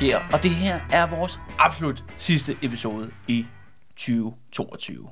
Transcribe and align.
fjer, 0.00 0.18
og 0.32 0.42
det 0.42 0.50
her 0.50 0.80
er 0.92 1.06
vores 1.06 1.40
absolut 1.58 2.04
sidste 2.18 2.56
episode 2.62 3.10
i 3.28 3.46
2022. 3.96 5.08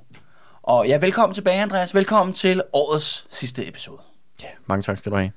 Og 0.63 0.89
ja, 0.89 0.99
velkommen 0.99 1.35
tilbage, 1.35 1.63
Andreas. 1.63 1.95
Velkommen 1.95 2.35
til 2.35 2.63
årets 2.73 3.27
sidste 3.31 3.69
episode. 3.69 3.99
Ja, 4.43 4.49
mange 4.67 4.83
tak 4.83 4.99
skal 4.99 5.13
du 5.13 5.17
have. 5.17 5.31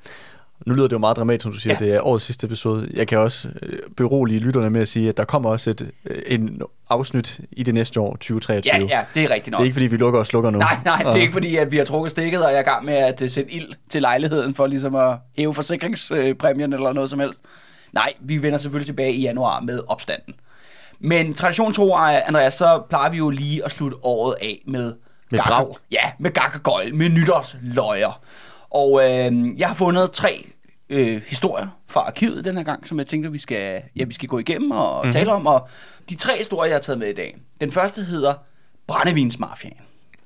Nu 0.66 0.74
lyder 0.74 0.88
det 0.88 0.94
jo 0.94 0.98
meget 1.00 1.18
dramatisk, 1.18 1.44
som 1.44 1.52
du 1.52 1.58
siger, 1.60 1.78
Ja. 1.80 1.86
det 1.86 1.94
er 1.96 2.02
årets 2.02 2.26
sidste 2.26 2.48
episode. 2.48 2.90
Jeg 2.94 3.08
kan 3.08 3.18
også 3.18 3.50
øh, 3.62 3.80
berolige 3.98 4.40
lytterne 4.40 4.70
med 4.70 4.82
at 4.82 4.88
sige, 4.88 5.10
at 5.10 5.18
der 5.18 5.24
kommer 5.26 5.50
også 5.50 5.70
et 5.70 5.92
øh, 6.06 6.22
en 6.26 6.62
afsnit 6.90 7.40
i 7.52 7.64
det 7.64 7.74
næste 7.74 8.00
år, 8.00 8.12
2023. 8.12 8.74
Ja, 8.76 8.80
ja, 8.98 9.04
det 9.14 9.24
er 9.24 9.30
rigtigt 9.30 9.52
nok. 9.52 9.58
Det 9.58 9.64
er 9.64 9.66
ikke, 9.66 9.74
fordi 9.76 9.88
vi 9.88 9.98
lukker 9.98 10.20
og 10.20 10.26
slukker 10.26 10.50
nu. 10.50 10.58
Nej, 10.60 10.78
nej, 10.86 10.98
det 11.04 11.10
er 11.10 11.16
ikke 11.16 11.34
fordi, 11.34 11.56
at 11.56 11.72
vi 11.72 11.78
har 11.78 11.86
trukket 11.86 12.12
stikket, 12.12 12.46
og 12.46 12.52
jeg 12.52 12.58
er 12.58 12.62
i 12.62 12.64
gang 12.64 12.86
med 12.86 12.94
at 12.94 13.22
øh, 13.22 13.30
sætte 13.30 13.52
ild 13.52 13.74
til 13.90 14.02
lejligheden 14.02 14.54
for 14.56 14.68
ligesom 14.68 14.96
at 14.96 15.18
hæve 15.38 15.54
forsikringspræmien 15.54 16.74
eller 16.74 16.94
noget 16.94 17.10
som 17.10 17.20
helst. 17.20 17.42
Nej, 17.94 18.14
vi 18.20 18.44
vender 18.44 18.58
selvfølgelig 18.58 18.88
tilbage 18.88 19.14
i 19.14 19.22
januar 19.22 19.60
med 19.60 19.82
opstanden. 19.88 20.36
Men 21.00 21.34
tradition 21.34 21.74
tro, 21.74 21.96
Andreas, 21.96 22.54
så 22.54 22.84
plejer 22.90 23.10
vi 23.10 23.18
jo 23.18 23.30
lige 23.30 23.66
at 23.66 23.72
slutte 23.72 23.98
året 24.02 24.36
af 24.42 24.62
med... 24.66 24.94
Med 25.32 25.40
brag. 25.40 25.76
Ja, 25.92 26.12
med 26.20 26.32
gak 26.32 26.56
og 26.56 26.64
gøjl, 26.64 26.96
med 26.96 27.10
nytårsløjer. 27.10 28.22
Og 28.70 29.04
øh, 29.04 29.60
jeg 29.60 29.68
har 29.68 29.76
fundet 29.76 30.12
tre 30.12 30.46
øh, 30.90 31.22
historier 31.28 31.68
fra 31.88 32.02
arkivet 32.02 32.46
den 32.46 32.58
her 32.58 32.64
gang, 32.64 32.88
som 32.88 32.98
jeg 32.98 33.08
tænker, 33.08 33.30
vi 33.30 33.38
skal, 33.38 33.82
ja, 33.96 34.04
vi 34.04 34.14
skal 34.14 34.30
gå 34.30 34.40
igennem 34.40 34.72
og 34.72 34.98
mm-hmm. 34.98 35.12
tale 35.12 35.32
om. 35.32 35.48
Og 35.48 35.68
de 36.10 36.16
tre 36.16 36.38
historier, 36.38 36.70
jeg 36.70 36.76
har 36.76 36.82
taget 36.82 37.00
med 37.00 37.10
i 37.10 37.14
dag. 37.14 37.38
Den 37.62 37.72
første 37.72 38.04
hedder 38.04 38.34
Brændevinsmafiaen. 38.88 39.78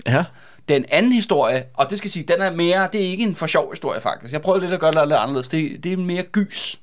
Ja, 0.05 0.25
Den 0.69 0.85
anden 0.89 1.11
historie, 1.11 1.63
og 1.73 1.89
det 1.89 1.97
skal 1.97 2.11
sige, 2.11 2.23
den 2.23 2.41
er 2.41 2.51
mere, 2.51 2.89
det 2.93 3.05
er 3.05 3.09
ikke 3.09 3.23
en 3.23 3.35
for 3.35 3.47
sjov 3.47 3.71
historie 3.71 4.01
faktisk. 4.01 4.33
Jeg 4.33 4.41
prøvede 4.41 4.61
lidt 4.61 4.73
at 4.73 4.79
gøre 4.79 4.91
det 4.91 5.07
lidt 5.07 5.19
anderledes. 5.19 5.47
Det, 5.49 5.83
det 5.83 5.93
er 5.93 5.97
mere 5.97 6.23
gys, 6.23 6.79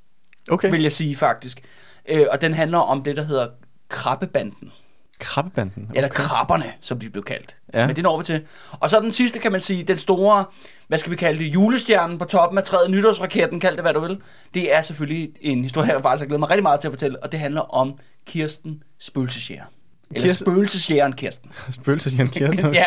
okay. 0.50 0.70
vil 0.70 0.82
jeg 0.82 0.92
sige 0.92 1.16
faktisk. 1.16 1.62
Øh, 2.08 2.26
og 2.30 2.40
den 2.40 2.54
handler 2.54 2.78
om 2.78 3.02
det, 3.02 3.16
der 3.16 3.22
hedder 3.22 3.48
krabbebanden. 3.88 4.72
Krabbebanden. 5.18 5.86
Okay. 5.90 5.96
Eller 5.96 6.08
krabberne, 6.08 6.72
som 6.80 7.00
de 7.00 7.10
blev 7.10 7.24
kaldt. 7.24 7.56
Ja. 7.74 7.80
Ja. 7.80 7.86
Men 7.86 7.96
det 7.96 8.02
når 8.02 8.18
vi 8.18 8.24
til. 8.24 8.42
Og 8.80 8.90
så 8.90 9.00
den 9.00 9.12
sidste, 9.12 9.38
kan 9.38 9.52
man 9.52 9.60
sige, 9.60 9.82
den 9.82 9.96
store, 9.96 10.44
hvad 10.88 10.98
skal 10.98 11.10
vi 11.12 11.16
kalde 11.16 11.38
det, 11.44 11.54
julestjernen 11.54 12.18
på 12.18 12.24
toppen 12.24 12.58
af 12.58 12.64
træet, 12.64 12.90
nytårsraketten, 12.90 13.60
kald 13.60 13.74
det 13.76 13.84
hvad 13.84 13.92
du 13.94 14.00
vil. 14.00 14.18
Det 14.54 14.74
er 14.74 14.82
selvfølgelig 14.82 15.30
en 15.40 15.62
historie, 15.62 15.92
jeg 15.92 16.02
faktisk 16.02 16.22
har 16.22 16.26
glædet 16.26 16.40
mig 16.40 16.50
rigtig 16.50 16.62
meget 16.62 16.80
til 16.80 16.88
at 16.88 16.92
fortælle, 16.92 17.22
og 17.22 17.32
det 17.32 17.40
handler 17.40 17.60
om 17.60 17.94
Kirsten 18.26 18.82
Spøgelsesjæger. 19.00 19.62
Eller 20.10 20.28
Kirsten- 20.28 20.44
Spøgelsesjægeren 20.44 21.12
Kirsten. 21.12 21.50
Spøgelsesjern 21.82 22.28
Kirsten. 22.28 22.74
ja, 22.74 22.86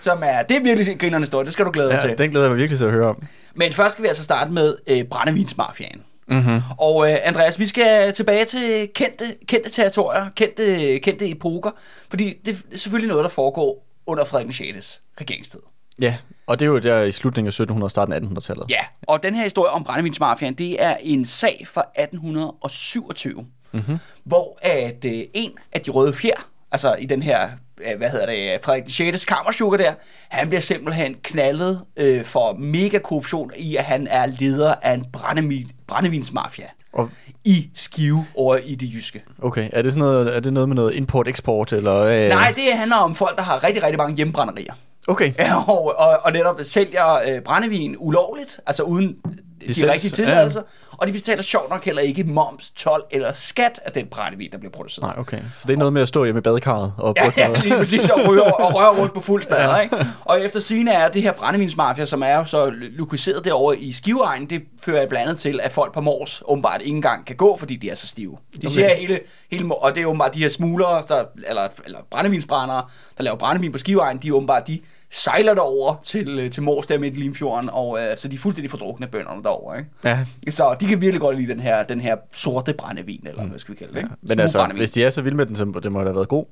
som 0.00 0.22
er, 0.24 0.42
det 0.42 0.56
er 0.56 0.62
virkelig 0.62 0.92
en 0.92 0.98
grinerende 0.98 1.26
historie, 1.26 1.44
det 1.44 1.52
skal 1.52 1.64
du 1.66 1.70
glæde 1.70 1.90
dig 1.90 2.00
til. 2.00 2.08
ja, 2.08 2.14
den 2.14 2.30
glæder 2.30 2.46
jeg 2.46 2.50
mig 2.50 2.58
virkelig 2.58 2.78
til 2.78 2.84
at 2.86 2.92
høre 2.92 3.08
om. 3.08 3.22
Men 3.54 3.72
først 3.72 3.92
skal 3.92 4.02
vi 4.02 4.08
altså 4.08 4.22
starte 4.24 4.50
med 4.52 4.76
øh, 4.86 5.04
brændevinsmafiaen. 5.04 6.02
Mm-hmm. 6.28 6.60
Og 6.78 7.10
øh, 7.10 7.18
Andreas, 7.22 7.58
vi 7.58 7.66
skal 7.66 8.12
tilbage 8.12 8.44
til 8.44 8.88
kendte, 8.94 9.36
kendte 9.48 9.70
territorier, 9.70 10.28
kendte, 10.36 10.98
kendte 10.98 11.30
epoker, 11.30 11.70
fordi 12.10 12.34
det 12.44 12.64
er 12.72 12.78
selvfølgelig 12.78 13.08
noget, 13.08 13.22
der 13.22 13.30
foregår 13.30 13.86
under 14.06 14.24
Frederik 14.24 14.46
den 14.46 14.52
6. 14.52 15.02
regeringstid. 15.20 15.60
Ja, 16.00 16.16
og 16.46 16.60
det 16.60 16.66
er 16.66 16.70
jo 16.70 16.78
der 16.78 17.02
i 17.02 17.12
slutningen 17.12 17.46
af 17.46 17.50
1700 17.50 17.86
og 17.86 17.90
starten 17.90 18.14
af 18.14 18.20
1800-tallet. 18.20 18.70
Ja, 18.70 18.80
og 19.02 19.22
den 19.22 19.34
her 19.34 19.42
historie 19.42 19.70
om 19.70 19.84
brændevinsmafiaen, 19.84 20.54
det 20.54 20.82
er 20.82 20.96
en 21.00 21.24
sag 21.24 21.66
fra 21.66 21.80
1827, 21.80 23.46
mm-hmm. 23.72 23.98
hvor 24.24 24.58
at 24.62 25.04
øh, 25.04 25.22
en 25.34 25.52
af 25.72 25.80
de 25.80 25.90
røde 25.90 26.12
fjer, 26.12 26.48
altså 26.72 26.94
i 26.94 27.06
den 27.06 27.22
her, 27.22 27.50
hvad 27.98 28.10
hedder 28.10 28.26
det, 28.26 28.58
Frederik 28.62 28.82
den 28.82 28.90
6. 28.90 29.24
kammersukker 29.24 29.78
der, 29.78 29.92
han 30.28 30.48
bliver 30.48 30.60
simpelthen 30.60 31.14
knaldet 31.22 31.82
øh, 31.96 32.24
for 32.24 32.52
mega 32.58 32.98
korruption 32.98 33.50
i, 33.56 33.76
at 33.76 33.84
han 33.84 34.06
er 34.10 34.26
leder 34.26 34.74
af 34.82 34.92
en 34.92 35.04
brændevin, 35.12 35.68
brændevinsmafia 35.86 36.66
Og, 36.92 37.10
i 37.44 37.70
Skive 37.74 38.26
over 38.34 38.56
i 38.56 38.74
det 38.74 38.94
jyske. 38.94 39.22
okay, 39.42 39.68
er 39.72 39.82
det, 39.82 39.92
sådan 39.92 40.08
noget, 40.08 40.36
er 40.36 40.40
det 40.40 40.52
noget 40.52 40.68
med 40.68 40.76
noget 40.76 40.94
import-eksport? 40.94 41.72
Eller, 41.72 41.96
øh... 42.00 42.28
Nej, 42.28 42.52
det 42.56 42.64
handler 42.74 42.96
om 42.96 43.14
folk, 43.14 43.36
der 43.36 43.42
har 43.42 43.64
rigtig, 43.64 43.82
rigtig 43.82 43.98
mange 43.98 44.16
hjemmebrænderier. 44.16 44.72
Okay, 45.08 45.32
Ja, 45.38 45.56
og, 45.70 45.98
og, 45.98 46.18
og 46.22 46.32
netop 46.32 46.60
sælger 46.62 47.14
øh, 47.14 47.42
brændevin 47.42 47.96
ulovligt, 47.98 48.60
altså 48.66 48.82
uden 48.82 49.16
de 49.60 49.66
Licens, 49.66 49.92
rigtige 49.92 50.10
tilladelser, 50.10 50.62
og 50.92 51.06
de 51.06 51.12
betaler 51.12 51.42
sjovt 51.42 51.70
nok 51.70 51.84
heller 51.84 52.02
ikke 52.02 52.24
moms, 52.24 52.70
tolv 52.70 53.02
eller 53.10 53.32
skat 53.32 53.80
af 53.84 53.92
den 53.92 54.06
brændevin, 54.06 54.50
der 54.52 54.58
bliver 54.58 54.72
produceret. 54.72 55.02
nej, 55.02 55.20
okay. 55.20 55.38
Så 55.52 55.64
det 55.66 55.72
er 55.72 55.78
noget 55.78 55.92
med 55.92 56.02
at 56.02 56.08
stå 56.08 56.24
hjemme 56.24 56.38
i 56.38 56.42
badekarret 56.42 56.92
og 56.98 57.14
Ja, 57.16 57.32
ja, 57.36 57.60
lige 57.60 57.76
præcis, 57.76 58.08
og 58.10 58.18
rører, 58.28 58.52
og 58.52 58.74
rører 58.74 59.00
rundt 59.00 59.14
på 59.14 59.20
fuld 59.20 59.42
smadre, 59.42 59.74
ja. 59.74 59.80
ikke? 59.80 59.96
Og 60.24 60.40
efter 60.40 60.60
sine 60.60 60.92
er 60.92 61.08
det 61.08 61.22
her 61.22 61.32
brændevinsmafia, 61.32 62.06
som 62.06 62.22
er 62.22 62.34
jo 62.34 62.44
så 62.44 62.70
lokaliseret 62.72 63.44
derovre 63.44 63.78
i 63.78 63.92
Skiveegnen, 63.92 64.50
det 64.50 64.62
fører 64.82 65.06
blandt 65.06 65.28
andet 65.28 65.40
til, 65.40 65.60
at 65.62 65.72
folk 65.72 65.94
på 65.94 66.00
Mors 66.00 66.42
åbenbart 66.44 66.80
ikke 66.82 66.96
engang 66.96 67.26
kan 67.26 67.36
gå, 67.36 67.56
fordi 67.56 67.76
de 67.76 67.90
er 67.90 67.94
så 67.94 68.06
stive. 68.06 68.30
De 68.30 68.58
okay. 68.58 68.68
ser 68.68 68.94
hele, 68.94 69.20
hele, 69.50 69.74
og 69.74 69.94
det 69.94 70.02
er 70.02 70.06
åbenbart 70.06 70.34
de 70.34 70.38
her 70.38 70.48
smuglere, 70.48 71.02
der, 71.08 71.24
eller, 71.48 71.68
eller 71.84 71.98
brændevinsbrændere, 72.10 72.84
der 73.18 73.24
laver 73.24 73.36
brændevin 73.36 73.72
på 73.72 73.78
Skiveegnen, 73.78 74.22
de 74.22 74.28
er 74.28 74.32
åbenbart, 74.32 74.66
de 74.66 74.80
sejler 75.10 75.54
derover 75.54 75.96
til, 76.04 76.38
øh, 76.38 76.50
til 76.50 76.62
Mors 76.62 76.86
der 76.86 76.98
midt 76.98 77.16
i 77.16 77.20
Limfjorden, 77.20 77.70
og 77.72 78.00
øh, 78.00 78.16
så 78.16 78.28
de 78.28 78.34
er 78.34 78.38
fuldstændig 78.38 78.70
fordrukne 78.70 79.06
bønderne 79.06 79.42
derovre, 79.42 79.78
ikke? 79.78 79.90
Ja, 80.04 80.24
Så 80.50 80.76
de 80.80 80.86
kan 80.86 81.00
virkelig 81.00 81.20
godt 81.20 81.36
lide 81.36 81.52
den 81.52 81.60
her, 81.60 81.82
den 81.82 82.00
her 82.00 82.16
sorte 82.32 82.72
brændevin, 82.72 83.26
eller 83.26 83.44
hvad 83.44 83.58
skal 83.58 83.74
vi 83.74 83.78
kalde 83.78 83.92
det, 83.92 83.98
ikke? 83.98 84.10
men 84.22 84.40
altså, 84.40 84.52
Smugbrændevin. 84.52 84.80
hvis 84.80 84.90
de 84.90 85.04
er 85.04 85.10
så 85.10 85.22
vilde 85.22 85.36
med 85.36 85.46
den, 85.46 85.56
så 85.56 85.64
det 85.82 85.92
må 85.92 85.98
da 85.98 86.04
have 86.04 86.14
været 86.14 86.28
god. 86.28 86.44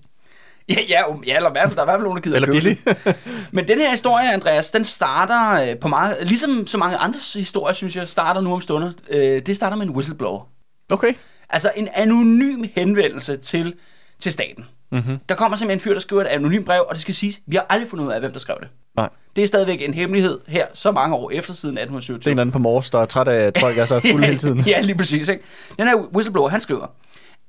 Ja, 0.69 0.77
ja, 0.89 1.11
um, 1.11 1.25
ja 1.27 1.37
eller 1.37 1.51
i 1.51 1.53
hvert 1.53 1.69
fald, 1.69 1.77
der 1.77 1.83
er 1.83 1.87
i 1.87 1.91
hvert 1.91 1.97
fald 1.97 2.03
nogen, 2.03 2.17
der 2.17 2.23
gider 2.23 2.37
Eller 2.37 2.53
billig. 2.53 2.79
Men 3.53 3.69
den 3.69 3.79
her 3.79 3.91
historie, 3.91 4.33
Andreas, 4.33 4.71
den 4.71 4.85
starter 4.85 5.71
øh, 5.71 5.79
på 5.79 5.89
meget... 5.89 6.17
Ligesom 6.23 6.67
så 6.67 6.79
mange 6.79 6.97
andre 6.97 7.19
historier, 7.35 7.75
synes 7.75 7.97
jeg, 7.97 8.09
starter 8.09 8.41
nu 8.41 8.53
om 8.53 8.61
stunder. 8.61 8.93
Øh, 9.11 9.43
det 9.47 9.57
starter 9.57 9.77
med 9.77 9.87
en 9.87 9.93
whistleblower. 9.93 10.49
Okay. 10.93 11.15
Altså 11.51 11.73
en 11.77 11.89
anonym 11.95 12.65
henvendelse 12.75 13.37
til, 13.37 13.75
til 14.19 14.33
staten. 14.33 14.65
Mhm. 14.91 15.01
Mm-hmm. 15.01 15.19
Der 15.29 15.35
kommer 15.35 15.57
simpelthen 15.57 15.77
en 15.77 15.81
fyr, 15.81 15.93
der 15.93 16.01
skriver 16.01 16.23
et 16.23 16.27
anonymt 16.27 16.67
brev, 16.67 16.85
og 16.89 16.95
det 16.95 17.03
skal 17.03 17.15
siges, 17.15 17.41
vi 17.47 17.57
har 17.57 17.67
aldrig 17.69 17.89
fundet 17.91 18.07
ud 18.07 18.13
af, 18.13 18.21
hvem 18.21 18.33
der 18.33 18.39
skrev 18.39 18.57
det. 18.61 18.69
Nej. 18.97 19.09
Det 19.37 19.45
er 19.45 19.49
stadigvæk 19.49 19.83
en 19.83 19.95
hemmelighed 19.95 20.41
her, 20.49 20.67
så 20.75 20.93
mange 20.93 21.17
år 21.17 21.31
efter 21.31 21.55
siden 21.55 21.75
Det 21.77 21.81
er 21.81 21.85
1827. 21.85 22.31
en 22.31 22.35
eller 22.35 22.41
anden 22.43 22.53
på 22.53 22.59
Mors, 22.59 22.91
der 22.91 22.99
er 23.01 23.07
træt 23.07 23.29
af, 23.29 23.37
at 23.47 23.59
folk 23.61 23.79
er 23.79 23.85
så 23.85 24.01
fulde 24.11 24.27
hele 24.27 24.39
tiden. 24.39 24.61
ja, 24.61 24.81
lige 24.81 24.97
præcis. 24.97 25.29
Ikke? 25.29 25.45
Den 25.79 25.87
her 25.89 25.97
whistleblower, 25.97 26.49
han 26.49 26.61
skriver, 26.61 26.87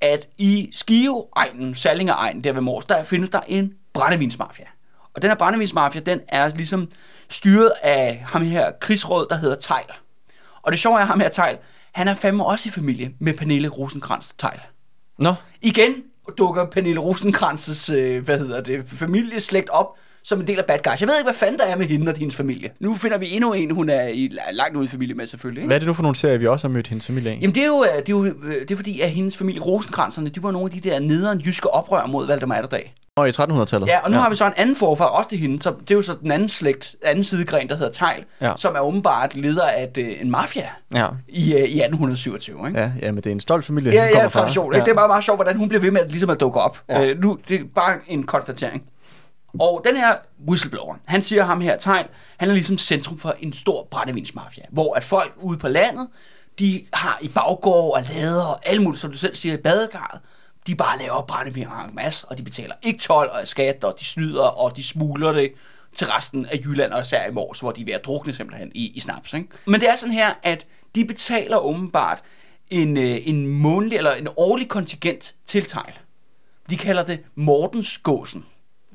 at 0.02 0.28
i 0.38 0.70
Skive-egnen, 0.74 1.76
Sallinger-egnen, 1.76 2.44
der 2.44 2.54
ved 2.54 2.62
Mors, 2.62 2.86
der 2.86 3.04
findes 3.04 3.30
der 3.30 3.40
en 3.48 3.74
brændevinsmafia. 3.94 4.66
Og 5.14 5.22
den 5.22 5.30
her 5.30 5.36
brændevinsmafia, 5.38 6.02
den 6.02 6.20
er 6.28 6.50
ligesom 6.50 6.92
styret 7.30 7.72
af 7.84 8.24
ham 8.26 8.42
her 8.42 8.72
krigsråd, 8.82 9.28
der 9.30 9.36
hedder 9.38 9.56
Tejl. 9.56 9.86
Og 10.62 10.72
det 10.72 10.80
sjove 10.80 10.98
er, 10.98 11.02
at 11.02 11.08
ham 11.08 11.20
her 11.20 11.30
Tejl, 11.30 11.58
han 11.94 12.08
er 12.08 12.14
fandme 12.14 12.46
også 12.46 12.70
i 12.70 12.72
familie 12.72 13.12
med 13.20 13.34
Pernille 13.34 13.68
rosenkrantz 13.68 14.34
Tejl. 14.38 14.60
Nå, 15.20 15.34
Igen 15.62 15.94
dukker 16.38 16.66
Pernille 16.66 17.00
rosenkrantz 17.00 17.90
øh, 17.90 18.26
hvad 18.26 18.40
hedder 18.40 18.62
det, 18.62 18.84
familieslægt 18.88 19.70
op 19.70 19.98
som 20.26 20.40
en 20.40 20.48
del 20.48 20.60
af 20.60 20.66
Bad 20.66 20.80
Guys. 20.84 21.02
Jeg 21.02 21.08
ved 21.08 21.16
ikke, 21.18 21.26
hvad 21.26 21.34
fanden 21.34 21.60
der 21.60 21.66
er 21.66 21.76
med 21.76 21.86
hende 21.86 22.12
og 22.12 22.18
hendes 22.18 22.36
familie. 22.36 22.72
Nu 22.80 22.96
finder 22.96 23.18
vi 23.18 23.32
endnu 23.32 23.54
en, 23.54 23.72
hun 23.72 23.90
er 23.90 24.08
i, 24.08 24.30
langt 24.52 24.78
ude 24.78 24.86
i 24.86 24.88
familie 24.88 25.16
med 25.16 25.28
selvfølgelig. 25.28 25.62
Ikke? 25.62 25.68
hvad 25.68 25.76
er 25.76 25.80
det 25.80 25.88
nu 25.88 25.94
for 25.94 26.02
nogle 26.02 26.16
serier, 26.16 26.38
vi 26.38 26.48
også 26.48 26.68
har 26.68 26.74
mødt 26.74 26.88
hendes 26.88 27.08
familie 27.08 27.32
af? 27.32 27.40
Jamen 27.42 27.56
det 27.56 27.64
er 27.64 27.68
jo, 27.68 27.84
øh, 27.84 27.98
det 27.98 28.10
er 28.10 28.14
jo 28.18 28.26
øh, 28.26 28.62
det 28.62 28.72
er 28.72 28.76
fordi, 28.76 29.02
at 29.02 29.12
hendes 29.12 29.38
familie 29.38 29.62
Rosenkranserne, 29.62 30.30
de 30.30 30.44
var 30.44 30.52
nogle 30.52 30.72
af 30.74 30.82
de 30.82 30.90
der 30.90 31.00
nederen 31.00 31.40
jyske 31.40 31.74
oprør 31.74 32.06
mod 32.06 32.28
Valdemar 32.28 32.56
Atterdag. 32.56 32.96
Nå, 33.18 33.26
i 33.26 33.30
1300-tallet. 33.30 33.88
Ja, 33.88 34.00
og 34.00 34.10
nu 34.12 34.16
ja. 34.18 34.22
har 34.22 34.30
vi 34.30 34.36
så 34.36 34.46
en 34.48 34.54
anden 34.58 34.76
forfar, 34.76 35.06
også 35.06 35.30
til 35.30 35.40
hende, 35.40 35.62
så 35.62 35.72
det 35.82 35.92
er 35.92 35.96
jo 35.96 36.02
så 36.02 36.14
den 36.22 36.32
anden 36.32 36.50
slægt, 36.50 36.96
anden 37.04 37.24
sidegren, 37.24 37.70
der 37.70 37.76
hedder 37.76 37.92
Tejl, 37.92 38.24
ja. 38.42 38.48
Ja. 38.48 38.54
som 38.58 38.76
er 38.76 38.80
åbenbart 38.80 39.36
leder 39.36 39.64
af 39.66 39.84
et, 39.84 39.98
øh, 39.98 40.22
en 40.22 40.32
mafia 40.32 40.70
Ja. 40.94 41.08
i, 41.28 41.54
øh, 41.54 41.60
i 41.60 41.82
1827, 41.82 42.68
ikke? 42.68 42.80
Ja, 42.80 42.92
ja, 43.02 43.12
men 43.12 43.24
det 43.24 43.26
er 43.26 43.32
en 43.32 43.40
stolt 43.40 43.66
familie, 43.66 43.92
Ja, 43.94 44.06
ja, 44.06 44.28
tradition. 44.28 44.74
Ikke? 44.74 44.86
Det 44.86 44.92
er 44.92 44.96
bare 44.96 45.08
meget 45.08 45.24
sjovt, 45.24 45.38
hvordan 45.38 45.58
hun 45.58 45.70
bliver 45.70 45.82
ved 45.82 45.92
med 45.92 46.02
at, 46.02 46.08
ligesom 46.12 46.30
at 46.30 46.40
dukke 46.40 46.60
op. 46.60 46.82
Ja. 46.90 47.02
Ja. 47.02 47.08
Øh, 47.08 47.22
nu, 47.22 47.38
det 47.48 47.60
er 47.62 47.64
bare 47.76 47.96
en 48.08 48.24
konstatering. 48.26 48.84
Og 49.60 49.82
den 49.86 49.96
her 49.96 50.14
whistleblower, 50.48 50.96
han 51.06 51.22
siger 51.22 51.44
ham 51.44 51.62
her 51.62 51.78
tegn, 51.78 52.06
han 52.38 52.50
er 52.50 52.54
ligesom 52.54 52.78
centrum 52.78 53.18
for 53.18 53.36
en 53.40 53.54
stor 53.54 53.88
brændevinsmafia, 53.92 54.64
hvor 54.72 54.96
at 54.96 55.04
folk 55.04 55.34
ude 55.42 55.58
på 55.58 55.68
landet, 55.68 56.08
de 56.60 56.82
har 56.94 57.18
i 57.22 57.28
baggård 57.28 57.98
og 57.98 58.04
lader 58.16 58.44
og 58.44 58.60
alt 58.70 58.82
muligt, 58.82 59.02
som 59.02 59.12
du 59.12 59.18
selv 59.18 59.36
siger, 59.36 59.54
i 59.54 59.58
badekarret, 59.58 60.20
de 60.68 60.76
bare 60.76 61.00
laver 61.00 61.22
brændevin 61.22 61.64
en 61.64 61.96
masse, 61.96 62.28
og 62.28 62.38
de 62.38 62.44
betaler 62.44 62.76
ikke 62.84 63.00
tolv 63.00 63.30
og 63.32 63.48
skat, 63.48 63.84
og 63.84 63.96
de 64.00 64.06
snyder, 64.06 64.44
og 64.44 64.76
de 64.76 64.84
smugler 64.84 65.32
det 65.32 65.52
til 65.96 66.08
resten 66.08 66.46
af 66.46 66.60
Jylland, 66.66 66.94
og 66.94 67.02
især 67.02 67.28
i 67.28 67.32
Mors, 67.32 67.60
hvor 67.60 67.72
de 67.72 67.82
er 67.82 67.86
ved 67.86 67.94
at 67.94 68.06
drukne 68.06 68.34
simpelthen 68.34 68.72
i, 68.76 68.92
i 68.96 69.00
snaps. 69.00 69.34
Ikke? 69.34 69.48
Men 69.66 69.82
det 69.82 69.90
er 69.90 69.96
sådan 69.96 70.14
her, 70.14 70.34
at 70.44 70.66
de 70.96 71.06
betaler 71.06 71.58
åbenbart 71.58 72.24
en, 72.72 72.98
øh, 72.98 73.18
en 73.24 73.48
månedlig 73.48 73.98
eller 73.98 74.14
en 74.14 74.28
årlig 74.38 74.68
kontingent 74.68 75.36
til 75.46 75.66
Tejl. 75.66 75.94
De 76.70 76.78
kalder 76.78 77.04
det 77.04 77.20
Mortensgåsen. 77.36 78.46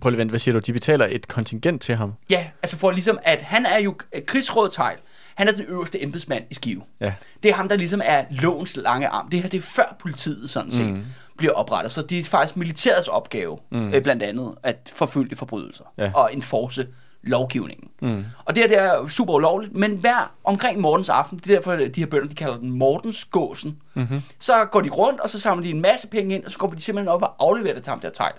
Prøv 0.01 0.11
lige 0.11 0.17
at 0.17 0.19
vente, 0.19 0.31
hvad 0.31 0.39
siger 0.39 0.53
du? 0.53 0.59
De 0.59 0.73
betaler 0.73 1.07
et 1.11 1.29
kontingent 1.29 1.83
til 1.83 1.95
ham? 1.95 2.15
Ja, 2.31 2.51
altså 2.63 2.77
for 2.77 2.91
ligesom, 2.91 3.19
at 3.23 3.43
han 3.43 3.67
er 3.67 3.79
jo 3.79 3.95
øh, 4.13 4.23
krigsråd 4.27 4.71
Tejl. 4.71 4.99
Han 5.35 5.49
er 5.49 5.53
den 5.53 5.65
øverste 5.65 6.03
embedsmand 6.03 6.45
i 6.51 6.55
Skive. 6.55 6.83
Ja. 7.01 7.13
Det 7.43 7.49
er 7.51 7.55
ham, 7.55 7.69
der 7.69 7.77
ligesom 7.77 8.01
er 8.05 8.25
lovens 8.31 8.77
lange 8.77 9.09
arm. 9.09 9.29
Det 9.31 9.43
her, 9.43 9.49
det 9.49 9.59
er 9.59 9.63
før 9.63 9.97
politiet 9.99 10.51
sådan 10.51 10.71
set 10.73 10.93
mm. 10.93 11.05
bliver 11.37 11.53
oprettet. 11.53 11.93
Så 11.93 12.03
det 12.03 12.19
er 12.19 12.25
faktisk 12.25 12.57
militærets 12.57 13.09
opgave, 13.09 13.59
mm. 13.71 13.89
øh, 13.95 14.03
blandt 14.03 14.23
andet, 14.23 14.55
at 14.63 14.93
forfølge 14.95 15.37
forbrydelser 15.37 15.85
Ja. 15.99 16.11
og 16.15 16.35
enforce 16.35 16.87
lovgivningen. 17.23 17.89
Mm. 18.03 18.25
Og 18.45 18.55
det 18.57 18.63
her 18.63 18.69
det 18.69 18.79
er 18.79 19.09
super 19.09 19.35
ulovligt, 19.35 19.75
men 19.77 19.97
hver 19.97 20.35
omkring 20.45 20.81
Mortens 20.81 21.09
aften, 21.09 21.39
det 21.39 21.51
er 21.51 21.55
derfor, 21.55 21.73
de 21.77 21.91
her 22.01 22.07
bønder, 22.07 22.29
de 22.29 22.35
kalder 22.35 22.57
den 22.59 22.71
Mortens 22.71 23.25
gåsen, 23.25 23.79
mm-hmm. 23.95 24.23
så 24.39 24.65
går 24.65 24.81
de 24.81 24.89
rundt, 24.89 25.21
og 25.21 25.31
så 25.31 25.41
samler 25.41 25.63
de 25.65 25.71
en 25.71 25.81
masse 25.81 26.09
penge 26.09 26.35
ind, 26.35 26.45
og 26.45 26.51
så 26.51 26.59
går 26.59 26.67
de 26.71 26.81
simpelthen 26.81 27.09
op 27.09 27.23
og 27.23 27.35
afleverer 27.39 27.75
det 27.75 27.83
til 27.85 27.91
ham 27.91 28.01
der 28.01 28.11
tegl. 28.11 28.35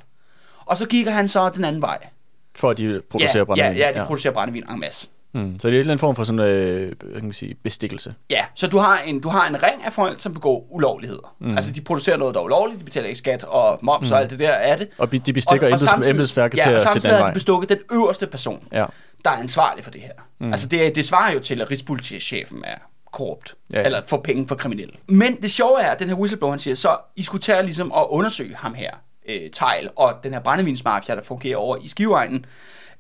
Og 0.66 0.78
så 0.78 0.88
kigger 0.88 1.12
han 1.12 1.28
så 1.28 1.50
den 1.50 1.66
anden 1.66 1.82
vej. 1.82 2.08
For 2.56 2.70
at 2.70 2.78
de 2.78 3.02
producerer 3.10 3.38
ja, 3.40 3.44
brændevin. 3.44 3.78
Ja, 3.78 3.88
ja, 3.88 3.94
de 3.94 4.00
ja. 4.00 4.06
producerer 4.06 4.34
brændevin 4.34 4.64
en 4.72 4.80
masse. 4.80 5.08
Mm. 5.34 5.60
Så 5.60 5.68
det 5.68 5.74
er 5.74 5.78
en 5.78 5.80
eller 5.80 5.92
anden 5.92 6.00
form 6.00 6.16
for 6.16 6.24
sådan 6.24 6.40
øh, 6.40 6.94
hvad 7.02 7.14
kan 7.14 7.24
man 7.24 7.34
sige, 7.34 7.56
bestikkelse. 7.64 8.14
Ja, 8.30 8.46
så 8.56 8.68
du 8.68 8.78
har 8.78 8.98
en, 9.00 9.20
du 9.20 9.30
har 9.30 9.48
en 9.48 9.64
ring 9.64 9.84
af 9.84 9.94
folk, 9.94 10.20
som 10.20 10.34
begår 10.34 10.68
ulovligheder. 10.70 11.36
Mm. 11.40 11.56
Altså, 11.56 11.72
de 11.72 11.82
producerer 11.82 12.18
noget, 12.18 12.36
der 12.36 12.42
er 12.42 12.46
ulovligt, 12.46 12.80
de 12.80 12.86
betaler 12.86 13.08
ikke 13.08 13.18
skat 13.18 13.44
og 13.44 13.80
moms 13.82 14.10
mm. 14.10 14.14
og 14.14 14.20
alt 14.20 14.30
det 14.30 14.40
der 14.40 14.50
er 14.50 14.76
det. 14.76 14.88
Og 14.98 15.12
de 15.12 15.34
bestikker 15.34 15.68
og, 15.68 15.80
og 15.98 16.10
embedsværket 16.10 16.58
ja, 16.58 16.64
til 16.64 16.70
at 16.70 16.82
sætte 16.82 17.08
den 17.08 17.18
vej. 17.18 17.28
Ja, 17.28 17.34
bestukket 17.34 17.70
den 17.70 17.78
øverste 17.92 18.28
person, 18.28 18.68
ja. 18.72 18.86
der 19.26 19.32
er 19.32 19.38
ansvarlig 19.38 19.84
for 19.84 19.92
det 19.92 20.02
her. 20.02 20.12
Mm. 20.40 20.52
Altså, 20.52 20.68
det, 20.68 20.96
det 20.96 21.06
svarer 21.06 21.34
jo 21.34 21.40
til, 21.40 21.62
at 21.62 21.72
Rigspolitichefen 21.72 22.64
er 22.64 22.78
korrupt, 23.12 23.56
ja, 23.74 23.80
ja. 23.80 23.86
eller 23.86 24.02
får 24.08 24.18
penge 24.18 24.48
for 24.48 24.56
kriminelle. 24.56 24.94
Men 25.08 25.42
det 25.42 25.52
sjove 25.52 25.82
er, 25.82 25.92
at 25.92 26.00
den 26.00 26.08
her 26.08 26.16
whistleblower, 26.16 26.52
han 26.52 26.60
siger, 26.60 26.76
så 26.76 26.98
I 27.16 27.24
skulle 27.24 27.42
tage 27.42 27.64
ligesom 27.64 27.92
at 27.92 28.06
undersøge 28.10 28.56
ham 28.56 28.74
her, 28.74 28.92
øh, 29.30 29.50
Tejl, 29.54 29.90
og 29.96 30.14
den 30.24 30.34
her 30.34 30.40
brændevinsmafia, 30.40 31.16
der 31.16 31.24
fungerer 31.24 31.58
over 31.58 31.78
i 31.82 31.88
Skiveegnen. 31.88 32.46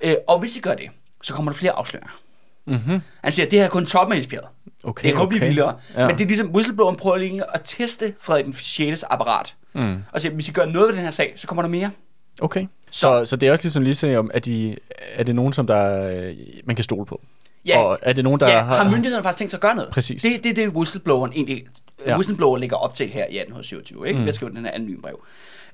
Øh, 0.01 0.15
og 0.27 0.39
hvis 0.39 0.55
I 0.55 0.59
gør 0.59 0.73
det, 0.73 0.89
så 1.23 1.33
kommer 1.33 1.51
der 1.51 1.57
flere 1.57 1.71
afsløringer. 1.71 2.11
Mm-hmm. 2.67 3.01
Han 3.23 3.31
siger, 3.31 3.45
at 3.45 3.51
det 3.51 3.59
her 3.59 3.65
er 3.65 3.69
kun 3.69 3.85
toppen 3.85 4.15
af 4.15 4.19
isbjerget. 4.19 4.49
Okay, 4.83 5.03
det 5.03 5.11
kan 5.11 5.17
kun 5.17 5.25
okay. 5.25 5.37
blive 5.37 5.47
vildere. 5.47 5.75
Ja. 5.97 6.07
Men 6.07 6.17
det 6.17 6.23
er 6.23 6.27
ligesom, 6.27 6.51
whistlebloweren 6.55 6.95
prøver 6.95 7.17
lige 7.17 7.43
at 7.53 7.61
teste 7.63 8.13
Frederik 8.19 8.45
den 8.45 8.53
6. 8.53 9.03
apparat. 9.03 9.55
Mm. 9.73 9.97
Og 10.11 10.21
siger, 10.21 10.33
hvis 10.33 10.49
I 10.49 10.51
gør 10.51 10.65
noget 10.65 10.87
ved 10.87 10.95
den 10.95 11.03
her 11.03 11.11
sag, 11.11 11.33
så 11.35 11.47
kommer 11.47 11.61
der 11.61 11.69
mere. 11.69 11.91
Okay. 12.41 12.67
Så, 12.91 12.99
så, 12.99 13.25
så 13.25 13.35
det 13.35 13.47
er 13.47 13.51
også 13.51 13.65
ligesom 13.65 13.83
lige 13.83 13.95
så 13.95 14.17
om, 14.17 14.31
at 14.33 14.45
de, 14.45 14.75
er 15.13 15.23
det 15.23 15.35
nogen, 15.35 15.53
som 15.53 15.67
der, 15.67 16.07
øh, 16.09 16.35
man 16.65 16.75
kan 16.75 16.83
stole 16.83 17.05
på? 17.05 17.21
Ja, 17.65 17.79
og 17.79 17.99
er 18.01 18.13
det 18.13 18.23
nogen, 18.23 18.39
der 18.39 18.49
ja, 18.49 18.63
har, 18.63 18.83
har 18.83 18.91
myndighederne 18.91 19.23
faktisk 19.23 19.37
tænkt 19.37 19.51
sig 19.51 19.57
at 19.57 19.61
gøre 19.61 19.75
noget? 19.75 19.91
Præcis. 19.91 20.21
Det 20.21 20.35
er 20.35 20.41
det, 20.41 20.55
det, 20.55 20.69
whistlebloweren 20.69 21.33
egentlig 21.35 21.65
ja. 22.05 22.15
whistleblower 22.15 22.57
ligger 22.57 22.75
op 22.75 22.93
til 22.93 23.07
her 23.07 23.21
i 23.21 23.37
1827, 23.37 24.07
ikke? 24.07 24.19
Mm. 24.19 24.25
Jeg 24.25 24.33
skriver 24.33 24.53
den 24.53 24.65
her 24.65 24.71
anonyme 24.71 25.01
brev. 25.01 25.23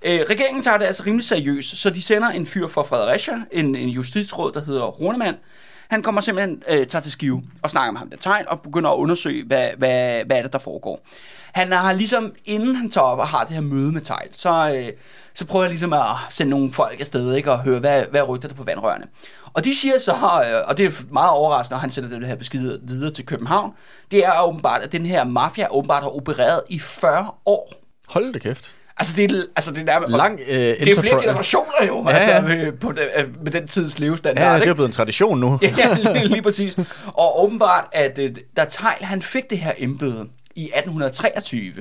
Øh, 0.02 0.20
regeringen 0.30 0.64
tager 0.64 0.78
det 0.78 0.86
altså 0.86 1.04
rimelig 1.06 1.26
seriøst, 1.26 1.78
så 1.78 1.90
de 1.90 2.02
sender 2.02 2.28
en 2.28 2.46
fyr 2.46 2.68
fra 2.68 2.82
Fredericia, 2.82 3.36
en, 3.52 3.76
en 3.76 3.90
justitsråd, 3.90 4.52
der 4.52 4.66
hedder 4.66 4.84
Runemann, 4.84 5.38
han 5.90 6.04
kommer 6.04 6.22
simpelthen 6.22 6.64
øh, 6.68 6.88
tager 6.88 7.02
til 7.02 7.12
skive 7.12 7.44
og 7.62 7.70
snakker 7.70 7.92
med 7.92 8.00
ham 8.00 8.10
der 8.10 8.18
tegn 8.18 8.46
og 8.48 8.62
begynder 8.62 8.90
at 8.90 8.96
undersøge, 8.96 9.44
hvad, 9.46 9.70
hvad, 9.78 10.24
hvad 10.26 10.38
er 10.38 10.42
det, 10.42 10.54
der 10.54 10.60
foregår. 10.60 11.00
Han 11.52 11.72
har 11.72 11.94
ligesom, 11.94 12.34
inden 12.46 12.76
han 12.76 12.90
tager 12.90 13.06
op 13.06 13.20
og 13.20 13.28
har 13.28 13.44
det 13.44 13.54
her 13.54 13.62
møde 13.62 13.92
med 13.92 14.02
Tejl, 14.02 14.30
så, 14.34 14.74
øh, 14.76 14.94
så 15.34 15.46
prøver 15.46 15.66
jeg 15.66 15.70
ligesom 15.70 15.94
at 15.94 16.02
sende 16.30 16.50
nogle 16.50 16.74
folk 16.74 17.00
afsted 17.00 17.34
ikke, 17.34 17.52
og 17.52 17.60
høre, 17.60 17.80
hvad, 17.80 18.04
hvad 18.12 18.30
rygter 18.30 18.48
der 18.48 18.56
på 18.56 18.64
vandrørene. 18.64 19.06
Og 19.54 19.66
de 19.66 19.76
siger 19.76 20.00
så, 20.00 20.12
øh, 20.12 20.68
og 20.68 20.78
det 20.78 20.86
er 20.86 20.92
meget 21.12 21.32
overraskende, 21.32 21.74
når 21.74 21.80
han 21.80 21.90
sender 21.90 22.20
det 22.20 22.28
her 22.28 22.36
besked 22.36 22.80
videre 22.84 23.12
til 23.12 23.26
København, 23.26 23.72
det 24.12 24.26
er 24.26 24.42
åbenbart, 24.42 24.82
at 24.82 24.92
den 24.92 25.06
her 25.06 25.24
mafia 25.24 25.68
åbenbart 25.72 26.04
har 26.04 26.10
opereret 26.10 26.62
i 26.70 26.80
40 26.80 27.32
år. 27.46 27.74
Hold 28.08 28.34
det 28.34 28.42
kæft. 28.42 28.77
Altså, 29.00 29.16
det 29.16 29.32
er, 29.32 29.44
altså, 29.56 29.72
det 29.72 29.90
er, 29.90 30.08
Lang, 30.08 30.40
øh, 30.48 30.58
det 30.58 30.88
er 30.88 31.02
flere 31.02 31.22
generationer 31.22 31.86
jo, 31.88 32.10
ja, 32.10 32.16
altså, 32.16 32.48
med, 32.48 32.72
på 32.72 32.92
det, 32.92 33.10
øh, 33.18 33.44
med 33.44 33.52
den 33.52 33.68
tids 33.68 34.00
levestandard. 34.00 34.54
Ja, 34.54 34.60
det 34.60 34.68
er 34.68 34.74
blevet 34.74 34.88
en 34.88 34.94
tradition 34.94 35.40
nu. 35.40 35.60
ja, 35.78 35.98
lige, 36.14 36.28
lige 36.28 36.42
præcis. 36.42 36.78
Og 37.06 37.44
åbenbart, 37.44 37.86
at 37.92 38.20
øh, 38.20 38.36
da 38.58 38.66
Tejl, 38.70 39.04
han 39.04 39.22
fik 39.22 39.50
det 39.50 39.58
her 39.58 39.72
embede 39.78 40.28
i 40.56 40.64
1823, 40.64 41.74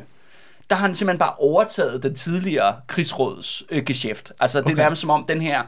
der 0.71 0.77
har 0.77 0.83
han 0.83 0.95
simpelthen 0.95 1.19
bare 1.19 1.33
overtaget 1.39 2.03
den 2.03 2.15
tidligere 2.15 2.75
krigsråds 2.87 3.63
øh, 3.71 3.83
geschæft. 3.83 4.33
Altså, 4.41 4.59
det 4.59 4.65
okay. 4.65 4.73
er 4.73 4.77
nærmest 4.77 5.01
som 5.01 5.11
om 5.11 5.25
den 5.29 5.41
her... 5.41 5.63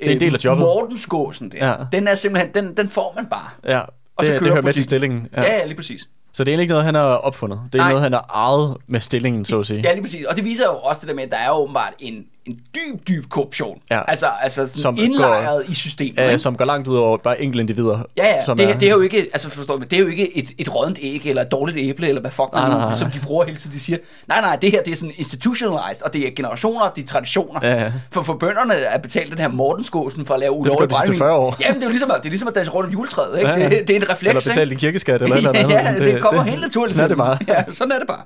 Øh, 0.00 0.06
det 0.06 0.08
er 0.08 0.12
en 0.12 0.20
del 0.20 0.34
af 0.34 0.44
jobbet. 0.44 0.64
Mortensgåsen 0.64 1.52
der, 1.52 1.66
ja. 1.66 1.76
den 1.92 2.08
er 2.08 2.14
simpelthen, 2.14 2.54
den, 2.54 2.76
den 2.76 2.90
får 2.90 3.12
man 3.16 3.26
bare. 3.26 3.50
Ja, 3.64 3.70
det, 3.70 3.86
og 4.16 4.24
så 4.24 4.32
det 4.32 4.42
hører 4.42 4.62
med 4.62 4.72
til 4.72 4.84
stillingen. 4.84 5.28
Ja. 5.36 5.42
ja, 5.42 5.56
ja, 5.56 5.64
lige 5.64 5.76
præcis. 5.76 6.08
Så 6.32 6.44
det 6.44 6.54
er 6.54 6.58
ikke 6.58 6.70
noget, 6.70 6.84
han 6.84 6.94
har 6.94 7.02
opfundet. 7.04 7.60
Det 7.72 7.78
er 7.78 7.82
Nej. 7.82 7.88
noget, 7.88 8.02
han 8.02 8.12
har 8.12 8.26
ejet 8.34 8.76
med 8.86 9.00
stillingen, 9.00 9.44
så 9.44 9.60
at 9.60 9.66
sige. 9.66 9.80
Ja, 9.84 9.92
lige 9.92 10.02
præcis. 10.02 10.24
Og 10.24 10.36
det 10.36 10.44
viser 10.44 10.64
jo 10.66 10.76
også 10.78 11.00
det 11.00 11.08
der 11.08 11.14
med, 11.14 11.24
at 11.24 11.30
der 11.30 11.36
er 11.36 11.50
åbenbart 11.50 11.92
en, 11.98 12.26
en 12.46 12.60
dyb, 12.74 13.08
dyb 13.08 13.28
korruption. 13.28 13.78
Ja. 13.90 14.10
Altså, 14.10 14.26
altså 14.40 14.66
sådan 14.66 14.80
som 14.80 14.98
indlejret 14.98 15.66
går, 15.66 15.72
i 15.72 15.74
systemet. 15.74 16.18
Ja, 16.18 16.38
som 16.38 16.56
går 16.56 16.64
langt 16.64 16.88
ud 16.88 16.96
over 16.96 17.16
bare 17.16 17.40
enkelte 17.40 17.60
individer. 17.60 18.00
Ja, 18.16 18.26
ja. 18.26 18.44
Som 18.44 18.56
det, 18.56 18.70
er, 18.70 18.78
det, 18.78 18.88
er 18.88 18.92
jo 18.92 19.00
ikke, 19.00 19.18
altså 19.18 19.50
forstår 19.50 19.78
det 19.78 19.92
er 19.92 20.00
jo 20.00 20.06
ikke 20.06 20.38
et, 20.38 20.50
et 20.58 20.74
rådent 20.74 20.98
æg, 21.02 21.22
eller 21.26 21.42
et 21.42 21.52
dårligt 21.52 21.78
æble, 21.80 22.08
eller 22.08 22.20
hvad 22.20 22.30
fuck 22.30 22.48
man 22.52 22.70
nu, 22.70 22.94
som 22.94 23.10
de 23.10 23.20
bruger 23.20 23.44
hele 23.44 23.58
tiden. 23.58 23.74
De 23.74 23.80
siger, 23.80 23.98
nej, 24.28 24.40
nej, 24.40 24.56
det 24.56 24.70
her 24.70 24.82
det 24.82 24.92
er 24.92 24.96
sådan 24.96 25.14
institutionalized, 25.16 26.04
og 26.04 26.12
det 26.12 26.26
er 26.26 26.30
generationer, 26.36 26.88
det 26.88 27.02
er 27.02 27.06
traditioner. 27.06 27.60
Ja, 27.62 27.82
ja. 27.82 27.92
For, 28.10 28.22
for 28.22 28.34
bønderne 28.34 28.74
er 28.74 28.98
betalt 28.98 29.30
den 29.30 29.38
her 29.38 29.48
Mortensgåsen 29.48 30.26
for 30.26 30.34
at 30.34 30.40
lave 30.40 30.52
ulovlig 30.52 30.88
brændvin. 30.88 31.12
Det 31.12 31.18
40 31.18 31.36
år. 31.36 31.56
Jamen, 31.60 31.74
det 31.74 31.82
er 31.82 31.86
jo 31.86 31.90
ligesom, 31.90 32.10
det 32.16 32.26
er 32.26 32.28
ligesom 32.28 32.48
at 32.48 32.54
danse 32.54 32.70
rundt 32.70 32.86
om 32.86 32.92
juletræet. 32.92 33.38
Ikke? 33.38 33.50
Ja, 33.50 33.58
ja. 33.58 33.68
Det, 33.68 33.88
det, 33.88 33.96
er 33.96 34.00
en 34.00 34.10
refleks. 34.10 34.30
Eller 34.30 34.40
betalt 34.40 34.72
en 34.72 34.78
kirkeskat, 34.78 35.22
eller 35.22 35.40
noget 35.40 35.56
andet. 35.56 35.74
Ja, 35.78 35.94
det, 35.98 36.14
det 36.14 36.22
kommer 36.22 36.42
helt 36.42 36.60
naturligt. 36.60 36.92
Sådan 36.92 37.04
er 37.04 37.08
det 37.08 37.16
bare. 37.16 37.38
Ja, 37.48 37.64
sådan 37.72 37.92
er 37.92 37.98
det 37.98 38.06
bare. 38.06 38.22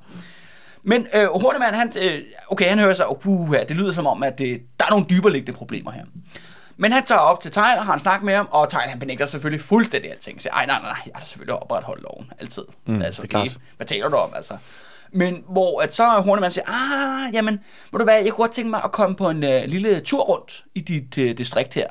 Men 0.83 1.07
øh, 1.15 1.29
Hornemann, 1.29 1.75
han, 1.75 1.93
øh, 2.01 2.21
okay, 2.49 2.69
han 2.69 2.79
hører 2.79 2.93
sig, 2.93 3.07
oh, 3.09 3.27
uh, 3.27 3.55
det 3.69 3.71
lyder 3.71 3.93
som 3.93 4.07
om, 4.07 4.23
at 4.23 4.39
det, 4.39 4.63
der 4.81 4.87
er 4.87 4.91
nogle 4.91 5.07
dybere 5.11 5.33
liggende 5.33 5.59
problemer 5.59 5.91
her. 5.91 6.05
Men 6.77 6.93
han 6.93 7.05
tager 7.05 7.19
op 7.19 7.41
til 7.41 7.51
Tejl, 7.51 7.79
og 7.79 7.85
har 7.85 7.93
en 7.93 7.99
snak 7.99 8.23
med 8.23 8.35
ham, 8.35 8.49
og 8.51 8.71
Tejl 8.71 8.89
han 8.89 8.99
benægter 8.99 9.27
selvfølgelig 9.27 9.61
fuldstændig 9.61 10.11
alting. 10.11 10.43
Siger, 10.43 10.53
ej, 10.53 10.67
nej, 10.67 10.81
nej, 10.81 10.89
nej, 10.89 11.01
jeg 11.07 11.13
har 11.15 11.25
selvfølgelig 11.25 11.63
opretholdt 11.63 12.03
loven, 12.03 12.31
altid. 12.39 12.63
Mm, 12.87 13.03
altså, 13.03 13.23
det 13.23 13.29
er 13.29 13.31
klart. 13.31 13.49
Det, 13.49 13.59
hvad 13.77 13.87
taler 13.87 14.09
du 14.09 14.17
om, 14.17 14.31
altså? 14.37 14.57
Men 15.13 15.45
hvor 15.49 15.81
at 15.81 15.95
så 15.95 16.05
Hornemann 16.05 16.51
siger, 16.51 16.65
ah, 16.69 17.35
jamen, 17.35 17.61
må 17.93 17.99
du 17.99 18.05
være, 18.05 18.17
jeg 18.17 18.33
kunne 18.33 18.43
godt 18.43 18.53
tænke 18.53 18.71
mig 18.71 18.85
at 18.85 18.93
komme 18.93 19.17
på 19.17 19.31
en 19.31 19.45
øh, 19.45 19.65
lille 19.67 20.01
tur 20.01 20.23
rundt 20.23 20.65
i 20.75 20.81
dit 20.81 21.19
øh, 21.19 21.39
distrikt 21.39 21.75
her. 21.75 21.87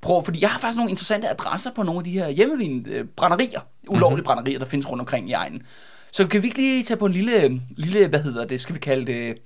Prøv, 0.00 0.24
fordi 0.24 0.40
jeg 0.40 0.50
har 0.50 0.58
faktisk 0.58 0.76
nogle 0.76 0.90
interessante 0.90 1.28
adresser 1.28 1.70
på 1.70 1.82
nogle 1.82 1.98
af 1.98 2.04
de 2.04 2.10
her 2.10 2.28
hjemmevin 2.28 2.86
øh, 2.88 3.04
brænderier, 3.16 3.60
ulovlige 3.88 4.08
mm-hmm. 4.08 4.24
brænderier, 4.24 4.58
der 4.58 4.66
findes 4.66 4.90
rundt 4.90 5.00
omkring 5.00 5.30
i 5.30 5.32
egnen. 5.32 5.62
Så 6.14 6.26
kan 6.26 6.42
vi 6.42 6.46
ikke 6.46 6.58
lige 6.58 6.84
tage 6.84 6.98
på 6.98 7.06
en 7.06 7.12
lille, 7.12 7.60
lille 7.76 8.08
hvad 8.08 8.20
hedder 8.20 8.44
det, 8.44 8.60
skal 8.60 8.74
vi 8.74 8.80
kalde 8.80 9.06
det, 9.06 9.36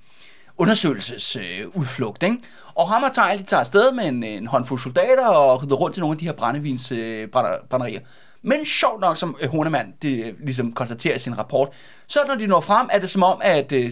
undersøgelsesudflugt, 0.57 2.23
øh, 2.23 2.29
ikke? 2.29 2.43
Og 2.75 2.89
ham 2.89 3.03
og 3.03 3.13
Tejl, 3.13 3.37
de 3.37 3.43
tager 3.43 3.59
afsted 3.59 3.91
med 3.91 4.05
en, 4.05 4.23
en 4.23 4.47
håndfuld 4.47 4.79
soldater 4.79 5.27
og 5.27 5.63
rider 5.63 5.75
rundt 5.75 5.93
til 5.93 6.01
nogle 6.01 6.13
af 6.13 6.17
de 6.17 6.25
her 6.25 6.31
brændevins 6.31 6.91
øh, 6.91 7.27
brænderier. 7.69 7.99
Men 8.41 8.65
sjovt 8.65 9.01
nok, 9.01 9.17
som 9.17 9.37
øh, 9.41 9.49
Hornemann 9.49 9.93
det, 10.01 10.25
øh, 10.25 10.33
ligesom 10.39 10.73
konstaterer 10.73 11.15
i 11.15 11.19
sin 11.19 11.37
rapport, 11.37 11.69
så 12.07 12.19
når 12.27 12.35
de 12.35 12.47
når 12.47 12.61
frem, 12.61 12.89
er 12.91 12.99
det 12.99 13.09
som 13.09 13.23
om, 13.23 13.41
at 13.43 13.71
øh, 13.71 13.91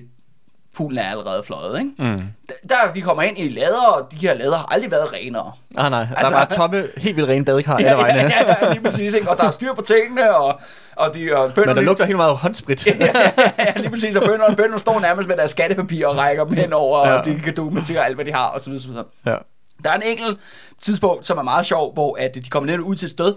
fuglen 0.77 0.97
er 0.97 1.11
allerede 1.11 1.43
fløjet, 1.43 1.79
ikke? 1.79 1.91
Mm. 1.99 2.21
Der, 2.69 2.75
de 2.95 3.01
kommer 3.01 3.23
ind 3.23 3.37
i 3.37 3.49
lader, 3.49 3.85
og 3.85 4.11
de 4.11 4.17
her 4.17 4.33
lader 4.33 4.55
har 4.55 4.65
aldrig 4.65 4.91
været 4.91 5.13
renere. 5.13 5.51
Ah, 5.77 5.91
nej, 5.91 6.07
altså, 6.17 6.33
der 6.33 6.39
er 6.39 6.45
bare 6.45 6.55
tomme, 6.57 6.87
helt 6.97 7.15
vildt 7.15 7.29
rene 7.29 7.45
badekar 7.45 7.79
ja, 7.79 7.85
alle 7.85 7.97
vejen. 7.97 8.15
Ja, 8.15 8.31
ja, 8.47 8.55
ja, 8.61 8.71
lige 8.73 8.83
præcis, 8.83 9.13
ikke? 9.13 9.29
Og 9.29 9.37
der 9.37 9.43
er 9.43 9.51
styr 9.51 9.73
på 9.73 9.81
tingene, 9.81 10.35
og, 10.35 10.59
og 10.95 11.15
de 11.15 11.37
og 11.37 11.53
bønderne... 11.53 11.75
Men 11.75 11.75
der 11.75 11.81
lugter 11.81 12.05
helt 12.05 12.17
meget 12.17 12.37
håndsprit. 12.37 12.87
ja, 12.87 12.93
ja, 12.99 13.31
ja, 13.59 13.73
lige 13.75 13.89
præcis, 13.89 14.15
og 14.15 14.23
bønderne, 14.27 14.55
bønderne 14.55 14.79
står 14.79 14.99
nærmest 14.99 15.27
med 15.27 15.37
deres 15.37 15.51
skattepapir 15.51 16.07
og 16.07 16.17
rækker 16.17 16.43
dem 16.45 16.53
henover, 16.53 17.07
ja. 17.07 17.13
og 17.13 17.25
de 17.25 17.39
kan 17.43 17.55
dokumentere 17.55 18.05
alt, 18.05 18.15
hvad 18.15 18.25
de 18.25 18.33
har, 18.33 18.47
og 18.47 18.61
så 18.61 18.69
videre, 18.69 18.81
så 18.81 18.87
videre. 18.87 19.05
Ja. 19.25 19.35
Der 19.83 19.89
er 19.89 19.95
en 19.95 20.03
enkelt 20.03 20.39
tidspunkt, 20.81 21.25
som 21.25 21.37
er 21.37 21.43
meget 21.43 21.65
sjov, 21.65 21.93
hvor 21.93 22.17
at 22.19 22.35
de 22.35 22.49
kommer 22.49 22.71
ned 22.71 22.79
ud 22.79 22.95
til 22.95 23.05
et 23.05 23.11
sted, 23.11 23.33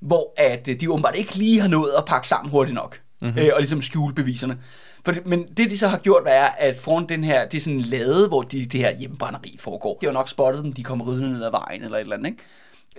hvor 0.00 0.32
at 0.36 0.68
de 0.80 0.90
åbenbart 0.90 1.16
ikke 1.16 1.34
lige 1.34 1.60
har 1.60 1.68
nået 1.68 1.92
at 1.98 2.04
pakke 2.04 2.28
sammen 2.28 2.50
hurtigt 2.50 2.74
nok, 2.74 3.00
mm-hmm. 3.20 3.38
øh, 3.38 3.50
og 3.52 3.60
ligesom 3.60 3.82
skjule 3.82 4.14
beviserne. 4.14 4.58
For 5.04 5.12
det, 5.12 5.26
men 5.26 5.46
det, 5.56 5.70
de 5.70 5.78
så 5.78 5.88
har 5.88 5.98
gjort, 5.98 6.22
er, 6.26 6.44
at 6.44 6.76
foran 6.76 7.08
den 7.08 7.24
her, 7.24 7.48
det 7.48 7.56
er 7.56 7.60
sådan 7.60 7.76
en 7.76 7.80
lade, 7.80 8.28
hvor 8.28 8.42
de, 8.42 8.66
det 8.66 8.80
her 8.80 8.98
hjemmebrænderi 8.98 9.56
foregår. 9.60 9.98
De 10.00 10.06
har 10.06 10.12
nok 10.12 10.28
spottet 10.28 10.64
dem, 10.64 10.72
de 10.72 10.82
kommer 10.82 11.08
ridende 11.08 11.32
ned 11.32 11.44
ad 11.44 11.50
vejen 11.50 11.82
eller 11.82 11.96
et 11.96 12.00
eller 12.00 12.16
andet, 12.16 12.30
ikke? 12.30 12.42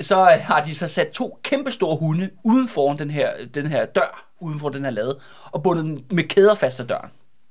Så 0.01 0.21
øh, 0.21 0.39
har 0.41 0.63
de 0.63 0.75
så 0.75 0.87
sat 0.87 1.07
to 1.07 1.39
kæmpe 1.43 1.71
store 1.71 1.95
hunde 1.95 2.29
uden 2.43 2.67
foran 2.67 2.99
den 2.99 3.09
her, 3.09 3.29
den 3.53 3.67
her 3.67 3.85
dør, 3.85 4.31
uden 4.39 4.59
for 4.59 4.69
den 4.69 4.83
her 4.83 4.91
lade, 4.91 5.19
og 5.51 5.63
bundet 5.63 5.85
dem 5.85 6.03
med 6.11 6.23
kæder 6.23 6.55
fast 6.55 6.79
af 6.79 6.87
døren. 6.87 7.09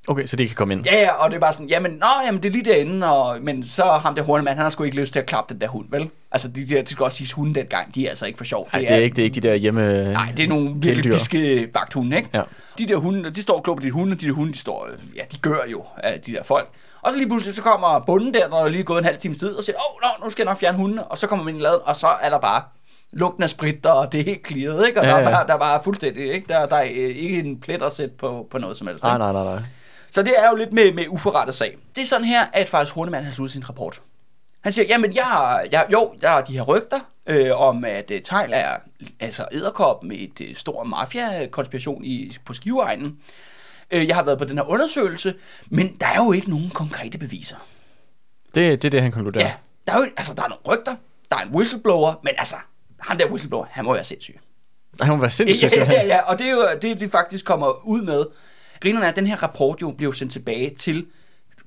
Okay, 0.08 0.26
så 0.26 0.37
de 0.37 0.46
kan 0.46 0.56
komme 0.56 0.75
ind. 0.75 0.84
Ja, 0.87 1.00
ja, 1.00 1.12
og 1.12 1.30
det 1.30 1.37
er 1.37 1.40
bare 1.40 1.52
sådan, 1.52 1.68
jamen, 1.68 1.90
nå, 1.92 2.06
jamen, 2.26 2.42
det 2.42 2.49
er 2.49 2.52
lige 2.52 2.64
derinde, 2.64 3.12
og, 3.12 3.37
men 3.42 3.62
så 3.62 3.84
ham 3.84 4.14
der 4.14 4.23
hornemand, 4.23 4.56
han 4.56 4.62
har 4.62 4.70
sgu 4.70 4.84
ikke 4.84 4.96
lyst 4.96 5.12
til 5.12 5.20
at 5.20 5.26
klappe 5.26 5.54
den 5.54 5.61
der 5.61 5.68
hund, 5.68 5.87
vel? 5.90 6.08
Altså, 6.32 6.49
de 6.49 6.68
der, 6.68 6.76
det 6.80 6.88
skal 6.88 7.04
også 7.04 7.18
sige 7.18 7.34
hunde 7.34 7.54
dengang, 7.54 7.94
de 7.94 8.04
er 8.06 8.08
altså 8.11 8.26
ikke 8.26 8.37
for 8.37 8.44
sjov. 8.44 8.68
Nej, 8.73 8.80
det, 8.80 8.90
er, 8.90 8.94
det, 8.94 9.00
er 9.00 9.04
ikke, 9.04 9.16
det 9.16 9.23
er 9.23 9.25
ikke 9.25 9.34
de 9.40 9.49
der 9.49 9.54
hjemme 9.54 10.12
Nej, 10.12 10.32
det 10.37 10.44
er 10.44 10.49
nogle 10.49 10.66
virkelig 10.66 10.94
kæledyr. 10.94 11.12
biske 11.12 11.68
vagthunde, 11.75 12.16
ikke? 12.16 12.28
Ja. 12.34 12.42
De 12.78 12.87
der 12.87 12.96
hunde, 12.96 13.30
de 13.30 13.42
står 13.42 13.56
og 13.56 13.62
klubber 13.64 13.82
de 13.84 13.90
hunde, 13.90 14.14
de 14.16 14.26
der 14.26 14.32
hunde, 14.32 14.52
de 14.52 14.58
står, 14.58 14.88
ja, 15.16 15.23
de 15.32 15.38
gør 15.38 15.58
jo 15.70 15.84
af 15.96 16.20
de 16.20 16.32
der 16.32 16.42
folk. 16.42 16.68
Og 17.02 17.12
så 17.12 17.18
lige 17.18 17.28
pludselig, 17.28 17.54
så 17.54 17.62
kommer 17.62 18.02
bunden 18.06 18.34
der, 18.34 18.49
når 18.49 18.56
der 18.58 18.64
er 18.64 18.68
lige 18.68 18.84
gået 18.84 18.99
en 18.99 19.04
halv 19.04 19.16
time 19.18 19.34
tid, 19.34 19.54
og 19.54 19.64
siger, 19.64 19.76
åh, 19.76 20.11
oh, 20.20 20.25
nu 20.25 20.30
skal 20.30 20.42
jeg 20.42 20.50
nok 20.50 20.58
fjerne 20.58 20.76
hundene, 20.78 21.04
og 21.04 21.18
så 21.18 21.26
kommer 21.26 21.44
man 21.44 21.54
ind 21.54 21.61
i 21.61 21.64
laden, 21.64 21.80
og 21.84 21.96
så 21.96 22.08
er 22.20 22.30
der 22.30 22.38
bare 22.38 22.62
lugten 23.12 23.42
af 23.42 23.50
sprit, 23.50 23.87
og 23.87 24.12
det 24.12 24.20
er 24.20 24.25
helt 24.25 24.46
clearet, 24.49 24.87
ikke? 24.87 25.00
Og 25.00 25.06
Ja, 25.06 25.11
der, 25.11 25.16
er 25.16 25.23
ja. 25.23 25.30
bare, 25.30 25.46
der 25.46 25.54
er 25.54 25.58
bare 25.58 25.80
fuldstændig, 25.84 26.32
ikke? 26.32 26.46
Der, 26.49 26.66
der 26.66 26.76
er 26.76 26.82
ikke 26.82 27.38
en 27.38 27.61
plet 27.61 27.82
at 27.82 27.92
sætte 27.92 28.14
på, 28.18 28.46
på 28.50 28.58
noget 28.58 28.76
som 28.76 28.87
helst. 28.87 29.04
Nej, 29.04 29.14
ikke? 29.14 29.18
nej, 29.18 29.32
nej, 29.32 29.44
nej. 29.44 29.62
Så 30.14 30.23
det 30.23 30.35
er 30.38 30.49
jo 30.49 30.54
lidt 30.56 30.73
med, 30.73 30.92
med 30.92 31.04
uforrettet 31.09 31.54
sag. 31.54 31.76
Det 31.94 32.02
er 32.02 32.06
sådan 32.06 32.25
her, 32.26 32.47
at 32.52 32.68
faktisk 32.68 32.94
Hornemann 32.94 33.25
har 33.25 33.33
sluttet 33.33 33.52
sin 33.52 33.68
rapport. 33.68 34.00
Han 34.61 34.73
siger, 34.73 34.87
jamen 34.88 35.14
jeg, 35.14 35.25
har- 35.25 35.66
jeg, 35.73 35.87
jo, 35.92 36.14
der 36.21 36.30
er 36.30 36.44
de 36.44 36.52
her 36.52 36.62
rygter 36.62 37.00
øh, 37.26 37.50
om, 37.61 37.85
at 37.85 38.11
uh, 38.11 38.16
Tejl 38.25 38.50
er 38.54 38.76
altså 39.21 39.49
æderkop 39.52 40.02
med 40.02 40.16
et 40.18 40.40
uh, 40.50 40.56
stor 40.56 40.85
mafia-konspiration 40.85 42.04
i, 42.04 42.37
på 42.44 42.52
skiveegnen. 42.52 43.18
Øh, 43.90 44.09
jeg 44.09 44.16
har 44.16 44.23
været 44.23 44.38
på 44.38 44.44
den 44.44 44.59
her 44.59 44.64
undersøgelse, 44.64 45.35
men 45.71 45.97
der 46.00 46.06
er 46.06 46.25
jo 46.25 46.33
ikke 46.33 46.50
nogen 46.50 46.71
konkrete 46.71 47.18
beviser. 47.18 47.56
Det, 48.54 48.83
det 48.83 48.88
er 48.88 48.90
det, 48.90 49.02
han 49.02 49.12
konkluderer. 49.12 49.44
Ja, 49.44 49.52
der 49.87 49.92
er 49.92 49.99
jo, 49.99 50.04
altså 50.16 50.35
der 50.35 50.42
er 50.42 50.49
nogle 50.49 50.62
rygter, 50.78 50.97
der 51.30 51.37
er 51.37 51.40
en 51.40 51.54
whistleblower, 51.54 52.14
men 52.23 52.33
altså, 52.38 52.56
han 53.00 53.18
der 53.18 53.26
whistleblower, 53.28 53.66
han 53.71 53.85
må 53.85 53.92
være 53.94 54.04
sindssyg. 54.04 54.38
Han 55.00 55.12
må 55.12 55.16
være 55.21 55.30
sindssygt. 55.30 55.76
Ja, 55.76 55.92
ja, 55.92 56.06
ja, 56.06 56.21
og 56.23 56.38
det 56.38 56.47
er 56.47 56.50
jo 56.52 56.68
det, 56.83 57.00
de 57.00 57.09
faktisk 57.11 57.44
kommer 57.44 57.87
ud 57.87 58.02
med. 58.02 58.25
Grinerne 58.85 59.05
er, 59.07 59.11
at 59.11 59.17
den 59.17 59.26
her 59.26 59.43
rapport 59.43 59.83
jo 59.83 59.91
bliver 59.91 60.12
sendt 60.12 60.33
tilbage 60.33 60.75
til 60.75 61.07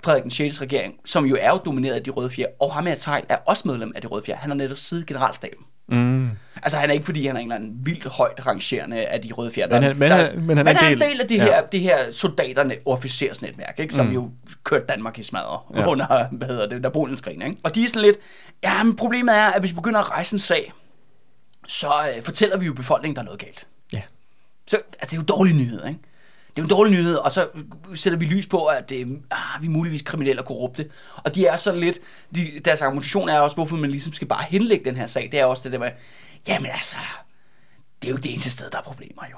Frederik 0.03 0.23
den 0.23 0.31
6. 0.31 0.61
regering, 0.61 0.93
som 1.05 1.25
jo 1.25 1.37
er 1.39 1.49
jo 1.49 1.57
domineret 1.65 1.93
af 1.95 2.03
de 2.03 2.09
røde 2.09 2.29
fjer, 2.29 2.45
og 2.61 2.73
ham 2.73 2.85
her 2.85 2.95
Tejl 2.95 3.23
er 3.29 3.35
også 3.35 3.67
medlem 3.67 3.91
af 3.95 4.01
de 4.01 4.07
røde 4.07 4.23
fjer. 4.25 4.35
Han 4.35 4.49
har 4.49 4.55
netop 4.55 4.77
siddet 4.77 5.05
generalstaben. 5.07 5.63
Mm. 5.89 6.29
Altså 6.55 6.77
han 6.77 6.89
er 6.89 6.93
ikke 6.93 7.05
fordi, 7.05 7.27
han 7.27 7.35
er 7.35 7.39
en 7.39 7.47
eller 7.47 7.55
anden 7.55 7.75
vildt 7.85 8.05
højt 8.07 8.47
rangerende 8.47 9.05
af 9.05 9.21
de 9.21 9.33
røde 9.33 9.51
fjer. 9.51 9.67
Men 9.69 9.83
han- 9.83 9.99
men 9.99 10.11
han- 10.11 10.41
men 10.45 10.57
han 10.57 10.67
er 10.67 10.71
en 10.71 10.77
han 10.77 10.85
er 10.85 10.89
del- 10.89 11.03
en 11.03 11.09
del 11.11 11.21
af 11.21 11.27
de 11.27 11.35
ja. 11.35 11.43
her, 11.43 11.61
de 11.65 11.79
her 11.79 12.11
soldaterne 12.11 12.75
officersnetværk, 12.85 13.79
ikke, 13.79 13.93
som 13.93 14.05
Mm. 14.05 14.11
jo 14.13 14.31
kørte 14.63 14.85
Danmark 14.85 15.19
i 15.19 15.23
smadre 15.23 15.59
Ja. 15.75 15.87
under, 15.87 16.27
hvad 16.31 16.47
hedder 16.47 16.67
det, 16.67 16.81
Napoleonskrigen. 16.81 17.41
Ikke? 17.41 17.57
Og 17.63 17.75
de 17.75 17.83
er 17.83 17.87
sådan 17.89 18.01
lidt, 18.01 18.17
ja, 18.63 18.83
men 18.83 18.95
problemet 18.95 19.35
er, 19.35 19.43
at 19.43 19.61
hvis 19.61 19.71
vi 19.71 19.75
begynder 19.75 19.99
at 19.99 20.09
rejse 20.09 20.33
en 20.35 20.39
sag, 20.39 20.73
så 21.67 21.87
øh, 22.17 22.23
fortæller 22.23 22.57
vi 22.57 22.65
jo 22.65 22.73
befolkningen, 22.73 23.15
der 23.15 23.21
er 23.21 23.25
noget 23.25 23.39
galt. 23.39 23.67
Ja. 23.93 24.01
Så 24.67 24.77
altså, 24.77 24.91
det 25.01 25.13
er 25.13 25.17
jo 25.17 25.23
dårlig 25.37 25.55
nyhed, 25.55 25.87
ikke? 25.87 25.99
Det 26.57 26.61
er 26.61 26.65
en 26.65 26.69
dårlig 26.69 26.93
nyhed, 26.93 27.15
og 27.15 27.31
så 27.31 27.47
sætter 27.95 28.19
vi 28.19 28.25
lys 28.25 28.47
på, 28.47 28.65
at 28.65 28.89
det, 28.89 29.21
ah, 29.31 29.61
vi 29.61 29.67
er 29.67 29.71
muligvis 29.71 30.01
kriminelle 30.01 30.41
og 30.41 30.45
korrupte. 30.45 30.89
Og 31.17 31.35
de 31.35 31.45
er 31.45 31.57
så 31.57 31.75
lidt, 31.75 31.99
de, 32.35 32.51
deres 32.65 32.81
argumentation 32.81 33.29
er 33.29 33.39
også, 33.39 33.55
hvorfor 33.55 33.75
man 33.75 33.91
ligesom 33.91 34.13
skal 34.13 34.27
bare 34.27 34.43
henlægge 34.49 34.85
den 34.85 34.95
her 34.95 35.07
sag. 35.07 35.29
Det 35.31 35.39
er 35.39 35.45
også 35.45 35.61
det 35.63 35.71
der 35.71 35.79
med, 35.79 35.89
jamen 36.47 36.71
altså, 36.71 36.95
det 38.01 38.07
er 38.07 38.11
jo 38.11 38.17
det 38.17 38.31
eneste 38.31 38.49
sted, 38.49 38.69
der 38.69 38.77
er 38.77 38.81
problemer 38.81 39.23
jo. 39.31 39.37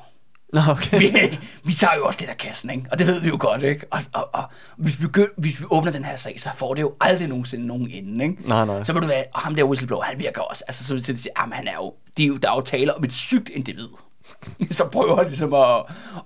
Nå, 0.54 0.62
okay. 0.70 1.00
Vi, 1.00 1.40
vi 1.64 1.74
tager 1.74 1.96
jo 1.96 2.06
også 2.06 2.20
det 2.20 2.28
der 2.28 2.34
kassen, 2.34 2.70
ikke? 2.70 2.86
Og 2.92 3.00
det 3.00 3.08
ved 3.08 3.20
vi 3.20 3.28
jo 3.28 3.38
godt, 3.40 3.64
ikke? 3.64 3.86
Og, 3.92 4.02
og, 4.14 4.30
og 4.34 4.44
hvis, 4.78 5.00
vi 5.00 5.06
begynd, 5.06 5.30
hvis 5.38 5.60
vi 5.60 5.66
åbner 5.72 5.92
den 5.92 6.06
her 6.06 6.16
sag, 6.16 6.40
så 6.40 6.50
får 6.56 6.74
det 6.74 6.82
jo 6.82 6.94
aldrig 7.02 7.28
nogensinde 7.28 7.68
nogen 7.68 7.92
ende, 7.92 8.26
ikke? 8.26 8.48
Nej, 8.48 8.66
nej. 8.66 8.84
Så 8.84 8.94
vil 8.94 9.02
du 9.02 9.08
være, 9.08 9.24
og 9.34 9.40
ham 9.40 9.56
der 9.56 9.64
whistleblower, 9.64 10.04
han 10.04 10.20
virker 10.20 10.42
også, 10.42 10.64
altså 10.68 10.84
så 10.84 10.94
jeg 10.94 11.04
sige, 11.04 11.32
jamen 11.40 11.54
han 11.54 11.68
er 11.68 11.76
jo, 11.76 11.94
det 12.18 12.24
er 12.24 12.28
jo, 12.28 12.38
der 12.38 12.52
er 12.52 12.56
jo 12.56 12.62
tale 12.62 12.96
om 12.96 13.04
et 13.04 13.14
sygt 13.14 13.50
individ. 13.50 13.90
så 14.72 14.86
prøver 14.86 15.24
ligesom 15.24 15.54
at, 15.54 15.76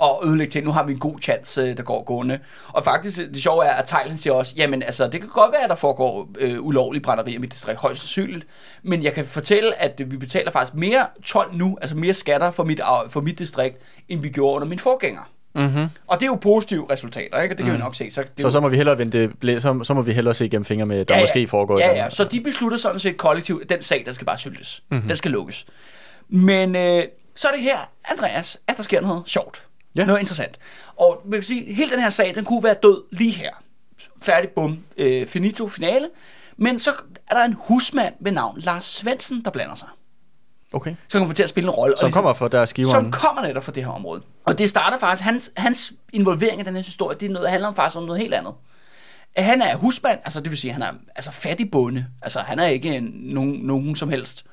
at 0.02 0.30
ødelægge 0.30 0.52
til, 0.52 0.64
nu 0.64 0.72
har 0.72 0.84
vi 0.84 0.92
en 0.92 1.00
god 1.00 1.20
chance, 1.22 1.62
øh, 1.62 1.78
der 1.78 1.84
går 1.84 2.04
gående. 2.04 2.40
Og 2.68 2.84
faktisk, 2.84 3.18
det 3.18 3.44
sjove 3.44 3.66
er, 3.66 3.72
at 3.72 3.86
Thailand 3.86 4.18
siger 4.18 4.34
også, 4.34 4.54
jamen 4.58 4.84
altså, 4.84 5.08
det 5.08 5.22
kan 5.22 5.30
godt 5.30 5.52
være, 5.52 5.64
at 5.64 5.70
der 5.70 5.76
foregår 5.76 6.30
øh, 6.40 6.62
ulovlige 6.62 7.02
brænderier 7.02 7.36
i 7.36 7.38
mit 7.38 7.54
distrikt, 7.54 7.80
højst 7.80 8.02
sandsynligt, 8.02 8.46
men 8.84 9.04
jeg 9.04 9.14
kan 9.14 9.26
fortælle, 9.26 9.82
at 9.82 10.02
vi 10.06 10.18
betaler 10.18 10.52
faktisk 10.52 10.76
mere 10.76 11.06
12 11.24 11.56
nu, 11.56 11.78
altså 11.82 11.96
mere 11.96 12.14
skatter 12.14 12.52
for 12.52 12.64
mit, 12.64 12.82
for 13.10 13.22
mit 13.22 13.40
distrikt, 13.40 13.78
end 14.10 14.22
vi 14.22 14.30
gjorde 14.30 14.56
under 14.56 14.68
min 14.68 14.80
forgænger. 14.80 15.30
Mm-hmm. 15.56 15.88
Og 16.08 16.20
det 16.20 16.24
er 16.24 16.28
jo 16.28 16.36
positive 16.36 16.86
resultater, 16.92 17.42
ikke? 17.42 17.54
Og 17.54 17.58
det 17.58 17.66
kan 17.66 17.74
mm. 17.74 17.80
vi 17.80 17.84
nok 17.84 17.96
se. 17.96 18.10
Så, 18.10 18.22
det 18.22 18.30
Så 18.38 18.48
jo- 18.48 18.50
så 18.50 18.60
må 18.60 18.70
vi 18.70 18.78
hellere 18.78 18.98
vente, 18.98 19.32
blæ- 19.46 19.60
så, 19.60 19.80
så 19.84 19.94
må 19.94 20.02
vi 20.02 20.12
hellere 20.12 20.34
se 20.34 20.50
gennem 20.50 20.66
fingre 20.66 20.86
med, 20.86 21.06
der 21.06 21.16
ja, 21.16 21.22
måske 21.22 21.48
foregår 21.48 21.80
ja, 21.80 22.04
ja, 22.04 22.10
så 22.10 22.24
de 22.24 22.42
beslutter 22.42 22.78
sådan 22.78 23.00
set 23.00 23.18
kollektivt, 23.18 23.70
den 23.70 23.82
sag, 23.82 24.04
den 24.06 24.14
skal 24.14 24.26
bare 24.26 24.38
syltes. 24.38 24.84
Mhm. 24.90 24.96
Mm-hmm. 24.96 25.08
Den 25.08 25.18
skal 25.18 25.32
lukkes. 25.32 25.66
Men 26.30 26.76
øh, 26.76 27.04
så 27.36 27.48
er 27.48 27.52
det 27.52 27.62
her, 27.62 27.78
Andreas, 28.06 28.58
at 28.68 28.78
der 28.78 28.84
sker 28.84 29.02
noget 29.02 29.24
sjovt. 29.26 29.64
Ja. 29.96 30.06
Noget 30.06 30.20
interessant. 30.20 30.60
Og 30.96 31.22
man 31.26 31.32
kan 31.34 31.44
sige, 31.44 31.74
hele 31.74 31.92
den 31.92 32.00
her 32.00 32.10
sag, 32.10 32.36
den 32.36 32.46
kunne 32.46 32.64
være 32.64 32.76
død 32.84 33.02
lige 33.12 33.32
her. 33.32 33.50
Færdig, 34.22 34.50
bum, 34.50 34.80
øh, 34.98 35.28
finito, 35.28 35.68
finale. 35.68 36.10
Men 36.58 36.80
så 36.80 36.94
er 37.30 37.36
der 37.36 37.44
en 37.44 37.56
husmand 37.60 38.14
ved 38.20 38.32
navn 38.32 38.60
Lars 38.60 38.86
Svendsen, 38.86 39.46
der 39.46 39.52
blander 39.52 39.76
sig. 39.76 39.88
Okay. 40.74 40.96
Så 41.08 41.18
kommer 41.18 41.34
til 41.34 41.44
at 41.44 41.50
spille 41.50 41.68
en 41.68 41.72
rolle. 41.72 41.98
Som 41.98 42.06
ligesom- 42.08 42.22
kommer 42.24 42.34
fra 42.34 42.48
der 42.48 42.66
skiveren. 42.66 42.92
som 42.92 43.12
kommer 43.12 43.42
netop 43.42 43.64
fra 43.64 43.72
det 43.72 43.84
her 43.84 43.92
område. 43.92 44.22
Og 44.46 44.58
det 44.58 44.70
starter 44.70 45.00
faktisk, 45.00 45.24
hans, 45.24 45.52
hans 45.58 45.94
involvering 46.14 46.60
i 46.62 46.64
den 46.64 46.76
her 46.76 46.84
historie, 46.84 47.18
det 47.20 47.26
er 47.26 47.30
noget, 47.34 47.50
handler 47.50 47.68
om 47.68 47.76
faktisk 47.76 47.98
om 47.98 48.04
noget 48.04 48.22
helt 48.22 48.34
andet. 48.34 48.54
At 49.36 49.44
Han 49.44 49.62
er 49.62 49.76
husmand, 49.76 50.20
altså 50.24 50.40
det 50.40 50.50
vil 50.52 50.58
sige, 50.60 50.72
at 50.72 50.74
han 50.74 50.82
er 50.82 50.92
altså 51.16 51.32
fattig 51.32 51.72
bonde. 51.72 52.06
Altså 52.22 52.40
han 52.40 52.60
er 52.60 52.68
ikke 52.68 52.90
en, 52.96 53.04
nogen, 53.24 53.54
nogen 53.54 53.96
som 53.96 54.10
helst. 54.10 54.46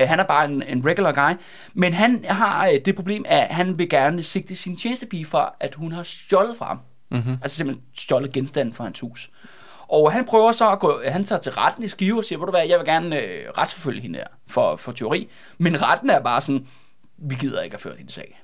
Øh, 0.00 0.08
Han 0.08 0.20
er 0.20 0.24
bare 0.24 0.44
en, 0.44 0.62
en 0.62 0.86
regular 0.86 1.12
guy. 1.12 1.36
Men 1.74 1.92
han 1.92 2.24
har 2.28 2.68
øh, 2.68 2.80
det 2.84 2.96
problem, 2.96 3.24
at 3.28 3.46
han 3.46 3.78
vil 3.78 3.88
gerne 3.88 4.22
sigte 4.22 4.56
sin 4.56 4.76
tjenestepige 4.76 5.26
for, 5.26 5.56
at 5.60 5.74
hun 5.74 5.92
har 5.92 6.02
stjålet 6.02 6.56
fra 6.56 6.66
ham. 6.66 6.80
Mm-hmm. 7.10 7.38
Altså 7.42 7.56
simpelthen 7.56 7.84
stjålet 7.94 8.32
genstanden 8.32 8.74
fra 8.74 8.84
hans 8.84 9.00
hus. 9.00 9.30
Og 9.88 10.12
han 10.12 10.24
prøver 10.24 10.52
så 10.52 10.70
at 10.70 10.78
gå, 10.78 11.00
han 11.06 11.24
tager 11.24 11.40
til 11.40 11.52
retten 11.52 11.84
i 11.84 11.88
Skive 11.88 12.18
og 12.18 12.24
siger, 12.24 12.38
ved 12.38 12.46
du 12.46 12.50
hvad, 12.50 12.66
jeg 12.68 12.78
vil 12.78 12.86
gerne 12.86 13.22
øh, 13.22 13.50
retsforfølge 13.58 14.00
hende 14.00 14.18
her 14.18 14.26
for, 14.46 14.76
for 14.76 14.92
teori. 14.92 15.28
Men 15.58 15.82
retten 15.82 16.10
er 16.10 16.20
bare 16.20 16.40
sådan, 16.40 16.66
vi 17.18 17.34
gider 17.34 17.62
ikke 17.62 17.74
at 17.74 17.80
føre 17.80 17.96
din 17.96 18.08
sag. 18.08 18.42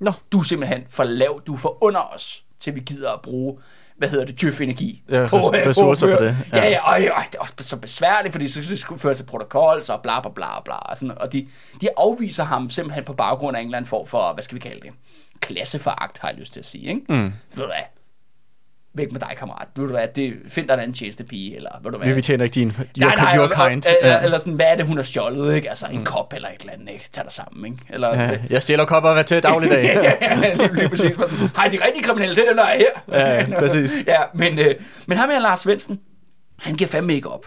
Nå. 0.00 0.12
Du 0.32 0.38
er 0.38 0.42
simpelthen 0.42 0.84
for 0.90 1.04
lav, 1.04 1.42
du 1.46 1.54
er 1.54 1.58
for 1.58 1.84
under 1.84 2.00
os, 2.00 2.44
til 2.58 2.74
vi 2.74 2.80
gider 2.80 3.12
at 3.12 3.22
bruge, 3.22 3.58
hvad 3.98 4.08
hedder 4.08 4.24
det, 4.24 4.40
djøf-energi. 4.40 5.02
Ja, 5.10 5.26
res- 5.26 5.68
ressourcer 5.68 6.06
på 6.06 6.10
føre- 6.18 6.24
det, 6.28 6.36
Ja, 6.52 6.64
ja. 6.64 6.70
ja, 6.70 6.80
og, 6.80 7.16
og, 7.16 7.22
det 7.26 7.34
er 7.34 7.40
også 7.40 7.54
så 7.60 7.76
besværligt, 7.76 8.32
fordi 8.32 8.48
så 8.48 8.60
det 8.60 8.78
skulle 8.78 8.98
føre 9.00 9.14
til 9.14 9.24
protokol, 9.24 9.82
så 9.82 9.96
bla 9.96 10.20
bla 10.20 10.30
bla 10.30 10.60
bla. 10.64 10.74
Og, 10.74 10.98
sådan, 10.98 11.18
og 11.18 11.32
de, 11.32 11.48
de 11.80 11.88
afviser 11.96 12.44
ham 12.44 12.70
simpelthen 12.70 13.04
på 13.04 13.12
baggrund 13.12 13.56
af 13.56 13.60
en 13.60 13.66
eller 13.66 13.76
anden 13.78 13.88
form 13.88 14.06
for, 14.06 14.32
hvad 14.34 14.44
skal 14.44 14.54
vi 14.54 14.60
kalde 14.60 14.80
det, 14.80 14.90
klasseforagt, 15.40 16.18
har 16.18 16.28
jeg 16.28 16.38
lyst 16.38 16.52
til 16.52 16.60
at 16.60 16.66
sige. 16.66 16.84
Ikke? 16.88 17.00
Mm. 17.08 17.22
Ved 17.24 17.32
du 17.56 17.66
hvad, 17.66 17.84
væk 18.96 19.12
med 19.12 19.20
dig, 19.20 19.28
kammerat. 19.38 19.68
Ved 19.76 19.84
du 19.86 19.90
hvad, 19.90 20.08
det, 20.16 20.34
find 20.48 20.68
dig 20.68 20.74
en 20.74 20.80
anden 20.80 20.94
tjenestepige, 20.96 21.56
eller 21.56 21.70
ved 21.82 21.92
du 21.92 21.98
hvad. 21.98 22.12
Vi, 22.14 22.22
tjener 22.22 22.44
ikke 22.44 22.54
din... 22.54 22.68
Your, 22.68 22.86
Nej, 22.98 23.14
nej, 23.16 23.36
your 23.36 23.46
kind. 23.68 23.86
og- 23.86 23.92
ja. 24.02 24.06
Eller, 24.06 24.18
eller 24.20 24.38
sådan, 24.38 24.52
hvad 24.52 24.66
er 24.66 24.76
det, 24.76 24.86
hun 24.86 24.96
har 24.96 25.04
stjålet, 25.04 25.56
ikke? 25.56 25.68
Altså, 25.68 25.86
en 25.92 26.04
kop 26.04 26.32
eller 26.32 26.48
et 26.48 26.60
eller 26.60 26.72
andet, 26.72 26.90
ikke? 26.90 27.08
Tag 27.12 27.24
dig 27.24 27.32
sammen, 27.32 27.64
ikke? 27.72 27.84
Eller, 27.90 28.22
Ja, 28.22 28.38
jeg 28.50 28.62
stjæler 28.62 28.84
kopper 28.84 29.12
hver 29.12 29.22
til 29.22 29.42
dagligdag. 29.42 29.84
ja, 30.20 30.34
lige, 30.34 30.74
lige 30.74 30.88
præcis. 30.88 31.16
Hej, 31.56 31.68
de 31.68 31.78
rigtige 31.86 32.02
kriminelle, 32.02 32.34
det 32.36 32.42
er 32.42 32.48
dem, 32.48 32.56
der 32.56 32.64
er 32.64 32.76
her. 32.78 33.18
Ja, 33.20 33.34
ja, 33.34 33.58
præcis. 33.58 33.96
ja, 34.06 34.18
men, 34.34 34.58
øh, 34.58 34.74
men 35.06 35.18
ham 35.18 35.30
her, 35.30 35.38
Lars 35.38 35.60
Svendsen, 35.60 36.00
han 36.58 36.74
giver 36.74 36.88
fandme 36.88 37.14
ikke 37.14 37.28
op. 37.30 37.46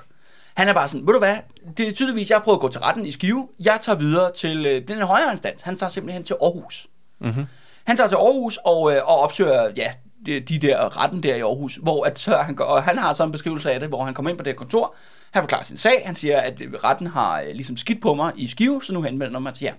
Han 0.53 0.68
er 0.68 0.74
bare 0.74 0.88
sådan, 0.88 1.08
ved 1.08 1.13
du 1.13 1.20
hvad, 1.20 1.36
det 1.77 1.88
er 1.88 1.91
tydeligvis, 1.94 2.29
jeg 2.29 2.38
har 2.38 2.44
prøvet 2.44 2.58
at 2.58 2.62
gå 2.62 2.68
til 2.70 2.82
retten 2.82 3.06
i 3.06 3.12
Skive. 3.12 3.48
Jeg 3.60 3.77
tager 3.82 3.96
videre 3.98 4.32
til 4.36 4.65
øh, 4.65 4.82
den 4.88 5.01
højere 5.01 5.32
instans. 5.32 5.62
Han 5.62 5.75
tager 5.75 5.89
simpelthen 5.89 6.24
til 6.24 6.36
Aarhus. 6.41 6.88
Mm-hmm. 7.22 7.46
Han 7.84 7.98
tager 7.98 8.08
til 8.08 8.15
Aarhus 8.15 8.60
og, 8.65 8.91
øh, 8.96 9.01
og 9.03 9.20
opsøger 9.20 9.70
ja, 9.77 9.91
de, 10.25 10.39
de 10.39 10.59
der 10.59 11.03
retten 11.03 11.23
der 11.23 11.35
i 11.35 11.39
Aarhus, 11.39 11.79
hvor 11.81 12.03
at, 12.05 12.19
så 12.19 12.38
han, 12.38 12.55
går, 12.55 12.63
og 12.65 12.83
han 12.83 12.97
har 12.97 13.13
så 13.13 13.23
en 13.23 13.31
beskrivelse 13.31 13.71
af 13.71 13.79
det, 13.79 13.89
hvor 13.89 14.03
han 14.05 14.13
kommer 14.13 14.29
ind 14.29 14.38
på 14.38 14.43
det 14.43 14.51
her 14.53 14.57
kontor, 14.57 14.95
han 15.31 15.43
forklarer 15.43 15.63
sin 15.63 15.77
sag, 15.77 16.03
han 16.05 16.15
siger, 16.15 16.39
at 16.39 16.61
retten 16.83 17.07
har 17.07 17.41
øh, 17.41 17.47
ligesom 17.51 17.77
skidt 17.77 18.01
på 18.01 18.13
mig 18.13 18.31
i 18.35 18.47
Skive, 18.47 18.81
så 18.83 18.93
nu 18.93 19.01
henvender 19.01 19.39
man 19.39 19.53
til 19.53 19.65
jer. 19.65 19.73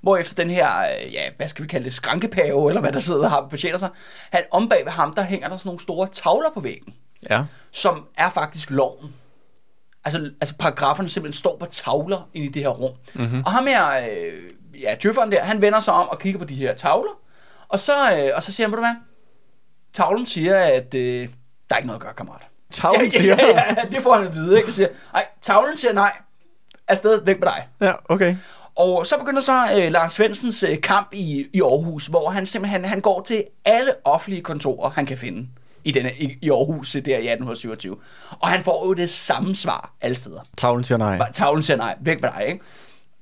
Hvor 0.00 0.16
efter 0.16 0.34
den 0.34 0.50
her, 0.50 0.68
øh, 0.80 1.12
ja, 1.14 1.22
hvad 1.36 1.48
skal 1.48 1.62
vi 1.62 1.68
kalde 1.68 1.84
det, 1.84 1.92
skrankepave, 1.94 2.70
eller 2.70 2.80
hvad 2.80 2.92
der 2.92 2.98
sidder 3.00 3.28
her 3.28 3.36
og 3.36 3.50
betjener 3.50 3.78
sig, 3.78 3.88
han 4.30 4.42
om 4.50 4.68
bag 4.68 4.84
ved 4.84 4.92
ham, 4.92 5.14
der 5.14 5.22
hænger 5.22 5.48
der 5.48 5.56
sådan 5.56 5.68
nogle 5.68 5.80
store 5.80 6.08
tavler 6.12 6.50
på 6.54 6.60
væggen, 6.60 6.94
Ja. 7.30 7.44
som 7.72 8.06
er 8.16 8.30
faktisk 8.30 8.70
loven. 8.70 9.14
Altså, 10.04 10.30
altså 10.40 10.54
paragraferne 10.58 11.08
simpelthen 11.08 11.38
står 11.38 11.56
på 11.60 11.66
tavler 11.66 12.28
inde 12.34 12.46
i 12.46 12.50
det 12.50 12.62
her 12.62 12.68
rum. 12.68 12.92
Mm-hmm. 13.14 13.42
Og 13.46 13.52
ham 13.52 13.66
her, 13.66 13.90
øh, 13.90 14.32
ja, 14.82 14.94
tøfferen 14.94 15.32
der, 15.32 15.42
han 15.42 15.60
vender 15.60 15.80
sig 15.80 15.94
om 15.94 16.08
og 16.08 16.18
kigger 16.18 16.38
på 16.38 16.44
de 16.44 16.54
her 16.54 16.74
tavler, 16.74 17.10
og 17.68 17.78
så, 17.78 18.16
øh, 18.18 18.30
og 18.34 18.42
så 18.42 18.52
siger 18.52 18.66
han, 18.66 18.72
ved 18.72 18.76
du 18.76 18.82
hvad, 18.84 18.94
tavlen 19.94 20.26
siger, 20.26 20.58
at 20.58 20.94
øh, 20.94 21.28
der 21.68 21.74
er 21.74 21.76
ikke 21.76 21.86
noget 21.86 22.00
at 22.00 22.02
gøre, 22.02 22.14
kammerat. 22.14 22.42
Tavlen 22.70 23.10
siger... 23.10 23.36
ja, 23.38 23.46
ja, 23.48 23.74
det 23.90 24.02
får 24.02 24.16
han 24.16 24.26
at 24.26 24.34
vide, 24.34 24.56
ikke? 24.56 24.68
Og 24.68 24.72
siger, 24.72 24.88
nej, 25.12 25.26
tavlen 25.42 25.76
siger 25.76 25.92
nej, 25.92 26.12
afsted, 26.88 27.24
væk 27.24 27.40
med 27.40 27.48
dig. 27.48 27.68
Ja, 27.80 27.92
okay. 28.08 28.36
Og 28.76 29.06
så 29.06 29.18
begynder 29.18 29.40
så 29.40 29.68
øh, 29.76 29.92
Lars 29.92 30.12
Svendsens 30.12 30.62
øh, 30.62 30.80
kamp 30.80 31.08
i, 31.12 31.46
i 31.52 31.60
Aarhus, 31.60 32.06
hvor 32.06 32.30
han 32.30 32.46
simpelthen 32.46 32.84
han 32.84 33.00
går 33.00 33.22
til 33.22 33.44
alle 33.64 33.92
offentlige 34.04 34.42
kontorer, 34.42 34.90
han 34.90 35.06
kan 35.06 35.16
finde 35.16 35.48
i, 35.84 35.90
denne, 35.90 36.12
i, 36.18 36.38
i 36.42 36.50
Aarhus 36.50 36.92
der 36.92 36.98
i 36.98 37.28
1827. 37.28 37.96
Og 38.40 38.48
han 38.48 38.62
får 38.62 38.86
jo 38.86 38.92
det 38.92 39.10
samme 39.10 39.54
svar 39.54 39.92
alle 40.00 40.14
steder. 40.14 40.40
Tavlen 40.56 40.84
siger 40.84 40.98
nej. 40.98 41.32
Tavlen 41.32 41.62
siger 41.62 41.76
nej, 41.76 41.96
væk 42.00 42.20
med 42.20 42.30
dig, 42.36 42.46
ikke? 42.48 42.64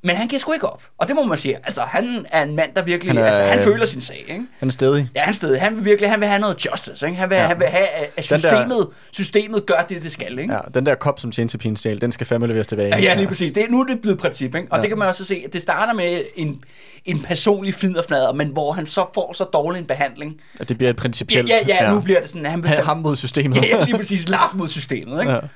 Men 0.02 0.16
han 0.16 0.28
giver 0.28 0.40
sgu 0.40 0.52
ikke 0.52 0.66
op. 0.73 0.83
Og 0.99 1.09
det 1.09 1.16
må 1.16 1.25
man 1.25 1.38
sige. 1.38 1.57
Altså, 1.57 1.83
han 1.83 2.26
er 2.30 2.42
en 2.42 2.57
mand, 2.57 2.71
der 2.76 2.83
virkelig... 2.83 3.12
Han 3.14 3.23
er, 3.23 3.26
altså, 3.26 3.42
han 3.42 3.59
øh, 3.59 3.64
føler 3.64 3.87
sin 3.87 4.00
sag, 4.00 4.16
ikke? 4.28 4.42
Han 4.59 4.69
er 4.69 4.73
stedig. 4.73 5.09
Ja, 5.16 5.21
han 5.21 5.35
sted. 5.35 5.57
Han 5.57 5.76
vil 5.76 5.85
virkelig 5.85 6.11
han 6.11 6.21
vil 6.21 6.28
have 6.28 6.38
noget 6.40 6.66
justice, 6.66 7.07
ikke? 7.07 7.19
Han 7.19 7.30
vil, 7.30 7.37
Ja. 7.37 7.42
ja. 7.42 7.49
han 7.49 7.59
vil 7.59 7.66
have, 7.66 7.87
at 7.87 8.16
der- 8.16 8.23
systemet, 8.23 8.87
systemet 9.12 9.66
gør 9.66 9.80
det, 9.88 10.02
det 10.02 10.12
skal, 10.12 10.38
ikke? 10.38 10.54
Ja, 10.54 10.59
den 10.75 10.87
der 10.87 10.95
kop, 10.95 11.21
som 11.21 11.33
tjenestepigen 11.33 11.76
stjal, 11.76 12.00
den 12.00 12.12
skal 12.12 12.26
fandme 12.26 12.47
leveres 12.47 12.66
tilbage. 12.66 12.88
Ja, 12.97 13.02
ja, 13.02 13.14
lige 13.14 13.26
præcis. 13.28 13.52
Det, 13.52 13.66
nu 13.71 13.80
er 13.80 13.85
det 13.85 14.00
blevet 14.00 14.19
princip, 14.19 14.54
ikke? 14.54 14.69
Og 14.71 14.71
Ja. 14.71 14.76
ja. 14.76 14.83
det 14.83 14.88
kan 14.88 14.99
man 14.99 15.09
også 15.09 15.25
se, 15.25 15.42
at 15.47 15.52
det 15.52 15.62
starter 15.62 15.92
med 15.92 16.23
en, 16.37 16.64
en 17.04 17.23
personlig 17.23 17.75
fliderfnader, 17.75 18.33
men 18.33 18.49
hvor 18.49 18.73
han 18.73 18.87
så 18.87 19.07
får 19.14 19.33
så 19.33 19.45
dårlig 19.45 19.78
en 19.80 19.87
behandling. 19.87 20.40
At 20.61 20.69
det 20.69 20.78
bliver 20.78 20.90
et 20.90 20.97
Ja, 20.97 21.00
principielt... 21.00 21.49
ja, 21.49 21.54
ja, 21.69 21.85
ja. 21.85 21.95
nu 21.95 22.00
bliver 22.00 22.21
det 22.21 22.28
sådan, 22.28 22.45
at 22.45 22.50
han 22.50 22.62
vil... 22.62 22.71
Ha- 22.71 22.83
ham 22.83 22.97
mod 22.99 23.16
systemet. 23.16 23.57
ja, 23.57 23.76
ja, 23.78 23.85
lige 23.85 23.97
præcis. 23.97 24.28
Lars 24.28 24.54
mod 24.54 24.69
systemet, 24.69 25.21
ikke? 25.21 25.33
Ja. 25.33 25.38
Ja. 25.38 25.47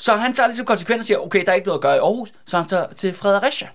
Så 0.00 0.14
han 0.16 0.32
tager 0.32 0.46
ligesom 0.46 0.66
konsekvenser 0.66 1.00
og 1.00 1.04
siger, 1.06 1.18
okay, 1.18 1.44
der 1.44 1.50
er 1.50 1.54
ikke 1.56 1.66
noget 1.66 1.78
at 1.78 1.82
gøre 1.82 1.96
i 1.96 1.98
Aarhus, 1.98 2.28
så 2.46 2.56
han 2.56 2.66
tager 2.68 2.86
til 2.96 3.14
Fredericia. 3.14 3.68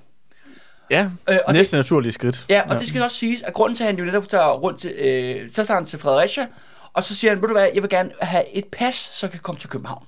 Ja. 0.93 1.09
Øh, 1.29 1.39
og 1.45 1.53
næste 1.53 1.77
naturlige 1.77 2.11
skridt. 2.11 2.45
Ja, 2.49 2.61
og 2.61 2.73
ja. 2.73 2.79
det 2.79 2.87
skal 2.87 3.03
også 3.03 3.17
siges, 3.17 3.43
at 3.43 3.53
grunden 3.53 3.75
til, 3.75 3.83
at 3.83 3.87
han 3.87 3.97
jo 3.99 4.05
netop 4.05 4.27
tager 4.27 4.51
rundt 4.51 4.79
til, 4.79 4.91
øh, 4.91 5.49
så 5.49 5.65
tager 5.65 5.75
han 5.75 5.85
til 5.85 5.99
Fredericia, 5.99 6.47
og 6.93 7.03
så 7.03 7.15
siger 7.15 7.31
han, 7.31 7.41
ved 7.41 7.47
du 7.47 7.53
hvad, 7.53 7.67
jeg 7.73 7.81
vil 7.81 7.89
gerne 7.89 8.11
have 8.21 8.55
et 8.55 8.65
pas, 8.65 8.95
så 8.95 9.25
jeg 9.25 9.31
kan 9.31 9.39
komme 9.39 9.59
til 9.59 9.69
København. 9.69 10.05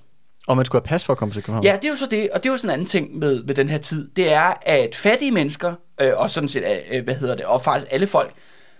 Og 0.47 0.55
man 0.55 0.65
skulle 0.65 0.81
have 0.81 0.87
pas 0.87 1.05
for 1.05 1.13
at 1.13 1.17
komme 1.17 1.33
til 1.33 1.43
København. 1.43 1.65
Ja, 1.65 1.75
det 1.75 1.85
er 1.85 1.89
jo 1.89 1.95
så 1.95 2.05
det, 2.05 2.29
og 2.29 2.43
det 2.43 2.49
er 2.49 2.53
jo 2.53 2.57
sådan 2.57 2.69
en 2.69 2.73
anden 2.73 2.87
ting 2.87 3.17
med, 3.17 3.43
med 3.43 3.55
den 3.55 3.69
her 3.69 3.77
tid. 3.77 4.09
Det 4.15 4.33
er, 4.33 4.53
at 4.61 4.95
fattige 4.95 5.31
mennesker, 5.31 5.75
øh, 6.01 6.11
og 6.15 6.29
sådan 6.29 6.49
set, 6.49 6.63
øh, 6.91 7.03
hvad 7.03 7.15
hedder 7.15 7.35
det, 7.35 7.45
og 7.45 7.61
faktisk 7.61 7.93
alle 7.93 8.07
folk, 8.07 8.33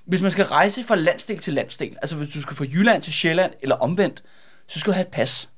hvis 0.07 0.21
man 0.21 0.31
skal 0.31 0.45
rejse 0.45 0.83
fra 0.83 0.95
landsdel 0.95 1.39
til 1.39 1.53
landsdel, 1.53 1.95
altså 2.01 2.15
hvis 2.15 2.29
du 2.29 2.41
skal 2.41 2.55
fra 2.55 2.65
Jylland 2.65 3.01
til 3.01 3.13
Sjælland, 3.13 3.51
eller 3.62 3.75
omvendt, 3.75 4.24
så 4.67 4.79
skal 4.79 4.91
du 4.91 4.95
have 4.95 5.05
et 5.05 5.12
pas. 5.12 5.50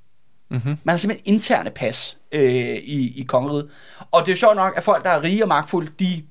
Mm-hmm. 0.50 0.77
Man 0.84 0.94
har 0.94 0.98
simpelthen 0.98 1.34
interne 1.34 1.72
pas 1.72 2.18
øh, 2.32 2.75
i, 2.75 3.22
i 3.22 3.24
kongeriget. 3.24 3.70
Og 4.12 4.22
det 4.22 4.32
er 4.32 4.34
jo 4.34 4.38
sjovt 4.38 4.56
nok, 4.56 4.74
at 4.77 4.84
folk, 4.84 5.04
der 5.04 5.10
er 5.10 5.24
rige 5.24 5.44
og 5.44 5.48
magtfulde, 5.48 5.92
de 6.00 6.24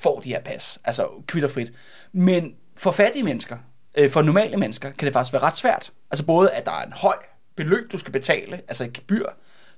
får 0.00 0.20
de 0.20 0.28
her 0.28 0.40
pas, 0.40 0.78
altså 0.84 1.08
kvitterfrit. 1.26 1.72
Men 2.12 2.54
for 2.76 2.90
fattige 2.90 3.22
mennesker, 3.22 3.58
øh, 3.94 4.10
for 4.10 4.22
normale 4.22 4.56
mennesker, 4.56 4.90
kan 4.90 5.06
det 5.06 5.12
faktisk 5.12 5.32
være 5.32 5.42
ret 5.42 5.56
svært. 5.56 5.92
Altså 6.10 6.24
både, 6.24 6.50
at 6.50 6.66
der 6.66 6.72
er 6.72 6.84
en 6.86 6.92
høj 6.92 7.16
beløb, 7.56 7.92
du 7.92 7.98
skal 7.98 8.12
betale, 8.12 8.62
altså 8.68 8.84
et 8.84 8.92
gebyr, 8.92 9.26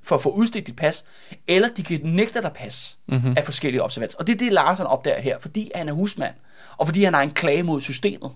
for 0.03 0.17
at 0.17 0.23
få 0.23 0.31
udstedt 0.31 0.67
dit 0.67 0.77
pas, 0.77 1.05
eller 1.49 1.69
de 1.69 1.83
kan 1.83 2.01
nægte 2.05 2.43
dig 2.43 2.53
pas 2.55 2.99
mm-hmm. 3.09 3.35
af 3.37 3.45
forskellige 3.45 3.83
observanser. 3.83 4.19
Og 4.19 4.27
det 4.27 4.33
er 4.35 4.39
det, 4.39 4.53
Larsen 4.53 4.87
opdager 4.87 5.21
her, 5.21 5.39
fordi 5.39 5.71
han 5.75 5.89
er 5.89 5.93
husmand, 5.93 6.35
og 6.77 6.87
fordi 6.87 7.05
han 7.05 7.15
har 7.15 7.23
en 7.23 7.31
klage 7.31 7.63
mod 7.63 7.81
systemet 7.81 8.31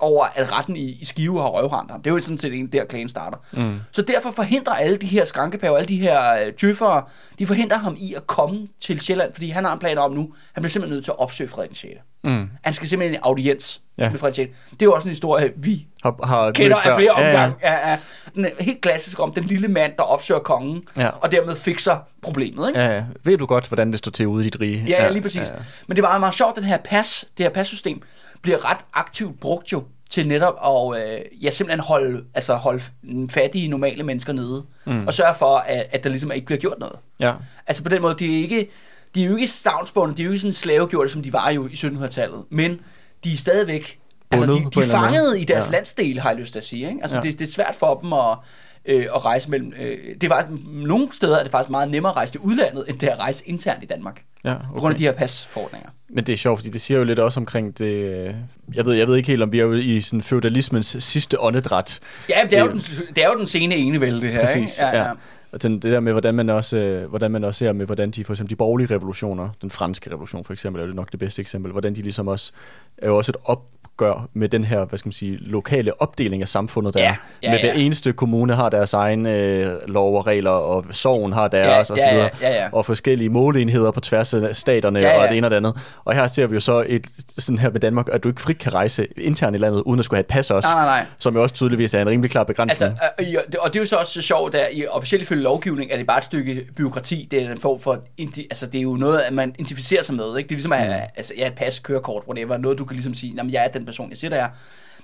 over, 0.00 0.24
at 0.24 0.52
retten 0.52 0.76
i, 0.76 0.98
i 1.00 1.04
Skive 1.04 1.40
har 1.42 1.48
røvrendt 1.48 1.90
ham. 1.90 2.02
Det 2.02 2.10
er 2.10 2.14
jo 2.14 2.20
sådan 2.20 2.38
set 2.38 2.54
en 2.54 2.66
der 2.66 2.84
klagen 2.84 3.08
starter. 3.08 3.38
Mm. 3.52 3.80
Så 3.92 4.02
derfor 4.02 4.30
forhindrer 4.30 4.74
alle 4.74 4.96
de 4.96 5.06
her 5.06 5.24
skrankepaver, 5.24 5.76
alle 5.76 5.88
de 5.88 5.96
her 5.96 6.46
øh, 6.46 6.52
djøffere, 6.60 7.04
de 7.38 7.46
forhindrer 7.46 7.78
ham 7.78 7.96
i 7.98 8.14
at 8.14 8.26
komme 8.26 8.68
til 8.80 9.00
Sjælland, 9.00 9.32
fordi 9.32 9.48
han 9.50 9.64
har 9.64 9.72
en 9.72 9.78
plan 9.78 9.98
om 9.98 10.12
nu, 10.12 10.34
han 10.52 10.62
bliver 10.62 10.70
simpelthen 10.70 10.96
nødt 10.96 11.04
til 11.04 11.10
at 11.10 11.18
opsøge 11.18 11.48
Frederik 11.48 11.76
6. 11.76 11.92
Mm. 12.24 12.48
Han 12.62 12.72
skal 12.72 12.88
simpelthen 12.88 13.14
i 13.14 13.18
audiens 13.22 13.80
ja. 13.98 14.10
med 14.10 14.18
Frederik 14.18 14.34
6. 14.34 14.50
Det 14.70 14.82
er 14.82 14.86
jo 14.86 14.92
også 14.92 15.08
en 15.08 15.10
historie, 15.10 15.52
vi 15.56 15.86
har, 16.02 16.26
har 16.26 16.52
kender 16.52 16.76
af 16.76 16.96
flere 16.96 17.10
omgange. 17.10 17.56
Ja, 17.62 17.72
ja. 17.72 17.90
Ja, 17.90 17.98
Den 18.34 18.44
er 18.44 18.50
helt 18.60 18.80
klassisk 18.80 19.20
om 19.20 19.32
den 19.32 19.44
lille 19.44 19.68
mand, 19.68 19.92
der 19.96 20.02
opsøger 20.02 20.40
kongen, 20.40 20.82
ja. 20.96 21.08
og 21.08 21.32
dermed 21.32 21.56
fikser 21.56 21.96
problemet. 22.22 22.68
Ikke? 22.68 22.80
Ja, 22.80 22.94
ja. 22.94 23.04
Ved 23.24 23.38
du 23.38 23.46
godt, 23.46 23.66
hvordan 23.66 23.90
det 23.90 23.98
står 23.98 24.10
til 24.10 24.26
ude 24.26 24.40
i 24.40 24.44
dit 24.44 24.60
rige? 24.60 24.84
Ja, 24.88 25.04
ja 25.04 25.10
lige 25.10 25.22
præcis. 25.22 25.50
Ja, 25.50 25.54
ja. 25.54 25.62
Men 25.86 25.96
det 25.96 26.02
var 26.02 26.18
meget 26.18 26.34
sjovt, 26.34 26.56
den 26.56 26.64
her 26.64 26.78
pas, 26.84 27.24
det 27.38 27.46
her 27.46 27.50
passystem, 27.50 28.02
bliver 28.42 28.70
ret 28.70 28.78
aktivt 28.94 29.40
brugt 29.40 29.72
jo 29.72 29.84
til 30.10 30.28
netop 30.28 30.54
at 30.64 31.02
øh, 31.02 31.20
ja, 31.44 31.50
simpelthen 31.50 31.80
holde, 31.80 32.24
altså 32.34 32.54
holde 32.54 32.82
fattige, 33.30 33.68
normale 33.68 34.02
mennesker 34.02 34.32
nede, 34.32 34.64
mm. 34.84 35.06
og 35.06 35.14
sørge 35.14 35.34
for, 35.34 35.56
at, 35.56 35.86
at 35.90 36.04
der 36.04 36.10
ligesom 36.10 36.32
ikke 36.32 36.46
bliver 36.46 36.58
gjort 36.58 36.78
noget. 36.78 36.96
Ja. 37.20 37.32
Altså 37.66 37.82
på 37.82 37.88
den 37.88 38.02
måde, 38.02 38.14
de 38.14 38.38
er 38.38 38.42
ikke, 38.42 38.68
de 39.14 39.24
er 39.24 39.28
jo 39.28 39.36
ikke 39.36 39.48
stavnsbundne, 39.48 40.16
de 40.16 40.22
er 40.22 40.26
jo 40.26 40.30
ikke 40.30 40.40
sådan 40.40 40.52
slavegjorte, 40.52 41.10
som 41.10 41.22
de 41.22 41.32
var 41.32 41.50
jo 41.50 41.66
i 41.66 41.70
1700-tallet, 41.70 42.44
men 42.50 42.80
de 43.24 43.32
er 43.32 43.36
stadigvæk, 43.36 43.98
altså 44.30 44.52
de, 44.52 44.80
de 44.80 44.86
er 44.86 44.90
fanget 44.90 45.38
i 45.38 45.44
deres 45.44 45.66
ja. 45.66 45.72
landsdel, 45.72 46.20
har 46.20 46.30
jeg 46.30 46.38
lyst 46.38 46.52
til 46.52 46.58
at 46.58 46.64
sige. 46.64 46.88
Ikke? 46.88 47.02
Altså 47.02 47.16
ja. 47.16 47.22
det, 47.22 47.38
det 47.38 47.48
er 47.48 47.52
svært 47.52 47.74
for 47.74 47.94
dem 48.02 48.12
at, 48.12 48.36
øh, 48.84 49.06
at 49.14 49.24
rejse 49.24 49.50
mellem... 49.50 49.72
Øh, 49.80 49.98
det 50.20 50.24
er 50.24 50.28
faktisk, 50.28 50.62
nogle 50.66 51.08
steder 51.12 51.38
er 51.38 51.42
det 51.42 51.52
faktisk 51.52 51.70
meget 51.70 51.90
nemmere 51.90 52.12
at 52.12 52.16
rejse 52.16 52.32
til 52.32 52.40
udlandet, 52.40 52.84
end 52.88 52.98
det 52.98 53.06
at 53.06 53.18
rejse 53.18 53.48
internt 53.48 53.82
i 53.82 53.86
Danmark. 53.86 54.24
Ja, 54.44 54.54
okay. 54.54 54.64
På 54.68 54.80
grund 54.80 54.92
af 54.92 54.98
de 54.98 55.04
her 55.04 55.12
pasforordninger. 55.12 55.88
Men 56.08 56.24
det 56.24 56.32
er 56.32 56.36
sjovt, 56.36 56.58
fordi 56.58 56.70
det 56.70 56.80
siger 56.80 56.98
jo 56.98 57.04
lidt 57.04 57.18
også 57.18 57.40
omkring 57.40 57.78
det... 57.78 57.84
Øh, 57.84 58.34
jeg 58.74 58.86
ved, 58.86 58.94
jeg 58.94 59.08
ved 59.08 59.16
ikke 59.16 59.26
helt, 59.26 59.42
om 59.42 59.52
vi 59.52 59.58
er 59.58 59.64
jo 59.64 59.74
i 59.74 60.00
sådan 60.00 60.22
feudalismens 60.22 60.96
sidste 60.98 61.40
åndedræt. 61.40 62.00
Ja, 62.28 62.42
det 62.50 62.58
er 62.58 62.62
jo 62.62 62.70
den, 62.70 62.78
det 63.14 63.24
er 63.24 63.28
jo 63.28 63.38
den 63.38 63.46
sene 63.46 63.76
enevælde, 63.76 64.20
det 64.20 64.32
her. 64.32 64.40
Præcis, 64.40 64.78
ikke? 64.78 64.96
Ja, 64.96 65.02
ja. 65.02 65.08
ja. 65.08 65.12
Og 65.54 65.62
det 65.62 65.82
der 65.82 66.00
med, 66.00 66.12
hvordan 66.12 66.34
man, 66.34 66.50
også, 66.50 66.76
øh, 66.76 67.08
hvordan 67.08 67.30
man 67.30 67.44
også 67.44 67.58
ser 67.58 67.72
med, 67.72 67.86
hvordan 67.86 68.10
de, 68.10 68.24
for 68.24 68.32
eksempel 68.32 68.50
de 68.50 68.56
borgerlige 68.56 68.94
revolutioner, 68.94 69.48
den 69.62 69.70
franske 69.70 70.10
revolution 70.10 70.44
for 70.44 70.52
eksempel, 70.52 70.82
er 70.82 70.86
jo 70.86 70.92
nok 70.92 71.12
det 71.12 71.20
bedste 71.20 71.40
eksempel, 71.40 71.72
hvordan 71.72 71.94
de 71.94 72.02
ligesom 72.02 72.28
også, 72.28 72.52
er 72.98 73.08
jo 73.08 73.16
også 73.16 73.32
et 73.32 73.36
op, 73.44 73.62
opgør 73.94 74.28
med 74.34 74.48
den 74.48 74.64
her, 74.64 74.84
hvad 74.84 74.98
skal 74.98 75.06
man 75.06 75.12
sige, 75.12 75.36
lokale 75.36 76.02
opdeling 76.02 76.42
af 76.42 76.48
samfundet 76.48 76.94
der. 76.94 77.00
Ja, 77.00 77.16
ja, 77.42 77.50
med 77.50 77.58
ja. 77.58 77.64
hver 77.64 77.72
eneste 77.72 78.12
kommune 78.12 78.54
har 78.54 78.68
deres 78.68 78.94
egen 78.94 79.26
øh, 79.26 79.88
lov 79.88 80.16
og 80.18 80.26
regler, 80.26 80.50
og 80.50 80.84
sorgen 80.90 81.32
har 81.32 81.48
deres, 81.48 81.66
ja, 81.66 81.78
og 81.78 81.86
så 81.86 81.94
videre. 81.94 82.30
Ja, 82.40 82.48
ja, 82.48 82.62
ja. 82.62 82.68
Og 82.72 82.86
forskellige 82.86 83.30
måleenheder 83.30 83.90
på 83.90 84.00
tværs 84.00 84.34
af 84.34 84.56
staterne, 84.56 84.98
ja, 84.98 85.08
ja. 85.08 85.22
og 85.22 85.28
det 85.28 85.36
ene 85.36 85.46
og 85.46 85.50
det 85.50 85.56
andet. 85.56 85.76
Og 86.04 86.14
her 86.14 86.26
ser 86.26 86.46
vi 86.46 86.54
jo 86.54 86.60
så 86.60 86.84
et, 86.88 87.06
sådan 87.38 87.58
her 87.58 87.70
med 87.70 87.80
Danmark, 87.80 88.08
at 88.12 88.24
du 88.24 88.28
ikke 88.28 88.40
frit 88.40 88.58
kan 88.58 88.74
rejse 88.74 89.06
internt 89.16 89.56
i 89.56 89.58
landet, 89.58 89.82
uden 89.82 89.98
at 89.98 90.04
skulle 90.04 90.18
have 90.18 90.20
et 90.20 90.26
pas 90.26 90.50
også. 90.50 90.68
Nej, 90.74 90.84
nej, 90.84 90.98
nej. 90.98 91.06
Som 91.18 91.34
jo 91.34 91.42
også 91.42 91.54
tydeligvis 91.54 91.94
er 91.94 92.02
en 92.02 92.08
rimelig 92.08 92.30
klar 92.30 92.44
begrænsning. 92.44 92.98
Altså, 93.18 93.32
øh, 93.36 93.58
og 93.60 93.72
det 93.72 93.78
er 93.78 93.82
jo 93.82 93.86
så 93.86 93.96
også 93.96 94.22
sjovt, 94.22 94.54
at 94.54 94.68
i 94.72 94.86
officielt 94.86 95.22
ifølge 95.22 95.42
lovgivning 95.42 95.90
er 95.90 95.96
det 95.96 96.06
bare 96.06 96.18
et 96.18 96.24
stykke 96.24 96.66
byråkrati. 96.76 97.28
Det 97.30 97.42
er 97.42 97.52
en 97.52 97.58
form 97.58 97.80
for, 97.80 98.02
altså 98.50 98.66
det 98.66 98.78
er 98.78 98.82
jo 98.82 98.96
noget, 98.96 99.18
at 99.18 99.32
man 99.32 99.54
identificerer 99.58 100.02
sig 100.02 100.14
med. 100.14 100.38
Ikke? 100.38 100.48
Det 100.48 100.54
er 100.54 100.56
ligesom 100.56 100.72
at, 100.72 100.86
mm. 100.86 100.92
altså, 101.16 101.32
ja, 101.38 101.46
et 101.46 101.54
pas, 101.54 101.78
kørekort, 101.78 102.22
whatever, 102.28 102.56
noget 102.56 102.78
du 102.78 102.84
kan 102.84 102.94
ligesom 102.94 103.14
sige, 103.14 103.34
jamen 103.36 103.52
jeg 103.52 103.64
er 103.64 103.68
den 103.68 103.83
person, 103.86 104.10
jeg 104.10 104.18
siger, 104.18 104.30
det 104.30 104.38
er. 104.38 104.48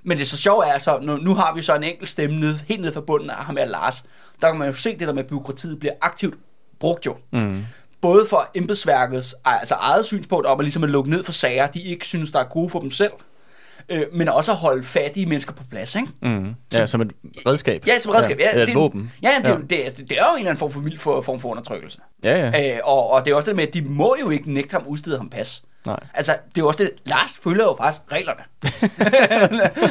Men 0.03 0.19
det 0.19 0.25
er 0.25 0.29
så 0.29 0.37
sjovt 0.37 0.67
er, 0.67 0.79
så 0.79 0.99
nu, 1.03 1.17
nu 1.17 1.35
har 1.35 1.55
vi 1.55 1.63
så 1.63 1.75
en 1.75 1.83
enkelt 1.83 2.09
stemme 2.09 2.41
ned, 2.41 2.55
helt 2.69 2.81
ned 2.81 2.93
fra 2.93 3.01
bunden 3.01 3.31
af 3.31 3.37
ham 3.37 3.57
her 3.57 3.65
Lars. 3.65 4.05
Der 4.43 4.51
kan 4.51 4.59
man 4.59 4.69
jo 4.69 4.75
se 4.75 4.91
det 4.99 5.09
der 5.09 5.13
med, 5.13 5.23
at 5.23 5.29
byråkratiet 5.29 5.79
bliver 5.79 5.93
aktivt 6.01 6.35
brugt 6.81 7.07
jo. 7.07 7.17
Mm. 7.33 7.65
Både 8.01 8.27
for 8.31 8.51
embedsværkets 8.55 9.35
altså 9.45 9.75
eget 9.75 10.05
synspunkt 10.05 10.47
om 10.47 10.61
at, 10.61 10.65
ligesom 10.65 10.85
at 10.85 10.91
lukke 10.91 11.11
ned 11.11 11.25
for 11.25 11.33
sager, 11.33 11.67
de 11.67 11.81
ikke 11.81 12.07
synes, 12.07 12.31
der 12.31 12.39
er 12.39 12.45
gode 12.45 12.71
for 12.71 12.81
dem 12.81 12.91
selv, 12.91 13.13
øh, 13.89 14.07
men 14.13 14.29
også 14.29 14.53
at 14.53 14.57
holde 14.57 14.85
fattige 14.85 15.27
mennesker 15.27 15.53
på 15.53 15.63
plads, 15.71 15.97
ikke? 15.97 16.09
Mm. 16.23 16.55
Ja, 16.73 16.87
som 16.87 17.01
et 17.01 17.13
redskab. 17.47 17.87
Ja, 17.87 17.99
som 17.99 18.11
et 18.11 18.17
redskab. 18.17 18.39
Ja, 18.39 18.51
ja, 18.53 18.61
det, 18.61 18.69
et 18.69 18.75
våben. 18.75 19.13
Ja, 19.23 19.31
det, 19.45 19.49
ja. 19.49 19.55
Det, 19.55 19.97
det, 19.97 20.11
det 20.11 20.19
er 20.19 20.25
jo 20.25 20.33
en 20.33 20.39
eller 20.39 20.51
anden 20.51 20.59
form 20.59 20.71
for, 20.71 20.83
for, 20.97 21.21
form 21.21 21.41
for 21.41 21.49
undertrykkelse. 21.49 21.99
Ja, 22.25 22.51
ja. 22.51 22.75
Øh, 22.75 22.81
og, 22.85 23.11
og 23.11 23.25
det 23.25 23.31
er 23.31 23.35
også 23.35 23.47
det 23.47 23.57
med, 23.57 23.67
at 23.67 23.75
de 23.75 23.83
må 23.83 24.17
jo 24.21 24.31
ikke 24.31 24.53
nægte 24.53 24.73
ham 24.73 24.83
udstede 24.87 25.17
ham 25.17 25.31
pas. 25.31 25.63
Nej. 25.87 26.01
Altså, 26.15 26.33
det 26.33 26.59
er 26.59 26.63
jo 26.63 26.67
også 26.67 26.83
det, 26.83 26.91
Lars 27.05 27.39
følger 27.45 27.65
jo 27.65 27.77
faktisk 27.79 28.03
reglerne. 28.13 28.41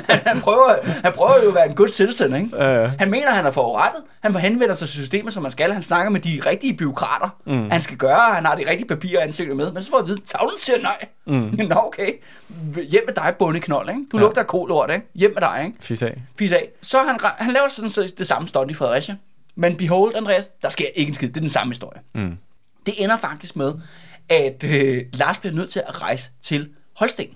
han, 0.10 0.19
han, 0.28 0.41
prøver, 0.41 0.75
han 1.04 1.13
prøver 1.13 1.34
jo 1.43 1.49
at 1.49 1.56
være 1.56 1.69
en 1.69 1.75
good 1.75 1.88
citizen, 1.88 2.36
ikke? 2.36 2.49
Ja, 2.58 2.82
ja. 2.82 2.91
Han 2.99 3.10
mener, 3.10 3.32
han 3.32 3.45
er 3.45 3.52
forurettet. 3.52 4.02
Han 4.21 4.36
henvender 4.36 4.75
sig 4.75 4.88
til 4.89 4.97
systemet, 4.97 5.34
som 5.34 5.43
man 5.43 5.52
skal. 5.52 5.73
Han 5.73 5.84
snakker 5.84 6.10
med 6.10 6.19
de 6.19 6.41
rigtige 6.45 6.73
byråkrater. 6.73 7.30
Mm. 7.45 7.69
Han 7.71 7.82
skal 7.82 7.97
gøre, 7.97 8.34
han 8.34 8.45
har 8.45 8.56
de 8.56 8.69
rigtige 8.69 8.88
papirer 8.88 9.21
ansøgninger 9.21 9.65
med. 9.65 9.73
Men 9.73 9.84
så 9.84 9.89
får 9.89 9.97
at 9.97 10.08
vide, 10.08 10.21
tavlen 10.25 10.60
siger 10.62 10.82
nej. 10.82 11.06
Mm. 11.25 11.60
Nå, 11.69 11.75
okay. 11.75 12.13
Hjem 12.89 13.04
med 13.08 13.15
dig, 13.15 13.36
bundeknold, 13.39 13.89
ikke? 13.89 14.02
Du 14.12 14.17
ja. 14.17 14.23
lugter 14.23 14.41
af 14.41 14.47
kolort, 14.47 14.91
ikke? 14.91 15.06
Hjem 15.15 15.34
med 15.34 15.41
dig, 15.41 15.63
ikke? 15.65 15.78
Fis 15.80 16.02
af. 16.02 16.21
Fis 16.39 16.52
af. 16.52 16.69
Så 16.82 17.02
han, 17.02 17.19
han 17.38 17.54
laver 17.54 17.67
sådan 17.67 17.89
så 17.89 18.13
det 18.17 18.28
samme 18.28 18.47
stunt 18.47 18.71
i 18.71 18.73
Fredericia. 18.73 19.15
Men 19.56 19.75
behold, 19.75 20.15
Andreas, 20.15 20.45
der 20.62 20.69
sker 20.69 20.86
ikke 20.95 21.10
en 21.10 21.13
skid. 21.13 21.28
Det 21.28 21.38
er 21.38 21.41
den 21.41 21.49
samme 21.49 21.71
historie. 21.71 22.02
Mm. 22.15 22.38
Det 22.86 23.04
ender 23.04 23.17
faktisk 23.17 23.56
med, 23.56 23.73
at 24.30 24.63
øh, 24.63 25.02
Lars 25.13 25.39
bliver 25.39 25.54
nødt 25.54 25.70
til 25.70 25.84
at 25.88 26.02
rejse 26.02 26.32
til 26.42 26.70
Holsten. 26.96 27.28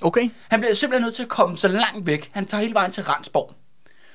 Okay. 0.00 0.30
Han 0.48 0.60
bliver 0.60 0.74
simpelthen 0.74 1.02
nødt 1.02 1.14
til 1.14 1.22
at 1.22 1.28
komme 1.28 1.56
så 1.56 1.68
langt 1.68 2.06
væk. 2.06 2.30
Han 2.32 2.46
tager 2.46 2.60
hele 2.60 2.74
vejen 2.74 2.90
til 2.90 3.02
Randsborg, 3.02 3.54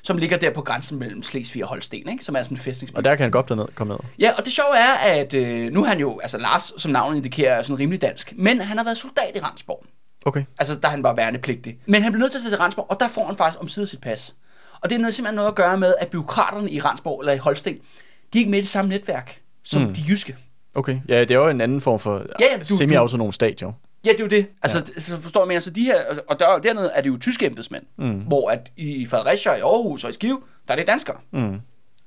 som 0.03 0.17
ligger 0.17 0.37
der 0.37 0.49
på 0.49 0.61
grænsen 0.61 0.99
mellem 0.99 1.23
Slesvig 1.23 1.63
og 1.63 1.69
Holsten, 1.69 2.09
ikke? 2.09 2.25
som 2.25 2.35
er 2.35 2.43
sådan 2.43 2.57
en 2.57 2.61
fæstningsby. 2.61 2.97
Og 2.97 3.03
der 3.03 3.15
kan 3.15 3.23
han 3.23 3.31
godt 3.31 3.49
ned, 3.49 3.67
komme 3.75 3.93
ned. 3.93 3.99
Ja, 4.19 4.31
og 4.37 4.45
det 4.45 4.53
sjove 4.53 4.77
er, 4.77 4.93
at 4.93 5.33
øh, 5.33 5.71
nu 5.71 5.83
er 5.83 5.87
han 5.87 5.99
jo, 5.99 6.19
altså 6.19 6.37
Lars, 6.37 6.73
som 6.77 6.91
navnet 6.91 7.17
indikerer, 7.17 7.53
er 7.53 7.61
sådan 7.61 7.79
rimelig 7.79 8.01
dansk, 8.01 8.33
men 8.35 8.61
han 8.61 8.77
har 8.77 8.83
været 8.83 8.97
soldat 8.97 9.31
i 9.35 9.39
Randsborg. 9.39 9.85
Okay. 10.25 10.43
Altså, 10.57 10.75
da 10.75 10.87
han 10.87 11.03
var 11.03 11.13
værnepligtig. 11.13 11.77
Men 11.85 12.03
han 12.03 12.11
bliver 12.11 12.23
nødt 12.23 12.31
til 12.31 12.39
at 12.39 12.41
tage 12.41 12.51
til 12.51 12.57
Randsborg, 12.57 12.85
og 12.89 12.99
der 12.99 13.07
får 13.07 13.25
han 13.25 13.37
faktisk 13.37 13.61
omsider 13.61 13.87
sit 13.87 14.01
pas. 14.01 14.35
Og 14.81 14.89
det 14.89 14.95
er 14.95 14.99
noget, 14.99 15.15
simpelthen 15.15 15.35
noget 15.35 15.49
at 15.49 15.55
gøre 15.55 15.77
med, 15.77 15.95
at 15.99 16.07
byråkraterne 16.07 16.71
i 16.71 16.79
Randsborg 16.79 17.19
eller 17.19 17.33
i 17.33 17.37
Holsten, 17.37 17.73
de 17.73 17.79
er 18.33 18.37
ikke 18.37 18.51
med 18.51 18.59
i 18.59 18.61
det 18.61 18.69
samme 18.69 18.89
netværk 18.89 19.39
som 19.63 19.81
mm. 19.81 19.93
de 19.93 20.01
jyske. 20.07 20.37
Okay, 20.75 20.99
ja, 21.07 21.19
det 21.19 21.31
er 21.31 21.35
jo 21.35 21.47
en 21.47 21.61
anden 21.61 21.81
form 21.81 21.99
for 21.99 22.25
ja, 22.39 22.45
ja, 22.57 22.63
semi-autonom 22.63 23.31
stat, 23.31 23.61
jo. 23.61 23.73
Ja, 24.05 24.11
det 24.11 24.19
er 24.19 24.23
jo 24.23 24.29
det. 24.29 24.47
Altså, 24.63 24.91
ja. 24.95 24.99
så 25.01 25.21
forstår 25.21 25.41
jeg, 25.41 25.47
men 25.47 25.55
altså 25.55 25.69
de 25.69 25.83
her, 25.83 25.95
og 26.27 26.39
der, 26.39 26.59
dernede 26.59 26.91
er 26.93 27.01
det 27.01 27.09
jo 27.09 27.17
tyske 27.17 27.45
embedsmænd, 27.45 27.83
mm. 27.97 28.11
hvor 28.11 28.49
at 28.49 28.71
i 28.77 29.05
Fredericia, 29.05 29.53
i 29.53 29.59
Aarhus 29.59 30.03
og 30.03 30.09
i 30.09 30.13
Skive, 30.13 30.41
der 30.67 30.73
er 30.73 30.77
det 30.77 30.87
danskere. 30.87 31.17
Mm. 31.31 31.59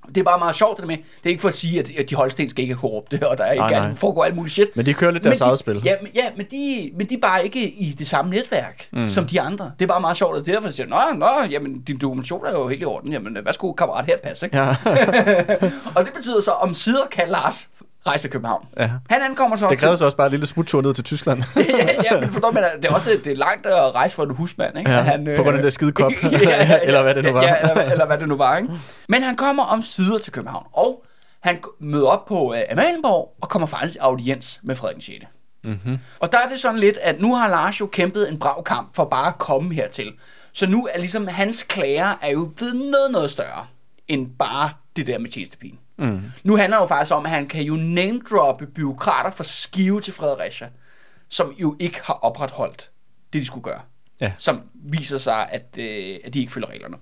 Det 0.08 0.16
er 0.16 0.24
bare 0.24 0.38
meget 0.38 0.56
sjovt 0.56 0.78
det 0.78 0.86
med. 0.86 0.96
Det 0.96 1.04
er 1.24 1.28
ikke 1.28 1.40
for 1.40 1.48
at 1.48 1.54
sige, 1.54 1.98
at 1.98 2.10
de 2.10 2.14
holstenske 2.14 2.62
ikke 2.62 2.72
er 2.72 2.76
korrupte, 2.76 3.28
og 3.28 3.38
der 3.38 3.44
er 3.44 3.52
ikke 3.52 3.62
nej, 3.62 3.70
nej. 3.70 3.94
foregår 3.94 4.24
alt 4.24 4.36
muligt 4.36 4.52
shit. 4.52 4.76
Men 4.76 4.86
de 4.86 4.94
kører 4.94 5.10
lidt 5.10 5.24
deres 5.24 5.40
eget 5.40 5.58
spil. 5.58 5.82
Ja, 5.84 5.94
men, 6.02 6.10
ja 6.14 6.30
men, 6.36 6.46
de, 6.50 6.90
men 6.96 7.08
de 7.08 7.14
er 7.14 7.20
bare 7.20 7.44
ikke 7.44 7.70
i 7.70 7.92
det 7.98 8.06
samme 8.06 8.30
netværk 8.30 8.88
mm. 8.92 9.08
som 9.08 9.26
de 9.26 9.40
andre. 9.40 9.72
Det 9.78 9.84
er 9.84 9.88
bare 9.88 10.00
meget 10.00 10.16
sjovt, 10.16 10.36
og 10.36 10.46
derfor 10.46 10.68
siger 10.68 10.86
nå, 10.86 11.18
nå, 11.18 11.26
jamen, 11.50 11.80
din 11.80 11.98
dokumentation 11.98 12.46
er 12.46 12.50
jo 12.50 12.68
helt 12.68 12.82
i 12.82 12.84
orden. 12.84 13.12
Jamen, 13.12 13.38
værsgo, 13.44 13.72
kammerat, 13.72 14.06
her 14.06 14.14
et 14.14 14.20
pas, 14.20 14.42
ikke? 14.42 14.56
Ja. 14.56 14.68
og 15.96 16.04
det 16.04 16.12
betyder 16.14 16.40
så, 16.40 16.50
om 16.50 16.74
sider 16.74 17.06
kan 17.10 17.28
Lars 17.28 17.68
rejse 18.06 18.22
til 18.22 18.30
København. 18.30 18.66
Ja. 18.78 18.90
Han 19.10 19.22
ankommer 19.22 19.56
så 19.56 19.64
også... 19.64 19.72
Det 19.72 19.80
kræver 19.80 19.96
så 19.96 20.04
også 20.04 20.16
bare 20.16 20.26
en 20.26 20.30
lille 20.30 20.46
smuttur 20.46 20.82
ned 20.82 20.94
til 20.94 21.04
Tyskland. 21.04 21.42
ja, 21.56 21.62
ja, 22.12 22.20
men 22.20 22.30
forstår 22.30 22.50
man, 22.50 22.64
det 22.82 22.90
er 22.90 22.94
også 22.94 23.10
det 23.24 23.32
er 23.32 23.36
langt 23.36 23.66
at 23.66 23.94
rejse 23.94 24.16
for 24.16 24.22
en 24.22 24.34
husmand, 24.34 24.78
ikke? 24.78 24.90
Ja, 24.90 24.96
han, 24.96 25.32
på 25.36 25.42
grund 25.42 25.48
af 25.48 25.54
den 25.54 25.62
der 25.62 25.70
skide 25.70 25.92
kop, 25.92 26.12
ja, 26.22 26.28
ja, 26.30 26.66
ja, 26.66 26.80
eller 26.82 27.02
hvad 27.02 27.14
det 27.14 27.24
nu 27.24 27.32
var. 27.32 27.42
ja, 27.42 27.60
eller, 27.60 27.82
eller 27.82 28.06
hvad 28.06 28.18
det 28.18 28.28
nu 28.28 28.36
var, 28.36 28.56
ikke? 28.56 28.70
Men 29.08 29.22
han 29.22 29.36
kommer 29.36 29.62
om 29.62 29.82
sider 29.82 30.18
til 30.18 30.32
København, 30.32 30.66
og 30.72 31.04
han 31.40 31.58
møder 31.80 32.06
op 32.06 32.24
på 32.24 32.50
uh, 32.50 32.56
Amalienborg 32.70 33.34
og 33.40 33.48
kommer 33.48 33.66
faktisk 33.66 33.96
audiens 34.00 34.60
med 34.62 34.76
Frederik 34.76 35.02
6. 35.02 35.24
Mm-hmm. 35.64 35.98
Og 36.18 36.32
der 36.32 36.38
er 36.38 36.48
det 36.48 36.60
sådan 36.60 36.78
lidt, 36.78 36.96
at 36.96 37.20
nu 37.20 37.34
har 37.34 37.48
Lars 37.48 37.80
jo 37.80 37.86
kæmpet 37.86 38.30
en 38.30 38.38
brav 38.38 38.64
kamp 38.64 38.96
for 38.96 39.04
bare 39.04 39.28
at 39.28 39.38
komme 39.38 39.74
hertil. 39.74 40.12
Så 40.52 40.66
nu 40.66 40.88
er 40.92 40.98
ligesom 40.98 41.28
hans 41.28 41.62
klager 41.62 42.14
er 42.22 42.30
jo 42.30 42.50
blevet 42.56 42.76
noget, 42.76 43.10
noget 43.10 43.30
større 43.30 43.66
end 44.08 44.30
bare 44.38 44.70
det 44.96 45.06
der 45.06 45.18
med 45.18 45.30
tjenestepigen. 45.30 45.78
Mm. 45.98 46.22
Nu 46.44 46.56
handler 46.56 46.76
det 46.76 46.82
jo 46.82 46.86
faktisk 46.86 47.14
om, 47.14 47.24
at 47.24 47.30
han 47.30 47.46
kan 47.46 47.62
jo 47.62 47.74
name-droppe 47.76 48.66
byråkrater 48.66 49.30
fra 49.30 49.44
Skive 49.44 50.00
til 50.00 50.14
Fredericia, 50.14 50.68
som 51.28 51.54
jo 51.58 51.76
ikke 51.78 52.00
har 52.04 52.14
opretholdt 52.14 52.90
det, 53.32 53.40
de 53.40 53.46
skulle 53.46 53.64
gøre. 53.64 53.80
Ja. 54.20 54.32
Som 54.38 54.62
viser 54.74 55.18
sig, 55.18 55.48
at, 55.50 55.78
øh, 55.78 56.18
at 56.24 56.34
de 56.34 56.40
ikke 56.40 56.52
følger 56.52 56.68
reglerne. 56.70 56.96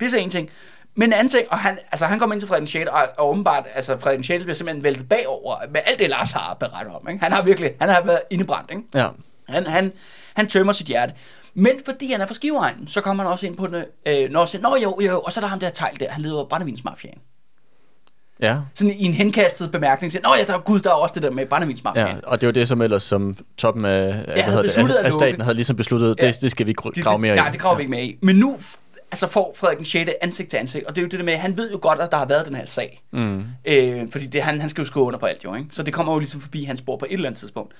Det 0.00 0.06
er 0.06 0.10
så 0.10 0.16
en 0.16 0.30
ting. 0.30 0.50
Men 0.94 1.08
en 1.08 1.12
anden 1.12 1.28
ting, 1.28 1.46
og 1.50 1.58
han, 1.58 1.78
altså, 1.92 2.06
han 2.06 2.18
kommer 2.18 2.34
ind 2.34 2.40
til 2.40 2.48
Frederik 2.48 2.68
6, 2.68 2.90
og, 2.90 3.08
og 3.18 3.28
åbenbart, 3.30 3.66
altså 3.74 3.98
Frederik 3.98 4.24
6 4.24 4.42
bliver 4.44 4.54
simpelthen 4.54 4.84
væltet 4.84 5.08
bagover 5.08 5.56
med 5.70 5.80
alt 5.86 5.98
det, 5.98 6.10
Lars 6.10 6.32
har 6.32 6.54
berettet 6.54 6.94
om. 6.94 7.08
Ikke? 7.08 7.22
Han 7.22 7.32
har 7.32 7.42
virkelig, 7.42 7.72
han 7.80 7.88
har 7.88 8.02
været 8.02 8.20
indebrændt. 8.30 8.70
Ikke? 8.70 8.82
Ja. 8.94 9.08
Han, 9.48 9.66
han, 9.66 9.92
han 10.34 10.46
tømmer 10.46 10.72
sit 10.72 10.86
hjerte. 10.86 11.14
Men 11.54 11.80
fordi 11.84 12.12
han 12.12 12.20
er 12.20 12.26
fra 12.26 12.34
Skiveegnen, 12.34 12.88
så 12.88 13.00
kommer 13.00 13.24
han 13.24 13.32
også 13.32 13.46
ind 13.46 13.56
på 13.56 13.66
den, 13.66 13.84
øh, 14.06 14.30
når 14.30 14.44
siger, 14.44 14.62
Nå 14.62 14.76
jo, 14.82 15.00
jo, 15.00 15.20
og 15.20 15.32
så 15.32 15.40
er 15.40 15.42
der 15.42 15.48
ham 15.48 15.60
der 15.60 15.70
tegl 15.70 16.00
der, 16.00 16.10
han 16.10 16.22
leder 16.22 16.44
brændevinsmafiaen. 16.44 17.18
Ja. 18.42 18.56
Sådan 18.74 18.94
i 18.96 19.04
en 19.04 19.14
henkastet 19.14 19.70
bemærkning 19.72 20.12
til, 20.12 20.20
Nå 20.24 20.34
ja, 20.34 20.44
der 20.44 20.54
er 20.54 20.58
gud, 20.58 20.80
der 20.80 20.90
er 20.90 20.94
også 20.94 21.14
det 21.14 21.22
der 21.22 21.30
med 21.30 21.46
brændevinsmafiaen. 21.46 22.16
Ja, 22.16 22.30
og 22.30 22.40
det 22.40 22.46
var 22.46 22.52
det 22.52 22.68
som 22.68 22.82
ellers 22.82 23.02
som 23.02 23.36
toppen 23.56 23.84
af, 23.84 23.90
af, 23.92 24.12
hvad 24.24 24.42
hedder 24.42 24.62
det, 24.62 24.78
af, 24.78 24.82
at 25.00 25.06
af 25.06 25.12
staten 25.12 25.40
havde 25.40 25.54
ligesom 25.54 25.76
besluttet, 25.76 26.16
Ja. 26.22 26.26
det, 26.26 26.38
det 26.42 26.50
skal 26.50 26.66
vi 26.66 26.70
ikke 26.70 26.82
Det- 26.94 27.04
grave 27.04 27.18
mere 27.18 27.32
det, 27.32 27.38
i. 27.38 27.40
Nej, 27.42 27.50
det 27.50 27.60
graver 27.60 27.76
vi 27.76 27.82
ikke 27.82 27.90
med 27.90 28.02
i. 28.04 28.18
Men 28.22 28.36
nu 28.36 28.56
altså 29.12 29.28
får 29.28 29.54
Frederik 29.56 29.76
den 29.78 29.84
6. 29.84 30.10
ansigt 30.22 30.50
til 30.50 30.56
ansigt, 30.56 30.84
og 30.84 30.96
det 30.96 31.00
er 31.00 31.02
jo 31.02 31.08
det 31.08 31.18
der 31.18 31.24
med, 31.24 31.36
han 31.36 31.56
ved 31.56 31.70
jo 31.72 31.78
godt, 31.82 32.00
at 32.00 32.10
der 32.10 32.16
har 32.16 32.26
været 32.26 32.46
den 32.46 32.54
her 32.54 32.64
sag. 32.66 33.02
Mm. 33.12 33.44
Øh, 33.64 34.02
fordi 34.12 34.26
det, 34.26 34.42
han, 34.42 34.60
han 34.60 34.70
skal 34.70 34.82
jo 34.82 34.86
skrive 34.86 35.04
under 35.04 35.18
på 35.18 35.26
alt 35.26 35.44
jo, 35.44 35.54
ikke? 35.54 35.68
Så 35.72 35.82
det 35.82 35.94
kommer 35.94 36.12
jo 36.12 36.18
ligesom 36.18 36.40
forbi 36.40 36.64
hans 36.64 36.78
spor 36.78 36.96
på 36.96 37.04
et 37.08 37.12
eller 37.12 37.26
andet 37.28 37.38
tidspunkt. 37.40 37.72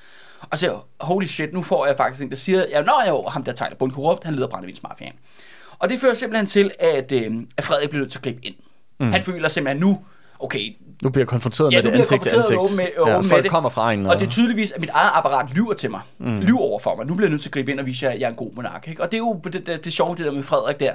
Og 0.50 0.58
så, 0.58 0.76
holy 1.00 1.24
shit, 1.24 1.52
nu 1.52 1.62
får 1.62 1.86
jeg 1.86 1.96
faktisk 1.96 2.22
en, 2.22 2.30
der 2.30 2.36
siger, 2.36 2.64
ja, 2.70 2.82
nå 2.82 2.92
jo, 3.08 3.24
ham 3.28 3.44
der 3.44 3.52
Tyler 3.52 3.74
Bund 3.78 3.92
korrupt, 3.92 4.24
han 4.24 4.34
leder 4.34 4.48
brændevinsmafiaen. 4.48 5.12
Og 5.78 5.88
det 5.88 6.00
fører 6.00 6.14
simpelthen 6.14 6.46
til, 6.46 6.70
at, 6.78 7.12
øh, 7.12 7.30
at 7.56 7.64
Frederik 7.64 7.88
bliver 7.88 8.00
nødt 8.00 8.10
til 8.12 8.18
at 8.18 8.22
gribe 8.22 8.46
ind. 8.46 8.54
Mm. 9.00 9.12
Han 9.12 9.22
føler 9.22 9.48
simpelthen 9.48 9.80
nu, 9.80 9.98
okay, 10.40 10.76
Nu 11.02 11.10
bliver 11.10 11.22
jeg 11.22 11.28
konfronteret 11.28 11.72
Ja, 11.72 11.82
med 11.82 11.92
det 11.92 11.98
ansigt 11.98 12.22
til 12.22 12.36
ansigt. 12.36 12.60
med- 12.76 13.06
ja, 13.06 13.20
med 13.20 13.28
folk 13.28 13.42
det. 13.42 13.50
kommer 13.50 13.70
fra 13.70 13.82
egen. 13.82 14.06
Og 14.06 14.18
det 14.20 14.26
er 14.26 14.30
tydeligvis, 14.30 14.70
at 14.72 14.80
mit 14.80 14.90
eget 14.90 15.10
apparat 15.14 15.50
lyver 15.54 15.72
til 15.72 15.90
mig. 15.90 16.00
Mm. 16.18 16.38
Lyver 16.40 16.58
over 16.60 16.78
for 16.78 16.96
mig. 16.96 17.06
Nu 17.06 17.14
bliver 17.14 17.26
jeg 17.26 17.30
nødt 17.30 17.42
til 17.42 17.48
at 17.48 17.52
gribe 17.52 17.70
ind 17.70 17.80
og 17.80 17.86
vise 17.86 18.08
at 18.08 18.20
jeg 18.20 18.26
er 18.26 18.30
en 18.30 18.36
god 18.36 18.52
monark. 18.54 18.88
Ikke? 18.88 19.02
Og 19.02 19.10
det 19.10 19.14
er 19.16 19.18
jo 19.18 19.40
det, 19.44 19.52
det, 19.52 19.66
det, 19.66 19.84
det 19.84 19.92
sjove, 19.92 20.16
det 20.16 20.24
der 20.26 20.32
med 20.32 20.42
Frederik 20.42 20.80
der. 20.80 20.92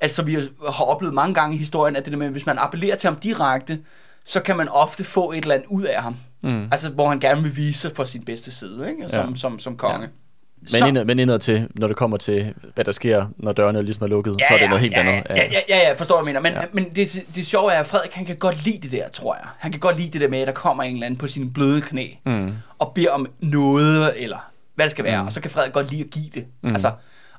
Altså, 0.00 0.22
vi 0.22 0.34
har 0.74 0.84
oplevet 0.84 1.14
mange 1.14 1.34
gange 1.34 1.54
i 1.54 1.58
historien, 1.58 1.96
at 1.96 2.04
det 2.04 2.12
der 2.12 2.18
med, 2.18 2.28
hvis 2.28 2.46
man 2.46 2.58
appellerer 2.58 2.96
til 2.96 3.08
ham 3.10 3.16
direkte, 3.18 3.78
så 4.24 4.40
kan 4.40 4.56
man 4.56 4.68
ofte 4.68 5.04
få 5.04 5.32
et 5.32 5.38
eller 5.42 5.54
andet 5.54 5.66
ud 5.68 5.82
af 5.82 6.02
ham. 6.02 6.16
Mm. 6.42 6.62
Altså, 6.72 6.90
hvor 6.90 7.08
han 7.08 7.20
gerne 7.20 7.42
vil 7.42 7.56
vise 7.56 7.80
sig 7.80 7.90
for 7.96 8.04
sin 8.04 8.24
bedste 8.24 8.52
side, 8.52 8.90
ikke? 8.90 9.08
Som, 9.08 9.28
Ja. 9.28 9.34
som, 9.36 9.58
som 9.58 9.76
konge. 9.76 10.08
Men, 10.64 10.78
Så- 10.78 10.86
indad, 10.86 11.04
men 11.04 11.18
indad 11.18 11.38
til, 11.38 11.68
når 11.74 11.86
det 11.86 11.96
kommer 11.96 12.16
til, 12.16 12.54
hvad 12.74 12.84
der 12.84 12.92
sker, 12.92 13.26
når 13.36 13.52
dørene 13.52 13.82
ligesom 13.82 14.04
er 14.04 14.08
lukket, 14.08 14.36
så 14.48 14.54
er 14.54 14.58
det 14.58 14.68
noget 14.68 14.80
helt 14.80 14.92
ja, 14.92 15.00
andet. 15.00 15.12
Ja, 15.30 15.34
ja, 15.36 15.60
ja, 15.68 15.76
ja, 15.88 15.92
forstår 15.94 16.18
du, 16.18 16.24
mener. 16.24 16.40
Men, 16.40 16.52
ja. 16.52 16.60
men 16.72 16.84
det, 16.96 17.24
det 17.34 17.46
sjove 17.46 17.72
er, 17.72 17.80
at 17.80 17.86
Frederik 17.86 18.12
han 18.12 18.24
kan 18.26 18.36
godt 18.36 18.64
lide 18.64 18.78
det 18.82 18.92
der, 18.92 19.08
tror 19.08 19.34
jeg. 19.34 19.46
Han 19.58 19.70
kan 19.70 19.80
godt 19.80 19.96
lide 19.98 20.10
det 20.10 20.20
der 20.20 20.28
med, 20.28 20.40
at 20.40 20.46
der 20.46 20.52
kommer 20.52 20.82
en 20.82 20.94
eller 20.94 21.06
anden 21.06 21.18
på 21.18 21.26
sine 21.26 21.50
bløde 21.50 21.80
knæ 21.80 22.08
mm. 22.26 22.52
og 22.78 22.92
beder 22.94 23.10
om 23.10 23.26
noget, 23.40 24.22
eller 24.22 24.50
hvad 24.74 24.84
det 24.84 24.90
skal 24.90 25.04
være. 25.04 25.20
Mm. 25.20 25.26
Og 25.26 25.32
så 25.32 25.40
kan 25.40 25.50
Frederik 25.50 25.72
godt 25.72 25.90
lide 25.90 26.04
at 26.04 26.10
give 26.10 26.30
det. 26.34 26.44
Mm. 26.62 26.70
Altså, 26.72 26.90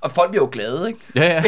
og 0.06 0.12
folk 0.12 0.30
bliver 0.32 0.44
jo 0.44 0.50
glade, 0.52 0.88
ikke? 0.88 1.00
Ja, 1.16 1.24
ja. 1.24 1.44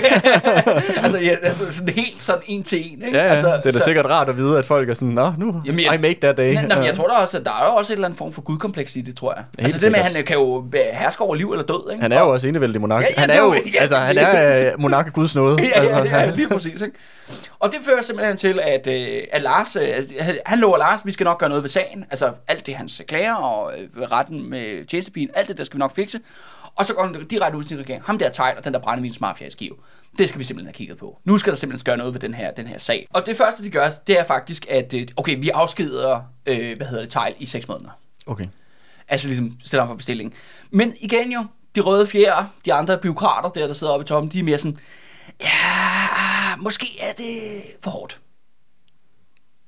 altså, 1.04 1.17
ja, 1.22 1.36
altså 1.43 1.72
sådan 1.74 1.89
helt 1.93 2.24
sådan 2.24 2.41
en 2.46 2.63
til 2.63 2.80
en, 2.93 3.02
ikke? 3.06 3.17
ja, 3.17 3.24
ja. 3.24 3.30
Altså, 3.30 3.48
det 3.48 3.65
er 3.65 3.72
da 3.72 3.80
så- 3.80 3.84
sikkert 3.86 4.06
rart 4.06 4.30
at 4.30 4.38
vide, 4.38 4.58
at 4.58 4.65
folk 4.65 4.89
er 4.89 4.93
sådan, 4.93 5.08
nå, 5.13 5.34
nu, 5.38 5.62
Jamen, 5.65 5.80
jeg- 5.86 5.93
I 5.96 6.02
make 6.02 6.17
that 6.22 6.38
day. 6.38 6.54
Nej, 6.54 6.65
Ja. 6.70 6.80
jeg 6.86 6.93
tror 6.96 7.08
da 7.08 7.13
også, 7.13 7.38
at 7.38 7.46
der 7.46 7.52
er 7.52 7.65
jo 7.65 7.76
også 7.76 7.93
et 7.93 7.96
eller 7.96 8.08
andet 8.08 8.17
form 8.17 8.32
for 8.32 8.41
gudkompleks 8.41 8.96
i 8.96 9.02
det, 9.02 9.15
tror 9.15 9.34
jeg. 9.36 9.43
Helt 9.60 9.65
altså 9.67 9.86
det 9.86 9.91
med, 9.91 10.00
at 10.00 10.12
han 10.13 10.24
kan 10.26 10.36
jo 10.38 10.65
herske 10.93 11.24
over 11.24 11.36
liv 11.36 11.52
eller 11.52 11.65
død, 11.65 11.91
ikke? 11.91 12.02
Han 12.02 12.12
er 12.12 12.20
jo 12.20 12.30
også 12.30 12.48
enevældig 12.48 12.82
monark. 12.82 13.02
Ja, 13.04 13.08
ja, 13.17 13.22
han 13.22 13.30
er 13.30 13.38
jo, 13.38 13.54
ja, 13.54 13.60
altså, 13.80 13.96
han 13.98 14.17
er 14.17 14.67
øh, 14.74 14.82
monark 14.82 15.06
af 15.08 15.13
Guds 15.13 15.36
nåde. 15.36 15.58
Ja, 15.63 15.80
altså, 15.80 15.96
ja, 15.96 16.04
ja, 16.04 16.10
han- 16.10 16.36
lige 16.36 16.48
præcis. 16.50 16.82
Ikke? 16.82 16.96
Og 17.60 17.72
det 17.72 17.80
fører 17.86 18.02
simpelthen 18.02 18.38
til, 18.38 18.60
at, 18.63 18.88
øh, 18.88 19.22
at 19.32 19.41
Lars, 19.41 19.76
øh, 19.76 19.88
han- 20.20 20.38
han 20.46 20.60
lover 20.60 20.78
Lars, 20.78 21.06
vi 21.06 21.12
skal 21.12 21.24
nok 21.24 21.39
gøre 21.39 21.50
noget 21.50 21.63
ved 21.63 21.70
sagen. 21.70 22.06
Altså 22.12 22.32
alt 22.48 22.65
det, 22.65 22.76
hans 22.76 23.02
klager 23.08 23.34
og 23.34 23.72
øh, 23.80 24.02
retten 24.12 24.50
med 24.50 24.86
tjenestepigen, 24.88 25.30
alt 25.36 25.48
det, 25.48 25.58
der 25.58 25.63
skal 25.63 25.78
vi 25.78 25.80
nok 25.80 25.96
fikse. 25.96 26.20
Og 26.78 26.86
så 26.86 26.94
går 26.94 27.04
han 27.04 27.28
direkte 27.28 27.58
ud 27.58 27.63
til 27.63 27.70
sin 27.70 27.80
regering. 27.80 28.04
Ham 28.04 28.18
der 28.18 28.30
tegl 28.30 28.58
og 28.58 28.63
den 28.63 28.74
der 28.74 28.80
brændevinsmafia 28.80 29.48
i 29.48 29.52
Skive. 29.52 29.76
Det 30.18 30.30
skal 30.30 30.40
vi 30.40 30.44
simpelthen 30.44 30.68
have 30.68 30.74
kigget 30.74 30.98
på. 30.98 31.20
Nu 31.24 31.38
skal 31.38 31.52
der 31.52 31.58
simpelthen 31.58 31.84
gøre 31.84 31.98
noget 31.98 32.13
ved 32.13 32.22
den 32.22 32.34
her, 32.34 32.52
den 32.52 32.68
her 32.68 32.78
sag. 32.78 33.08
Og 33.13 33.26
det 33.26 33.38
første, 33.38 33.63
de 33.63 33.70
gør, 33.70 33.90
det 34.08 34.20
er 34.20 34.24
faktisk, 34.24 34.66
at 34.70 34.94
øh, 34.94 35.08
okay, 35.16 35.38
vi 35.40 35.50
afskeder, 35.50 36.22
øh, 36.46 36.78
hvad 36.78 36.88
hedder 36.88 37.04
det, 37.04 37.12
tegl 37.12 37.36
i 37.40 37.46
seks 37.46 37.68
måneder. 37.68 38.00
Okay. 38.26 38.48
Altså 39.08 39.28
ligesom 39.28 39.58
stiller 39.63 39.84
ham 39.84 39.90
for 39.90 39.96
bestilling. 39.96 40.34
Men 40.72 40.94
igen 41.00 41.32
jo, 41.32 41.46
de 41.76 41.82
røde 41.82 42.08
fjerde, 42.08 42.48
de 42.66 42.74
andre 42.74 42.98
byråkrater 42.98 43.50
der, 43.50 43.68
der 43.68 43.74
sidder 43.74 43.94
oppe 43.94 44.04
i 44.04 44.08
toppen, 44.08 44.32
de 44.32 44.40
er 44.40 44.44
mere 44.44 44.58
sådan, 44.58 44.78
ja, 45.42 46.56
måske 46.56 46.88
er 47.02 47.13
det 47.18 47.62
for 47.84 47.92
hårdt. 47.92 48.20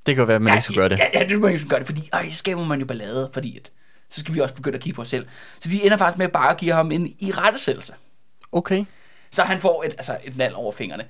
Det 0.06 0.16
kan 0.16 0.22
jo 0.22 0.26
være, 0.26 0.36
at 0.36 0.42
man 0.42 0.52
ja, 0.52 0.56
ikke 0.56 0.64
skal 0.64 0.76
gøre 0.76 0.90
det. 0.90 0.98
Ja, 0.98 1.20
ja, 1.20 1.24
det 1.24 1.40
må 1.40 1.46
man 1.46 1.54
ikke 1.54 1.68
gøre 1.68 1.80
det, 1.80 1.88
fordi 1.88 2.10
ej, 2.14 2.30
så 2.30 2.38
skaber 2.38 2.66
man 2.66 2.80
jo 2.80 2.86
ballade, 2.86 3.30
fordi 3.34 3.58
at, 3.58 3.72
så 4.10 4.20
skal 4.20 4.36
vi 4.36 4.40
også 4.40 4.56
begynde 4.56 4.76
at 4.76 4.82
kigge 4.84 4.96
på 4.96 5.02
os 5.02 5.10
selv. 5.10 5.28
Så 5.60 5.70
de 5.70 5.84
ender 5.86 5.98
faktisk 5.98 6.18
med 6.18 6.30
bare 6.30 6.50
at 6.52 6.58
give 6.58 6.74
ham 6.74 6.92
en 6.92 7.16
i 7.20 7.32
rettesættelse. 7.32 7.94
Okay. 8.52 8.86
Så 9.32 9.44
han 9.44 9.60
får 9.60 9.84
et, 9.84 9.92
altså 9.92 10.18
et 10.24 10.38
nald 10.38 10.54
over 10.54 10.72
fingrene. 10.72 11.06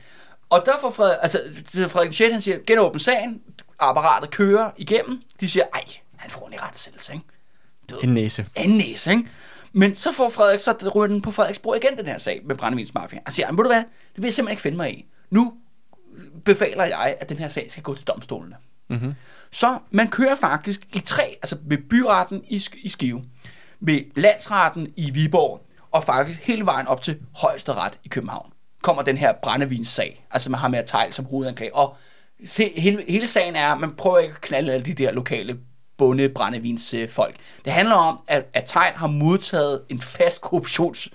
Og 0.50 0.64
der 0.66 0.74
får 0.82 0.90
Frederik, 0.90 1.18
altså, 1.22 1.42
Frederik 1.90 2.14
Schett, 2.14 2.32
han 2.34 2.42
siger, 2.42 2.58
genåbne 2.68 3.00
sagen, 3.00 3.42
apparatet 3.80 4.32
kører 4.32 4.72
igennem. 4.78 5.22
De 5.40 5.50
siger, 5.50 5.66
ej, 5.74 5.84
han 6.16 6.30
får 6.32 6.48
en 6.48 6.54
i 6.54 6.58
rettesættelse, 6.58 7.14
ikke? 7.14 7.26
Ved, 7.90 7.98
En 8.04 8.14
næse. 8.14 8.46
en 8.56 8.70
næse, 8.70 9.12
ikke? 9.12 9.28
Men 9.74 9.96
så 9.96 10.12
får 10.12 10.30
Frederik 10.30 10.60
så 10.60 10.92
ryger 10.96 11.08
den 11.08 11.22
på 11.22 11.32
Frederiks 11.32 11.60
bord 11.60 11.78
igen, 11.84 11.98
den 11.98 12.06
her 12.06 12.18
sag 12.18 12.42
med 12.46 12.56
brændevinsmafia. 12.56 13.20
Han 13.26 13.34
siger, 13.34 13.48
"Jamen, 13.48 13.58
ved 13.58 13.64
du 13.64 13.70
hvad, 13.70 13.78
det 13.84 13.88
vil 14.16 14.24
jeg 14.24 14.34
simpelthen 14.34 14.52
ikke 14.54 14.62
finde 14.62 14.78
mig 14.78 14.94
i. 14.98 15.06
Nu 15.30 15.54
befaler 16.46 16.84
jeg, 16.86 17.18
at 17.20 17.30
den 17.30 17.38
her 17.38 17.48
sag 17.48 17.72
skal 17.72 17.84
gå 17.84 17.96
til 17.96 18.08
domstolene. 18.08 18.56
Mm-hmm. 18.89 19.13
Så 19.52 19.80
man 19.91 20.08
kører 20.08 20.36
faktisk 20.36 20.82
i 20.93 20.99
tre, 20.99 21.38
altså 21.41 21.58
ved 21.62 21.78
byretten 21.89 22.43
i, 22.47 22.63
i 22.84 22.89
Skive, 22.89 23.23
ved 23.80 24.02
landsretten 24.15 24.93
i 24.97 25.12
Viborg, 25.12 25.65
og 25.91 26.04
faktisk 26.04 26.47
hele 26.47 26.65
vejen 26.65 26.88
op 26.88 27.02
til 27.02 27.17
højesteret 27.36 27.99
i 28.04 28.08
København, 28.08 28.54
kommer 28.84 29.04
den 29.04 29.17
her 29.17 29.34
brændevinssag, 29.43 30.25
altså 30.32 30.52
man 30.52 30.60
har 30.60 30.67
med 30.67 30.80
at 30.80 30.86
tegle 30.86 31.13
som 31.13 31.25
hovedanklage. 31.25 31.75
Og 31.75 31.97
se, 32.45 32.73
hele, 32.78 33.04
hele 33.08 33.28
sagen 33.28 33.56
er, 33.56 33.67
at 33.67 33.80
man 33.80 33.95
prøver 33.95 34.19
ikke 34.19 34.36
at 34.36 34.41
knalde 34.41 34.73
alle 34.73 34.86
de 34.86 34.93
der 34.93 35.12
lokale 35.12 35.58
bunde 35.97 36.30
brændevinsfolk. 36.30 37.36
Det 37.65 37.73
handler 37.73 37.95
om, 37.95 38.23
at, 38.28 38.45
at 38.54 38.63
Tejl 38.65 38.93
har 38.93 39.08
modtaget 39.08 39.82
en 39.89 40.02
fast 40.02 40.41
korruptions 40.41 41.10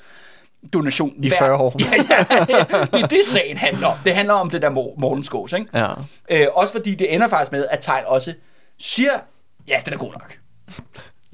donation. 0.73 1.13
I 1.23 1.31
40 1.31 1.57
år. 1.57 1.75
Ja, 1.81 1.87
ja, 2.11 2.25
ja, 2.31 2.65
det 2.93 3.03
er 3.03 3.07
det, 3.07 3.25
sagen 3.27 3.57
handler 3.57 3.87
om. 3.87 3.97
Det 4.05 4.15
handler 4.15 4.35
om 4.35 4.51
det 4.51 4.63
der 4.63 4.71
Mor- 4.71 4.95
Mortenskås, 5.01 5.53
ikke? 5.53 5.67
Ja. 5.75 5.89
Øh, 6.31 6.47
også 6.55 6.73
fordi 6.73 6.95
det 6.95 7.15
ender 7.15 7.29
faktisk 7.29 7.53
med, 7.53 7.67
at 7.71 7.79
Tejl 7.81 8.05
også 8.07 8.35
siger, 8.81 9.13
ja, 9.69 9.81
den 9.85 9.95
er 9.95 9.99
god 9.99 10.13
nok. 10.13 10.37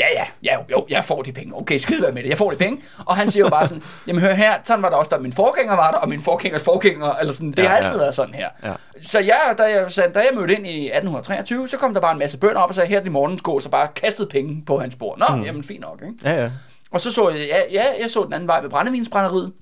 Ja, 0.00 0.06
ja, 0.14 0.24
ja, 0.44 0.56
jo, 0.70 0.86
jeg 0.88 1.04
får 1.04 1.22
de 1.22 1.32
penge. 1.32 1.56
Okay, 1.56 1.76
skid 1.78 2.00
med 2.12 2.22
det, 2.22 2.28
jeg 2.28 2.38
får 2.38 2.50
de 2.50 2.56
penge. 2.56 2.82
Og 3.06 3.16
han 3.16 3.30
siger 3.30 3.44
jo 3.44 3.50
bare 3.50 3.66
sådan, 3.66 3.82
jamen 4.06 4.22
hør 4.22 4.32
her, 4.34 4.54
sådan 4.64 4.82
var 4.82 4.88
der 4.88 4.96
også, 4.96 5.08
da 5.16 5.18
min 5.22 5.32
forgænger 5.32 5.74
var 5.76 5.90
der, 5.90 5.98
og 5.98 6.08
min 6.08 6.20
forgængers 6.20 6.62
forgænger, 6.62 7.12
eller 7.14 7.32
sådan, 7.32 7.50
det 7.50 7.58
Ja, 7.58 7.68
har 7.68 7.76
altid 7.76 7.92
ja. 7.92 7.98
været 7.98 8.14
sådan 8.14 8.34
her. 8.34 8.48
Ja. 8.64 8.72
Så 9.02 9.18
jeg, 9.18 9.54
da 9.58 9.62
jeg, 9.62 10.14
da 10.14 10.18
jeg 10.20 10.30
mødte 10.34 10.54
ind 10.54 10.66
i 10.66 10.86
1823, 10.86 11.68
så 11.68 11.76
kom 11.76 11.94
der 11.94 12.00
bare 12.00 12.12
en 12.12 12.18
masse 12.18 12.38
bønder 12.38 12.60
op 12.60 12.68
og 12.68 12.74
sagde, 12.74 12.88
her 12.88 12.98
er 13.00 13.04
de 13.04 13.10
morgenskås, 13.10 13.64
og 13.64 13.70
bare 13.70 13.88
kastede 13.96 14.28
penge 14.28 14.62
på 14.66 14.78
hans 14.78 14.96
bord. 14.96 15.18
Nå, 15.18 15.36
mm. 15.36 15.42
jamen 15.42 15.62
fint 15.62 15.80
nok, 15.80 16.02
ikke? 16.02 16.14
Ja, 16.30 16.42
ja. 16.42 16.50
Og 16.92 17.00
så 17.00 17.10
så 17.12 17.28
jeg, 17.30 17.46
ja, 17.48 17.60
ja, 17.72 17.84
jeg 18.00 18.10
så 18.10 18.24
den 18.24 18.32
anden 18.32 18.46
vej 18.48 18.60
ved 18.60 18.70
brændevinsbrænderiet. 18.70 19.52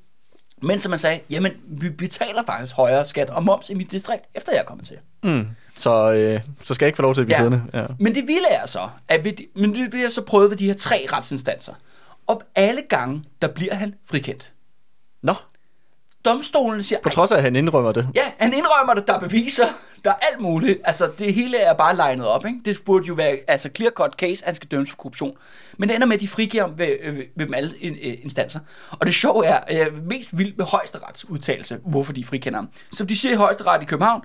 Men 0.63 0.79
som 0.79 0.91
man 0.91 0.99
sagde, 0.99 1.21
jamen, 1.31 1.53
vi 1.67 1.91
betaler 1.91 2.43
faktisk 2.47 2.75
højere 2.77 3.05
skat 3.05 3.31
og 3.31 3.45
moms 3.45 3.71
i 3.71 3.75
mit 3.75 3.91
distrikt, 3.91 4.25
efter 4.35 4.53
jeg 4.53 4.61
er 4.61 4.65
kommet 4.65 4.87
til. 4.87 4.97
Mm. 5.23 5.47
Så, 5.77 6.13
øh, 6.13 6.41
så 6.65 6.75
skal 6.75 6.85
jeg 6.85 6.89
ikke 6.89 6.97
få 6.97 7.03
lov 7.03 7.15
til 7.15 7.21
at 7.21 7.27
blive 7.27 7.37
Ja. 7.37 7.43
siddende. 7.43 7.63
Ja. 7.75 7.87
Men 8.01 8.15
det 8.15 8.27
vilde 8.27 8.49
er 8.51 8.67
så, 8.67 8.81
at 9.09 9.25
vi, 9.25 9.47
men 9.57 9.75
det 9.75 9.91
bliver 9.91 10.09
så 10.09 10.23
prøvet 10.23 10.51
ved 10.51 10.57
de 10.57 10.67
her 10.67 10.75
tre 10.75 11.07
retsinstanser. 11.13 11.73
Og 12.27 12.43
alle 12.55 12.83
gange, 12.89 13.25
der 13.43 13.49
bliver 13.49 13.75
han 13.75 13.95
frikendt. 14.11 14.53
Nå, 15.23 15.35
Domstolen 16.33 16.83
siger, 16.83 16.99
på 17.03 17.09
"Ej, 17.09 17.13
trods 17.13 17.33
af, 17.33 17.37
at 17.37 17.43
han 17.43 17.57
indrømmer 17.57 17.93
det. 17.93 18.09
ja, 18.15 18.23
han 18.39 18.53
indrømmer 18.55 18.95
det, 18.95 19.07
der 19.07 19.13
er 19.15 19.19
beviser, 19.21 19.67
der 20.05 20.11
er 20.11 20.15
alt 20.33 20.41
muligt. 20.41 20.79
Altså, 20.85 21.11
det 21.19 21.35
hele 21.35 21.59
er 21.59 21.73
bare 21.75 21.97
legnet 21.97 22.27
op, 22.27 22.47
ikke? 22.47 22.59
Det 22.65 22.79
burde 22.87 23.07
jo 23.07 23.15
være, 23.15 23.37
altså, 23.49 23.69
clear 23.77 23.91
cut 23.91 24.13
case, 24.19 24.45
han 24.45 24.55
skal 24.55 24.69
dømmes 24.71 24.91
for 24.91 24.97
korruption. 24.97 25.37
Men 25.79 25.89
det 25.89 25.95
ender 25.95 26.07
med, 26.07 26.15
at 26.17 26.21
de 26.21 26.29
frigiver 26.29 26.63
ham 26.67 26.79
ved, 26.79 26.97
øh, 27.03 27.17
ved 27.17 27.47
dem 27.47 27.55
alle 27.55 27.73
øh, 27.83 28.17
instanser. 28.23 28.61
Og 28.91 29.07
det 29.07 29.15
sjove 29.15 29.47
er, 29.47 29.87
øh, 29.87 30.05
mest 30.07 30.39
vildt 30.39 30.59
med 30.59 30.67
højesterets 30.67 31.29
udtalelse, 31.29 31.79
hvorfor 31.87 32.13
de 32.13 32.25
frikender 32.25 32.59
ham. 32.59 32.69
Som 32.93 33.07
de 33.07 33.17
siger 33.17 33.33
i 33.33 33.37
højesteret 33.37 33.83
i 33.83 33.85
København, 33.85 34.23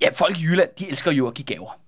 ja, 0.00 0.08
folk 0.14 0.38
i 0.38 0.42
Jylland, 0.42 0.68
de 0.78 0.88
elsker 0.88 1.10
jo 1.12 1.26
at 1.28 1.34
give 1.34 1.46
gaver. 1.46 1.78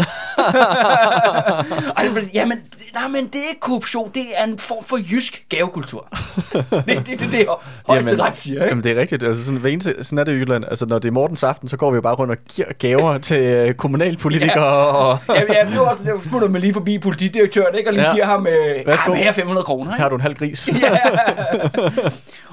og 1.96 2.04
er 2.04 2.28
jamen, 2.34 2.58
nej, 2.94 3.08
men 3.08 3.26
det 3.26 3.34
er 3.34 3.48
ikke 3.50 3.60
korruption, 3.60 4.10
det 4.14 4.24
er 4.34 4.44
en 4.44 4.58
form 4.58 4.84
for 4.84 4.98
jysk 5.10 5.44
gavekultur. 5.48 6.08
det 6.52 6.64
er 6.72 6.80
det, 6.82 7.06
det, 7.06 7.20
det, 7.20 7.32
det 7.32 7.46
højesteret 7.86 8.36
siger, 8.36 8.54
ikke? 8.56 8.68
Jamen, 8.68 8.84
det 8.84 8.92
er 8.92 9.00
rigtigt. 9.00 9.22
Altså, 9.22 9.44
sådan, 9.44 9.60
hver 9.60 9.70
eneste, 9.70 9.94
sådan 10.04 10.18
er 10.18 10.24
det 10.24 10.32
i 10.32 10.34
Jylland. 10.34 10.64
Altså, 10.64 10.86
når 10.86 10.98
det 10.98 11.08
er 11.08 11.12
Mortens 11.12 11.44
aften, 11.44 11.68
så 11.68 11.76
går 11.76 11.90
vi 11.90 11.94
jo 11.94 12.00
bare 12.00 12.14
rundt 12.14 12.30
og 12.32 12.36
giver 12.54 12.72
gaver 12.78 13.18
til 13.28 13.36
øh, 13.42 13.74
kommunalpolitikere. 13.74 14.64
Ja. 14.64 15.10
Og, 15.10 15.18
Ja, 15.28 15.42
ja, 15.54 15.74
nu 15.74 15.80
også, 15.80 16.02
det 16.04 16.24
smutter 16.24 16.48
man 16.48 16.60
lige 16.60 16.72
forbi 16.74 16.98
politidirektøren, 16.98 17.74
ikke? 17.78 17.90
Og 17.90 17.94
lige 17.94 18.06
Ja. 18.08 18.14
giver 18.14 18.26
ham, 18.26 18.46
øh, 18.46 18.86
ham 18.86 19.12
her 19.14 19.32
500 19.32 19.64
kroner, 19.64 19.90
her 19.90 19.96
ikke? 19.96 20.02
har 20.02 20.08
du 20.08 20.14
en 20.14 20.20
halv 20.20 20.34
gris. 20.34 20.68
ja. 20.82 20.98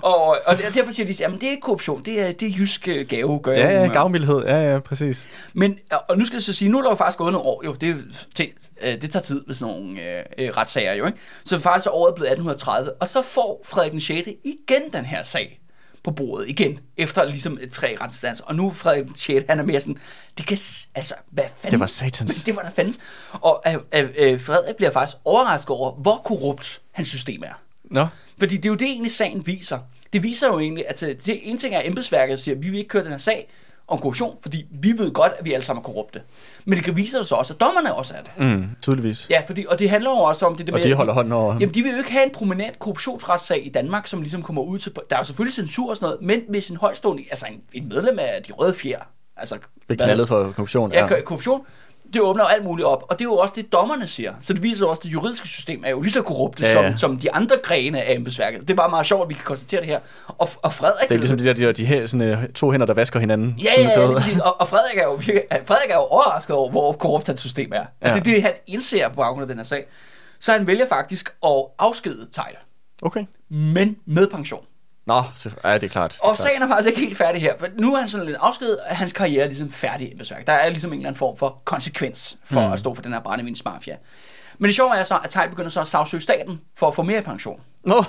og, 0.02 0.38
og 0.46 0.58
derfor 0.76 0.92
siger 0.92 1.14
de, 1.14 1.26
at 1.26 1.32
det 1.32 1.44
er 1.44 1.50
ikke 1.52 1.62
korruption, 1.62 2.02
det 2.06 2.22
er, 2.22 2.32
det 2.32 2.48
er 2.48 2.52
jysk 2.58 2.88
øh, 2.88 3.06
gave, 3.08 3.40
gør 3.40 3.52
ja, 3.52 3.82
ja, 3.82 3.88
gavmildhed. 3.88 4.44
Ja, 4.46 4.72
ja, 4.74 4.80
præcis. 4.80 5.28
Men, 5.54 5.76
og 6.10 6.18
nu 6.18 6.26
skal 6.26 6.36
jeg 6.36 6.42
så 6.44 6.54
sige, 6.54 6.70
nu 6.70 6.78
er 6.78 6.82
der 6.82 6.90
jo 6.90 6.96
faktisk 6.96 7.18
gået 7.18 7.34
nogle 7.38 7.50
år, 7.50 7.62
jo, 7.66 7.74
det 7.74 7.90
er 7.90 7.94
jo 7.94 8.02
ting, 8.36 8.52
øh, 8.82 9.02
det 9.02 9.12
tager 9.12 9.24
tid 9.24 9.44
med 9.48 9.56
sådan 9.56 9.74
nogle 9.74 10.02
øh, 10.02 10.26
øh, 10.38 10.50
retssager 10.50 10.94
jo, 10.94 11.06
ikke? 11.06 11.18
Så 11.44 11.60
faktisk 11.60 11.88
er 11.88 11.92
året 11.92 12.16
blevet 12.16 12.32
1830, 12.32 12.94
og 12.94 13.08
så 13.08 13.22
får 13.22 13.62
Frederik 13.66 13.92
den 13.92 14.00
6. 14.00 14.30
igen 14.44 14.82
den 14.94 15.06
her 15.06 15.24
sag 15.24 15.62
på 16.04 16.12
bordet 16.12 16.50
igen, 16.50 16.80
efter 16.98 17.26
ligesom 17.26 17.58
et 17.62 17.72
tre 17.72 17.98
retsinstanser. 18.02 18.44
Og 18.44 18.56
nu 18.56 18.68
er 18.68 18.74
Frederik 18.74 19.06
den 19.06 19.16
6. 19.16 19.46
han 19.50 19.60
er 19.60 19.64
mere 19.64 19.80
sådan, 19.80 19.98
det 20.38 20.48
kan, 20.48 20.58
altså, 20.96 21.16
hvad 21.32 21.44
fanden? 21.58 21.72
Det 21.72 21.80
var 21.80 21.88
satans. 21.88 22.46
Men 22.46 22.46
det 22.46 22.56
var 22.56 22.62
der 22.62 22.72
fandens. 22.72 23.00
Og 23.32 23.64
øh, 23.68 23.74
øh, 23.94 24.10
øh, 24.18 24.42
Frederik 24.42 24.76
bliver 24.76 24.92
faktisk 24.92 25.18
overrasket 25.26 25.70
over, 25.70 25.92
hvor 25.92 26.22
korrupt 26.26 26.82
hans 26.92 27.08
system 27.08 27.44
er. 27.44 27.62
Nå, 27.84 28.08
Fordi 28.40 28.58
det 28.58 28.66
er 28.66 28.70
jo 28.70 28.76
det, 28.76 28.88
egentlig 28.88 29.12
sagen 29.12 29.48
viser. 29.48 29.80
Det 30.14 30.24
viser 30.24 30.48
jo 30.48 30.60
egentlig, 30.60 30.90
at 30.90 31.04
øh, 31.04 31.16
det 31.26 31.50
ene 31.50 31.60
ting 31.60 31.76
er, 31.76 31.80
at 31.80 31.88
embedsværket 31.88 32.40
siger, 32.40 32.56
vi 32.56 32.70
vil 32.70 32.78
ikke 32.78 32.90
køre 32.90 33.04
den 33.04 33.12
her 33.12 33.18
sag, 33.18 33.50
om 33.88 34.00
korruption, 34.00 34.38
fordi 34.42 34.66
vi 34.72 34.94
ved 34.98 35.12
godt, 35.12 35.34
at 35.40 35.46
vi 35.46 35.54
alle 35.54 35.66
sammen 35.66 35.82
er 35.82 35.84
korrupte. 35.84 36.22
Men 36.66 36.76
det 36.76 36.86
kan 36.86 36.96
vise 36.98 37.24
sig 37.24 37.38
også, 37.38 37.54
at 37.54 37.60
dommerne 37.60 37.96
også 37.96 38.14
er 38.14 38.22
det. 38.22 38.32
Mm, 38.38 38.64
tydeligvis. 38.82 39.28
Ja, 39.30 39.42
fordi, 39.48 39.66
og 39.70 39.80
det 39.80 39.90
handler 39.90 40.10
jo 40.10 40.18
også 40.18 40.46
om 40.46 40.56
det, 40.56 40.68
det 40.68 40.76
Og 40.76 40.84
de 40.84 40.94
holder 40.94 41.14
hånden 41.14 41.34
over 41.34 41.52
ham. 41.52 41.62
Jamen, 41.62 41.74
de 41.74 41.84
vil 41.84 41.92
jo 41.92 41.98
ikke 41.98 42.12
have 42.12 42.26
en 42.26 42.32
prominent 42.32 42.80
korruptionsretssag 42.80 43.66
i 43.66 43.70
Danmark, 43.70 44.08
som 44.08 44.22
ligesom 44.22 44.44
kommer 44.44 44.62
ud 44.62 44.80
til... 44.80 44.92
Der 45.10 45.16
er 45.16 45.20
jo 45.20 45.26
selvfølgelig 45.26 45.54
censur 45.54 45.90
og 45.90 45.96
sådan 45.96 46.06
noget, 46.06 46.22
men 46.22 46.42
hvis 46.50 46.70
en 46.70 46.78
højstående, 46.78 47.24
altså 47.30 47.46
en, 47.52 47.62
en 47.74 47.90
medlem 47.90 48.20
af 48.20 48.44
de 48.48 48.54
røde 48.54 48.74
fjer, 48.74 49.00
altså... 49.38 49.58
Blev 49.88 49.98
knaldet 49.98 50.28
for 50.28 50.52
korruption. 50.52 50.92
Ja, 50.92 51.16
ja. 51.16 51.22
korruption, 51.22 51.66
det 52.14 52.22
åbner 52.22 52.44
jo 52.44 52.48
alt 52.48 52.64
muligt 52.64 52.86
op, 52.86 53.04
og 53.10 53.20
det 53.20 53.26
er 53.26 53.30
jo 53.30 53.36
også 53.36 53.54
det, 53.58 53.72
dommerne 53.72 54.08
siger. 54.08 54.34
Så 54.42 54.54
det 54.54 54.64
viser 54.64 54.86
også, 54.86 55.00
at 55.00 55.04
det 55.04 55.14
juridiske 55.14 55.48
system 55.48 55.84
er 55.86 55.90
jo 55.90 56.02
lige 56.02 56.12
så 56.12 56.22
korrupte 56.22 56.66
Ja, 56.66 56.82
ja, 56.82 56.90
som, 56.90 56.98
som 56.98 57.18
de 57.18 57.34
andre 57.34 57.56
grene 57.64 58.02
af 58.02 58.14
embedsværket. 58.14 58.62
Det 58.62 58.70
er 58.70 58.76
bare 58.76 58.90
meget 58.90 59.06
sjovt, 59.06 59.24
at 59.24 59.30
vi 59.30 59.34
kan 59.34 59.44
konstatere 59.44 59.82
det 59.82 59.90
her. 59.90 60.00
Og, 60.28 60.50
og 60.62 60.74
Frederik... 60.74 61.10
Det 61.10 61.16
er 61.16 61.20
ligesom 61.20 61.38
de 61.38 61.44
der, 61.44 61.54
de, 61.54 61.74
de 61.74 61.86
her, 61.86 62.06
sådan, 62.06 62.28
øh, 62.28 62.50
to 62.50 62.72
hænder, 62.72 62.86
der 62.86 62.94
vasker 62.94 63.20
hinanden. 63.20 63.60
Ja, 63.64 63.82
ja, 63.82 63.90
ja, 64.00 64.42
og, 64.42 64.62
og 64.62 64.68
Frederik 64.68 64.98
er, 64.98 65.04
jo, 65.04 65.18
Frederik 65.66 65.90
er 65.90 65.96
jo 65.96 66.02
overrasket 66.02 66.56
over, 66.56 66.70
hvor 66.72 66.92
korrupt 66.94 67.28
hans 67.28 67.40
system 67.40 67.72
er. 67.74 67.78
Ja. 67.78 67.86
Altså, 68.02 68.24
det 68.24 68.32
er 68.32 68.36
det, 68.36 68.44
han 68.44 68.54
indser 68.68 69.10
på 69.10 69.16
baggrund 69.16 69.42
af 69.42 69.48
den 69.48 69.58
her 69.58 69.64
sag. 69.66 69.86
Så 70.40 70.52
han 70.52 70.68
vælger 70.68 70.88
faktisk 70.88 71.30
at 71.46 71.66
afskede 71.80 72.28
Tejl, 72.32 72.56
Okay. 73.02 73.26
men 73.50 73.98
med 74.06 74.28
pension. 74.28 74.64
Nå, 75.08 75.24
så, 75.36 75.50
ja, 75.64 75.74
det 75.74 75.84
er 75.84 75.88
klart. 75.88 76.12
Det 76.12 76.20
er 76.20 76.26
Og 76.28 76.36
klart. 76.36 76.48
sagen 76.48 76.62
er 76.62 76.68
faktisk 76.68 76.90
ikke 76.90 77.00
helt 77.02 77.18
færdig 77.18 77.42
her, 77.42 77.54
for 77.60 77.68
nu 77.80 77.94
er 77.96 78.00
han 78.00 78.10
sådan 78.10 78.26
lidt 78.26 78.38
afskedet, 78.42 78.80
at 78.86 78.96
hans 78.96 79.14
karriere 79.14 79.44
er 79.44 79.48
ligesom 79.48 79.72
færdig 79.72 80.08
i 80.08 80.12
embedsværk. 80.12 80.48
Der 80.48 80.54
er 80.54 80.70
ligesom 80.70 80.94
en 80.94 81.00
eller 81.00 81.08
anden 81.10 81.20
form 81.20 81.38
for 81.38 81.62
konsekvens 81.66 82.38
for 82.44 82.68
mm. 82.68 82.74
at 82.74 82.80
stå 82.80 82.94
for 82.94 83.02
den 83.02 83.14
her 83.14 83.20
brændevinsmafia. 83.20 83.96
Men 84.58 84.68
det 84.68 84.76
sjove 84.76 84.98
er 84.98 85.04
så, 85.04 85.20
at 85.24 85.30
Tejl 85.30 85.50
begynder 85.50 85.70
så 85.70 85.82
at 85.82 85.88
sagsøge 85.88 86.22
staten 86.22 86.62
for 86.78 86.88
at 86.88 86.96
få 86.96 87.04
mere 87.04 87.22
pension. 87.22 87.62
Nå. 87.84 87.96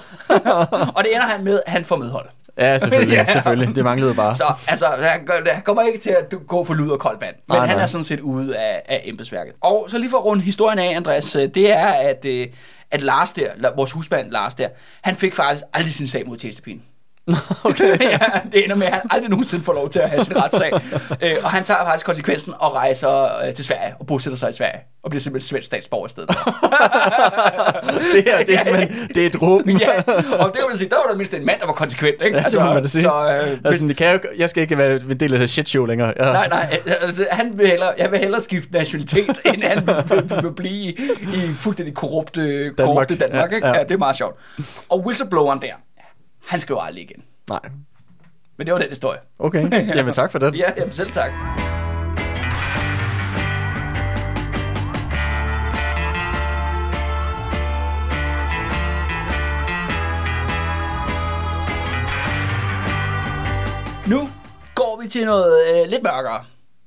Og 0.97 1.05
det 1.05 1.15
ender 1.15 1.27
han 1.27 1.45
med, 1.45 1.61
at 1.67 1.73
han 1.73 1.85
får 1.85 1.97
medhold. 1.97 2.29
Ja, 2.59 2.79
selvfølgelig, 2.79 3.17
Ja. 3.19 3.25
selvfølgelig. 3.25 3.77
Det 3.77 3.85
manglede 3.85 4.15
bare. 4.15 4.35
Så 4.35 4.45
altså, 4.69 4.87
han, 4.87 5.63
kommer 5.65 5.83
ikke 5.83 5.99
til 5.99 6.11
at 6.11 6.35
gå 6.47 6.65
for 6.65 6.75
lud 6.75 6.89
og 6.91 6.99
koldt 7.01 7.21
vand. 7.21 7.35
Men 7.49 7.57
Nej, 7.57 7.67
han 7.67 7.77
nej. 7.77 7.83
er 7.83 7.87
sådan 7.87 8.05
set 8.05 8.21
ude 8.21 8.57
af, 8.57 8.83
af 8.89 9.03
embedsværket. 9.05 9.55
Og 9.61 9.87
så 9.91 9.99
lige 9.99 10.11
for 10.11 10.19
at 10.19 10.25
runde 10.25 10.43
historien 10.43 10.79
af, 10.79 10.97
Andreas, 10.97 11.37
øh, 11.37 11.49
det 11.55 11.73
er, 11.73 11.87
at, 11.87 12.25
øh, 12.25 12.47
at 12.91 13.03
Lars 13.03 13.33
der, 13.33 13.47
vores 13.77 13.93
husband 13.93 14.31
Lars 14.31 14.55
der, 14.55 14.69
han 15.03 15.17
fik 15.17 15.35
faktisk 15.35 15.65
aldrig 15.75 15.95
sin 15.95 16.09
sag 16.09 16.27
mod 16.29 16.37
tjenestepin. 16.37 16.83
Okay. 17.65 17.99
ja, 18.13 18.19
det 18.53 18.65
ender 18.65 18.77
med, 18.77 18.87
at 18.87 18.93
han 18.93 19.03
aldrig 19.11 19.31
nogensinde 19.31 19.65
får 19.65 19.73
lov 19.73 19.89
til 19.89 19.99
at 19.99 20.11
have 20.11 20.25
sin 20.25 20.37
retssag. 20.43 20.73
øh, 21.23 21.33
og 21.45 21.51
han 21.51 21.65
tager 21.65 21.85
faktisk 21.85 22.07
konsekvensen 22.07 22.55
og 22.59 22.75
rejser 22.75 23.39
øh, 23.47 23.55
til 23.55 23.65
Sverige 23.65 23.95
og 24.01 24.07
bosætter 24.07 24.39
sig 24.39 24.49
i 24.51 24.53
Sverige. 24.53 24.81
Og 25.03 25.11
bliver 25.11 25.21
simpelthen 25.21 25.47
svensk 25.49 25.67
statsborger 25.67 26.07
i 26.07 26.11
stedet. 26.11 26.29
det 28.15 28.25
her, 28.25 28.45
det 28.45 28.55
er 28.55 28.63
simpelthen, 28.63 29.09
det 29.09 29.23
er 29.23 29.27
et 29.27 29.43
råb. 29.43 29.63
ja, 29.69 29.91
og 30.39 30.47
det 30.47 30.55
kan 30.55 30.65
man 30.69 30.77
sige, 30.77 30.89
der 30.91 30.97
var 30.97 31.03
der 31.11 31.17
mindst 31.17 31.35
en 31.35 31.47
mand, 31.47 31.61
der 31.61 31.67
var 31.67 31.73
konsekvent. 31.73 32.23
Ikke? 32.23 32.39
Ja, 32.39 32.45
det 32.45 32.61
må 32.61 32.73
man 32.75 32.85
sige. 32.89 33.03
Så, 33.03 33.41
øh, 33.53 33.59
Altså, 33.65 33.87
det 33.89 33.97
kan 33.97 34.07
jeg, 34.07 34.21
jo- 34.25 34.31
jeg 34.39 34.51
skal 34.51 34.61
ikke 34.63 34.79
være 34.79 34.95
en 35.11 35.21
del 35.21 35.33
af 35.33 35.39
det 35.39 35.51
shit 35.51 35.69
show 35.69 35.85
længere. 35.85 36.13
Ja. 36.21 36.25
Nej, 36.33 36.49
nej, 36.49 36.81
altså, 37.01 37.27
han 37.31 37.59
vil 37.59 37.67
hellere, 37.69 37.93
jeg 37.99 38.11
vil 38.13 38.19
hellere 38.21 38.41
skifte 38.43 38.73
nationalitet, 38.73 39.39
end 39.45 39.63
han 39.63 39.87
vil, 39.87 39.95
vil, 40.31 40.43
vil 40.43 40.53
blive 40.53 40.71
i, 40.73 40.97
i 41.35 41.55
fuldstændig 41.57 41.95
korrupte 41.95 42.41
Danmark, 42.65 42.75
korrupte 42.77 43.17
Danmark 43.17 43.51
Ja, 43.51 43.57
ikke? 43.57 43.69
ja. 43.69 43.83
det 43.83 43.91
er 43.91 43.97
meget 43.99 44.17
sjovt. 44.17 44.37
Og 44.89 45.01
whistlebloweren 45.07 45.61
der, 45.63 45.73
han 46.49 46.61
skal 46.61 46.73
jo 46.73 46.81
aldrig 46.81 47.03
igen. 47.03 47.25
Nej. 47.49 47.61
Men 48.57 48.67
det 48.67 48.75
var 48.75 48.81
den 48.81 48.89
historie. 48.89 49.19
Okay, 49.39 49.71
jamen 49.97 50.15
tak 50.15 50.33
for 50.33 50.39
det. 50.39 50.57
Ja, 50.57 50.71
jamen 50.77 50.93
selv 50.93 51.11
tak. 51.11 51.33
Nu 64.09 64.29
går 64.75 65.01
vi 65.03 65.09
til 65.09 65.25
noget 65.25 65.69
øh, 65.71 65.91
lidt 65.91 66.03
mørkere. 66.03 66.45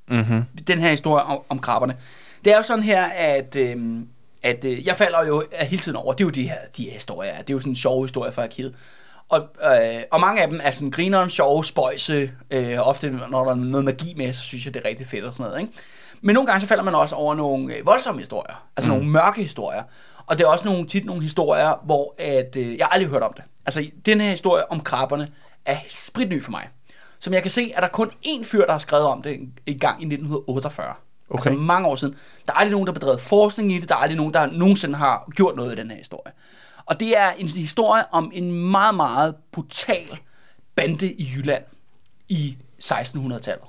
Mm-hmm. 0.08 0.43
den 0.67 0.80
her 0.80 0.89
historie 0.89 1.24
om, 1.24 1.39
om 1.50 1.60
krabberne. 1.60 1.97
Det 2.45 2.54
er 2.54 2.58
jo 2.58 2.63
sådan 2.63 2.84
her, 2.84 3.06
at, 3.06 3.56
øhm, 3.56 4.08
at 4.43 4.65
øh, 4.65 4.88
jeg 4.88 4.95
falder 4.95 5.26
jo 5.26 5.41
øh, 5.41 5.67
hele 5.67 5.82
tiden 5.82 5.95
over. 5.95 6.13
Det 6.13 6.24
er 6.24 6.26
jo 6.26 6.32
de 6.32 6.43
her, 6.43 6.58
de 6.78 6.84
her 6.84 6.91
historier. 6.91 7.38
Det 7.38 7.50
er 7.50 7.54
jo 7.54 7.60
sådan 7.60 7.71
en 7.71 7.76
sjove 7.76 8.04
historie 8.04 8.32
fra 8.32 8.43
arkivet. 8.43 8.76
Og, 9.32 9.48
øh, 9.63 10.04
og 10.12 10.20
mange 10.20 10.41
af 10.41 10.48
dem 10.48 10.60
er 10.63 10.72
sådan 10.72 10.91
grineren, 10.91 11.30
sjove, 11.30 11.65
spøjse. 11.65 12.32
Øh, 12.52 12.78
ofte 12.80 13.10
når 13.30 13.44
der 13.44 13.52
er 13.52 13.56
noget 13.56 13.86
magi 13.86 14.13
med, 14.17 14.34
så 14.34 14.41
synes 14.41 14.65
jeg, 14.65 14.74
det 14.74 14.82
er 14.86 14.89
rigtig 14.89 15.08
fedt 15.08 15.26
og 15.26 15.34
sådan 15.34 15.50
noget. 15.50 15.62
Ikke? 15.62 15.74
Men 16.22 16.34
nogle 16.34 16.48
gange 16.48 16.60
så 16.60 16.67
falder 16.67 16.84
man 16.84 16.96
også 16.96 17.15
over 17.15 17.36
nogle 17.36 17.76
øh, 17.76 17.86
voldsomme 17.86 18.22
historier. 18.22 18.67
Altså 18.78 18.91
mm. 18.91 18.98
nogle 18.98 19.12
mørke 19.12 19.41
historier. 19.41 19.84
Og 20.26 20.38
det 20.38 20.44
er 20.44 20.48
også 20.48 20.65
nogle, 20.65 20.88
tit 20.88 21.06
nogle 21.06 21.22
historier, 21.22 21.82
hvor 21.86 22.15
at, 22.17 22.56
øh, 22.56 22.78
jeg 22.78 22.86
har 22.86 22.94
aldrig 22.94 23.10
hørt 23.10 23.24
om 23.24 23.34
det. 23.34 23.44
Altså 23.65 23.89
den 24.06 24.22
her 24.22 24.30
historie 24.30 24.72
om 24.72 24.80
krabberne 24.80 25.28
er 25.65 25.78
spritny 25.89 26.44
for 26.44 26.52
mig. 26.52 26.70
Som 27.20 27.34
jeg 27.34 27.41
kan 27.41 27.52
se, 27.52 27.72
er 27.72 27.82
der 27.82 27.88
kun 27.88 28.12
én 28.28 28.44
fyr, 28.44 28.65
der 28.65 28.72
har 28.72 28.80
skrevet 28.80 29.06
om 29.06 29.22
det 29.22 29.39
en, 29.65 29.80
gang 29.80 30.02
i 30.02 30.06
1948. 30.06 30.88
Okay. 30.88 31.38
Altså 31.38 31.50
Okay. 31.50 31.60
mange 31.60 31.88
år 31.88 31.96
siden. 31.96 32.15
Der 32.48 32.54
er 32.54 32.58
aldrig 32.58 32.72
nogen, 32.72 32.88
der 32.88 32.94
har 32.94 33.00
bedrevet 33.00 33.22
forskning 33.22 33.72
i 33.72 33.80
det. 33.80 33.89
Der 33.89 33.96
er 33.96 34.00
aldrig 34.00 34.17
nogen, 34.17 34.34
der 34.34 34.46
nogensinde 34.46 34.96
har 34.96 35.30
gjort 35.36 35.56
noget 35.56 35.74
i 35.74 35.76
den 35.76 35.91
her 35.91 35.98
historie. 35.98 36.34
Og 36.91 36.99
det 36.99 37.17
er 37.17 37.32
en 37.32 37.47
historie 37.49 38.04
om 38.12 38.32
en 38.34 38.51
meget, 38.51 38.95
meget 38.95 39.36
brutal 39.51 40.17
bande 40.75 41.12
i 41.12 41.27
Jylland 41.36 41.63
i 42.30 42.58
1600-tallet. 42.84 43.65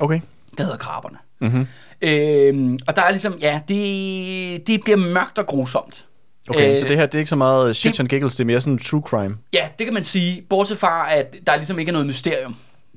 Okay. 0.00 0.20
Der 0.58 0.62
hedder 0.64 0.78
Kraberne. 0.78 1.18
Mm-hmm. 1.40 1.66
Øhm, 2.02 2.78
og 2.88 2.96
der 2.96 3.02
er 3.02 3.10
ligesom, 3.10 3.38
ja, 3.40 3.60
det, 3.68 4.66
det 4.66 4.80
bliver 4.84 4.96
mørkt 4.96 5.38
og 5.38 5.46
grusomt. 5.46 6.06
Okay, 6.50 6.72
Øh, 6.72 6.78
så 6.78 6.88
det 6.88 6.96
her, 6.96 7.06
det 7.06 7.14
er 7.14 7.18
ikke 7.18 7.28
så 7.28 7.36
meget 7.36 7.76
shit 7.76 7.92
det- 7.92 8.00
and 8.00 8.08
giggles, 8.08 8.34
det 8.36 8.40
er 8.40 8.46
mere 8.46 8.60
sådan 8.60 8.78
true 8.78 9.02
crime. 9.06 9.36
Ja, 9.54 9.68
det 9.78 9.86
kan 9.86 9.94
man 9.94 10.04
sige. 10.04 10.42
Bortset 10.50 10.78
fra, 10.78 11.14
at 11.14 11.36
der 11.46 11.56
ligesom 11.56 11.78
ikke 11.78 11.88
er 11.90 11.92
noget 11.92 12.06
mysterium. 12.06 12.54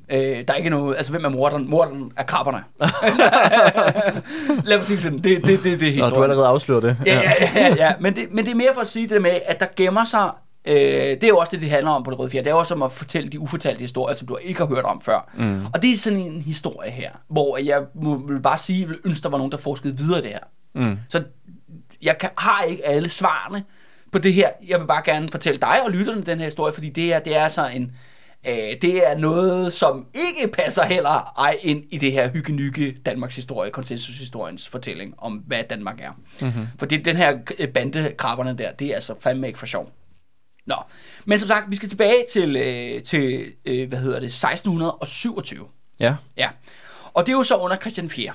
Øh, 0.09 0.19
der 0.19 0.43
er 0.47 0.53
ikke 0.53 0.69
noget, 0.69 0.95
altså 0.97 1.11
hvem 1.11 1.25
er 1.25 1.29
morderen? 1.29 1.69
Morderen 1.69 2.11
er 2.17 2.23
krabberne. 2.23 2.63
Lad 4.69 4.77
mig 4.77 4.87
sige 4.87 4.99
sådan, 4.99 5.17
det, 5.17 5.41
det, 5.45 5.63
det, 5.63 5.63
det 5.63 5.73
er 5.73 5.77
Nå, 5.79 5.85
historien. 5.85 6.13
du 6.13 6.15
har 6.15 6.23
allerede 6.23 6.47
afsløret 6.47 6.83
det. 6.83 6.97
Ja, 7.05 7.21
ja, 7.21 7.49
ja, 7.55 7.75
ja. 7.75 7.93
Men, 7.99 8.15
det, 8.15 8.27
men 8.31 8.45
det 8.45 8.51
er 8.51 8.55
mere 8.55 8.73
for 8.73 8.81
at 8.81 8.87
sige 8.87 9.09
det 9.09 9.21
med, 9.21 9.39
at 9.45 9.59
der 9.59 9.65
gemmer 9.75 10.03
sig, 10.03 10.31
øh, 10.65 10.75
det 10.75 11.23
er 11.23 11.27
jo 11.27 11.37
også 11.37 11.51
det, 11.51 11.61
det 11.61 11.69
handler 11.69 11.91
om 11.91 12.03
på 12.03 12.11
det 12.11 12.19
røde 12.19 12.29
fjerde. 12.29 12.45
Det 12.45 12.51
er 12.51 12.55
også 12.55 12.69
som 12.69 12.83
at 12.83 12.91
fortælle 12.91 13.29
de 13.29 13.39
ufortalte 13.39 13.81
historier, 13.81 14.15
som 14.15 14.27
du 14.27 14.37
ikke 14.41 14.59
har 14.59 14.67
hørt 14.67 14.85
om 14.85 15.01
før. 15.01 15.31
Mm. 15.37 15.65
Og 15.65 15.81
det 15.81 15.93
er 15.93 15.97
sådan 15.97 16.19
en 16.19 16.41
historie 16.41 16.91
her, 16.91 17.09
hvor 17.27 17.57
jeg 17.57 17.81
må, 17.95 18.17
vil 18.27 18.41
bare 18.41 18.57
sige, 18.57 18.81
jeg 18.81 18.89
vil 18.89 18.99
ønske, 19.05 19.23
der 19.23 19.29
var 19.29 19.37
nogen, 19.37 19.51
der 19.51 19.57
forskede 19.57 19.97
videre 19.97 20.21
det 20.21 20.29
her. 20.29 20.39
Mm. 20.75 20.97
Så 21.09 21.23
jeg 22.01 22.17
kan, 22.17 22.29
har 22.37 22.63
ikke 22.63 22.85
alle 22.85 23.09
svarene 23.09 23.63
på 24.11 24.19
det 24.19 24.33
her. 24.33 24.49
Jeg 24.67 24.79
vil 24.79 24.85
bare 24.87 25.01
gerne 25.05 25.29
fortælle 25.29 25.59
dig 25.61 25.81
og 25.85 25.91
lytterne 25.91 26.23
den 26.23 26.37
her 26.37 26.45
historie, 26.45 26.73
fordi 26.73 26.89
det 26.89 27.13
er, 27.13 27.19
det 27.19 27.37
er 27.37 27.47
så 27.47 27.67
en... 27.67 27.91
Øh, 28.47 28.81
det 28.81 29.07
er 29.07 29.17
noget, 29.17 29.73
som 29.73 30.05
ikke 30.13 30.53
passer 30.53 30.85
heller 30.85 31.39
ej 31.39 31.57
ind 31.61 31.83
i 31.91 31.97
det 31.97 32.11
her 32.11 32.29
hyggenykke 32.29 32.97
Danmarks 33.05 33.35
historie, 33.35 33.71
konsensushistoriens 33.71 34.69
fortælling 34.69 35.13
om, 35.17 35.33
hvad 35.33 35.63
Danmark 35.69 36.01
er. 36.01 36.11
Mm-hmm. 36.41 36.67
For 36.79 36.85
det, 36.85 37.05
den 37.05 37.15
her 37.15 37.37
bandekrabberne 37.73 38.57
der, 38.57 38.71
det 38.71 38.87
er 38.87 38.95
altså 38.95 39.15
fandme 39.19 39.47
ikke 39.47 39.59
for 39.59 39.65
sjov. 39.65 39.91
Nå, 40.65 40.75
men 41.25 41.39
som 41.39 41.47
sagt, 41.47 41.71
vi 41.71 41.75
skal 41.75 41.89
tilbage 41.89 42.25
til, 42.31 42.55
øh, 42.55 43.03
til 43.03 43.53
øh, 43.65 43.89
hvad 43.89 43.99
hedder 43.99 44.19
det, 44.19 44.25
1627. 44.25 45.65
Ja. 45.99 46.15
Ja, 46.37 46.49
og 47.13 47.25
det 47.25 47.31
er 47.31 47.37
jo 47.37 47.43
så 47.43 47.55
under 47.55 47.77
Christian 47.77 48.09
4. 48.09 48.33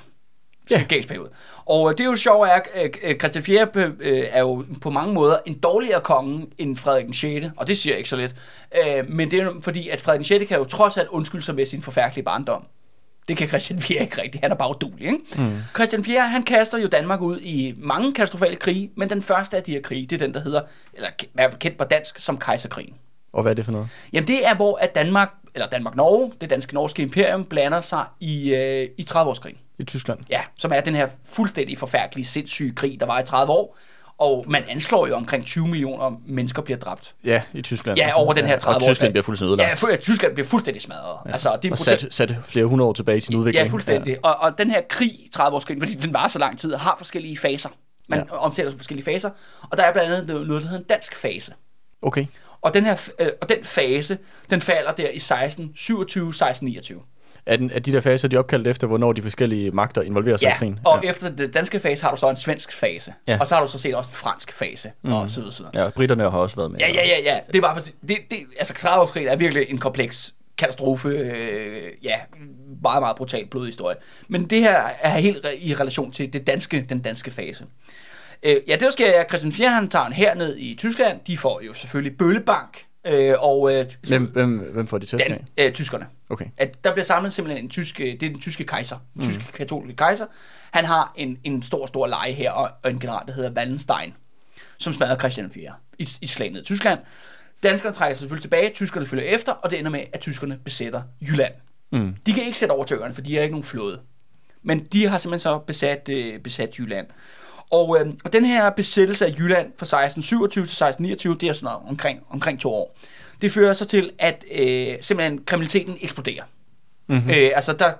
Ja. 0.70 0.84
periode. 1.08 1.30
Og 1.66 1.90
øh, 1.90 1.98
det 1.98 2.04
er 2.04 2.08
jo 2.08 2.16
sjovt, 2.16 2.48
at 2.48 2.68
øh, 3.02 3.18
Christian 3.18 3.44
4. 3.44 3.68
øh, 3.74 4.24
er 4.30 4.40
jo 4.40 4.64
på 4.80 4.90
mange 4.90 5.14
måder 5.14 5.38
en 5.46 5.58
dårligere 5.58 6.00
konge 6.00 6.46
end 6.58 6.76
Frederik 6.76 7.04
den 7.04 7.14
6. 7.14 7.46
Og 7.56 7.66
det 7.66 7.78
siger 7.78 7.92
jeg 7.92 7.98
ikke 7.98 8.10
så 8.10 8.16
lidt. 8.16 8.34
Men 9.08 9.30
det 9.30 9.40
er 9.40 9.44
jo 9.44 9.60
fordi, 9.60 9.88
at 9.88 10.00
Frederik 10.00 10.18
den 10.18 10.24
6. 10.24 10.48
kan 10.48 10.58
jo 10.58 10.64
trods 10.64 10.96
alt 10.96 11.08
undskylde 11.08 11.44
sig 11.44 11.54
med 11.54 11.66
sin 11.66 11.82
forfærdelige 11.82 12.24
barndom. 12.24 12.64
Det 13.28 13.36
kan 13.36 13.48
Christian 13.48 13.80
4. 13.80 14.02
ikke 14.02 14.22
rigtigt. 14.22 14.44
Han 14.44 14.50
er 14.50 14.56
bare 14.56 14.70
udulig, 14.70 15.06
ikke? 15.06 15.18
Mm. 15.36 15.52
Christian 15.74 16.04
4. 16.04 16.28
han 16.28 16.42
kaster 16.42 16.78
jo 16.78 16.86
Danmark 16.86 17.20
ud 17.20 17.40
i 17.40 17.74
mange 17.76 18.14
katastrofale 18.14 18.56
krige, 18.56 18.90
men 18.96 19.10
den 19.10 19.22
første 19.22 19.56
af 19.56 19.62
de 19.62 19.72
her 19.72 19.80
krige, 19.80 20.06
det 20.06 20.22
er 20.22 20.26
den, 20.26 20.34
der 20.34 20.40
hedder, 20.40 20.60
eller 20.94 21.08
i 21.22 21.28
hvert 21.34 21.50
fald 21.50 21.60
kendt 21.60 21.78
på 21.78 21.84
dansk 21.84 22.18
som 22.18 22.38
kejserkrigen. 22.38 22.94
Og 23.32 23.42
hvad 23.42 23.52
er 23.52 23.54
det 23.54 23.64
for 23.64 23.72
noget? 23.72 23.88
Jamen 24.12 24.28
det 24.28 24.46
er, 24.46 24.54
hvor 24.54 24.76
at 24.76 24.94
Danmark, 24.94 25.30
eller 25.54 25.68
Danmark-Norge, 25.68 26.32
det 26.40 26.50
danske 26.50 26.74
norske 26.74 27.02
imperium, 27.02 27.44
blander 27.44 27.80
sig 27.80 28.04
i, 28.20 28.54
øh, 28.54 28.88
i 28.98 29.06
30-årskrigen. 29.10 29.58
I 29.78 29.84
Tyskland? 29.84 30.18
Ja, 30.30 30.40
som 30.56 30.72
er 30.72 30.80
den 30.80 30.94
her 30.94 31.08
fuldstændig 31.24 31.78
forfærdelige, 31.78 32.26
sindssyge 32.26 32.74
krig, 32.74 33.00
der 33.00 33.06
var 33.06 33.20
i 33.20 33.24
30 33.24 33.52
år. 33.52 33.78
Og 34.18 34.44
man 34.48 34.64
anslår 34.68 35.06
jo 35.06 35.14
omkring 35.14 35.46
20 35.46 35.68
millioner 35.68 36.20
mennesker 36.26 36.62
bliver 36.62 36.78
dræbt. 36.78 37.14
Ja, 37.24 37.42
i 37.52 37.62
Tyskland. 37.62 37.98
Ja, 37.98 38.14
over 38.14 38.32
den 38.32 38.46
her 38.46 38.58
30 38.58 38.76
Og 38.76 38.82
Tyskland 38.82 39.12
bliver 39.12 39.22
fuldstændig 39.24 39.58
Ja, 39.58 39.70
ødelagt. 39.72 39.92
at 39.92 40.00
Tyskland 40.00 40.34
bliver 40.34 40.46
fuldstændig 40.46 40.82
smadret. 40.82 41.18
Ja. 41.26 41.32
Altså, 41.32 41.58
det 41.62 41.68
er 41.68 41.72
og 41.72 41.78
sat, 41.78 42.06
sat 42.10 42.34
flere 42.44 42.64
hundrede 42.66 42.88
år 42.88 42.92
tilbage 42.92 43.16
i 43.16 43.20
sin 43.20 43.34
udvikling. 43.36 43.66
Ja, 43.66 43.72
fuldstændig. 43.72 44.12
Ja. 44.24 44.28
Og, 44.28 44.36
og 44.36 44.58
den 44.58 44.70
her 44.70 44.80
krig, 44.88 45.12
30 45.32 45.56
års 45.56 45.64
krig, 45.64 45.76
fordi 45.80 45.94
den 45.94 46.12
var 46.14 46.28
så 46.28 46.38
lang 46.38 46.58
tid, 46.58 46.74
har 46.74 46.94
forskellige 46.98 47.38
faser. 47.38 47.68
Man 48.08 48.18
ja. 48.30 48.36
omtaler 48.36 48.70
som 48.70 48.78
forskellige 48.78 49.04
faser. 49.04 49.30
Og 49.70 49.76
der 49.76 49.82
er 49.84 49.92
blandt 49.92 50.12
andet 50.14 50.26
noget, 50.26 50.62
der 50.62 50.68
hedder 50.68 50.78
en 50.78 50.84
dansk 50.84 51.14
fase. 51.16 51.52
Ja. 52.02 52.06
Okay. 52.06 52.26
Og 52.62 52.74
den, 52.74 52.84
her, 52.84 53.08
øh, 53.18 53.28
og 53.40 53.48
den 53.48 53.64
fase, 53.64 54.18
den 54.50 54.60
falder 54.60 54.92
der 54.92 55.08
i 55.08 55.16
1627, 55.16 56.28
1629. 56.28 57.00
Den, 57.56 57.70
er 57.74 57.78
de 57.78 57.92
der 57.92 58.00
faser, 58.00 58.28
de 58.28 58.36
er 58.36 58.40
opkaldt 58.40 58.66
efter, 58.66 58.86
hvornår 58.86 59.12
de 59.12 59.22
forskellige 59.22 59.70
magter 59.70 60.02
involverer 60.02 60.36
sig 60.36 60.46
i 60.46 60.48
Ja, 60.48 60.56
krigen? 60.58 60.80
og 60.84 61.00
ja. 61.04 61.10
efter 61.10 61.28
den 61.30 61.50
danske 61.50 61.80
fase 61.80 62.02
har 62.04 62.10
du 62.10 62.16
så 62.16 62.30
en 62.30 62.36
svensk 62.36 62.72
fase. 62.72 63.12
Ja. 63.28 63.38
Og 63.40 63.46
så 63.46 63.54
har 63.54 63.62
du 63.62 63.68
så 63.68 63.78
set 63.78 63.94
også 63.94 64.10
en 64.10 64.14
fransk 64.16 64.52
fase, 64.52 64.90
mm. 65.02 65.12
og 65.12 65.30
så 65.30 65.40
videre, 65.40 65.84
ja, 65.84 65.90
britterne 65.90 66.22
har 66.22 66.38
også 66.38 66.56
været 66.56 66.70
med. 66.70 66.78
Ja, 66.80 66.88
ja, 66.92 67.06
ja, 67.06 67.20
ja. 67.34 67.38
Det 67.46 67.56
er 67.56 67.60
bare 67.60 67.74
for 67.74 67.80
at 67.80 67.92
det, 68.08 68.18
det, 68.30 68.38
altså 68.58 68.74
30 68.74 69.26
er 69.28 69.36
virkelig 69.36 69.66
en 69.70 69.78
kompleks 69.78 70.34
katastrofe, 70.58 71.08
øh, 71.08 71.82
ja, 72.02 72.14
meget, 72.82 73.02
meget 73.02 73.16
brutal 73.16 73.46
blodhistorie. 73.50 73.96
Men 74.28 74.44
det 74.46 74.60
her 74.60 74.82
er 75.00 75.18
helt 75.18 75.46
re- 75.46 75.56
i 75.66 75.74
relation 75.74 76.10
til 76.12 76.32
det 76.32 76.46
danske, 76.46 76.86
den 76.88 77.00
danske 77.00 77.30
fase. 77.30 77.64
Øh, 78.42 78.56
ja, 78.68 78.72
det 78.72 78.80
der 78.80 78.90
sker, 78.90 79.06
er, 79.06 79.20
at 79.20 79.26
Christian 79.28 79.52
4. 79.52 79.68
han 79.70 79.88
tager 79.88 80.04
en 80.04 80.12
herned 80.12 80.56
i 80.56 80.74
Tyskland. 80.78 81.20
De 81.26 81.38
får 81.38 81.60
jo 81.66 81.74
selvfølgelig 81.74 82.18
bøllebank, 82.18 82.84
øh, 83.08 83.34
og 83.38 83.74
øh, 83.74 83.86
Hvem, 84.08 84.24
hvem, 84.24 84.58
hvem 84.58 84.86
får 84.86 84.98
de 84.98 85.06
tæsk 85.06 85.24
af? 85.26 85.44
øh, 85.58 85.72
tyskerne. 85.72 86.06
Okay. 86.28 86.46
At 86.56 86.84
der 86.84 86.92
bliver 86.92 87.04
samlet 87.04 87.32
simpelthen 87.32 87.64
en 87.64 87.70
tysk, 87.70 88.00
øh, 88.00 88.06
det 88.06 88.22
er 88.22 88.30
den 88.30 88.40
tyske 88.40 88.64
kejser, 88.64 88.98
den 89.14 89.22
tyske 89.22 89.44
mm. 89.46 89.52
katolske 89.56 89.96
kejser. 89.96 90.26
Han 90.70 90.84
har 90.84 91.12
en, 91.16 91.38
en 91.44 91.62
stor, 91.62 91.86
stor 91.86 92.06
leje 92.06 92.32
her, 92.32 92.50
og, 92.50 92.90
en 92.90 93.00
general, 93.00 93.26
der 93.26 93.32
hedder 93.32 93.50
Wallenstein, 93.50 94.14
som 94.78 94.92
smadrer 94.92 95.18
Christian 95.18 95.50
4. 95.50 95.72
i, 95.98 96.08
i 96.20 96.26
slaget 96.26 96.64
Tyskland. 96.64 96.98
Danskerne 97.62 97.94
trækker 97.94 98.14
sig 98.14 98.18
selvfølgelig 98.18 98.42
tilbage, 98.42 98.70
tyskerne 98.70 99.06
følger 99.06 99.24
efter, 99.24 99.52
og 99.52 99.70
det 99.70 99.78
ender 99.78 99.90
med, 99.90 100.04
at 100.12 100.20
tyskerne 100.20 100.58
besætter 100.64 101.02
Jylland. 101.20 101.52
Mm. 101.92 102.14
De 102.26 102.32
kan 102.32 102.44
ikke 102.44 102.58
sætte 102.58 102.72
over 102.72 102.84
til 102.84 102.96
øerne, 102.96 103.14
for 103.14 103.22
de 103.22 103.34
har 103.34 103.42
ikke 103.42 103.52
nogen 103.52 103.64
flåde. 103.64 104.00
Men 104.62 104.84
de 104.84 105.06
har 105.06 105.18
simpelthen 105.18 105.42
så 105.42 105.58
besat, 105.58 106.08
øh, 106.08 106.40
besat 106.40 106.78
Jylland. 106.78 107.06
Og, 107.70 107.98
øh, 108.00 108.12
og 108.24 108.32
den 108.32 108.44
her 108.44 108.70
besættelse 108.70 109.26
af 109.26 109.30
Jylland 109.38 109.66
fra 109.78 109.84
1627 109.84 110.64
til 110.64 110.70
1629, 110.70 111.36
det 111.40 111.48
er 111.48 111.52
sådan 111.52 111.64
noget 111.64 111.88
omkring, 111.88 112.20
omkring 112.30 112.60
to 112.60 112.74
år. 112.74 112.96
Det 113.42 113.52
fører 113.52 113.72
så 113.72 113.84
til, 113.84 114.10
at 114.18 114.44
øh, 114.52 114.96
simpelthen 115.00 115.44
kriminaliteten 115.44 115.98
eksploderer. 116.00 116.44
Mm-hmm. 117.06 117.30
Øh, 117.30 117.50
altså, 117.54 117.72
der, 117.72 117.92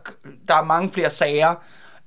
der 0.49 0.55
er 0.55 0.65
mange 0.65 0.93
flere 0.93 1.11
sager 1.11 1.55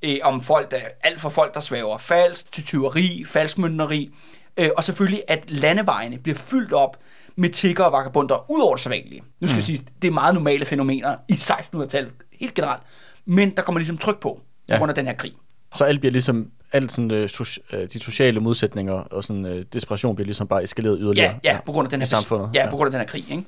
øh, 0.01 0.17
om 0.23 0.41
folk, 0.41 0.71
der, 0.71 0.77
alt 1.03 1.21
for 1.21 1.29
folk, 1.29 1.53
der 1.53 1.59
svæver 1.59 1.97
falsk, 1.97 2.51
til 2.51 2.63
tyveri, 2.63 3.23
falskmynderi, 3.27 4.11
øh, 4.57 4.69
og 4.77 4.83
selvfølgelig, 4.83 5.23
at 5.27 5.51
landevejene 5.51 6.17
bliver 6.17 6.37
fyldt 6.37 6.73
op 6.73 6.97
med 7.35 7.49
tigger 7.49 7.83
og 7.83 7.91
vagabunder, 7.91 8.51
ud 8.51 8.61
over 8.61 8.75
det 8.75 8.83
sædvanlige. 8.83 9.21
Nu 9.41 9.47
skal 9.47 9.57
mm. 9.57 9.61
sige, 9.61 9.79
det 10.01 10.07
er 10.07 10.11
meget 10.11 10.33
normale 10.33 10.65
fænomener 10.65 11.15
i 11.27 11.33
1600-tallet, 11.33 12.11
helt 12.39 12.53
generelt, 12.53 12.81
men 13.25 13.49
der 13.57 13.61
kommer 13.63 13.79
ligesom 13.79 13.97
tryk 13.97 14.19
på, 14.19 14.29
på 14.29 14.41
Ja. 14.69 14.77
grund 14.77 14.89
af 14.89 14.95
den 14.95 15.05
her 15.07 15.13
krig. 15.13 15.33
Så 15.75 15.83
alt 15.83 15.99
bliver 15.99 16.11
ligesom, 16.11 16.47
alt 16.71 16.91
sådan, 16.91 17.11
øh, 17.11 17.29
soci- 17.33 17.75
øh, 17.75 17.87
de 17.93 17.99
sociale 17.99 18.39
modsætninger 18.39 18.93
og 18.93 19.23
sådan, 19.23 19.45
øh, 19.45 19.65
desperation 19.73 20.15
bliver 20.15 20.25
ligesom 20.25 20.47
bare 20.47 20.63
eskaleret 20.63 20.97
yderligere. 21.01 21.39
Ja, 21.43 21.51
ja, 21.53 21.59
på 21.65 21.71
grund 21.71 21.85
af 21.85 21.89
den 21.89 21.99
her 21.99 22.05
i 22.05 22.09
samfundet. 22.09 22.49
Ja, 22.53 22.69
på 22.69 22.75
grund 22.75 22.87
af 22.87 22.91
den 22.91 22.99
her 22.99 23.07
krig, 23.07 23.25
ikke? 23.31 23.43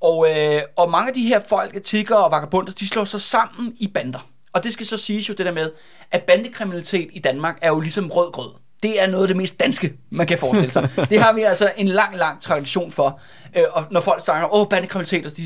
Og, 0.00 0.26
øh, 0.30 0.62
og 0.76 0.90
mange 0.90 1.08
af 1.08 1.14
de 1.14 1.22
her 1.26 1.40
folk, 1.48 1.84
tigger 1.84 2.16
og 2.16 2.30
vagabunder, 2.30 2.72
de 2.72 2.88
slår 2.88 3.04
sig 3.04 3.20
sammen 3.20 3.72
i 3.76 3.88
bander. 3.88 4.28
Og 4.52 4.64
det 4.64 4.72
skal 4.72 4.86
så 4.86 4.96
siges 4.96 5.28
jo 5.28 5.34
det 5.34 5.46
der 5.46 5.52
med, 5.52 5.70
at 6.10 6.22
bandekriminalitet 6.22 7.08
i 7.12 7.18
Danmark 7.18 7.58
er 7.62 7.68
jo 7.68 7.80
ligesom 7.80 8.10
rød 8.10 8.32
grød. 8.32 8.50
Det 8.82 9.02
er 9.02 9.06
noget 9.06 9.24
af 9.24 9.28
det 9.28 9.36
mest 9.36 9.60
danske, 9.60 9.92
man 10.10 10.26
kan 10.26 10.38
forestille 10.38 10.70
sig. 10.70 10.88
det 11.10 11.20
har 11.20 11.32
vi 11.32 11.42
altså 11.42 11.72
en 11.76 11.88
lang, 11.88 12.16
lang 12.16 12.40
tradition 12.42 12.92
for. 12.92 13.20
Øh, 13.56 13.64
og 13.72 13.84
når 13.90 14.00
folk 14.00 14.24
snakker, 14.24 14.54
åh, 14.54 14.68
bandekriminalitet, 14.68 15.26
og 15.26 15.36
de, 15.36 15.42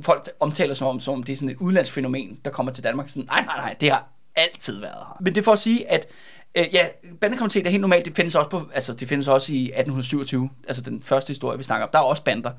folk 0.00 0.28
omtaler 0.40 0.74
som 0.74 0.86
om, 0.86 1.00
som 1.00 1.14
om 1.14 1.22
det 1.22 1.32
er 1.32 1.36
sådan 1.36 1.48
et 1.50 1.56
udlandsfænomen, 1.60 2.38
der 2.44 2.50
kommer 2.50 2.72
til 2.72 2.84
Danmark. 2.84 3.08
Sådan, 3.08 3.24
nej, 3.24 3.44
nej, 3.44 3.56
nej, 3.56 3.74
det 3.80 3.90
har 3.90 4.08
altid 4.36 4.80
været 4.80 4.92
her. 4.94 5.16
Men 5.20 5.34
det 5.34 5.40
er 5.40 5.44
for 5.44 5.52
at 5.52 5.58
sige, 5.58 5.90
at 5.90 6.06
øh, 6.56 6.64
ja, 6.72 6.86
bandekriminalitet 7.20 7.66
er 7.66 7.70
helt 7.70 7.80
normalt. 7.80 8.06
Det 8.06 8.16
findes 8.16 8.34
også, 8.34 8.50
på, 8.50 8.62
altså, 8.74 8.94
det 8.94 9.08
findes 9.08 9.28
også 9.28 9.52
i 9.52 9.62
1827, 9.62 10.50
altså 10.68 10.82
den 10.82 11.02
første 11.02 11.30
historie, 11.30 11.58
vi 11.58 11.64
snakker 11.64 11.86
om. 11.86 11.90
Der 11.92 11.98
er 11.98 12.02
også 12.02 12.24
bander. 12.24 12.50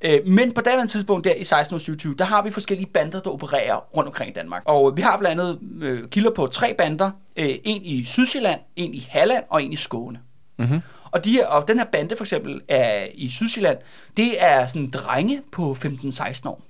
Øh, 0.00 0.26
Men 0.26 0.54
på 0.54 0.60
daværende 0.60 0.92
tidspunkt 0.92 1.24
der 1.24 1.30
i 1.30 1.40
1627, 1.40 2.14
der 2.18 2.24
har 2.24 2.42
vi 2.42 2.50
forskellige 2.50 2.86
bander, 2.86 3.20
der 3.20 3.30
opererer 3.30 3.76
rundt 3.96 4.06
omkring 4.06 4.30
i 4.30 4.34
Danmark. 4.34 4.62
Og 4.64 4.96
vi 4.96 5.02
har 5.02 5.18
blandt 5.18 5.40
andet 5.40 5.58
øh, 5.82 6.08
kilder 6.08 6.30
på 6.30 6.46
tre 6.46 6.74
bander. 6.78 7.10
Øh, 7.36 7.58
en 7.64 7.82
i 7.84 8.04
Sydsjælland, 8.04 8.60
en 8.76 8.94
i 8.94 9.06
Halland 9.10 9.44
og 9.50 9.62
en 9.62 9.72
i 9.72 9.76
Skåne. 9.76 10.20
Mm-hmm. 10.58 10.80
Og, 11.10 11.24
de 11.24 11.32
her, 11.32 11.46
og 11.46 11.68
den 11.68 11.78
her 11.78 11.86
bande 11.92 12.16
for 12.16 12.24
eksempel 12.24 12.60
er 12.68 13.06
i 13.14 13.28
Sydsjælland, 13.28 13.78
det 14.16 14.42
er 14.42 14.66
sådan 14.66 14.90
drenge 14.90 15.42
på 15.52 15.76
15-16 15.84 16.48
år 16.48 16.62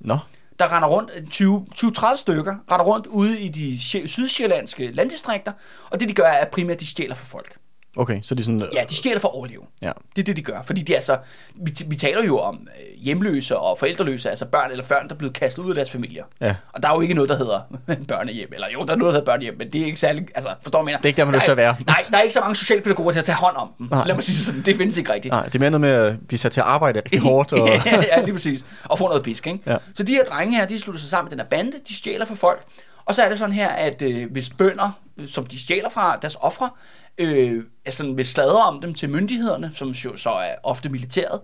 Nå, 0.00 0.18
der 0.58 0.72
render 0.72 0.88
rundt, 0.88 1.10
20 1.30 1.66
20-30 1.74 2.16
stykker, 2.16 2.56
render 2.70 2.84
rundt 2.84 3.06
ude 3.06 3.40
i 3.40 3.48
de 3.48 3.80
sydsjællandske 4.08 4.90
landdistrikter, 4.90 5.52
og 5.90 6.00
det 6.00 6.08
de 6.08 6.14
gør 6.14 6.24
er 6.24 6.44
primært, 6.44 6.74
at 6.74 6.80
de 6.80 6.86
stjæler 6.86 7.14
fra 7.14 7.24
folk 7.24 7.56
okay, 7.96 8.18
så 8.22 8.34
er 8.38 8.42
sådan... 8.42 8.62
øh, 8.62 8.68
Ja, 8.74 8.84
de 8.90 8.94
stjæler 8.94 9.20
for 9.20 9.28
at 9.28 9.34
overleve. 9.34 9.62
ja. 9.82 9.92
Det 10.16 10.22
er 10.22 10.24
det, 10.26 10.36
de 10.36 10.42
gør. 10.42 10.62
Fordi 10.64 10.82
de 10.82 10.94
altså, 10.94 11.18
vi, 11.54 11.72
vi 11.86 11.96
taler 11.96 12.24
jo 12.24 12.38
om 12.38 12.68
øh, 12.80 13.02
hjemløse 13.02 13.58
og 13.58 13.78
forældreløse, 13.78 14.30
altså 14.30 14.44
børn 14.46 14.70
eller 14.70 14.84
børn, 14.84 15.08
der 15.08 15.14
er 15.14 15.18
blevet 15.18 15.34
kastet 15.34 15.62
ud 15.62 15.68
af 15.68 15.74
deres 15.74 15.90
familier. 15.90 16.24
Ja. 16.40 16.54
Og 16.72 16.82
der 16.82 16.88
er 16.88 16.94
jo 16.94 17.00
ikke 17.00 17.14
noget, 17.14 17.30
der 17.30 17.36
hedder 17.36 17.60
børnehjem. 18.08 18.48
Eller 18.54 18.66
jo, 18.74 18.84
der 18.84 18.92
er 18.92 18.96
noget, 18.96 19.14
der 19.14 19.20
hedder 19.20 19.32
børnehjem, 19.32 19.58
men 19.58 19.70
det 19.72 19.80
er 19.80 19.84
ikke 19.86 20.00
særlig... 20.00 20.26
Altså, 20.34 20.50
forstår 20.62 20.78
du, 20.78 20.84
mener? 20.84 20.98
Det 20.98 21.04
er 21.04 21.08
ikke 21.08 21.16
der, 21.16 21.24
man 21.30 21.40
til 21.40 21.50
at 21.50 21.56
være. 21.56 21.76
Nej, 21.86 22.04
der 22.10 22.16
er 22.16 22.20
ikke 22.22 22.34
så 22.34 22.40
mange 22.40 22.56
socialpædagoger 22.56 23.12
til 23.12 23.18
at 23.18 23.24
tage 23.24 23.36
hånd 23.36 23.56
om 23.56 23.68
dem. 23.78 23.88
Nej. 23.90 24.06
Lad 24.06 24.14
mig 24.14 24.24
sige 24.24 24.36
det 24.38 24.46
sådan. 24.46 24.62
Det 24.62 24.76
findes 24.76 24.96
ikke 24.96 25.12
rigtigt. 25.12 25.32
Nej, 25.32 25.44
det 25.44 25.54
er 25.54 25.58
mere 25.58 25.70
noget 25.70 25.80
med 25.80 25.90
at 25.90 26.14
blive 26.28 26.38
sat 26.38 26.52
til 26.52 26.60
at 26.60 26.66
arbejde 26.66 26.98
rigtig 26.98 27.20
hårdt. 27.30 27.52
Og... 27.52 27.68
ja, 27.86 28.20
lige 28.20 28.32
præcis. 28.32 28.64
Og 28.84 28.98
få 28.98 29.08
noget 29.08 29.22
pisk, 29.22 29.46
ikke? 29.46 29.60
Ja. 29.66 29.76
Så 29.94 30.02
de 30.02 30.12
her 30.12 30.24
drenge 30.24 30.56
her, 30.56 30.66
de 30.66 30.78
slutter 30.80 31.00
sig 31.00 31.10
sammen 31.10 31.26
med 31.26 31.30
den 31.30 31.40
her 31.40 31.48
bande, 31.48 31.72
de 31.88 31.94
stjæler 31.96 32.24
fra 32.24 32.34
folk. 32.34 32.62
Og 33.06 33.14
så 33.14 33.22
er 33.22 33.28
det 33.28 33.38
sådan 33.38 33.54
her, 33.54 33.68
at 33.68 34.02
øh, 34.02 34.32
hvis 34.32 34.50
bønder, 34.50 34.90
som 35.26 35.46
de 35.46 35.60
stjæler 35.62 35.88
fra 35.88 36.16
deres 36.16 36.36
ofre, 36.40 36.70
øh, 37.18 37.64
altså 37.84 38.12
vil 38.12 38.26
sladre 38.26 38.58
om 38.64 38.80
dem 38.80 38.94
til 38.94 39.10
myndighederne, 39.10 39.70
som 39.74 39.88
jo 39.88 40.16
så 40.16 40.30
er 40.30 40.54
ofte 40.62 40.88
militæret, 40.88 41.40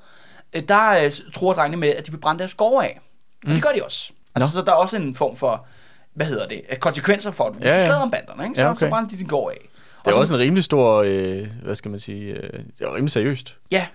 øh, 0.53 0.63
der 0.69 0.91
øh, 1.05 1.13
tror 1.35 1.53
drengene 1.53 1.77
med, 1.77 1.89
at 1.89 2.07
de 2.07 2.11
vil 2.13 2.19
brænde 2.19 2.39
deres 2.39 2.51
skove 2.51 2.85
af. 2.85 3.01
Og 3.45 3.49
mm. 3.49 3.55
det 3.55 3.63
gør 3.63 3.71
de 3.71 3.85
også. 3.85 4.13
Altså, 4.35 4.57
Nå. 4.57 4.61
så 4.61 4.65
der 4.67 4.73
er 4.73 4.77
også 4.77 4.97
en 4.97 5.15
form 5.15 5.37
for, 5.37 5.67
hvad 6.15 6.27
hedder 6.27 6.47
det, 6.49 6.63
øh, 6.71 6.77
konsekvenser 6.77 7.31
for, 7.31 7.45
at 7.45 7.55
hvis 7.55 7.65
Ja, 7.65 7.77
du 7.81 7.87
sladrer 7.87 8.03
om 8.03 8.11
banderne, 8.11 8.45
ikke? 8.45 8.55
Så, 8.55 8.63
Ja, 8.63 8.71
okay. 8.71 8.79
så 8.81 8.89
brænder 8.89 9.11
de 9.11 9.17
din 9.17 9.27
gård 9.27 9.53
af. 9.53 9.69
Det 10.05 10.11
er 10.11 10.15
Og 10.15 10.21
også 10.21 10.35
en 10.35 10.41
rimelig 10.41 10.65
stor, 10.65 11.03
øh, 11.07 11.49
hvad 11.63 11.75
skal 11.75 11.91
man 11.91 12.01
sige, 12.01 12.25
øh, 12.33 12.53
det 12.79 12.81
er 12.81 12.95
rimelig 12.95 13.11
seriøst. 13.11 13.57
Ja, 13.71 13.87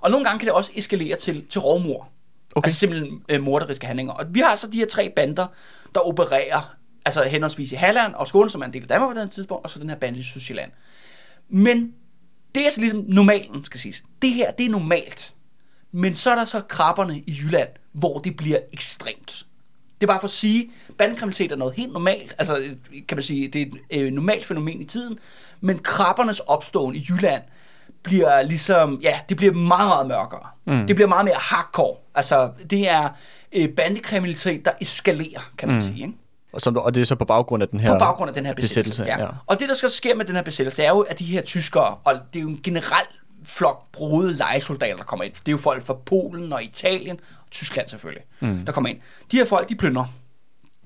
og 0.00 0.10
nogle 0.10 0.24
gange 0.26 0.38
kan 0.38 0.46
det 0.46 0.54
også 0.54 0.72
eskalere 0.74 1.16
til, 1.16 1.46
til 1.46 1.60
rovmor. 1.60 2.08
Okay. 2.54 2.68
Altså 2.68 2.80
simpelthen 2.80 3.22
øh, 3.28 3.42
morderiske 3.42 3.86
handlinger. 3.86 4.12
Og 4.12 4.24
vi 4.28 4.40
har 4.40 4.54
så 4.54 4.66
de 4.66 4.78
her 4.78 4.86
tre 4.86 5.12
bander, 5.16 5.46
der 5.94 6.00
opererer, 6.00 6.74
altså 7.04 7.22
henholdsvis 7.22 7.72
i 7.72 7.74
Halland 7.74 8.14
og 8.14 8.28
Skåne, 8.28 8.50
som 8.50 8.60
er 8.60 8.66
en 8.66 8.72
del 8.72 8.82
af 8.82 8.88
Danmark 8.88 9.14
på 9.14 9.20
den 9.20 9.28
tidspunkt, 9.28 9.64
og 9.64 9.70
så 9.70 9.78
den 9.78 9.88
her 9.88 9.96
bande 9.96 10.18
i 10.18 10.22
Sydsjælland. 10.22 10.70
Men 11.48 11.94
det 12.54 12.60
er 12.60 12.64
altså 12.64 12.80
ligesom 12.80 13.04
normalen, 13.08 13.64
skal 13.64 13.80
siges. 13.80 14.02
Det 14.22 14.30
her, 14.30 14.50
det 14.50 14.66
er 14.66 14.70
normalt. 14.70 15.34
Men 15.92 16.14
så 16.14 16.30
er 16.30 16.34
der 16.34 16.44
så 16.44 16.60
krabberne 16.60 17.18
i 17.18 17.38
Jylland, 17.42 17.68
hvor 17.92 18.18
det 18.18 18.36
bliver 18.36 18.58
ekstremt. 18.72 19.46
Det 20.00 20.06
er 20.08 20.12
bare 20.12 20.20
for 20.20 20.26
at 20.26 20.32
sige, 20.32 20.70
bandekriminalitet 20.98 21.52
er 21.52 21.56
noget 21.56 21.74
helt 21.74 21.92
normalt. 21.92 22.34
Altså, 22.38 22.74
kan 23.08 23.16
man 23.16 23.22
sige, 23.22 23.48
det 23.48 23.62
er 23.62 23.66
et 23.90 24.00
øh, 24.00 24.12
normalt 24.12 24.44
fænomen 24.44 24.80
i 24.80 24.84
tiden. 24.84 25.18
Men 25.60 25.78
krabbernes 25.78 26.40
opståen 26.40 26.94
i 26.94 27.06
Jylland 27.08 27.42
bliver 28.02 28.42
ligesom, 28.42 29.00
ja, 29.02 29.20
det 29.28 29.36
bliver 29.36 29.52
meget, 29.52 29.88
meget 29.88 30.06
mørkere. 30.06 30.46
Mm. 30.64 30.86
Det 30.86 30.96
bliver 30.96 31.08
meget 31.08 31.24
mere 31.24 31.36
hardcore. 31.38 31.96
Altså, 32.14 32.50
det 32.70 32.90
er 32.90 33.08
øh, 33.52 33.68
bandekriminalitet, 33.68 34.64
der 34.64 34.72
eskalerer, 34.80 35.52
kan 35.58 35.68
man 35.68 35.74
mm. 35.74 35.80
sige. 35.80 36.02
Ikke? 36.02 36.14
Og, 36.52 36.60
som, 36.60 36.76
og 36.76 36.94
det 36.94 37.00
er 37.00 37.04
så 37.04 37.14
på 37.14 37.24
baggrund 37.24 37.62
af 37.62 37.68
den 37.68 37.80
her... 37.80 37.92
På 37.92 37.98
baggrund 37.98 38.28
af 38.28 38.34
den 38.34 38.46
her 38.46 38.54
besættelse. 38.54 39.02
besættelse, 39.02 39.22
ja. 39.22 39.26
ja. 39.26 39.30
Og 39.46 39.60
det, 39.60 39.68
der 39.68 39.74
skal 39.74 39.90
ske 39.90 40.14
med 40.14 40.24
den 40.24 40.34
her 40.34 40.42
besættelse, 40.42 40.82
er 40.82 40.90
jo, 40.90 41.00
at 41.00 41.18
de 41.18 41.24
her 41.24 41.42
tyskere, 41.42 41.96
og 42.04 42.14
det 42.32 42.38
er 42.38 42.42
jo 42.42 42.48
en 42.48 42.60
generel 42.64 43.06
flok 43.44 43.92
brode 43.92 44.36
legesoldater, 44.36 44.96
der 44.96 45.04
kommer 45.04 45.24
ind. 45.24 45.32
Det 45.32 45.48
er 45.48 45.52
jo 45.52 45.58
folk 45.58 45.82
fra 45.82 45.94
Polen 45.94 46.52
og 46.52 46.64
Italien, 46.64 47.20
og 47.44 47.50
Tyskland 47.50 47.88
selvfølgelig, 47.88 48.24
mm. 48.40 48.64
der 48.66 48.72
kommer 48.72 48.90
ind. 48.90 48.98
De 49.30 49.36
her 49.36 49.44
folk, 49.44 49.68
de 49.68 49.74
plyndrer. 49.74 50.04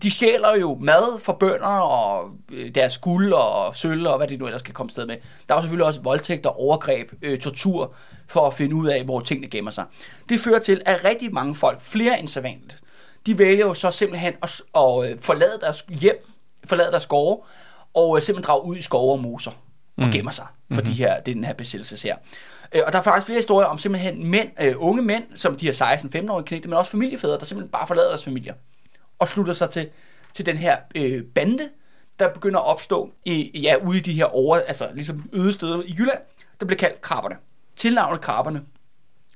De 0.02 0.10
stjæler 0.10 0.56
jo 0.60 0.78
mad 0.80 1.20
fra 1.20 1.32
bønder 1.32 1.66
og 1.66 2.30
øh, 2.52 2.74
deres 2.74 2.98
guld 2.98 3.32
og 3.32 3.76
sølv 3.76 4.06
og 4.06 4.16
hvad 4.16 4.28
de 4.28 4.36
nu 4.36 4.46
ellers 4.46 4.62
kan 4.62 4.74
komme 4.74 4.90
sted 4.90 5.06
med. 5.06 5.16
Der 5.48 5.54
er 5.54 5.58
jo 5.58 5.62
selvfølgelig 5.62 5.86
også 5.86 6.00
voldtægter, 6.00 6.50
overgreb, 6.50 7.12
øh, 7.22 7.38
tortur 7.38 7.94
for 8.28 8.46
at 8.46 8.54
finde 8.54 8.74
ud 8.74 8.86
af, 8.86 9.04
hvor 9.04 9.20
tingene 9.20 9.48
gemmer 9.48 9.70
sig. 9.70 9.84
Det 10.28 10.40
fører 10.40 10.58
til, 10.58 10.82
at 10.86 11.04
rigtig 11.04 11.34
mange 11.34 11.54
folk, 11.54 11.80
flere 11.80 12.20
end 12.20 12.28
sædvanligt, 12.28 12.78
de 13.26 13.38
vælger 13.38 13.66
jo 13.66 13.74
så 13.74 13.90
simpelthen 13.90 14.34
at, 14.42 14.62
at 14.74 15.10
øh, 15.10 15.20
forlade 15.20 15.58
deres 15.60 15.84
hjem, 15.88 16.26
forlade 16.64 16.90
deres 16.90 17.02
skove, 17.02 17.42
og 17.94 18.16
øh, 18.16 18.22
simpelthen 18.22 18.46
drage 18.48 18.64
ud 18.64 18.76
i 18.76 18.82
skove 18.82 19.12
og 19.12 19.20
moser 19.20 19.50
og 19.96 20.04
gemmer 20.12 20.30
sig 20.30 20.46
for 20.74 20.80
de 20.80 20.92
her, 20.92 21.20
det 21.20 21.30
er 21.30 21.34
den 21.34 21.44
her 21.44 21.54
besættelse 21.54 22.08
her. 22.08 22.16
Øh, 22.72 22.82
Og 22.86 22.92
der 22.92 22.98
er 22.98 23.02
faktisk 23.02 23.26
flere 23.26 23.38
historier 23.38 23.66
om 23.66 23.78
simpelthen 23.78 24.26
mænd, 24.26 24.48
øh, 24.60 24.74
unge 24.78 25.02
mænd, 25.02 25.24
som 25.34 25.56
de 25.56 25.66
her 25.66 25.72
16-15-årige 25.72 26.44
knægte, 26.46 26.68
men 26.68 26.78
også 26.78 26.90
familiefædre, 26.90 27.38
der 27.38 27.44
simpelthen 27.44 27.70
bare 27.70 27.86
forlader 27.86 28.08
deres 28.08 28.24
familier 28.24 28.54
og 29.18 29.28
slutter 29.28 29.52
sig 29.52 29.70
til, 29.70 29.88
til 30.32 30.46
den 30.46 30.56
her 30.56 30.76
øh, 30.94 31.24
bande, 31.24 31.68
der 32.18 32.28
begynder 32.28 32.60
at 32.60 32.66
opstå 32.66 33.10
i, 33.24 33.60
ja, 33.60 33.74
ude 33.86 33.98
i 33.98 34.00
de 34.00 34.12
her 34.12 34.24
over, 34.24 34.56
altså 34.56 34.90
ligesom 34.94 35.30
øde 35.32 35.52
steder 35.52 35.82
i 35.82 35.94
Jylland, 35.98 36.18
der 36.60 36.66
bliver 36.66 36.78
kaldt 36.78 37.00
krabberne. 37.00 37.36
Tilnavnet 37.76 38.20
krabberne. 38.20 38.62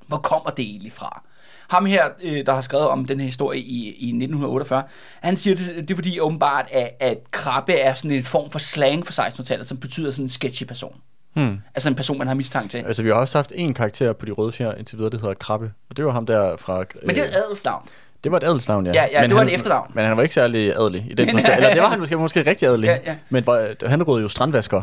Hvor 0.07 0.19
kommer 0.19 0.51
det 0.51 0.65
egentlig 0.65 0.93
fra? 0.93 1.25
Ham 1.71 1.87
her, 1.87 2.05
øh, 2.23 2.47
der 2.47 2.53
har 2.55 2.61
skrevet 2.61 2.87
om 2.87 3.05
den 3.05 3.21
her 3.21 3.27
historie 3.27 3.61
i, 3.61 3.87
i 3.87 4.07
1948, 4.07 4.83
han 5.21 5.37
siger, 5.37 5.57
det, 5.57 5.67
det 5.77 5.91
er 5.91 5.95
fordi 5.95 6.21
åbenbart, 6.21 6.67
at, 6.73 6.91
at 7.01 7.19
krabbe 7.31 7.73
er 7.73 7.95
sådan 7.95 8.11
en 8.11 8.25
form 8.25 8.51
for 8.51 8.59
slang 8.59 9.07
for 9.07 9.23
1600-tallet, 9.23 9.67
som 9.67 9.79
betyder 9.79 10.11
sådan 10.11 10.25
en 10.25 10.29
sketchy 10.29 10.65
person. 10.65 10.95
Hmm. 11.35 11.59
Altså 11.75 11.89
en 11.89 11.95
person, 11.95 12.19
man 12.19 12.27
har 12.27 12.35
mistanke 12.35 12.69
til. 12.69 12.79
Altså, 12.79 13.03
vi 13.03 13.09
har 13.09 13.15
også 13.15 13.39
haft 13.39 13.53
en 13.55 13.75
karakter 13.75 14.13
på 14.13 14.27
de 14.27 14.31
røde 14.31 14.53
fjer 14.53 14.75
indtil 14.75 14.99
videre, 14.99 15.11
det 15.11 15.21
hedder 15.21 15.35
Krabbe. 15.35 15.73
Og 15.91 15.97
det 15.97 16.05
var 16.05 16.11
ham 16.11 16.27
der 16.27 16.57
fra... 16.57 16.85
Men 17.07 17.17
det 17.17 17.19
er 17.19 17.25
øh, 17.25 17.31
et 17.31 17.37
adelsnavn. 17.37 17.89
det 18.25 18.33
var 18.33 18.39
et 18.39 18.45
adelsnavn, 18.45 18.87
ja. 18.87 18.93
Ja, 18.93 19.07
ja, 19.13 19.23
det 19.23 19.31
var 19.31 19.39
han, 19.39 19.49
et 19.49 19.55
efternavn. 19.55 19.91
Men 19.95 20.05
han 20.05 20.17
var 20.17 20.23
ikke 20.23 20.35
særlig 20.35 20.77
adelig 20.77 21.07
i 21.11 21.15
den 21.15 21.31
forstand. 21.31 21.57
Eller 21.57 21.75
det 21.75 21.83
var 21.83 21.89
han 21.89 21.99
måske, 21.99 22.17
måske 22.17 22.47
rigtig 22.47 22.69
adelig. 22.69 22.87
Ja, 22.87 22.99
ja. 23.07 23.17
Men 23.29 23.45
han 23.87 24.03
rød 24.03 24.23
jo 24.23 24.29
strandvasker. 24.29 24.83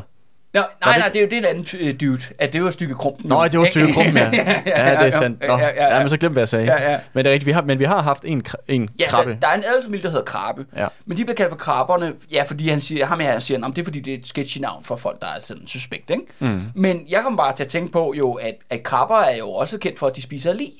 Nå, 0.61 0.65
nej, 0.85 0.93
det 0.93 0.99
nej, 0.99 1.07
det 1.09 1.15
er 1.15 1.21
jo 1.21 1.27
det 1.29 1.33
er 1.33 1.37
en 1.37 1.45
anden 1.45 1.79
øh, 1.87 1.99
dude. 1.99 2.21
At 2.39 2.53
det 2.53 2.63
var 2.63 2.69
stykke 2.71 2.95
krumpen. 2.95 3.29
Nå, 3.29 3.43
det 3.47 3.59
var 3.59 3.65
stykke 3.65 3.93
krum, 3.93 4.05
ja. 4.17 4.31
Ja, 4.65 4.91
det 5.05 5.07
er 5.07 5.11
sandt. 5.11 5.41
Nå, 5.47 5.47
Ja, 5.47 5.57
ja, 5.57 5.67
ja, 5.75 5.93
ja, 5.95 5.99
men 5.99 6.09
så 6.09 6.17
glem, 6.17 6.31
hvad 6.31 6.41
jeg 6.41 6.47
sagde. 6.47 6.65
Ja, 6.65 6.91
ja. 6.91 6.99
Men 7.13 7.25
det 7.25 7.29
er 7.29 7.33
rigtigt, 7.33 7.45
vi 7.45 7.51
har, 7.51 7.61
men 7.61 7.79
vi 7.79 7.83
har 7.83 8.01
haft 8.01 8.25
en, 8.25 8.45
en 8.67 8.89
Ja, 8.99 9.05
krabbe. 9.07 9.31
der, 9.31 9.39
der 9.39 9.47
er 9.47 9.53
en 9.55 9.63
adelsfamilie, 9.63 10.03
der 10.03 10.09
hedder 10.09 10.23
Krabbe. 10.25 10.65
Ja. 10.75 10.87
Men 11.05 11.17
de 11.17 11.23
bliver 11.25 11.35
kaldt 11.35 11.49
for 11.51 11.57
krabberne, 11.57 12.13
ja, 12.31 12.43
fordi 12.43 12.69
han 12.69 12.81
siger, 12.81 13.05
ham 13.05 13.19
her 13.19 13.31
han 13.31 13.41
siger, 13.41 13.65
om 13.65 13.73
det 13.73 13.81
er 13.81 13.85
fordi, 13.85 13.99
det 13.99 14.13
er 14.13 14.17
et 14.17 14.27
sketchy 14.27 14.57
navn 14.57 14.83
for 14.83 14.95
folk, 14.95 15.21
der 15.21 15.27
er 15.37 15.39
sådan 15.41 15.67
suspekt, 15.67 16.09
ikke? 16.09 16.23
Mm. 16.39 16.61
Men 16.75 17.01
jeg 17.09 17.21
kommer 17.23 17.43
bare 17.43 17.55
til 17.55 17.63
at 17.63 17.69
tænke 17.69 17.91
på 17.91 18.13
jo, 18.17 18.33
at, 18.33 18.55
at 18.69 18.83
krabber 18.83 19.17
er 19.19 19.37
jo 19.37 19.49
også 19.49 19.77
kendt 19.77 19.99
for, 19.99 20.07
at 20.07 20.15
de 20.15 20.21
spiser 20.21 20.53
lig. 20.53 20.71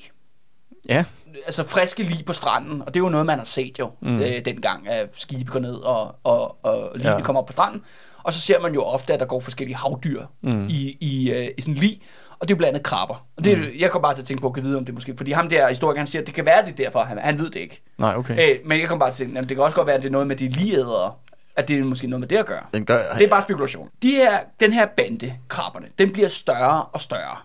Ja, 0.88 1.04
Altså 1.46 1.66
friske 1.66 2.02
lig 2.02 2.24
på 2.24 2.32
stranden, 2.32 2.80
og 2.82 2.86
det 2.94 2.96
er 3.00 3.04
jo 3.04 3.08
noget, 3.08 3.26
man 3.26 3.38
har 3.38 3.44
set 3.44 3.78
jo, 3.78 3.90
mm. 4.02 4.20
øh, 4.20 4.44
dengang, 4.44 4.88
at 4.88 5.08
skibe 5.16 5.50
går 5.50 5.58
ned, 5.60 5.74
og, 5.74 6.14
og, 6.24 6.64
og 6.64 6.90
ligene 6.94 7.10
Ja. 7.10 7.16
ja. 7.16 7.22
kommer 7.22 7.40
op 7.40 7.46
på 7.46 7.52
stranden. 7.52 7.82
Og 8.28 8.34
så 8.34 8.40
ser 8.40 8.60
man 8.60 8.74
jo 8.74 8.82
ofte, 8.82 9.14
at 9.14 9.20
der 9.20 9.26
går 9.26 9.40
forskellige 9.40 9.76
havdyr 9.76 10.22
mm. 10.42 10.66
i, 10.66 10.96
i, 11.00 11.32
øh, 11.32 11.48
i 11.58 11.60
sådan 11.60 11.74
lig, 11.74 12.00
og 12.38 12.48
det 12.48 12.54
er 12.54 12.58
blandt 12.58 12.74
andet 12.74 12.86
krabber. 12.86 13.26
Og 13.36 13.44
det, 13.44 13.58
mm. 13.58 13.64
jeg 13.78 13.90
kommer 13.90 14.08
bare 14.08 14.14
til 14.14 14.22
at 14.22 14.26
tænke 14.26 14.40
på, 14.40 14.48
at 14.56 14.64
vide 14.64 14.76
om 14.76 14.84
det 14.84 14.94
måske, 14.94 15.16
fordi 15.16 15.32
ham 15.32 15.48
der 15.48 15.68
historiker, 15.68 15.98
han 15.98 16.06
siger, 16.06 16.22
at 16.22 16.26
det 16.26 16.34
kan 16.34 16.46
være 16.46 16.62
det 16.62 16.70
er 16.70 16.76
derfor, 16.76 17.00
han, 17.00 17.18
han 17.18 17.38
ved 17.38 17.50
det 17.50 17.60
ikke. 17.60 17.82
nej, 17.98 18.16
okay. 18.16 18.50
Øh, 18.50 18.58
men 18.64 18.80
jeg 18.80 18.88
kommer 18.88 19.04
bare 19.06 19.10
til 19.10 19.24
at 19.24 19.26
tænke, 19.26 19.40
at 19.40 19.48
det 19.48 19.56
kan 19.56 19.64
også 19.64 19.76
godt 19.76 19.86
være, 19.86 19.96
at 19.96 20.02
det 20.02 20.08
er 20.08 20.12
noget 20.12 20.26
med 20.26 20.36
de 20.36 20.48
ligeædere, 20.48 21.12
at 21.56 21.68
det 21.68 21.78
er 21.78 21.84
måske 21.84 22.06
noget 22.06 22.20
med 22.20 22.28
det 22.28 22.36
at 22.36 22.46
gøre. 22.46 22.62
Den 22.74 22.84
gør, 22.84 23.14
Det 23.18 23.24
er 23.24 23.28
bare 23.28 23.42
spekulation. 23.42 23.88
De 24.02 24.10
her, 24.10 24.38
den 24.60 24.72
her 24.72 24.86
bande, 24.96 25.34
krabberne, 25.48 25.86
den 25.98 26.12
bliver 26.12 26.28
større 26.28 26.82
og 26.82 27.00
større 27.00 27.36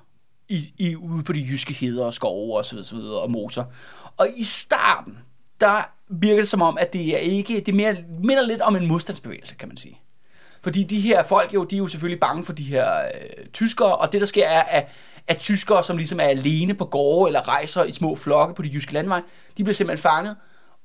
i, 0.49 0.73
i, 0.77 0.95
ude 0.95 1.23
på 1.23 1.33
de 1.33 1.39
jyske 1.51 1.73
heder 1.73 2.05
og 2.05 2.13
skove 2.13 2.57
og 2.57 2.65
så 2.65 2.75
videre, 2.75 2.85
så 2.87 2.95
videre 2.95 3.19
og 3.21 3.31
moser. 3.31 3.63
Og 4.17 4.27
i 4.35 4.43
starten, 4.43 5.17
der 5.61 5.89
virker 6.09 6.41
det 6.41 6.49
som 6.49 6.61
om, 6.61 6.77
at 6.77 6.93
det 6.93 7.15
er 7.15 7.17
ikke, 7.17 7.53
det 7.53 7.67
er 7.67 7.75
mere, 7.75 7.95
minder 8.23 8.47
lidt 8.47 8.61
om 8.61 8.75
en 8.75 8.87
modstandsbevægelse, 8.87 9.55
kan 9.55 9.67
man 9.67 9.77
sige. 9.77 9.99
Fordi 10.63 10.83
de 10.83 11.01
her 11.01 11.23
folk 11.23 11.53
jo, 11.53 11.63
de 11.63 11.75
er 11.75 11.79
jo 11.79 11.87
selvfølgelig 11.87 12.19
bange 12.19 12.45
for 12.45 12.53
de 12.53 12.63
her 12.63 13.01
øh, 13.05 13.45
tyskere, 13.53 13.95
og 13.95 14.11
det 14.11 14.21
der 14.21 14.27
sker 14.27 14.47
er, 14.47 14.63
at, 14.63 14.87
at 15.27 15.37
tyskere, 15.37 15.83
som 15.83 15.97
ligesom 15.97 16.19
er 16.19 16.23
alene 16.23 16.73
på 16.73 16.85
gårde 16.85 17.29
eller 17.29 17.47
rejser 17.47 17.83
i 17.83 17.91
små 17.91 18.15
flokke 18.15 18.55
på 18.55 18.61
de 18.61 18.69
jyske 18.73 18.93
landveje, 18.93 19.21
de 19.57 19.63
bliver 19.63 19.73
simpelthen 19.73 20.01
fanget 20.01 20.35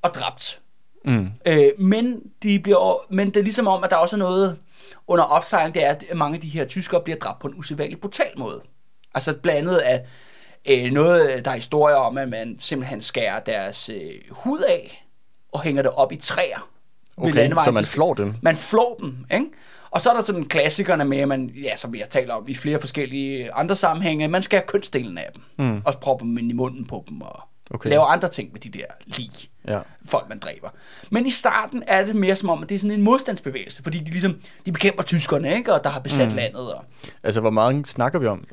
og 0.03 0.14
dræbt. 0.14 0.61
Mm. 1.05 1.29
Øh, 1.47 1.70
men, 1.79 2.22
de 2.43 2.61
bliver, 2.61 3.12
men 3.12 3.29
det 3.29 3.37
er 3.37 3.45
ligesom 3.45 3.68
om, 3.68 3.85
at 3.85 3.91
der 3.91 3.97
også 3.97 4.16
er 4.16 4.18
noget 4.18 4.59
under 5.07 5.24
opsejling, 5.24 5.74
det 5.74 5.85
er, 5.85 5.91
at 5.91 6.05
mange 6.14 6.35
af 6.35 6.41
de 6.41 6.49
her 6.49 6.64
tyskere 6.64 7.01
bliver 7.01 7.18
dræbt 7.18 7.39
på 7.39 7.49
en 7.49 7.55
usædvanlig 7.59 8.01
brutal 8.01 8.33
måde. 8.39 8.62
Altså 9.14 9.37
blandet 9.37 9.76
af 9.76 10.07
øh, 10.68 10.93
noget, 10.93 11.45
der 11.45 11.51
er 11.51 11.55
historier 11.55 11.97
om, 11.97 12.18
at 12.18 12.29
man 12.29 12.57
simpelthen 12.61 13.01
skærer 13.01 13.41
deres 13.41 13.89
øh, 13.89 14.14
hud 14.31 14.61
af 14.68 15.05
og 15.53 15.62
hænger 15.62 15.83
det 15.83 15.91
op 15.91 16.12
i 16.12 16.16
træer. 16.16 16.70
Okay, 17.21 17.35
landevejen. 17.35 17.64
så 17.64 17.71
man 17.71 17.85
flår 17.85 18.14
dem? 18.14 18.35
Man 18.43 18.57
flår 18.57 18.97
dem, 19.01 19.16
ikke? 19.33 19.47
Og 19.91 20.01
så 20.01 20.11
er 20.11 20.14
der 20.14 20.23
sådan 20.23 20.45
klassikerne 20.45 21.05
med, 21.05 21.19
at 21.19 21.29
man, 21.29 21.51
ja, 21.62 21.77
som 21.77 21.95
jeg 21.95 22.09
taler 22.11 22.35
om 22.35 22.45
i 22.49 22.55
flere 22.55 22.81
forskellige 22.81 23.53
andre 23.53 23.77
sammenhænge, 23.77 24.29
man 24.29 24.43
skærer 24.43 24.62
kønsdelen 24.66 25.19
af 25.19 25.31
dem. 25.35 25.43
Mm. 25.66 25.83
Og 25.85 25.95
propper 26.01 26.27
dem 26.27 26.39
ind 26.39 26.51
i 26.51 26.55
munden 26.55 26.85
på 26.85 27.05
dem 27.09 27.21
og 27.23 27.41
Okay. 27.71 27.91
laver 27.91 28.05
andre 28.05 28.29
ting 28.29 28.53
med 28.53 28.61
de 28.61 28.69
der 28.69 28.85
lig 29.07 29.31
Ja. 29.69 29.79
folk, 30.07 30.29
man 30.29 30.39
dræber. 30.39 30.69
Men 31.11 31.27
i 31.27 31.31
starten 31.31 31.83
er 31.87 32.05
det 32.05 32.16
mere 32.16 32.37
som 32.37 32.51
om, 32.51 32.62
at 32.62 32.69
det 32.69 32.75
er 32.75 32.79
sådan 32.79 32.91
en 32.91 33.03
modstandsbevægelse, 33.03 33.83
fordi 33.83 33.99
de 33.99 34.11
ligesom, 34.11 34.41
de 34.66 34.73
bekæmper 34.73 35.03
tyskerne, 35.03 35.55
ikke? 35.57 35.75
Og 35.75 35.85
der 35.85 35.91
har 35.91 36.01
besat 36.01 36.29
mm. 36.31 36.37
landet. 36.37 36.75
Og... 36.75 36.85
Altså, 37.23 37.41
hvor 37.41 37.51
mange 37.51 37.87
snakker 37.87 38.19
vi 38.19 38.27
om? 38.27 38.45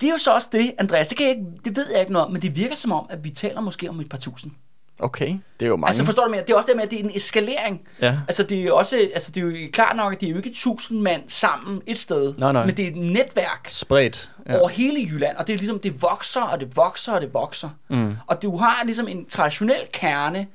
Det 0.00 0.06
er 0.06 0.12
jo 0.12 0.18
så 0.18 0.34
også 0.34 0.48
det, 0.52 0.72
Andreas, 0.78 1.08
det, 1.08 1.16
kan 1.18 1.26
jeg 1.26 1.36
ikke, 1.36 1.50
det 1.64 1.76
ved 1.76 1.84
jeg 1.92 2.00
ikke 2.00 2.12
noget 2.12 2.26
om, 2.26 2.32
men 2.32 2.42
det 2.42 2.56
virker 2.56 2.76
som 2.76 2.92
om, 2.92 3.06
at 3.10 3.24
vi 3.24 3.30
taler 3.30 3.60
måske 3.60 3.88
om 3.90 4.00
et 4.00 4.08
par 4.08 4.18
tusind. 4.18 4.52
Okay, 5.02 5.28
det 5.60 5.66
er 5.66 5.66
jo 5.66 5.76
mange. 5.76 5.88
Altså 5.88 6.04
forstår 6.04 6.24
du 6.24 6.30
mere? 6.30 6.40
Det 6.40 6.50
er 6.50 6.56
også 6.56 6.66
det 6.66 6.76
med, 6.76 6.84
at 6.84 6.90
det 6.90 7.00
er 7.00 7.04
en 7.04 7.10
eskalering. 7.14 7.80
Ja. 8.02 8.18
Altså 8.28 8.42
det 8.42 8.58
er 8.60 8.64
jo 8.64 8.76
også, 8.76 9.08
altså 9.14 9.32
det 9.32 9.42
er 9.42 9.46
jo 9.46 9.68
klart 9.72 9.96
nok, 9.96 10.12
at 10.12 10.20
det 10.20 10.26
er 10.26 10.30
jo 10.30 10.36
ikke 10.36 10.50
tusind 10.54 11.00
mand 11.00 11.22
sammen 11.28 11.82
et 11.86 11.98
sted. 11.98 12.34
Nej, 12.38 12.52
nej. 12.52 12.66
Men 12.66 12.76
det 12.76 12.84
er 12.84 12.88
et 12.90 12.96
netværk 12.96 13.66
Spredt. 13.68 14.30
ja. 14.48 14.58
over 14.58 14.68
hele 14.68 15.00
Jylland, 15.10 15.36
og 15.36 15.46
det 15.46 15.52
er 15.52 15.58
ligesom, 15.58 15.78
det 15.78 16.02
vokser, 16.02 16.40
og 16.42 16.60
det 16.60 16.76
vokser, 16.76 17.12
og 17.12 17.20
det 17.20 17.34
vokser. 17.34 17.68
Mm. 17.88 18.16
Og 18.26 18.42
du 18.42 18.56
har 18.56 18.82
ligesom 18.84 19.08
en 19.08 19.26
traditionel 19.26 19.80
kerne 19.92 20.46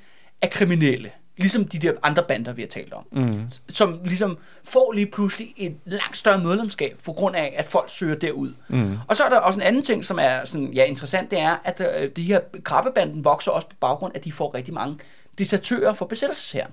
af 0.41 0.49
kriminelle, 0.49 1.11
ligesom 1.37 1.67
de 1.67 1.79
der 1.79 1.91
andre 2.03 2.23
bander, 2.23 2.53
vi 2.53 2.61
har 2.61 2.67
talt 2.69 2.93
om, 2.93 3.07
mm. 3.11 3.49
som 3.69 3.99
ligesom 4.03 4.37
får 4.63 4.91
lige 4.91 5.05
pludselig 5.05 5.47
et 5.57 5.75
langt 5.85 6.17
større 6.17 6.39
medlemskab, 6.39 6.97
på 7.05 7.13
grund 7.13 7.35
af, 7.35 7.53
at 7.57 7.65
folk 7.65 7.89
søger 7.89 8.15
derud. 8.15 8.53
Mm. 8.67 8.97
Og 9.07 9.15
så 9.15 9.23
er 9.23 9.29
der 9.29 9.37
også 9.37 9.59
en 9.59 9.65
anden 9.65 9.83
ting, 9.83 10.05
som 10.05 10.19
er 10.21 10.45
sådan, 10.45 10.73
ja, 10.73 10.83
interessant, 10.83 11.31
det 11.31 11.39
er, 11.39 11.55
at 11.63 11.81
øh, 12.01 12.09
de 12.15 12.23
her 12.23 12.39
krabbebanden 12.63 13.25
vokser 13.25 13.51
også 13.51 13.67
på 13.67 13.75
baggrund 13.79 14.13
af, 14.15 14.19
at 14.19 14.25
de 14.25 14.31
får 14.31 14.55
rigtig 14.55 14.73
mange 14.73 14.97
desertører 15.37 15.93
for 15.93 16.05
besættelsesherren. 16.05 16.71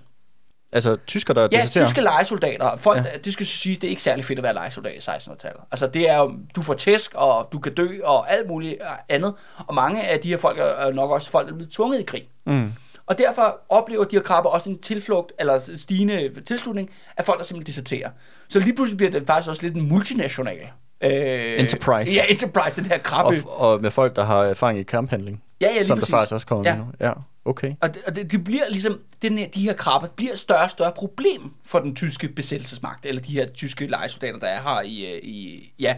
Altså, 0.72 0.96
tysker, 1.06 1.34
der 1.34 1.42
Ja, 1.52 1.56
deserterer? 1.56 1.86
tyske 1.86 2.00
legesoldater. 2.00 2.76
Folk, 2.76 2.98
Ja. 3.04 3.10
ja. 3.12 3.18
det 3.18 3.32
skal 3.32 3.46
sige, 3.46 3.74
det 3.76 3.84
er 3.84 3.88
ikke 3.88 4.02
særlig 4.02 4.24
fedt 4.24 4.38
at 4.38 4.42
være 4.42 4.54
legesoldat 4.54 4.92
i 4.94 4.98
1600-tallet. 5.10 5.60
Altså 5.70 5.86
det 5.86 6.10
er 6.10 6.16
jo, 6.18 6.32
du 6.56 6.62
får 6.62 6.74
tæsk, 6.74 7.12
og 7.14 7.48
du 7.52 7.58
kan 7.58 7.74
dø, 7.74 7.88
og 8.04 8.32
alt 8.32 8.48
muligt 8.48 8.76
andet. 9.08 9.34
Og 9.66 9.74
mange 9.74 10.02
af 10.02 10.20
de 10.20 10.28
her 10.28 10.36
folk 10.36 10.58
er 10.58 10.92
nok 10.92 11.10
også 11.10 11.30
folk, 11.30 11.46
der 11.46 11.52
er 11.52 11.56
blevet 11.56 11.72
tvunget 11.72 12.00
i 12.00 12.02
krig. 12.02 12.28
Mm. 12.46 12.72
Og 13.06 13.18
derfor 13.18 13.60
oplever 13.68 14.04
de 14.04 14.16
her 14.16 14.22
krabber 14.22 14.50
også 14.50 14.70
en 14.70 14.78
tilflugt, 14.78 15.32
eller 15.38 15.58
stigende 15.76 16.40
tilslutning 16.46 16.90
af 17.16 17.24
folk, 17.24 17.38
der 17.38 17.44
simpelthen 17.44 17.66
deserterer. 17.66 18.10
Så 18.48 18.58
lige 18.58 18.74
pludselig 18.74 18.96
bliver 18.96 19.10
det 19.10 19.26
faktisk 19.26 19.50
også 19.50 19.62
lidt 19.62 19.74
en 19.74 19.88
multinational. 19.88 20.58
Øh, 21.00 21.60
Enterprise. 21.60 22.20
Ja, 22.20 22.32
Enterprise, 22.32 22.76
den 22.76 22.86
her 22.86 22.98
krabbe. 22.98 23.42
Og, 23.46 23.72
og 23.72 23.80
med 23.80 23.90
folk, 23.90 24.16
der 24.16 24.24
har 24.24 24.44
erfaring 24.44 24.78
i 24.78 24.82
kamphandling. 24.82 25.42
ja, 25.60 25.66
ja, 25.66 25.78
lige 25.78 25.86
som 25.86 25.98
præcis. 25.98 26.10
der 26.10 26.16
faktisk 26.16 26.32
også 26.32 26.46
kommer 26.46 26.70
ja. 26.70 26.76
nu. 26.76 26.84
Ja, 27.00 27.12
okay. 27.44 27.74
Og 27.80 27.94
det, 27.94 28.02
og 28.06 28.16
det, 28.16 28.32
det 28.32 28.44
bliver 28.44 28.62
ligesom, 28.70 29.00
den 29.22 29.38
her, 29.38 29.48
de 29.48 29.60
her 29.60 29.72
krabber 29.72 30.08
bliver 30.16 30.32
et 30.32 30.38
større 30.38 30.64
og 30.64 30.70
større 30.70 30.92
problem 30.96 31.52
for 31.64 31.78
den 31.78 31.96
tyske 31.96 32.28
besættelsesmagt, 32.28 33.06
eller 33.06 33.22
de 33.22 33.32
her 33.32 33.46
tyske 33.46 33.86
lejesoldater, 33.86 34.38
der 34.38 34.46
er 34.46 34.62
her 34.62 34.80
i, 34.80 35.06
øh, 35.06 35.18
i, 35.22 35.72
ja, 35.78 35.96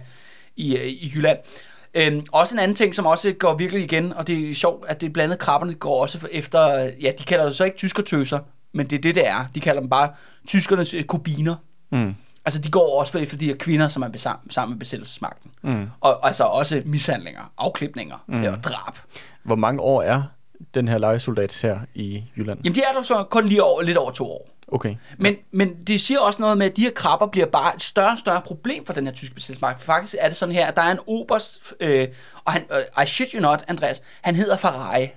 i, 0.57 0.77
øh, 0.77 0.87
i 0.87 1.13
Jylland. 1.17 1.39
Øhm, 1.97 2.27
også 2.33 2.55
en 2.55 2.59
anden 2.59 2.75
ting, 2.75 2.95
som 2.95 3.07
også 3.07 3.33
går 3.39 3.55
virkelig 3.55 3.85
igen, 3.85 4.13
og 4.13 4.27
det 4.27 4.51
er 4.51 4.55
sjovt, 4.55 4.85
at 4.89 5.01
det 5.01 5.13
blandet 5.13 5.39
krabberne 5.39 5.75
går 5.75 6.03
også 6.03 6.29
efter, 6.31 6.91
ja, 7.01 7.11
de 7.19 7.25
kalder 7.25 7.45
det 7.45 7.55
så 7.57 7.65
ikke 7.65 7.77
tyskertøser, 7.77 8.39
men 8.75 8.87
det 8.91 8.97
er 8.99 9.01
det, 9.03 9.15
det 9.15 9.27
er. 9.27 9.47
De 9.55 9.61
kalder 9.61 9.81
dem 9.81 9.91
bare 9.91 10.09
tyskernes 10.49 10.95
øh, 10.95 11.05
kubiner. 11.05 11.55
Mm. 11.93 12.15
Altså, 12.45 12.61
de 12.61 12.71
går 12.71 13.01
også 13.01 13.19
efter 13.19 13.37
de 13.37 13.45
her 13.45 13.57
kvinder, 13.57 13.89
som 13.89 14.03
er 14.03 14.09
besam- 14.09 14.51
sammen 14.51 14.75
med 14.75 14.79
besættelsesmagten. 14.79 15.51
Mm. 15.63 15.91
Og 16.01 16.27
altså 16.27 16.45
også 16.45 16.83
mishandlinger, 16.85 17.53
afklipninger 17.59 18.17
mm. 18.27 18.45
og 18.45 18.65
drab. 18.65 18.95
Hvor 19.43 19.57
mange 19.57 19.81
år 19.81 20.03
er 20.03 20.23
den 20.75 20.89
her 20.89 20.99
legesoldat 20.99 21.61
her 21.63 21.79
i 21.95 22.25
Jylland? 22.37 22.59
Jamen, 22.65 22.75
de 22.75 22.83
er 22.89 22.93
der 22.93 23.03
så 23.03 23.25
kun 23.31 23.47
lige 23.47 23.63
over, 23.63 23.83
lidt 23.83 23.97
over 23.97 24.11
to 24.11 24.31
år. 24.31 24.56
Okay. 24.69 24.95
Men, 25.19 25.37
men 25.53 25.75
det 25.87 26.01
siger 26.01 26.21
også 26.21 26.43
noget 26.43 26.59
med, 26.59 26.67
at 26.67 26.77
de 26.77 26.83
her 26.83 26.91
krabber 26.91 27.27
bliver 27.27 27.47
bare 27.47 27.75
et 27.75 27.83
større 27.83 28.13
og 28.13 28.19
større 28.19 28.41
problem 28.41 28.87
for 28.87 28.93
den 28.93 29.07
her 29.07 29.13
tyske 29.13 29.35
besættelsesmagt. 29.35 29.81
For 29.81 29.87
faktisk 29.87 30.15
er 30.19 30.29
det 30.29 30.37
sådan 30.37 30.55
her, 30.55 30.67
at 30.67 30.77
der 30.77 30.83
er 30.83 30.93
en 30.93 30.99
oberst, 31.07 31.75
øh, 31.81 32.09
og 32.45 32.53
han, 32.53 32.65
øh, 32.73 33.03
I 33.03 33.07
shit 33.07 33.29
you 33.35 33.41
not, 33.41 33.65
Andreas, 33.69 34.03
han 34.23 34.37
hedder 34.37 34.57
Ferrari. 34.57 35.09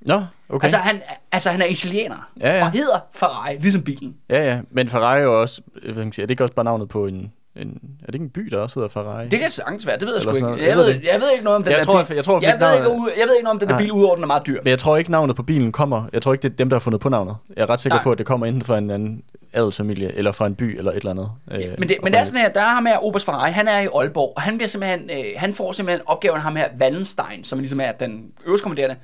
Nå, 0.00 0.22
okay. 0.48 0.64
Altså, 0.64 0.78
han, 0.78 1.02
altså, 1.32 1.50
han 1.50 1.62
er 1.62 1.66
italiener, 1.66 2.30
Ja, 2.40 2.56
ja. 2.56 2.64
og 2.64 2.70
hedder 2.70 3.00
Ferrari, 3.14 3.56
ligesom 3.58 3.82
bilen. 3.82 4.16
Ja, 4.30 4.44
ja. 4.44 4.60
Men 4.70 4.88
Ferrari 4.88 5.18
er 5.18 5.22
jo 5.22 5.40
også, 5.40 5.62
øh, 5.76 5.82
hvad 5.82 5.94
kan 5.94 6.04
man 6.04 6.12
sige, 6.12 6.22
er 6.22 6.26
det 6.26 6.30
ikke 6.30 6.44
også 6.44 6.54
bare 6.54 6.64
navnet 6.64 6.88
på 6.88 7.06
en, 7.06 7.32
en 7.58 7.80
er 8.02 8.06
det 8.06 8.14
ikke 8.14 8.24
en 8.24 8.30
by, 8.30 8.40
der 8.40 8.58
også 8.58 8.74
hedder 8.80 8.88
Ferrari? 8.88 9.28
Det 9.28 9.38
kan 9.40 9.50
sagtens 9.50 9.86
være, 9.86 9.98
det 9.98 10.06
ved 10.06 10.14
jeg 10.14 10.22
sgu 10.22 10.34
ikke. 10.34 10.48
Jeg 10.48 10.58
Jeg 10.68 10.76
ved 10.76 10.86
jeg 10.86 11.20
ved 11.20 11.30
ikke 11.32 11.44
noget 11.44 11.56
om 11.56 11.62
den 11.62 11.70
Jeg 11.70 11.78
der 11.78 11.84
tror, 11.84 12.04
bil. 12.04 12.14
jeg 12.16 12.24
tror, 12.24 12.40
jeg, 12.40 12.52
fik 12.52 12.60
ved 12.60 12.68
navnet- 12.68 13.06
ikke, 13.06 13.20
jeg 13.20 13.26
ved 13.28 13.34
ikke 13.36 13.44
noget 13.44 13.54
om 13.54 13.58
den 13.58 13.68
der 13.68 13.78
bil, 13.78 13.92
udover 13.92 14.14
den 14.14 14.22
er 14.24 14.26
meget 14.26 14.46
dyr. 14.46 14.60
Men 14.62 14.70
jeg 14.70 14.78
tror 14.78 14.96
ikke, 14.96 15.10
navnet 15.10 15.36
på 15.36 15.42
bilen 15.42 15.72
kommer. 15.72 16.08
Jeg 16.12 16.22
tror 16.22 16.32
ikke, 16.32 16.42
det 16.42 16.50
er 16.52 16.56
dem, 16.56 16.68
der 16.70 16.76
har 16.76 16.80
fundet 16.80 17.00
på 17.00 17.08
navnet. 17.08 17.36
Jeg 17.56 17.62
er 17.62 17.70
ret 17.70 17.80
sikker 17.80 17.96
Nej. 17.96 18.02
på, 18.02 18.12
at 18.12 18.18
det 18.18 18.26
kommer 18.26 18.46
enten 18.46 18.62
fra 18.62 18.78
en 18.78 18.90
anden 18.90 19.22
adelsfamilie, 19.52 20.12
eller 20.14 20.32
fra 20.32 20.46
en 20.46 20.54
by, 20.54 20.78
eller 20.78 20.90
et 20.90 20.96
eller 20.96 21.10
andet. 21.10 21.30
øh, 21.50 21.60
Ja, 21.60 21.70
men, 21.78 21.88
det, 21.88 21.96
men 22.02 22.12
det 22.12 22.18
er 22.20 22.24
sådan 22.24 22.40
her, 22.40 22.48
der 22.48 22.60
er 22.60 22.68
ham 22.68 22.86
her, 22.86 23.04
Oberst 23.04 23.24
Ferrari, 23.24 23.50
han 23.50 23.68
er 23.68 23.80
i 23.80 23.86
Aalborg, 23.94 24.32
og 24.36 24.42
han, 24.42 24.56
bliver 24.58 24.68
simpelthen, 24.68 25.10
øh, 25.10 25.24
han 25.36 25.52
får 25.52 25.72
simpelthen 25.72 26.02
opgaven 26.06 26.40
ham 26.40 26.56
her, 26.56 26.68
Wallenstein, 26.80 27.44
som 27.44 27.58
ligesom 27.58 27.80
er 27.80 27.92
den 27.92 28.24
øverstkommanderende, 28.46 28.96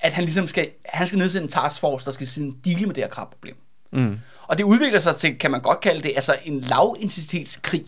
at 0.00 0.12
han 0.12 0.24
ligesom 0.24 0.46
skal, 0.48 0.68
han 0.84 1.06
skal 1.06 1.18
nedsætte 1.18 1.42
en 1.44 1.48
taskforce, 1.48 2.06
der 2.06 2.10
skal 2.12 2.26
sådan 2.26 2.54
deale 2.64 2.86
med 2.86 2.94
det 2.94 3.04
her 3.04 3.08
krabproblem. 3.10 3.56
Mm. 3.92 4.18
Og 4.42 4.58
det 4.58 4.64
udvikler 4.64 4.98
sig 4.98 5.16
til, 5.16 5.38
kan 5.38 5.50
man 5.50 5.60
godt 5.60 5.80
kalde 5.80 6.02
det, 6.02 6.12
altså 6.14 6.36
en 6.44 6.60
lavintensitetskrig 6.60 7.84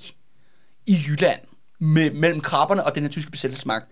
i 0.86 0.96
Jylland 1.08 1.40
med, 1.80 2.10
mellem 2.10 2.40
krabberne 2.40 2.84
og 2.84 2.94
den 2.94 3.02
her 3.02 3.10
tyske 3.10 3.30
besættelsesmagt. 3.30 3.84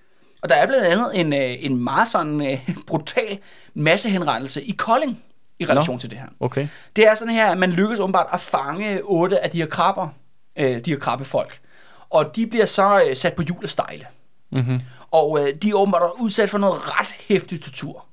Og 0.43 0.49
der 0.49 0.55
er 0.55 0.67
blandt 0.67 0.87
andet 0.87 1.21
en, 1.21 1.33
øh, 1.33 1.65
en 1.65 1.77
meget 1.77 2.09
sådan 2.09 2.47
øh, 2.47 2.69
brutal 2.87 3.39
massehenrettelse 3.75 4.63
i 4.63 4.71
Kolding 4.71 5.23
i 5.59 5.65
relation 5.65 5.95
Nå. 5.95 6.01
til 6.01 6.11
det 6.11 6.19
her. 6.19 6.27
Okay. 6.41 6.69
Det 6.97 7.07
er 7.07 7.15
sådan 7.15 7.35
her, 7.35 7.47
at 7.47 7.59
man 7.59 7.71
lykkes 7.71 8.01
åbenbart 8.01 8.27
at 8.33 8.41
fange 8.41 9.01
otte 9.05 9.45
af 9.45 9.51
de 9.51 9.59
her 9.59 9.67
krabber, 9.67 10.09
øh, 10.59 10.81
de 10.85 10.91
her 10.91 10.99
krabbefolk. 10.99 11.61
Og 12.11 12.37
de 12.37 12.47
bliver 12.47 12.67
så 12.67 13.03
øh, 13.03 13.17
sat 13.17 13.35
på 13.35 13.43
hjul 13.43 13.63
og 13.63 13.69
stejle. 13.69 14.07
Mm-hmm. 14.53 14.81
Og 15.11 15.41
øh, 15.41 15.55
de 15.63 15.71
er 15.71 15.75
åbenbart 15.75 16.11
udsat 16.21 16.51
for 16.51 16.59
noget 16.59 17.01
ret 17.01 17.15
hæftig 17.29 17.63
tortur. 17.63 18.05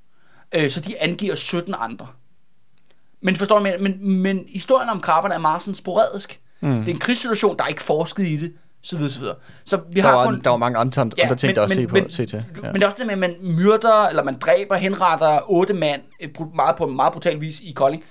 Øh, 0.56 0.70
så 0.70 0.82
de 0.82 1.02
angiver 1.02 1.36
17 1.36 1.76
andre. 1.78 2.08
Men 3.26 3.36
forstår 3.36 3.58
du, 3.58 3.64
men, 3.64 3.84
men, 3.84 4.10
men 4.10 4.44
historien 4.48 4.90
om 4.90 5.02
krabberne 5.02 5.36
er 5.36 5.40
meget 5.40 5.62
sådan 5.62 5.76
sporadisk. 5.76 6.40
Mm. 6.60 6.80
Det 6.80 6.88
er 6.88 6.94
en 6.94 7.00
krigssituation, 7.00 7.58
der 7.58 7.64
er 7.64 7.68
ikke 7.68 7.82
forsket 7.82 8.28
i 8.28 8.38
det, 8.38 8.54
så 8.82 8.98
videre, 8.98 9.12
så 9.12 9.20
videre. 9.20 9.36
Så 9.66 9.80
vi 9.92 10.02
Der, 10.02 10.08
har 10.08 10.16
var, 10.16 10.26
kun... 10.26 10.42
der 10.44 10.50
var 10.50 10.58
mange 10.58 10.78
andre, 10.78 11.02
andre 11.02 11.36
ting, 11.36 11.56
der 11.56 11.62
at 11.62 11.72
se, 11.72 11.88
på, 11.88 11.96
men, 11.96 12.10
se 12.10 12.26
til. 12.26 12.46
Ja. 12.64 12.68
Men 12.68 12.74
det 12.76 12.84
er 12.84 12.86
også 12.86 12.98
det 12.98 13.06
med, 13.06 13.14
at 13.14 13.20
man 13.20 13.36
myrder, 13.42 14.08
eller 14.08 14.24
man 14.24 14.38
dræber, 14.38 14.76
henretter 14.76 15.40
otte 15.52 15.74
mand 15.74 16.02
et 16.20 16.38
meget, 16.56 16.76
på 16.76 16.84
en 16.84 16.96
meget 16.96 17.14
brutal 17.14 17.42
vis 17.42 17.60
i 17.60 17.72
Kolding. 17.72 18.04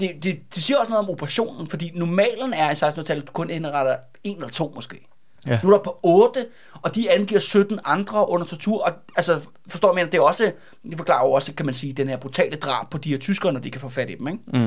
Det, 0.00 0.10
det, 0.22 0.38
det 0.54 0.62
siger 0.62 0.78
også 0.78 0.90
noget 0.90 1.04
om 1.04 1.10
operationen, 1.10 1.68
fordi 1.68 1.90
normalen 1.94 2.52
er 2.52 2.70
i 2.70 2.72
1600-tallet, 2.72 3.22
at 3.22 3.28
du 3.28 3.32
kun 3.32 3.50
henretter 3.50 3.96
en 4.24 4.36
eller 4.36 4.48
to 4.48 4.72
måske. 4.74 5.08
Ja. 5.46 5.60
Nu 5.62 5.68
er 5.70 5.76
der 5.76 5.82
på 5.82 5.98
8, 6.02 6.46
og 6.82 6.94
de 6.94 7.10
angiver 7.10 7.40
17 7.40 7.78
andre 7.84 8.28
under 8.28 8.46
tortur. 8.46 8.84
Og, 8.84 8.92
altså, 9.16 9.40
forstår 9.68 9.94
man, 9.94 10.06
det 10.06 10.14
er 10.14 10.20
også, 10.20 10.52
det 10.90 10.96
forklarer 10.96 11.26
jo 11.26 11.32
også, 11.32 11.54
kan 11.54 11.66
man 11.66 11.74
sige, 11.74 11.92
den 11.92 12.08
her 12.08 12.16
brutale 12.16 12.56
drab 12.56 12.90
på 12.90 12.98
de 12.98 13.08
her 13.08 13.18
tyskere, 13.18 13.52
når 13.52 13.60
de 13.60 13.70
kan 13.70 13.80
få 13.80 13.88
fat 13.88 14.10
i 14.10 14.14
dem, 14.14 14.28
ikke? 14.28 14.40
Mm. 14.46 14.58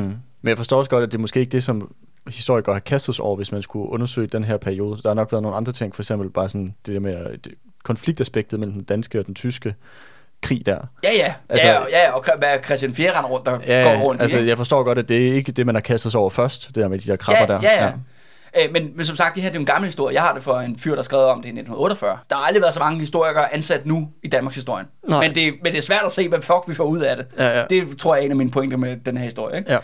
Men 0.41 0.49
jeg 0.49 0.57
forstår 0.57 0.77
også 0.77 0.89
godt, 0.89 1.03
at 1.03 1.11
det 1.11 1.17
er 1.17 1.21
måske 1.21 1.39
ikke 1.39 1.51
det, 1.51 1.63
som 1.63 1.91
historikere 2.27 2.73
har 2.75 2.79
kastet 2.79 3.15
sig 3.15 3.25
over, 3.25 3.35
hvis 3.35 3.51
man 3.51 3.61
skulle 3.61 3.89
undersøge 3.89 4.27
den 4.27 4.43
her 4.43 4.57
periode. 4.57 5.01
Der 5.03 5.09
har 5.09 5.13
nok 5.13 5.31
været 5.31 5.41
nogle 5.41 5.57
andre 5.57 5.71
ting, 5.71 5.95
for 5.95 6.01
eksempel 6.03 6.29
bare 6.29 6.49
sådan 6.49 6.75
det 6.85 6.93
der 6.93 6.99
med 6.99 7.25
øh, 7.31 7.37
det, 7.43 7.53
konfliktaspektet 7.83 8.59
mellem 8.59 8.73
den 8.75 8.83
danske 8.83 9.19
og 9.19 9.25
den 9.25 9.35
tyske 9.35 9.75
krig 10.41 10.65
der. 10.65 10.79
Ja, 11.03 11.11
ja. 11.13 11.33
Altså- 11.49 11.67
ja, 11.67 11.79
ja, 11.91 12.11
og 12.11 12.25
hvad 12.37 12.57
Christian 12.65 12.93
4 12.93 13.17
render 13.17 13.29
rundt, 13.29 13.45
der 13.45 13.59
Ja, 13.67 13.83
går 13.83 14.03
rundt 14.03 14.19
i, 14.19 14.21
altså 14.21 14.37
ikke? 14.37 14.49
jeg 14.49 14.57
forstår 14.57 14.83
godt, 14.83 14.97
at 14.97 15.09
det 15.09 15.27
er 15.27 15.33
ikke 15.33 15.51
det, 15.51 15.65
man 15.65 15.75
har 15.75 15.81
kastet 15.81 16.11
sig 16.11 16.21
over 16.21 16.29
først, 16.29 16.67
det 16.67 16.75
der 16.75 16.87
med 16.87 16.99
de 16.99 17.07
der 17.11 17.15
krabber 17.15 17.53
ja, 17.53 17.61
der. 17.61 17.69
Ja, 17.69 17.85
ja. 17.85 17.91
Øh, 18.63 18.71
Men, 18.71 18.91
men 18.95 19.05
som 19.05 19.15
sagt, 19.15 19.35
det 19.35 19.43
her 19.43 19.49
det 19.49 19.55
er 19.55 19.59
en 19.59 19.65
gammel 19.65 19.87
historie. 19.87 20.13
Jeg 20.15 20.21
har 20.23 20.33
det 20.33 20.43
for 20.43 20.59
en 20.59 20.77
fyr, 20.79 20.95
der 20.95 21.01
skrev 21.01 21.19
om 21.19 21.37
det 21.37 21.45
i 21.45 21.49
1948. 21.49 22.17
Der 22.29 22.35
har 22.35 22.43
aldrig 22.45 22.61
været 22.61 22.73
så 22.73 22.79
mange 22.79 22.99
historikere 22.99 23.53
ansat 23.53 23.85
nu 23.85 24.09
i 24.23 24.27
Danmarks 24.27 24.55
historie. 24.55 24.85
Men 25.09 25.35
det, 25.35 25.53
men 25.63 25.71
det 25.71 25.77
er 25.77 25.81
svært 25.81 26.01
at 26.05 26.11
se, 26.11 26.29
hvad 26.29 26.41
fuck 26.41 26.63
vi 26.67 26.73
får 26.73 26.83
ud 26.83 26.99
af 26.99 27.17
det. 27.17 27.25
Ja, 27.37 27.59
ja. 27.59 27.65
Det 27.69 27.97
tror 27.97 28.15
jeg 28.15 28.21
er 28.21 28.25
en 28.25 28.31
af 28.31 28.37
mine 28.37 28.51
pointer 28.51 28.77
med 28.77 28.97
den 28.97 29.17
her 29.17 29.23
historie. 29.23 29.57
Ikke? 29.57 29.71
Ja. 29.73 29.79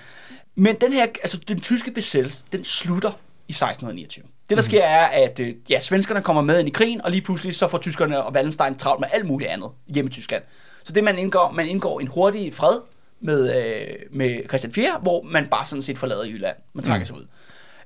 Men 0.56 0.76
den 0.82 0.94
her, 0.94 1.02
altså 1.02 1.38
den 1.48 1.60
tyske 1.60 1.92
besættelse, 1.92 2.44
den 2.52 2.64
slutter 2.64 3.10
i 3.48 3.52
1629. 3.52 4.24
Det 4.24 4.32
Mhm. 4.50 4.56
der 4.56 4.62
sker 4.64 4.84
er, 4.84 5.06
at 5.06 5.40
øh, 5.40 5.54
ja, 5.70 5.80
svenskerne 5.80 6.22
kommer 6.22 6.42
med 6.42 6.60
ind 6.60 6.68
i 6.68 6.72
krigen, 6.72 7.02
og 7.02 7.12
lige 7.12 7.22
pludselig 7.22 7.56
så 7.56 7.68
får 7.68 7.78
tyskerne 7.78 8.24
og 8.24 8.34
Wallenstein 8.34 8.76
travlt 8.78 9.00
med 9.00 9.08
alt 9.14 9.26
muligt 9.26 9.50
andet 9.52 9.70
hjemme 9.88 10.10
i 10.10 10.12
Tyskland. 10.12 10.44
Så 10.84 10.94
det 10.94 11.04
man 11.04 11.18
indgår, 11.18 11.52
man 11.52 11.68
indgår 11.68 12.00
en 12.00 12.08
hurtig 12.08 12.54
fred 12.54 12.80
med, 13.22 13.56
øh, 13.66 13.88
med 14.12 14.40
Christian 14.50 14.74
4, 14.74 14.92
hvor 15.02 15.22
man 15.22 15.48
bare 15.48 15.66
sådan 15.66 15.82
set 15.82 15.98
forlader 15.98 16.26
Jylland. 16.26 16.56
Man 16.74 16.82
Mhm. 16.82 16.84
trækker 16.84 17.08
sig 17.08 17.16
ud. 17.16 17.26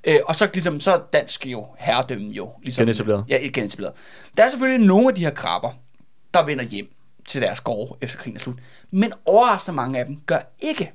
Øh, 0.06 0.20
og 0.26 0.36
så, 0.36 0.50
ligesom, 0.54 0.80
så 0.80 0.94
er 0.94 1.00
dansk 1.14 1.46
jo 1.46 1.68
herredømme 1.78 2.32
jo. 2.32 2.52
Ligesom, 2.62 2.82
Genetableret. 2.82 3.26
Ja, 3.30 3.50
genetableret. 3.54 3.94
Der 4.38 4.44
er 4.44 4.50
selvfølgelig 4.50 4.88
nogle 4.88 5.08
af 5.08 5.16
de 5.16 5.22
her 5.22 5.32
krabber, 5.32 5.72
der 6.34 6.44
vender 6.44 6.64
hjem 6.64 6.92
til 7.28 7.42
deres 7.42 7.62
gårde 7.62 7.98
efter 8.02 8.18
krigen 8.18 8.36
er 8.36 8.40
slut. 8.40 8.58
Men 8.92 9.14
overraskende 9.26 9.76
mange 9.76 10.00
af 10.00 10.06
dem 10.06 10.22
gør 10.26 10.40
ikke. 10.60 10.92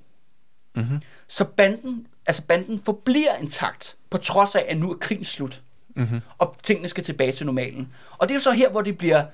Mm-hmm. 0.77 1.01
Så 1.29 1.45
banden, 1.45 2.07
altså 2.27 2.43
banden 2.43 2.81
forbliver 2.81 3.37
intakt, 3.41 3.97
på 4.11 4.19
trods 4.19 4.55
af, 4.55 4.65
at 4.69 4.79
nu 4.79 4.93
er 4.93 4.97
krigen 4.97 5.25
slut. 5.25 5.63
Mm-hmm. 5.97 6.21
Og 6.39 6.57
tingene 6.63 6.89
skal 6.89 7.05
tilbage 7.05 7.33
til 7.33 7.47
normalen. 7.47 7.93
Og 8.19 8.29
det 8.29 8.35
er 8.35 8.37
jo 8.37 8.41
så 8.41 8.53
her, 8.53 8.71
hvor 8.71 8.83
det 8.83 8.99
bliver 8.99 9.25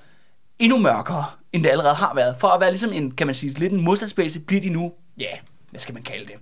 endnu 0.59 0.77
mørkere, 0.77 1.25
end 1.53 1.63
det 1.63 1.69
allerede 1.69 1.95
har 1.95 2.15
været. 2.15 2.35
For 2.39 2.47
at 2.47 2.61
være 2.61 2.71
ligesom 2.71 2.93
en, 2.93 3.11
kan 3.11 3.27
man 3.27 3.35
sige, 3.35 3.59
lidt 3.59 3.73
en 3.73 3.81
modstandsbase, 3.81 4.39
bliver 4.39 4.61
de 4.61 4.69
nu, 4.69 4.93
ja, 5.19 5.37
hvad 5.69 5.79
skal 5.79 5.93
man 5.93 6.03
kalde 6.03 6.25
det? 6.25 6.35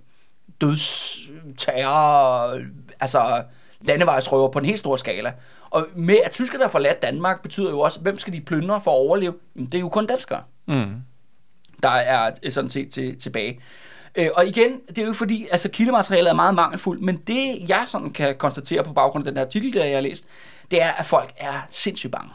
Dødsterror, 0.60 2.60
altså 3.00 3.42
landevejsrøver 3.80 4.48
på 4.48 4.58
en 4.58 4.64
helt 4.64 4.78
stor 4.78 4.96
skala. 4.96 5.32
Og 5.70 5.86
med 5.96 6.16
at 6.24 6.30
tyskerne 6.30 6.64
har 6.64 6.70
forladt 6.70 7.02
Danmark, 7.02 7.42
betyder 7.42 7.70
jo 7.70 7.80
også, 7.80 8.00
hvem 8.00 8.18
skal 8.18 8.32
de 8.32 8.40
plyndre 8.40 8.80
for 8.80 8.90
at 8.90 8.96
overleve? 8.96 9.34
Jamen, 9.56 9.66
det 9.66 9.74
er 9.78 9.80
jo 9.80 9.88
kun 9.88 10.06
danskere 10.06 10.42
Mm. 10.68 10.94
der 11.82 11.88
er 11.88 12.30
sådan 12.50 12.70
set 12.70 12.92
til, 12.92 13.18
tilbage. 13.20 13.60
Øh, 14.14 14.30
og 14.36 14.46
igen, 14.46 14.80
det 14.88 14.98
er 14.98 15.02
jo 15.02 15.08
ikke 15.08 15.18
fordi, 15.18 15.46
altså 15.52 15.68
kildematerialet 15.68 16.30
er 16.30 16.34
meget 16.34 16.54
mangelfuldt, 16.54 17.02
men 17.02 17.16
det 17.16 17.68
jeg 17.68 17.84
sådan 17.86 18.12
kan 18.12 18.36
konstatere 18.38 18.84
på 18.84 18.92
baggrund 18.92 19.26
af 19.26 19.32
den 19.32 19.38
her 19.38 19.44
artikel, 19.44 19.72
der 19.72 19.84
jeg 19.84 19.96
har 19.96 20.00
læst, 20.00 20.24
det 20.70 20.82
er, 20.82 20.92
at 20.92 21.06
folk 21.06 21.32
er 21.36 21.60
sindssygt 21.68 22.12
bange 22.12 22.30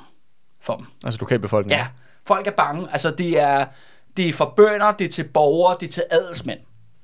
for 0.59 0.75
dem. 0.75 0.85
Altså 1.05 1.19
lokalbefolkningen. 1.19 1.79
Ja, 1.79 1.87
folk 2.25 2.47
er 2.47 2.51
bange. 2.51 2.87
Altså 2.91 3.11
det 3.11 3.39
er, 3.39 3.65
det 4.17 4.29
er 4.29 4.33
for 4.33 4.53
bønder, 4.55 4.91
det 4.91 5.05
er 5.05 5.11
til 5.11 5.23
borgere, 5.23 5.77
det 5.79 5.87
er 5.87 5.91
til 5.91 6.03
adelsmænd. 6.11 6.59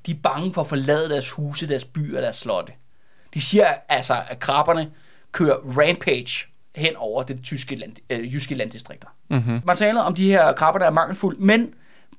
De 0.06 0.12
er 0.12 0.16
bange 0.24 0.54
for 0.54 0.62
at 0.62 0.68
forlade 0.68 1.10
deres 1.10 1.32
huse, 1.32 1.70
deres 1.70 1.86
byer 1.86 2.22
deres 2.22 2.36
slotte. 2.36 2.74
De 3.34 3.42
siger 3.42 3.68
altså, 3.90 4.14
at 4.30 4.40
krabberne 4.40 4.90
kører 5.32 5.56
rampage 5.56 6.46
hen 6.76 6.96
over 6.98 7.24
det 7.24 7.40
tyske 7.44 7.76
land, 7.76 7.92
øh, 8.10 8.34
jyske 8.34 8.56
landdistrikter. 8.56 9.08
Mm-hmm. 9.30 9.62
Materialet 9.66 10.04
om 10.04 10.16
de 10.16 10.30
her 10.32 10.54
krabber, 10.54 10.80
der 10.80 10.86
er 10.86 10.92
mangelfuldt, 10.92 11.40
men 11.40 11.70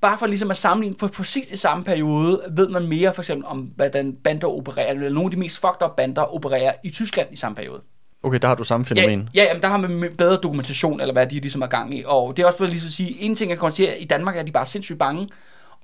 bare 0.00 0.18
for 0.18 0.26
ligesom 0.26 0.50
at 0.50 0.56
sammenligne 0.56 0.96
på 0.96 1.08
præcis 1.08 1.46
det 1.46 1.58
samme 1.58 1.84
periode, 1.84 2.42
ved 2.50 2.68
man 2.68 2.86
mere 2.86 3.14
for 3.14 3.22
eksempel 3.22 3.46
om, 3.46 3.58
hvordan 3.76 4.12
bander 4.24 4.48
opererer, 4.48 4.90
eller 4.90 5.08
nogle 5.10 5.26
af 5.26 5.30
de 5.30 5.36
mest 5.36 5.60
fucked 5.60 5.82
up 5.88 5.96
bander 5.96 6.34
opererer 6.34 6.72
i 6.84 6.90
Tyskland 6.90 7.28
i 7.30 7.36
samme 7.36 7.56
periode. 7.56 7.80
Okay, 8.22 8.38
der 8.42 8.48
har 8.48 8.54
du 8.54 8.64
samme 8.64 8.86
Ja, 8.96 9.02
fænomen. 9.02 9.28
ja 9.34 9.44
jamen, 9.44 9.62
der 9.62 9.68
har 9.68 9.76
man 9.76 10.10
bedre 10.18 10.36
dokumentation, 10.36 11.00
eller 11.00 11.12
hvad 11.12 11.26
de 11.26 11.34
ligesom 11.40 11.62
er 11.62 11.66
gang 11.66 11.98
i. 11.98 12.02
Og 12.06 12.36
det 12.36 12.42
er 12.42 12.46
også 12.46 12.58
bare 12.58 12.68
lige 12.68 12.80
så 12.80 12.86
at 12.86 12.92
sige, 12.92 13.20
en 13.20 13.34
ting 13.34 13.50
jeg 13.50 13.56
kan 13.56 13.60
konstatere, 13.60 13.94
at 13.94 14.02
i 14.02 14.04
Danmark 14.04 14.36
er 14.36 14.42
de 14.42 14.52
bare 14.52 14.66
sindssygt 14.66 14.98
bange, 14.98 15.28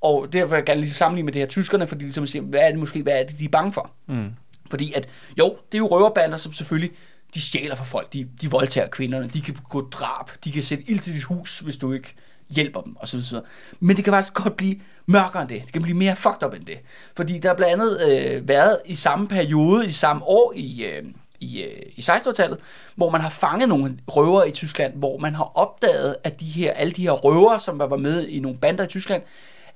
og 0.01 0.33
derfor 0.33 0.49
vil 0.49 0.57
jeg 0.57 0.65
gerne 0.65 0.81
lige 0.81 0.91
sammenligne 0.91 1.25
med 1.25 1.33
det 1.33 1.43
her 1.43 1.47
tyskerne, 1.47 1.87
fordi 1.87 2.05
ligesom 2.05 2.23
at 2.23 2.29
sige, 2.29 2.43
hvad 2.43 2.61
er 2.61 2.71
det 2.71 2.79
måske, 2.79 3.03
hvad 3.03 3.13
er 3.13 3.23
det, 3.27 3.39
de 3.39 3.45
er 3.45 3.49
bange 3.49 3.73
for? 3.73 3.91
Mm. 4.07 4.31
Fordi 4.71 4.93
at, 4.93 5.09
jo, 5.39 5.57
det 5.73 5.79
er 5.79 5.79
jo 5.79 5.87
røverbander, 5.87 6.37
som 6.37 6.53
selvfølgelig, 6.53 6.91
de 7.35 7.41
stjæler 7.41 7.75
fra 7.75 7.85
folk, 7.85 8.13
de, 8.13 8.29
de 8.41 8.51
voldtager 8.51 8.89
kvinderne, 8.89 9.29
de 9.29 9.41
kan 9.41 9.57
gå 9.69 9.89
drab, 9.89 10.31
de 10.45 10.53
kan 10.53 10.63
sætte 10.63 10.85
ild 10.91 10.99
til 10.99 11.15
dit 11.15 11.23
hus, 11.23 11.59
hvis 11.59 11.77
du 11.77 11.93
ikke 11.93 12.15
hjælper 12.51 12.81
dem, 12.81 12.97
og 12.97 13.09
så 13.09 13.17
videre. 13.17 13.45
Men 13.81 13.97
det 13.97 14.05
kan 14.05 14.13
faktisk 14.13 14.35
godt 14.35 14.57
blive 14.57 14.77
mørkere 15.07 15.43
end 15.43 15.49
det. 15.51 15.63
Det 15.65 15.73
kan 15.73 15.83
blive 15.83 15.97
mere 15.97 16.17
fucked 16.17 16.47
up 16.47 16.55
end 16.55 16.67
det. 16.67 16.79
Fordi 17.17 17.39
der 17.39 17.51
er 17.51 17.55
blandt 17.55 17.73
andet 17.73 18.01
øh, 18.11 18.49
været 18.49 18.79
i 18.87 18.95
samme 18.95 19.29
periode, 19.29 19.87
i 19.87 19.93
samme 19.93 20.25
år 20.25 20.53
i, 20.57 20.85
øh, 20.85 21.05
i, 21.41 21.63
øh, 21.63 21.83
i 21.97 22.01
1600-tallet, 22.01 22.59
hvor 22.95 23.11
man 23.11 23.21
har 23.21 23.31
fanget 23.31 23.69
nogle 23.69 23.99
røvere 24.09 24.49
i 24.49 24.53
Tyskland, 24.53 24.95
hvor 24.95 25.19
man 25.19 25.35
har 25.35 25.51
opdaget, 25.55 26.17
at 26.25 26.41
de 26.41 26.45
her, 26.45 26.73
alle 26.73 26.93
de 26.93 27.03
her 27.03 27.11
røvere, 27.11 27.61
som 27.61 27.79
var 27.79 27.97
med 27.97 28.27
i 28.27 28.41
nogle 28.41 28.59
bander 28.59 28.85
i 28.85 28.87
Tyskland, 28.87 29.23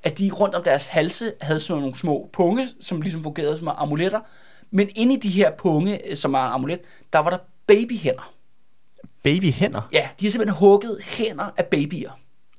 at 0.03 0.18
de 0.18 0.30
rundt 0.30 0.55
om 0.55 0.62
deres 0.62 0.86
halse 0.86 1.32
havde 1.41 1.61
sådan 1.61 1.80
nogle 1.82 1.99
små 1.99 2.30
punge, 2.32 2.68
som 2.80 3.01
ligesom 3.01 3.22
fungerede 3.22 3.59
som 3.59 3.68
amuletter. 3.76 4.20
Men 4.70 4.88
inde 4.96 5.14
i 5.14 5.18
de 5.18 5.28
her 5.28 5.50
punge, 5.50 6.10
øh, 6.10 6.16
som 6.16 6.34
er 6.34 6.38
en 6.46 6.52
amulet, 6.52 6.80
der 7.12 7.18
var 7.18 7.30
der 7.30 7.38
babyhænder. 7.66 8.32
Babyhænder? 9.22 9.88
Ja, 9.92 10.08
de 10.20 10.26
har 10.26 10.30
simpelthen 10.30 10.56
hugget 10.58 10.98
hænder 11.04 11.50
af 11.56 11.66
babyer. 11.66 12.10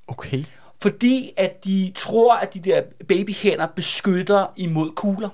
Okay. 0.08 0.44
Fordi 0.82 1.32
at 1.38 1.64
de 1.66 1.92
tror, 1.96 2.36
at 2.36 2.54
de 2.54 2.60
der 2.60 2.82
babyhænder 3.08 3.68
beskytter 3.68 4.46
imod 4.56 4.92
kugler. 4.96 5.30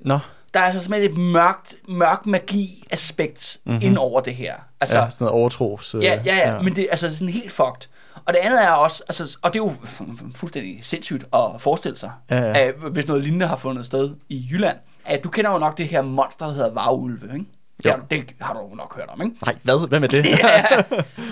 Nå, 0.00 0.18
Der 0.54 0.60
er 0.60 0.64
altså 0.64 0.80
simpelthen 0.82 1.10
et 1.12 1.18
mørkt, 1.32 1.76
mørk 1.88 2.26
magi-aspekt 2.26 3.58
Mhm. 3.64 3.72
mm-hmm. 3.72 3.86
ind 3.86 3.98
over 3.98 4.20
det 4.20 4.34
her. 4.34 4.54
Altså, 4.80 4.98
ja, 4.98 5.10
sådan 5.10 5.24
noget 5.24 5.32
overtros. 5.40 5.94
øh, 5.94 6.02
Ja, 6.02 6.20
ja, 6.24 6.36
ja, 6.54 6.62
men 6.62 6.76
det 6.76 6.84
er 6.84 6.90
altså 6.90 7.16
sådan 7.16 7.32
helt 7.34 7.52
fucked. 7.52 7.88
Og 8.24 8.32
det 8.32 8.38
andet 8.38 8.62
er 8.64 8.70
også, 8.70 9.02
altså, 9.08 9.38
og 9.42 9.52
det 9.52 9.60
er 9.60 9.64
jo 9.64 9.70
fu- 9.70 10.32
fuldstændig 10.34 10.78
sindssygt 10.82 11.24
at 11.32 11.40
forestille 11.58 11.98
sig, 11.98 12.10
Ja, 12.30 12.36
ja. 12.36 12.58
At, 12.68 12.74
hvis 12.92 13.06
noget 13.06 13.22
lignende 13.22 13.46
har 13.46 13.56
fundet 13.56 13.86
sted 13.86 14.14
i 14.28 14.48
Jylland. 14.50 14.76
At 15.06 15.24
du 15.24 15.28
kender 15.28 15.50
jo 15.50 15.58
nok 15.58 15.78
det 15.78 15.88
her 15.88 16.02
monster, 16.02 16.46
der 16.46 16.52
hedder 16.52 16.72
varulve, 16.74 17.34
ikke? 17.34 17.46
Ja, 17.84 17.96
det 18.10 18.34
har 18.40 18.54
du 18.54 18.74
nok 18.74 18.96
hørt 18.96 19.08
om, 19.08 19.22
ikke? 19.22 19.36
Nej, 19.44 19.56
hvad? 19.62 19.88
Hvad 19.88 20.00
med 20.00 20.08
det? 20.08 20.26
Ja. 20.28 20.64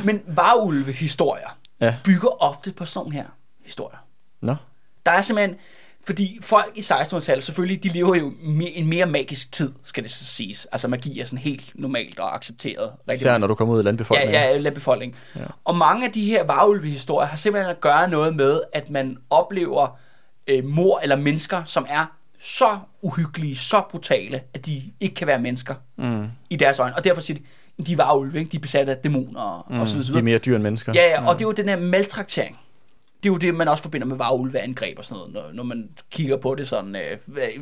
Men 0.04 0.22
varulve-historier 0.26 1.56
Ja. 1.80 1.94
bygger 2.04 2.42
ofte 2.42 2.72
på 2.72 2.84
sådan 2.84 3.12
her 3.12 3.24
historier. 3.64 3.98
Nå. 4.40 4.54
Der 5.06 5.12
er 5.12 5.22
simpelthen, 5.22 5.56
fordi 6.06 6.38
folk 6.42 6.72
i 6.74 6.80
1600-tallet, 6.80 7.44
selvfølgelig, 7.44 7.84
de 7.84 7.88
lever 7.88 8.14
jo 8.14 8.32
en 8.74 8.86
mere 8.86 9.06
magisk 9.06 9.52
tid, 9.52 9.72
skal 9.82 10.02
det 10.02 10.10
så 10.10 10.24
siges. 10.24 10.66
Altså 10.72 10.88
magi 10.88 11.20
er 11.20 11.24
sådan 11.24 11.38
helt 11.38 11.72
normalt 11.74 12.18
og 12.20 12.34
accepteret. 12.34 12.92
Rigtig 13.08 13.14
Især 13.14 13.38
når 13.38 13.46
du 13.46 13.54
kommer 13.54 13.74
ud 13.74 13.80
i 13.80 13.84
landbefolkningen. 13.84 14.34
Ja, 14.34 14.42
ja, 14.50 14.58
landbefolkning. 14.58 15.16
Ja. 15.36 15.40
Og 15.64 15.76
mange 15.76 16.06
af 16.06 16.12
de 16.12 16.24
her 16.26 16.44
varulve-historier 16.44 17.28
har 17.28 17.36
simpelthen 17.36 17.70
at 17.70 17.80
gøre 17.80 18.08
noget 18.08 18.36
med, 18.36 18.60
at 18.72 18.90
man 18.90 19.16
oplever 19.30 19.98
øh, 20.46 20.64
mor 20.64 20.98
eller 21.02 21.16
mennesker, 21.16 21.64
som 21.64 21.86
er 21.88 22.06
så 22.44 22.78
uhyggelige, 23.02 23.56
så 23.56 23.82
brutale, 23.90 24.40
at 24.54 24.66
de 24.66 24.82
ikke 25.00 25.14
kan 25.14 25.26
være 25.26 25.38
mennesker 25.38 25.74
Mm. 25.96 26.26
i 26.50 26.56
deres 26.56 26.78
øjne. 26.78 26.96
Og 26.96 27.04
derfor 27.04 27.20
siger 27.20 27.38
de, 27.78 27.84
de 27.84 27.92
er 27.92 27.96
varulve, 27.96 28.38
ikke? 28.38 28.50
de 28.50 28.56
er 28.56 28.60
besatte 28.60 28.92
af 28.92 28.98
dæmoner 28.98 29.40
og, 29.40 29.66
Mm. 29.74 29.80
og 29.80 29.88
så 29.88 29.98
De 29.98 30.02
videre. 30.04 30.18
er 30.18 30.24
mere 30.24 30.38
dyr 30.38 30.54
end 30.54 30.62
mennesker. 30.62 30.92
Ja, 30.94 31.08
ja, 31.08 31.28
og 31.28 31.34
det 31.34 31.44
er 31.44 31.48
jo 31.48 31.52
den 31.52 31.68
her 31.68 31.80
maltraktering. 31.80 32.58
Det 33.22 33.28
er 33.28 33.32
jo 33.32 33.38
det, 33.38 33.54
man 33.54 33.68
også 33.68 33.82
forbinder 33.82 34.06
med 34.06 34.16
varulveangreb 34.16 34.98
og 34.98 35.04
sådan 35.04 35.18
noget, 35.18 35.34
når, 35.34 35.52
når 35.52 35.62
man 35.62 35.88
kigger 36.10 36.36
på 36.36 36.54
det 36.54 36.68
sådan 36.68 36.96
øh, 36.96 37.02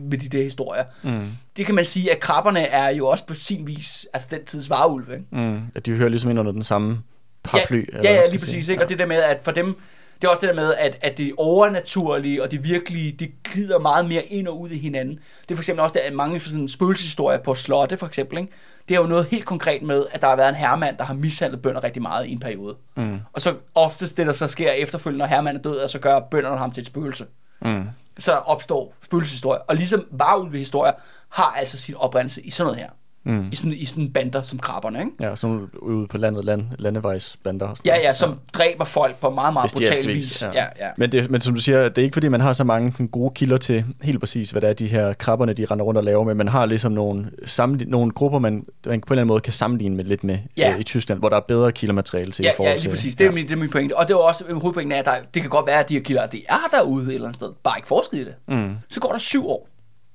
med 0.02 0.18
de 0.18 0.28
der 0.28 0.42
historier. 0.42 0.84
Mm. 1.02 1.24
Det 1.56 1.66
kan 1.66 1.74
man 1.74 1.84
sige, 1.84 2.12
at 2.12 2.20
krabberne 2.20 2.60
er 2.60 2.88
jo 2.88 3.06
også 3.06 3.26
på 3.26 3.34
sin 3.34 3.66
vis, 3.66 4.06
altså 4.12 4.28
den 4.30 4.44
tids 4.44 4.70
varulve, 4.70 5.12
ikke? 5.14 5.26
Mm. 5.30 5.60
At 5.74 5.86
de 5.86 5.92
hører 5.94 6.08
ligesom 6.08 6.30
ind 6.30 6.38
under 6.40 6.52
den 6.52 6.62
samme 6.62 7.02
paraply. 7.42 7.84
Ja, 7.92 7.98
ja, 8.02 8.14
ja 8.14 8.20
lige 8.30 8.30
præcis. 8.40 8.64
sige. 8.64 8.72
Ikke? 8.72 8.84
Og 8.84 8.88
det 8.88 8.98
der 8.98 9.06
med, 9.06 9.16
at 9.16 9.38
for 9.44 9.50
dem, 9.52 9.76
det 10.22 10.28
er 10.28 10.30
også 10.30 10.40
det 10.40 10.48
der 10.48 10.54
med, 10.54 10.74
at, 10.74 10.98
at 11.00 11.18
det 11.18 11.34
overnaturlige 11.36 12.42
og 12.42 12.50
det 12.50 12.64
virkelige, 12.64 13.12
det 13.12 13.32
glider 13.44 13.78
meget 13.78 14.08
mere 14.08 14.22
ind 14.22 14.48
og 14.48 14.60
ud 14.60 14.70
i 14.70 14.78
hinanden. 14.78 15.18
Det 15.42 15.50
er 15.50 15.56
for 15.56 15.62
eksempel 15.62 15.82
også, 15.82 15.94
der 15.94 16.00
er 16.00 16.12
mange 16.12 16.40
sådan 16.40 16.68
spøgelseshistorier 16.68 17.38
på 17.38 17.54
slotte, 17.54 17.96
for 17.96 18.06
eksempel. 18.06 18.38
Ikke? 18.38 18.52
Det 18.88 18.94
er 18.94 19.00
jo 19.00 19.06
noget 19.06 19.26
helt 19.26 19.44
konkret 19.44 19.82
med, 19.82 20.06
at 20.10 20.22
der 20.22 20.28
har 20.28 20.36
været 20.36 20.48
en 20.48 20.54
herremand, 20.54 20.96
der 20.96 21.04
har 21.04 21.14
mishandlet 21.14 21.62
bønder 21.62 21.84
rigtig 21.84 22.02
meget 22.02 22.26
i 22.26 22.32
en 22.32 22.38
periode. 22.38 22.76
Mm. 22.96 23.18
Og 23.32 23.40
så 23.40 23.54
oftest 23.74 24.16
det, 24.16 24.26
der 24.26 24.32
så 24.32 24.48
sker 24.48 24.70
efterfølgende, 24.70 25.18
når 25.18 25.26
herremanden 25.26 25.60
er 25.60 25.62
død, 25.62 25.78
er 25.78 25.86
så 25.86 25.98
gør 25.98 26.20
bønderne 26.20 26.58
ham 26.58 26.70
til 26.70 26.80
et 26.80 26.86
spøgelse. 26.86 27.26
Mm. 27.62 27.84
Så 28.18 28.32
opstår 28.32 28.94
spøgelseshistorier. 29.04 29.60
Og 29.60 29.76
ligesom 29.76 30.06
varulvehistorier 30.10 30.92
har 31.28 31.54
altså 31.56 31.78
sin 31.78 31.94
oprindelse 31.94 32.42
i 32.42 32.50
sådan 32.50 32.66
noget 32.66 32.80
her. 32.80 32.90
Mm. 33.24 33.48
I, 33.52 33.56
sådan, 33.56 33.72
I 33.72 33.84
sådan 33.84 34.10
bander 34.12 34.42
som 34.42 34.58
krabberne, 34.58 34.98
ikke? 34.98 35.10
Ja, 35.20 35.34
nogle 35.42 35.82
ude 35.82 36.06
på 36.08 36.18
landet, 36.18 36.44
land, 36.44 36.62
landevejsbander. 36.78 37.66
Og 37.68 37.76
sådan 37.76 37.92
Ja, 37.92 38.00
ja, 38.08 38.14
som 38.14 38.30
ja. 38.30 38.36
dræber 38.58 38.84
folk 38.84 39.16
på 39.16 39.30
meget, 39.30 39.52
meget 39.52 39.70
brutal 39.72 40.08
vis. 40.08 40.42
Ja. 40.42 40.50
Ja, 40.52 40.64
ja. 40.80 40.88
Men, 40.96 41.12
det, 41.12 41.30
men 41.30 41.40
som 41.40 41.54
du 41.54 41.60
siger, 41.60 41.88
det 41.88 41.98
er 41.98 42.02
ikke 42.02 42.14
fordi, 42.14 42.28
man 42.28 42.40
har 42.40 42.52
så 42.52 42.64
mange 42.64 43.08
gode 43.08 43.32
kilder 43.34 43.58
til 43.58 43.84
helt 44.02 44.20
præcis, 44.20 44.50
hvad 44.50 44.60
det 44.62 44.68
er, 44.70 44.74
de 44.74 44.86
her 44.86 45.12
krabberne, 45.12 45.52
de 45.52 45.64
render 45.64 45.84
rundt 45.84 45.98
og 45.98 46.04
laver, 46.04 46.24
men 46.24 46.36
man 46.36 46.48
har 46.48 46.66
ligesom 46.66 46.92
nogle, 46.92 47.30
sammenlign- 47.46 47.90
nogle 47.90 48.10
grupper, 48.12 48.38
man, 48.38 48.52
man 48.52 48.64
på 48.84 48.88
en 48.88 48.94
eller 48.94 49.10
anden 49.10 49.26
måde 49.26 49.40
kan 49.40 49.52
sammenligne 49.52 49.96
med 49.96 50.04
lidt 50.04 50.24
med 50.24 50.38
Ja. 50.56 50.72
øh, 50.74 50.80
i 50.80 50.82
Tyskland, 50.82 51.20
hvor 51.20 51.28
der 51.28 51.36
er 51.36 51.40
bedre 51.40 51.72
kildermateriale 51.72 52.32
til 52.32 52.42
i 52.44 52.46
Ja, 52.48 52.52
forhold 52.56 52.68
ja, 52.68 52.74
lige 52.74 52.80
til... 52.82 52.88
præcis. 52.88 53.16
Det 53.16 53.26
er, 53.26 53.30
min, 53.32 53.44
det 53.46 53.52
er 53.52 53.56
min 53.56 53.70
pointe. 53.70 53.96
Og 53.96 54.08
det 54.08 54.14
er 54.14 54.18
også 54.18 54.44
min 54.48 54.60
hovedpointe, 54.60 54.96
er, 54.96 55.00
at 55.00 55.04
der, 55.04 55.14
det 55.34 55.42
kan 55.42 55.50
godt 55.50 55.66
være, 55.66 55.78
at 55.80 55.88
de 55.88 55.94
her 55.94 56.00
kilder, 56.02 56.26
det 56.26 56.42
er 56.48 56.58
derude 56.72 57.06
et 57.08 57.14
eller 57.14 57.26
andet 57.28 57.40
sted, 57.40 57.50
bare 57.62 57.74
ikke 57.78 57.88
forsket 57.88 58.18
i 58.18 58.24
det. 58.24 58.34
Mm. 58.48 58.70
Så 58.88 59.00
går 59.00 59.12
der 59.12 59.18
syv 59.18 59.48
år. 59.48 59.68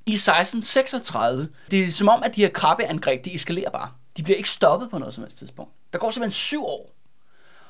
I 0.07 0.13
1636, 0.13 1.49
det 1.71 1.83
er 1.83 1.91
som 1.91 2.09
om, 2.09 2.23
at 2.23 2.35
de 2.35 2.41
her 2.41 2.49
krabbeangreb, 2.49 3.25
de 3.25 3.35
eskalerer 3.35 3.69
bare. 3.69 3.89
De 4.17 4.23
bliver 4.23 4.37
ikke 4.37 4.49
stoppet 4.49 4.89
på 4.89 4.97
noget 4.97 5.13
som 5.13 5.23
helst 5.23 5.37
tidspunkt. 5.37 5.71
Der 5.93 5.99
går 5.99 6.09
simpelthen 6.09 6.31
syv 6.31 6.63
år. 6.63 6.93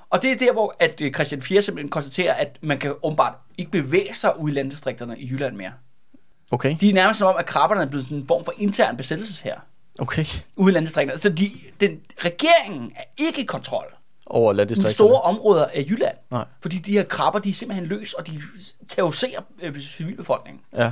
Og 0.09 0.21
det 0.21 0.31
er 0.31 0.35
der, 0.35 0.53
hvor 0.53 0.75
at 0.79 1.01
øh, 1.01 1.13
Christian 1.13 1.41
4 1.41 1.61
simpelthen 1.61 1.89
konstaterer, 1.89 2.33
at 2.33 2.57
man 2.61 2.77
kan 2.77 2.93
åbenbart 3.03 3.33
ikke 3.57 3.71
bevæge 3.71 4.13
sig 4.13 4.39
ud 4.39 4.49
i 4.49 4.53
landdistrikterne 4.53 5.19
i 5.19 5.27
Jylland 5.31 5.55
mere. 5.55 5.71
Okay, 6.51 6.75
De 6.79 6.89
er 6.89 6.93
nærmest 6.93 7.17
som 7.17 7.27
om, 7.27 7.35
at 7.39 7.45
krabberne 7.45 7.81
er 7.81 7.85
blevet 7.85 8.05
sådan 8.05 8.17
en 8.17 8.27
form 8.27 8.45
for 8.45 8.53
intern 8.57 8.97
besættelse 8.97 9.43
her 9.43 9.59
okay. 9.99 10.25
ude 10.55 10.71
i 10.71 10.73
landdistrikterne. 10.73 11.19
Så 11.19 11.29
de, 11.29 11.51
den, 11.81 11.99
regeringen 12.17 12.91
er 12.95 13.03
ikke 13.17 13.41
i 13.41 13.45
kontrol 13.45 13.85
Over 14.25 14.53
landdistrikterne. 14.53 14.93
store 14.93 15.21
områder 15.21 15.65
af 15.65 15.85
Jylland. 15.89 16.17
Nej. 16.31 16.45
Fordi 16.61 16.77
de 16.77 16.91
her 16.91 17.03
krabber, 17.03 17.39
de 17.39 17.49
er 17.49 17.53
simpelthen 17.53 17.87
løs, 17.87 18.13
og 18.13 18.27
de 18.27 18.41
terroriserer 18.87 19.41
øh, 19.61 19.81
civilbefolkningen. 19.81 20.61
Ja, 20.77 20.91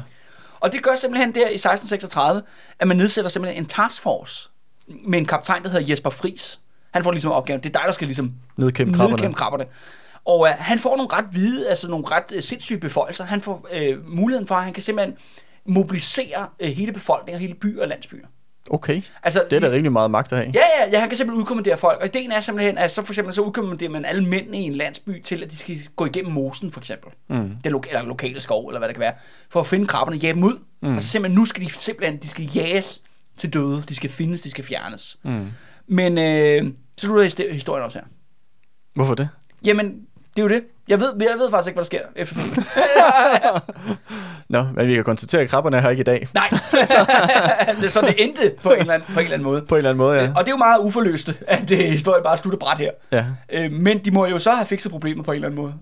Og 0.60 0.72
det 0.72 0.84
gør 0.84 0.96
simpelthen 0.96 1.36
der 1.36 1.42
i 1.42 1.54
1636, 1.54 2.42
at 2.80 2.88
man 2.88 2.98
nedsætter 2.98 3.30
simpelthen 3.30 3.64
en 3.64 3.70
taskforce 3.70 4.50
med 4.88 5.20
en 5.20 5.26
kaptajn, 5.26 5.64
der 5.64 5.70
hedder 5.70 5.88
Jesper 5.90 6.10
Fris. 6.10 6.60
Han 6.92 7.04
får 7.04 7.12
ligesom 7.12 7.32
opgaven, 7.32 7.64
det 7.64 7.70
er 7.76 7.80
dig, 7.80 7.82
der 7.86 7.92
skal 7.92 8.08
ligesom 8.08 8.34
Nedkæmpe 8.58 8.94
krabberne. 8.94 9.12
nedkæmpe 9.12 9.38
krabberne. 9.38 9.66
Og 10.26 10.48
øh, 10.48 10.54
han 10.58 10.80
får 10.80 10.98
nogle 10.98 11.10
ret 11.14 11.26
hvide, 11.32 11.70
altså 11.70 11.88
nogle 11.90 12.06
ret 12.08 12.32
øh, 12.36 12.44
sindssyge 12.44 12.80
beføjelser. 12.80 13.24
Han 13.24 13.42
får 13.42 13.68
øh, 13.74 14.08
muligheden 14.08 14.48
for, 14.48 14.56
at 14.56 14.64
han 14.64 14.74
kan 14.74 14.84
simpelthen 14.84 15.18
mobilisere 15.66 16.48
øh, 16.60 16.70
hele 16.70 16.92
befolkningen, 16.92 17.42
hele 17.42 17.54
byer 17.54 17.82
og 17.82 17.88
landsbyer. 17.88 18.26
Okay. 18.70 19.02
Altså, 19.24 19.44
Det 19.50 19.56
er 19.56 19.60
da 19.60 19.70
rimelig 19.70 19.92
meget 19.92 20.12
magt 20.12 20.32
at 20.32 20.38
have. 20.38 20.52
Ja, 20.54 20.62
ja, 20.84 20.90
ja, 20.92 21.00
han 21.00 21.10
kan 21.10 21.18
simpelthen 21.18 21.42
udkommandere 21.42 21.78
folk. 21.78 22.00
Og 22.00 22.06
ideen 22.06 22.32
er 22.32 22.40
simpelthen, 22.40 22.78
at 22.78 22.92
så 22.92 23.04
for 23.04 23.14
eksempel 23.14 23.34
så 23.34 23.42
udkommanderer 23.42 23.90
man 23.92 24.06
alle 24.06 24.26
mændene 24.26 24.58
i 24.60 24.64
en 24.64 24.74
landsby 24.76 25.22
til, 25.22 25.44
at 25.44 25.52
de 25.52 25.58
skal 25.58 25.78
gå 25.96 26.06
igennem 26.06 26.34
mosen, 26.34 26.72
for 26.72 26.80
eksempel. 26.80 27.12
Mm. 27.30 27.50
Den 27.64 27.72
lo- 27.72 27.82
eller 27.90 28.04
lokale 28.04 28.40
skov, 28.40 28.68
eller 28.68 28.80
hvad 28.80 28.88
det 28.90 28.96
kan 28.96 29.02
være. 29.02 29.14
For 29.50 29.60
at 29.60 29.68
finde 29.68 29.88
krabberne, 29.88 30.18
jage 30.18 30.34
dem 30.34 30.44
ud. 30.44 30.60
Mm. 30.82 30.96
Og 30.96 31.02
så 31.02 31.08
simpelthen, 31.08 31.36
nu 31.40 31.46
skal 31.46 31.64
de 31.66 31.72
simpelthen, 31.72 32.18
de 32.18 32.28
skal 32.30 32.44
jages 32.56 33.02
til 33.38 33.54
døde. 33.54 33.84
De 33.90 33.96
skal 33.96 34.10
findes, 34.10 34.42
de 34.42 34.50
skal 34.50 34.64
fjernes. 34.64 35.18
Mm. 35.24 35.48
Men 35.88 36.18
øh, 36.18 36.64
så 36.98 37.08
slutter 37.08 37.24
his- 37.30 37.54
historien 37.54 37.84
også 37.86 37.98
her. 38.00 38.06
Hvorfor 38.96 39.16
det? 39.16 39.30
Jamen, 39.66 40.02
det 40.36 40.42
er 40.42 40.44
jo 40.44 40.50
det. 40.50 40.64
Jeg 40.88 41.00
ved, 41.00 41.08
jeg 41.20 41.40
ved 41.40 41.50
faktisk 41.50 41.68
ikke, 41.68 41.76
hvad 41.76 41.84
der 41.84 41.86
sker 41.86 42.00
efterfølgende. 42.16 42.64
Nå, 44.50 44.64
men 44.76 44.88
vi 44.88 44.96
kan 44.96 45.04
konstatere, 45.04 45.42
at 45.42 45.50
krabberne 45.50 45.78
er 45.78 45.82
her 45.82 45.90
ikke 45.90 46.02
i 46.02 46.04
dag. 46.04 46.28
Nej, 46.34 46.50
så, 46.86 47.90
så 47.90 48.02
det 48.02 48.24
endte 48.24 48.52
på 48.64 48.72
en, 48.72 48.80
eller 48.80 48.94
anden, 48.94 49.14
på 49.14 49.20
en 49.20 49.24
eller 49.24 49.34
anden 49.34 49.44
måde. 49.44 49.62
På 49.62 49.76
en 49.76 49.78
eller 49.78 49.90
anden 49.90 49.98
måde, 50.06 50.16
ja. 50.18 50.30
Og 50.30 50.40
det 50.46 50.48
er 50.48 50.52
jo 50.52 50.58
meget 50.58 50.80
uforløste, 50.80 51.36
at 51.48 51.72
øh, 51.72 51.78
historien 51.78 52.24
bare 52.24 52.38
slutter 52.38 52.60
bræt 52.60 52.78
her. 52.78 52.92
Ja, 53.12 53.26
Øh, 53.52 53.72
men 53.72 53.98
de 54.06 54.12
må 54.12 54.26
jo 54.26 54.40
så 54.40 54.52
have 54.52 54.66
fikset 54.66 54.92
problemet 54.92 55.26
på 55.26 55.32
en 55.32 55.36
eller 55.36 55.48
anden 55.48 55.62
måde. 55.62 55.74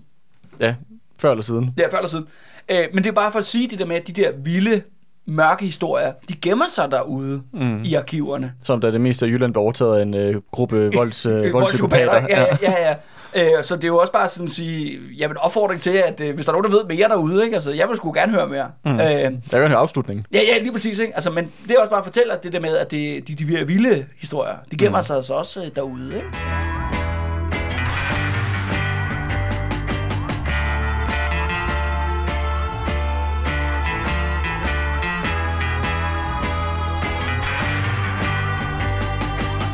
ja. 0.60 0.74
Før 1.18 1.30
eller 1.30 1.42
siden. 1.42 1.74
Ja, 1.78 1.86
før 1.88 1.96
eller 1.96 2.08
siden. 2.08 2.26
Øh, 2.68 2.86
men 2.94 3.04
det 3.04 3.10
er 3.10 3.14
bare 3.14 3.32
for 3.32 3.38
at 3.38 3.44
sige 3.46 3.68
det 3.68 3.78
der 3.78 3.86
med, 3.86 3.96
at 3.96 4.06
de 4.06 4.12
der 4.12 4.30
vilde, 4.44 4.82
mørke 5.26 5.64
historier, 5.64 6.12
de 6.28 6.34
gemmer 6.34 6.64
sig 6.68 6.90
derude 6.90 7.42
mm. 7.52 7.82
i 7.82 7.94
arkiverne. 7.94 8.52
Som 8.62 8.80
da 8.80 8.90
det 8.90 9.00
meste 9.00 9.26
af 9.26 9.30
Jylland 9.30 9.52
blev 9.52 9.62
overtaget 9.62 9.98
af 9.98 10.02
en 10.02 10.14
øh, 10.14 10.40
gruppe 10.50 10.90
volds, 10.94 11.26
øh, 11.26 11.52
voldspsykopater. 11.52 12.12
Ja, 12.14 12.40
ja, 12.40 12.46
ja. 12.62 12.88
ja. 12.88 12.94
Øh, 13.36 13.64
så 13.64 13.76
det 13.76 13.84
er 13.84 13.88
jo 13.88 13.98
også 13.98 14.12
bare 14.12 14.28
sådan 14.28 14.44
at 14.46 14.50
sige, 14.52 14.98
jamen 15.18 15.36
opfordring 15.36 15.80
til, 15.80 15.90
at 15.90 16.20
øh, 16.20 16.34
hvis 16.34 16.44
der 16.46 16.52
er 16.52 16.56
nogen, 16.56 16.72
der 16.72 16.78
ved 16.78 16.84
mere 16.96 17.08
derude, 17.08 17.44
ikke? 17.44 17.54
Altså, 17.54 17.70
jeg 17.70 17.88
vil 17.88 17.96
sgu 17.96 18.12
gerne 18.12 18.32
høre 18.32 18.46
mere. 18.48 18.70
Mm. 18.84 18.92
Øh, 18.92 18.98
Der 19.00 19.32
er 19.52 19.58
jo 19.58 19.66
en 19.66 19.72
afslutning. 19.72 20.26
ja, 20.32 20.40
ja, 20.42 20.58
lige 20.58 20.72
præcis, 20.72 20.98
ikke? 20.98 21.14
Altså, 21.14 21.30
men 21.30 21.52
det 21.68 21.70
er 21.76 21.80
også 21.80 21.90
bare 21.90 21.98
at 21.98 22.04
fortælle, 22.04 22.32
at 22.32 22.44
det 22.44 22.52
der 22.52 22.60
med, 22.60 22.76
at 22.76 22.90
det, 22.90 23.28
de, 23.28 23.34
de 23.34 23.44
vilde- 23.44 23.66
vilde 23.66 24.06
historier, 24.20 24.54
de 24.70 24.76
gemmer 24.76 24.98
mm. 24.98 25.02
sig 25.02 25.16
altså 25.16 25.34
også 25.34 25.60
øh, 25.62 25.66
derude, 25.76 26.16
ikke? 26.16 26.28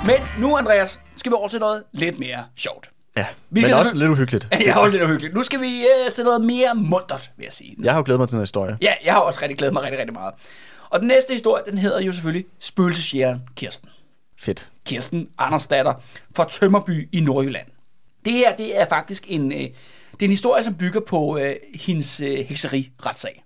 Men 0.07 0.17
nu, 0.39 0.57
Andreas, 0.57 1.01
skal 1.17 1.31
vi 1.33 1.35
over 1.35 1.49
til 1.49 1.61
noget 1.61 1.83
lidt 1.93 2.19
mere 2.19 2.45
sjovt. 2.57 2.91
Ja, 3.21 3.27
Vi 3.51 3.61
men 3.61 3.63
skal 3.71 3.75
også 3.75 3.95
lidt 3.95 4.11
uhyggeligt. 4.11 4.49
Ja, 4.67 4.79
også 4.79 4.97
lidt 4.97 5.05
uhyggeligt. 5.05 5.35
Nu 5.35 5.43
skal 5.43 5.61
vi 5.61 5.81
øh, 6.07 6.13
til 6.13 6.25
noget 6.25 6.41
mere 6.41 6.75
muntert, 6.75 7.31
vil 7.37 7.45
jeg 7.45 7.53
sige. 7.53 7.77
Jeg 7.83 7.93
har 7.93 7.99
jo 7.99 8.03
glædet 8.07 8.21
mig 8.21 8.29
til 8.29 8.35
den 8.35 8.43
historie. 8.43 8.79
Ja, 8.83 8.93
jeg 9.05 9.13
har 9.13 9.21
også 9.21 9.39
rigtig 9.43 9.59
glædet 9.59 9.73
mig 9.73 9.83
rigtig, 9.83 9.99
rigtig 9.99 10.13
meget. 10.15 10.35
Og 10.91 11.01
den 11.01 11.09
næste 11.09 11.33
historie, 11.33 11.63
den 11.71 11.79
hedder 11.79 12.01
jo 12.01 12.13
selvfølgelig 12.13 12.47
Spøgelsesjægeren 12.59 13.43
Kirsten. 13.57 13.89
Fedt. 14.41 14.71
Kirsten 14.87 15.29
Andersdatter 15.39 15.95
fra 16.37 16.47
Tømmerby 16.51 17.09
i 17.13 17.21
Nordjylland. 17.21 17.67
Det 18.25 18.33
her, 18.33 18.57
det 18.57 18.81
er 18.81 18.87
faktisk 18.89 19.25
en, 19.29 19.53
øh, 19.53 19.59
det 19.59 19.71
er 20.21 20.25
en 20.25 20.31
historie, 20.31 20.63
som 20.63 20.75
bygger 20.75 21.01
på 21.01 21.39
øh, 21.39 21.57
hendes 21.75 22.21
øh, 22.21 22.39
hekseri-retssag. 22.39 23.45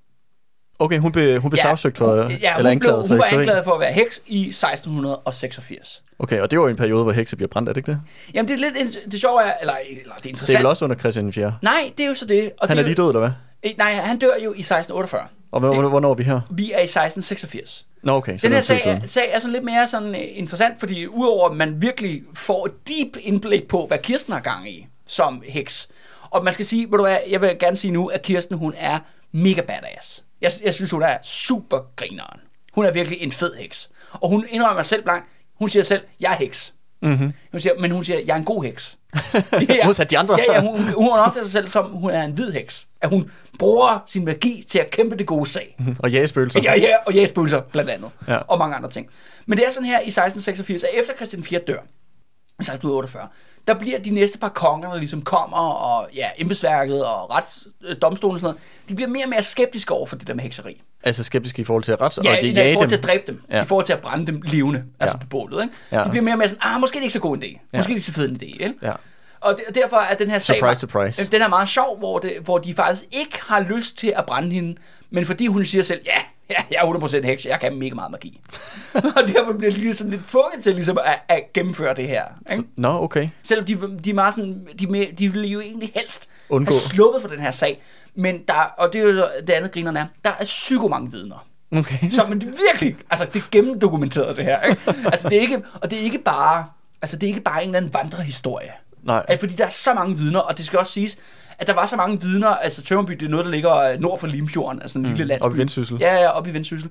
Okay, 0.79 0.99
hun 0.99 1.13
blev, 1.13 1.41
hun 1.41 1.51
blev 1.51 1.59
ja, 1.59 1.63
sagsøgt 1.63 1.99
for, 1.99 2.23
hun, 2.23 2.31
ja, 2.33 2.37
ja, 2.41 2.57
eller 2.59 2.71
hun, 2.71 2.79
blev, 2.79 2.91
anklaget 2.91 3.03
for 3.03 3.09
hun 3.09 3.19
var 3.19 3.25
hekseri. 3.25 3.39
anklaget 3.41 3.65
for 3.65 3.75
at 3.75 3.81
være 3.81 3.93
heks 3.93 4.23
i 4.27 4.49
1686. 4.49 6.03
Okay, 6.25 6.41
og 6.41 6.51
det 6.51 6.61
var 6.61 6.69
en 6.69 6.77
periode, 6.77 7.03
hvor 7.03 7.13
hekse 7.13 7.37
bliver 7.37 7.49
brændt, 7.49 7.69
er 7.69 7.73
det 7.73 7.79
ikke 7.81 7.93
det? 7.93 8.01
Jamen, 8.35 8.49
det 8.49 8.55
er 8.55 8.59
lidt, 8.59 8.99
det 9.13 9.21
sjove 9.21 9.43
er, 9.43 9.53
eller, 9.61 9.75
eller 9.91 10.03
det 10.03 10.09
er 10.09 10.15
Det 10.17 10.27
er 10.27 10.29
interessant. 10.29 10.59
vel 10.59 10.67
også 10.67 10.85
under 10.85 10.97
Christian 10.97 11.33
4. 11.33 11.59
Nej, 11.63 11.93
det 11.99 12.05
er 12.05 12.09
jo 12.09 12.15
så 12.15 12.27
det. 12.27 12.53
Og 12.61 12.69
Han 12.69 12.77
det 12.77 12.83
er 12.83 12.87
lige 12.87 12.95
død, 12.97 13.09
eller 13.09 13.21
hvad? 13.21 13.31
Jo, 13.65 13.71
nej, 13.79 13.95
han 13.95 14.19
dør 14.19 14.35
jo 14.45 14.53
i 14.53 14.61
1648. 14.61 15.29
Og 15.53 15.61
hvornår, 15.61 15.89
hvornår 15.89 16.11
er 16.11 16.15
vi 16.15 16.23
her? 16.23 16.41
Vi 16.51 16.73
er 16.73 16.79
i 16.79 16.83
1686. 16.83 17.87
Nå, 18.03 18.13
okay, 18.13 18.39
så 18.39 18.49
Den 18.49 18.53
det 18.53 18.71
er 18.71 18.73
her 18.73 18.79
sag 18.79 18.93
er, 18.93 19.07
sag 19.07 19.31
er 19.33 19.39
sådan 19.39 19.53
lidt 19.53 19.65
mere 19.65 19.89
sådan, 19.89 20.09
uh, 20.09 20.21
interessant, 20.21 20.81
fordi 20.81 21.07
udover 21.07 21.49
at 21.51 21.57
man 21.57 21.83
virkelig 21.83 22.23
får 22.35 22.67
et 22.67 22.73
deep 22.89 23.17
indblik 23.21 23.69
på, 23.69 23.87
hvad 23.87 23.99
Kirsten 23.99 24.33
har 24.33 24.41
gang 24.41 24.71
i 24.71 24.87
som 25.07 25.43
heks. 25.49 25.89
Og 26.31 26.45
man 26.45 26.53
skal 26.53 26.67
sige, 26.67 26.87
ved 26.91 26.99
du 26.99 27.03
hvad, 27.03 27.19
jeg 27.31 27.41
vil 27.41 27.57
gerne 27.61 27.77
sige 27.77 27.91
nu, 27.93 28.07
at 28.07 28.23
Kirsten 28.23 28.57
hun 28.57 28.75
er 28.77 28.99
mega 29.33 29.61
badass. 29.61 30.25
Jeg, 30.41 30.51
jeg 30.65 30.75
synes, 30.75 30.91
hun 30.91 31.03
er 31.03 31.17
super 31.23 31.79
grineren. 31.97 32.41
Hun 32.73 32.85
er 32.85 32.93
virkelig 32.93 33.23
en 33.23 33.33
fed 33.33 33.55
heks. 33.55 33.91
Og 34.13 34.29
hun 34.29 34.47
indrømmer 34.51 34.83
selv 34.83 35.03
blank, 35.03 35.25
hun 35.59 35.69
siger 35.69 35.83
selv, 35.83 36.03
jeg 36.21 36.33
er 36.33 36.37
heks. 36.37 36.75
Mm-hmm. 37.03 37.33
Hun 37.51 37.61
siger, 37.61 37.75
men 37.81 37.91
hun 37.91 38.05
siger, 38.05 38.21
jeg 38.27 38.33
er 38.33 38.39
en 38.39 38.45
god 38.45 38.65
heks. 38.65 38.99
ja, 39.69 39.87
Modsat 39.87 40.11
de 40.11 40.19
andre. 40.19 40.39
Ja, 40.49 40.55
ja, 40.55 40.61
hun, 40.61 40.81
hun 40.81 41.11
omtaler 41.11 41.47
sig 41.47 41.53
selv 41.53 41.69
som, 41.69 41.91
hun 41.91 42.11
er 42.11 42.23
en 42.23 42.33
hvid 42.33 42.53
heks. 42.53 42.87
At 43.01 43.09
hun 43.11 43.31
bruger 43.59 43.99
sin 44.07 44.25
magi 44.25 44.65
til 44.69 44.79
at 44.79 44.91
kæmpe 44.91 45.17
det 45.17 45.27
gode 45.27 45.47
sag. 45.47 45.77
Og 45.99 46.11
jægespøgelser. 46.11 46.61
Ja, 46.63 46.75
ja, 46.79 46.97
og 47.07 47.15
jægspølser 47.15 47.61
blandt 47.61 47.91
andet. 47.91 48.11
Ja. 48.29 48.37
Og 48.37 48.59
mange 48.59 48.77
andre 48.77 48.91
ting. 48.91 49.09
Men 49.47 49.59
det 49.59 49.67
er 49.67 49.71
sådan 49.71 49.87
her 49.87 50.01
i 50.01 50.09
1686, 50.09 50.83
at 50.83 50.91
efter 51.01 51.15
Christian 51.17 51.45
4 51.45 51.61
dør, 51.61 51.75
i 51.75 52.63
1648, 52.63 53.29
der 53.69 53.75
bliver 53.75 53.99
de 53.99 54.11
næste 54.11 54.39
par 54.39 54.49
konger, 54.49 54.91
der 54.93 54.99
ligesom 54.99 55.23
kommer, 55.23 55.57
og 55.57 56.09
ja, 56.15 56.29
embedsværket 56.39 57.05
og 57.05 57.31
retsdomstolen 57.37 58.35
og 58.35 58.41
sådan 58.41 58.55
noget, 58.55 58.89
de 58.89 58.95
bliver 58.95 59.09
mere 59.09 59.25
og 59.25 59.29
mere 59.29 59.43
skeptiske 59.43 59.95
over 59.95 60.07
for 60.07 60.17
det 60.17 60.27
der 60.27 60.35
med 60.35 60.43
hekseri. 60.43 60.83
Altså 61.03 61.25
skeptiske 61.25 61.63
i 61.63 61.65
forhold 61.65 61.85
til 61.85 61.97
ret, 61.97 62.19
Ja, 62.25 62.31
og 62.31 62.43
i, 62.43 62.53
de 62.53 62.71
i 62.71 62.73
forhold 62.73 62.89
til 62.89 62.97
at 62.97 63.03
dræbe 63.05 63.23
dem, 63.27 63.43
Ja. 63.51 63.63
i 63.63 63.65
forhold 63.65 63.87
til 63.87 63.93
at 63.93 64.01
brænde 64.01 64.27
dem 64.27 64.43
levende, 64.45 64.85
altså 65.01 65.17
Ja. 65.17 65.21
på 65.21 65.27
bålet. 65.27 65.63
Ikke? 65.63 65.75
Ja. 65.93 66.05
De 66.05 66.11
bliver 66.11 66.23
mere 66.23 66.35
og 66.35 66.39
mere 66.39 66.49
sådan, 66.49 66.63
ah, 66.63 66.81
måske 66.81 66.97
er 66.97 67.01
det 67.01 67.05
ikke 67.05 67.13
så 67.13 67.19
god 67.21 67.37
en 67.37 67.43
idé. 67.43 67.47
Måske 67.47 67.59
Ja. 67.73 67.79
er 67.79 67.83
det 67.83 67.89
ikke 67.91 68.01
så 68.01 68.13
fed 68.13 68.29
en 68.29 68.37
idé. 68.43 68.45
Ikke? 68.65 68.75
Ja. 68.83 68.93
Og 69.41 69.57
de- 69.59 69.81
derfor 69.81 69.97
er 69.97 70.15
den 70.15 70.31
her 70.31 70.39
sag... 70.39 70.57
Surprise, 70.57 70.81
surprise. 70.81 71.31
Den 71.31 71.43
er 71.43 71.49
meget 71.49 71.69
sjov, 71.69 71.99
hvor, 71.99 72.19
det, 72.19 72.33
hvor 72.45 72.59
de 72.59 72.75
faktisk 72.75 73.05
ikke 73.13 73.39
har 73.47 73.61
lyst 73.61 73.99
til 73.99 74.13
at 74.17 74.25
brænde 74.27 74.51
hende, 74.55 74.77
men 75.11 75.25
fordi 75.25 75.47
hun 75.47 75.65
siger 75.65 75.83
selv, 75.83 76.01
ja, 76.07 76.23
ja 76.51 76.57
jeg 76.71 76.79
er 76.79 77.21
100% 77.23 77.27
heks, 77.27 77.47
jeg 77.47 77.61
kan 77.61 77.77
mega 77.79 77.95
meget 77.95 78.11
magi. 78.11 78.41
og 79.17 79.23
derfor 79.27 79.53
bliver 79.59 79.73
de 79.73 79.79
lige 79.79 79.95
sådan 79.95 80.11
lidt 80.11 80.29
tvunget 80.29 80.63
til 80.63 80.75
ligesom 80.75 80.99
at, 81.05 81.23
at 81.29 81.53
gennemføre 81.55 81.95
det 81.95 82.09
her. 82.09 82.25
Ikke? 82.53 82.55
Så, 82.55 82.63
nå, 82.77 83.03
okay. 83.03 83.29
Selvom 83.43 83.67
de, 83.67 83.99
de 84.05 84.11
er 84.11 84.15
meget 84.15 84.35
sådan, 84.35 84.67
de, 84.81 85.09
de 85.19 85.33
ville 85.33 85.49
jo 85.49 85.61
egentlig 85.61 85.93
helst 85.95 86.31
Undgå. 86.49 86.73
have 86.73 86.81
sluppet 86.81 87.23
for 87.23 87.29
den 87.29 87.41
her 87.41 87.51
sag. 87.51 87.83
Men 88.15 88.41
der, 88.49 88.55
og 88.55 88.93
det 88.93 89.01
er 89.01 89.05
jo 89.05 89.15
så 89.15 89.31
det 89.47 89.51
andet 89.51 89.73
grinerne 89.73 89.99
er, 89.99 90.07
der 90.25 90.31
er 90.41 90.45
psyko 90.45 90.89
mange 90.89 91.11
vidner. 91.11 91.47
Okay. 91.77 92.11
Så 92.11 92.27
men 92.29 92.41
det 92.41 92.55
virkelig, 92.71 92.97
altså 93.11 93.27
det 93.33 93.37
er 93.37 93.47
gennemdokumenteret 93.51 94.37
det 94.37 94.45
her. 94.45 94.63
Ikke? 94.63 94.81
Altså 95.13 95.29
det 95.29 95.37
er 95.37 95.41
ikke, 95.41 95.63
og 95.83 95.91
det 95.91 95.99
er 95.99 96.03
ikke 96.03 96.19
bare, 96.19 96.67
altså 97.03 97.17
det 97.17 97.27
er 97.27 97.29
ikke 97.29 97.41
bare 97.41 97.63
en 97.63 97.69
eller 97.69 97.77
anden 97.77 97.95
vandrehistorie. 97.95 98.73
Nej. 99.03 99.25
At, 99.29 99.41
fordi 99.41 99.55
der 99.55 99.67
er 99.67 99.71
så 99.71 99.95
mange 99.95 100.19
vidner, 100.19 100.41
og 100.41 100.59
det 100.59 100.67
skal 100.67 100.79
også 100.79 100.93
siges, 100.93 101.17
at 101.59 101.67
der 101.67 101.75
var 101.75 101.87
så 101.87 101.97
mange 101.97 102.21
vidner, 102.21 102.49
altså 102.49 102.83
Tømmerby, 102.83 103.13
det 103.13 103.23
er 103.27 103.31
noget, 103.31 103.45
der 103.47 103.53
ligger 103.53 103.77
øh, 103.77 104.01
nord 104.01 104.19
for 104.19 104.27
Limfjorden, 104.27 104.83
altså 104.83 104.99
en 104.99 105.03
mm, 105.03 105.09
lille 105.11 105.25
landsby. 105.25 105.45
oppe 105.45 105.57
i 105.57 105.59
Vendsyssel. 105.59 105.97
Ja, 106.01 106.15
ja, 106.23 106.29
oppe 106.31 106.51
i 106.51 106.53
Vendsyssel. 106.53 106.91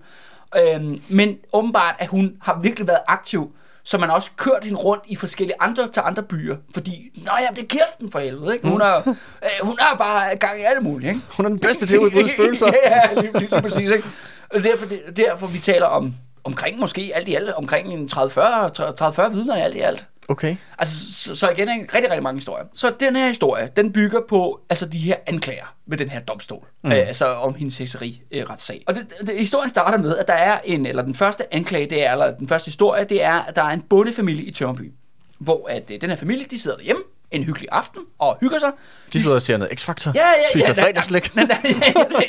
Øhm, 0.57 1.01
men 1.09 1.37
åbenbart, 1.53 1.95
at 1.99 2.07
hun 2.07 2.33
har 2.41 2.59
virkelig 2.63 2.87
været 2.87 2.99
aktiv, 3.07 3.51
så 3.83 3.97
man 3.97 4.09
har 4.09 4.15
også 4.15 4.31
kørt 4.37 4.63
hende 4.63 4.77
rundt 4.79 5.03
i 5.07 5.15
forskellige 5.15 5.55
andre 5.59 5.87
til 5.87 6.01
andre 6.05 6.23
byer, 6.23 6.55
fordi, 6.73 7.09
nå 7.25 7.31
ja, 7.39 7.47
det 7.55 7.63
er 7.63 7.67
Kirsten 7.67 8.11
for 8.11 8.19
helvede, 8.19 8.53
ikke? 8.53 8.67
Hun 8.67 8.77
Mm. 8.77 8.81
er, 8.81 8.97
øh, 9.07 9.49
hun 9.61 9.77
er 9.79 9.97
bare 9.97 10.35
gang 10.35 10.59
i 10.59 10.63
alt 10.63 10.83
muligt, 10.83 11.09
ikke? 11.09 11.21
Hun 11.37 11.45
er 11.45 11.49
den 11.49 11.59
bedste 11.59 11.85
til 11.85 11.95
at 11.95 11.99
udbryde 12.01 12.29
følelser. 12.37 12.67
ja, 12.83 13.13
lige, 13.13 13.31
lige, 13.33 13.39
lige 13.49 13.61
præcis, 13.61 13.89
ikke? 13.91 14.03
Og 14.49 14.63
derfor, 14.63 14.85
det, 14.85 15.01
derfor 15.17 15.47
vi 15.47 15.59
taler 15.59 15.85
om 15.85 16.13
omkring 16.43 16.79
måske 16.79 17.11
alt 17.15 17.27
i 17.27 17.35
alt, 17.35 17.49
omkring 17.53 17.87
en 17.93 18.09
30-40 18.13 19.29
vidner 19.29 19.57
i 19.57 19.59
alt 19.59 19.75
i 19.75 19.79
alt. 19.79 20.07
Okay. 20.29 20.55
Altså, 20.79 21.13
så, 21.13 21.35
så 21.35 21.49
igen, 21.49 21.69
en 21.69 21.79
rigtig, 21.93 22.11
rigtig 22.11 22.23
mange 22.23 22.37
historier. 22.37 22.65
Så 22.73 22.93
den 22.99 23.15
her 23.15 23.27
historie, 23.27 23.69
den 23.75 23.93
bygger 23.93 24.19
på 24.29 24.59
altså 24.69 24.85
de 24.85 24.97
her 24.97 25.15
anklager 25.27 25.75
ved 25.85 25.97
den 25.97 26.09
her 26.09 26.19
domstol. 26.19 26.67
Mm. 26.83 26.91
Øh, 26.91 26.97
altså 26.97 27.25
om 27.25 27.55
hendes 27.55 27.73
sekseri-retssag. 27.73 28.83
Og 28.87 28.95
det, 28.95 29.13
det, 29.27 29.39
historien 29.39 29.69
starter 29.69 29.97
med, 29.97 30.17
at 30.17 30.27
der 30.27 30.33
er 30.33 30.59
en, 30.65 30.85
eller 30.85 31.03
den 31.03 31.15
første 31.15 31.53
anklage, 31.53 31.89
det 31.89 32.05
er, 32.05 32.11
eller 32.11 32.31
den 32.31 32.47
første 32.47 32.65
historie, 32.67 33.03
det 33.03 33.23
er, 33.23 33.33
at 33.33 33.55
der 33.55 33.61
er 33.63 33.69
en 33.69 33.81
bondefamilie 33.81 34.43
i 34.43 34.51
Tørreby. 34.51 34.91
Hvor 35.39 35.67
at 35.69 35.91
øh, 35.91 36.01
den 36.01 36.09
her 36.09 36.17
familie, 36.17 36.45
de 36.51 36.59
sidder 36.59 36.77
derhjemme, 36.77 37.01
en 37.31 37.43
hyggelig 37.43 37.69
aften 37.71 38.01
og 38.19 38.37
hygger 38.41 38.59
sig. 38.59 38.71
De 39.13 39.21
sidder 39.21 39.35
og 39.35 39.41
ser 39.41 39.57
noget 39.57 39.71
X-Factor, 39.81 40.11
Ja, 40.15 40.19
ja, 40.21 40.25
spiser 40.53 40.73
ja, 40.77 40.83
fredagslæg. 40.83 41.35
Ja, 41.35 41.41
ja, 41.41 41.57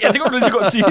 ja, 0.02 0.08
det 0.12 0.20
kunne 0.20 0.30
du 0.32 0.36
lige 0.38 0.44
så 0.44 0.50
godt 0.52 0.72
sige. 0.72 0.84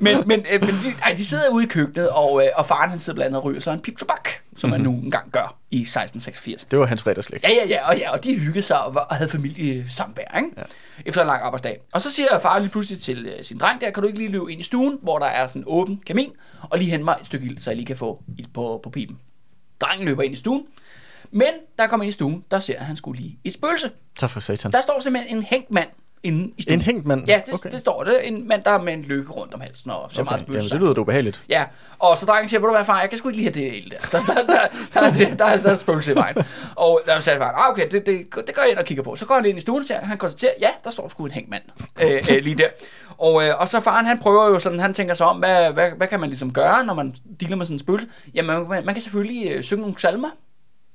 Men, 0.00 0.22
men, 0.26 0.44
øh, 0.50 0.60
men 0.60 0.70
de, 0.70 0.94
ej, 1.02 1.12
de 1.18 1.24
sidder 1.26 1.48
ude 1.50 1.64
i 1.64 1.66
køkkenet, 1.66 2.08
og, 2.08 2.42
øh, 2.44 2.48
og 2.56 2.66
faren 2.66 2.90
han 2.90 2.98
sidder 2.98 3.14
blandt 3.14 3.26
andet 3.26 3.38
og 3.40 3.44
ryger 3.44 3.60
sig 3.60 3.72
en 3.74 3.80
pip 3.80 3.96
tobak, 3.98 4.28
som 4.56 4.70
Mhm. 4.70 4.78
man 4.78 4.80
nu 4.80 4.90
engang 5.04 5.30
gør 5.32 5.57
i 5.70 5.80
1686. 5.80 6.64
Det 6.64 6.78
var 6.78 6.86
hans 6.86 7.02
fredagslæg. 7.02 7.40
Ja, 7.44 7.48
ja, 7.50 7.66
ja, 7.68 7.88
og, 7.88 7.98
ja, 7.98 8.10
og 8.12 8.24
de 8.24 8.38
hyggede 8.38 8.62
sig 8.62 8.82
og, 8.84 8.94
var- 8.94 9.00
og 9.10 9.16
havde 9.16 9.30
familiesamvær, 9.30 10.36
ikke? 10.38 10.48
Ja. 10.56 10.62
Efter 11.06 11.20
en 11.20 11.26
lang 11.26 11.42
arbejdsdag. 11.42 11.80
Og 11.92 12.02
så 12.02 12.10
siger 12.10 12.38
far 12.42 12.58
lige 12.58 12.70
pludselig 12.70 13.00
til 13.00 13.26
øh, 13.26 13.44
sin 13.44 13.58
dreng 13.58 13.80
der, 13.80 13.90
kan 13.90 14.02
du 14.02 14.06
ikke 14.06 14.18
lige 14.18 14.30
løbe 14.30 14.52
ind 14.52 14.60
i 14.60 14.64
stuen, 14.64 14.98
hvor 15.02 15.18
der 15.18 15.26
er 15.26 15.46
sådan 15.46 15.62
en 15.62 15.64
åben 15.68 16.00
kamin, 16.06 16.32
og 16.62 16.78
lige 16.78 16.90
hente 16.90 17.04
mig 17.04 17.16
et 17.20 17.26
stykke 17.26 17.46
ild, 17.46 17.58
så 17.60 17.70
jeg 17.70 17.76
lige 17.76 17.86
kan 17.86 17.96
få 17.96 18.22
ild 18.38 18.46
på, 18.54 18.80
på 18.82 18.90
pipen. 18.90 19.18
Drengen 19.80 20.06
løber 20.08 20.22
ind 20.22 20.32
i 20.34 20.36
stuen, 20.36 20.64
men 21.30 21.46
jeg 21.78 21.90
kommer 21.90 22.04
ind 22.04 22.08
i 22.08 22.12
stuen, 22.12 22.44
der 22.50 22.60
ser 22.60 22.78
han 22.80 22.96
skulle 22.96 23.20
lige 23.22 23.38
et 23.44 23.52
spøgelse. 23.52 23.90
Tak 24.18 24.30
for 24.30 24.40
satan. 24.40 24.72
Der 24.72 24.80
står 24.82 25.00
simpelthen 25.00 25.36
en 25.36 25.42
hængt 25.42 25.70
mand 25.70 25.88
inde 26.22 26.52
i 26.56 26.62
stuen. 26.62 26.78
En 26.78 26.82
hængt 26.82 27.06
mand? 27.06 27.26
Ja, 27.26 27.40
det, 27.46 27.54
Okay. 27.54 27.70
det 27.70 27.80
står 27.80 28.04
det. 28.04 28.28
En 28.28 28.48
mand, 28.48 28.62
der 28.64 28.70
er 28.70 28.78
med 28.82 28.92
en 28.92 29.02
lykke 29.02 29.32
rundt 29.32 29.54
om 29.54 29.60
halsen 29.60 29.90
og 29.90 30.06
ser 30.12 30.22
okay. 30.22 30.28
meget 30.30 30.42
Okay. 30.42 30.48
Jamen, 30.48 30.60
spøgelse. 30.60 30.70
det 30.74 30.80
lyder 30.80 30.94
da 30.94 31.00
ubehageligt. 31.00 31.42
Ja, 31.48 31.64
og 31.98 32.18
så 32.18 32.26
drengen 32.26 32.48
siger, 32.48 32.60
ved 32.60 32.68
du 32.68 32.74
hvad 32.74 32.84
far, 32.84 33.00
jeg 33.00 33.08
kan 33.10 33.18
sgu 33.18 33.28
ikke 33.28 33.42
lige 33.42 33.52
have 33.54 33.72
det 33.82 33.90
der. 33.90 34.18
Der, 34.18 34.24
der, 34.26 34.34
der, 34.34 34.42
der, 34.46 35.00
der, 35.00 35.10
der, 35.10 35.34
der, 35.34 35.44
er- 35.44 35.56
der 35.56 35.92
er 35.94 36.10
i 36.12 36.14
vejen. 36.14 36.36
Og 36.76 37.00
der 37.06 37.20
sagde 37.20 37.38
faren, 37.38 37.54
ah, 37.58 37.70
okay, 37.70 37.88
det, 37.90 38.06
det, 38.06 38.26
det 38.46 38.54
går 38.54 38.62
jeg 38.62 38.70
ind 38.70 38.78
og 38.78 38.84
kigger 38.84 39.04
på. 39.04 39.16
Så 39.16 39.26
går 39.26 39.34
han 39.34 39.46
ind 39.46 39.58
i 39.58 39.60
stuen, 39.60 39.84
siger, 39.84 40.00
han 40.04 40.18
konstaterer, 40.18 40.52
ja, 40.60 40.68
der 40.84 40.90
står 40.90 41.08
sgu 41.08 41.24
en 41.24 41.30
hængt 41.30 41.50
mand 41.50 41.62
øh, 42.02 42.10
øh, 42.30 42.42
lige 42.44 42.58
der. 42.58 42.68
Og, 43.18 43.44
øh, 43.44 43.60
og 43.60 43.68
så 43.68 43.80
faren, 43.80 44.06
han 44.06 44.18
prøver 44.18 44.46
jo 44.48 44.58
sådan, 44.58 44.80
han 44.80 44.94
tænker 44.94 45.14
sig 45.14 45.26
om, 45.26 45.38
hvad, 45.38 45.70
hvad, 45.72 45.90
hvad 45.96 46.06
kan 46.06 46.20
man 46.20 46.28
ligesom 46.28 46.52
gøre, 46.52 46.84
når 46.84 46.94
man 46.94 47.14
dealer 47.40 47.56
med 47.56 47.66
sådan 47.66 47.74
en 47.74 47.78
spøgelse? 47.78 48.06
Jamen, 48.34 48.68
man, 48.68 48.84
man 48.84 48.94
kan 48.94 49.02
selvfølgelig 49.02 49.52
øh, 49.52 49.62
synge 49.62 49.80
nogle 49.80 49.98
salmer 49.98 50.28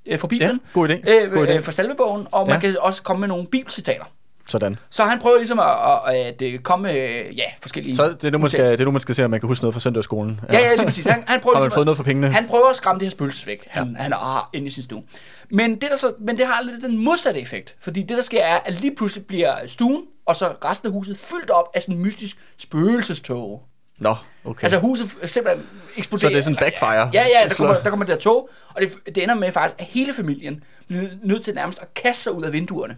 øh, 0.06 0.20
fra 0.20 0.28
Bibelen. 0.28 0.60
Ja, 0.76 0.80
god 0.80 0.90
idé. 0.90 1.10
Øh, 1.10 1.32
God 1.34 1.48
idé. 1.48 1.52
øh, 1.52 1.64
fra 1.64 1.72
salmebogen, 1.72 2.28
og 2.32 2.48
man 2.48 2.56
Ja. 2.56 2.60
kan 2.72 2.76
også 2.80 3.04
komme 3.04 3.20
med 3.20 3.28
nogle 3.28 3.48
bibelcitater. 3.48 4.04
Sådan. 4.50 4.78
Så 4.90 5.04
han 5.04 5.20
prøver 5.20 5.38
ligesom 5.38 5.60
at, 5.60 5.66
at, 6.08 6.42
at, 6.42 6.54
at 6.54 6.64
komme 6.64 6.84
med 6.84 6.94
ja, 7.36 7.44
forskellige... 7.62 7.96
Så 7.96 8.10
det 8.10 8.26
er 8.26 8.32
nu, 8.32 8.38
man 8.38 8.50
skal, 8.50 8.72
det 8.72 8.82
er 8.82 8.86
nu, 8.86 8.92
man 8.92 9.02
skal 9.02 9.16
se, 9.16 9.26
om 9.26 9.32
man 9.32 9.40
kan 9.40 9.48
huske 9.48 9.64
noget 9.64 9.74
fra 9.74 9.80
søndagsskolen. 9.80 10.40
Ja, 10.54 10.60
ja, 10.60 10.76
lige 10.76 10.86
præcis. 10.86 11.06
Han, 11.06 11.24
han 11.28 11.40
prøver 11.42 11.56
Har 11.56 11.62
man 11.62 11.66
ligesom 11.66 11.76
fået 11.76 11.82
at- 11.82 11.86
noget 11.86 11.98
for 11.98 12.04
pengene? 12.04 12.32
Han 12.34 12.48
prøver 12.48 12.70
at 12.70 12.76
skræmme 12.76 13.00
det 13.00 13.06
her 13.06 13.12
spøgelse 13.12 13.48
væk, 13.48 13.68
han, 13.70 13.96
han 14.00 14.12
har 14.14 14.50
inde 14.54 14.68
i 14.68 14.70
sin 14.72 14.84
stue. 14.84 15.04
Men 15.52 15.72
det, 15.72 15.82
der 15.90 15.96
så, 15.96 16.14
men 16.20 16.38
det 16.38 16.46
har 16.46 16.62
lidt 16.62 16.82
den 16.84 16.98
modsatte 16.98 17.40
effekt. 17.42 17.76
Fordi 17.80 18.02
det, 18.02 18.18
der 18.18 18.24
sker, 18.24 18.42
er, 18.44 18.60
at 18.66 18.74
lige 18.82 18.96
pludselig 18.96 19.26
bliver 19.26 19.56
stuen, 19.68 20.04
og 20.26 20.36
så 20.36 20.54
resten 20.66 20.88
af 20.88 20.94
huset 20.94 21.18
fyldt 21.18 21.50
op 21.50 21.66
af 21.76 21.82
sådan 21.82 21.96
en 21.96 22.02
mystisk 22.02 22.38
spøgelsestog. 22.58 23.64
Nå, 24.00 24.16
okay. 24.46 24.64
Altså 24.64 24.80
huset 24.80 25.10
simpelthen 25.26 25.66
eksploderer. 25.98 26.30
Så 26.30 26.34
det 26.34 26.38
er 26.38 26.42
sådan 26.42 26.56
Eller- 26.58 26.66
backfire? 26.66 27.10
Ja, 27.14 27.26
ja, 27.42 27.48
der 27.50 27.56
kommer, 27.58 27.80
der 27.80 27.90
kommer 27.90 28.06
det 28.06 28.14
der 28.16 28.20
tog, 28.22 28.50
og 28.76 28.82
det, 28.82 28.94
det 29.06 29.24
ender 29.24 29.36
med 29.36 29.52
faktisk, 29.52 29.82
at 29.82 29.86
hele 29.86 30.14
familien 30.14 30.64
bliver 30.88 31.04
nødt 31.24 31.44
til 31.44 31.54
nærmest 31.56 31.82
at 31.82 31.94
kaste 31.94 32.24
sig 32.24 32.34
ud 32.34 32.44
af 32.44 32.54
vinduerne 32.54 32.96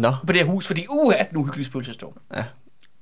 Nå, 0.00 0.14
på 0.26 0.32
det 0.32 0.40
her 0.40 0.48
hus, 0.48 0.66
fordi 0.66 0.86
uh, 0.88 1.14
er 1.14 1.22
den 1.22 1.36
uhyggelige 1.38 1.66
spøgelsestog. 1.66 2.14
ja. 2.36 2.44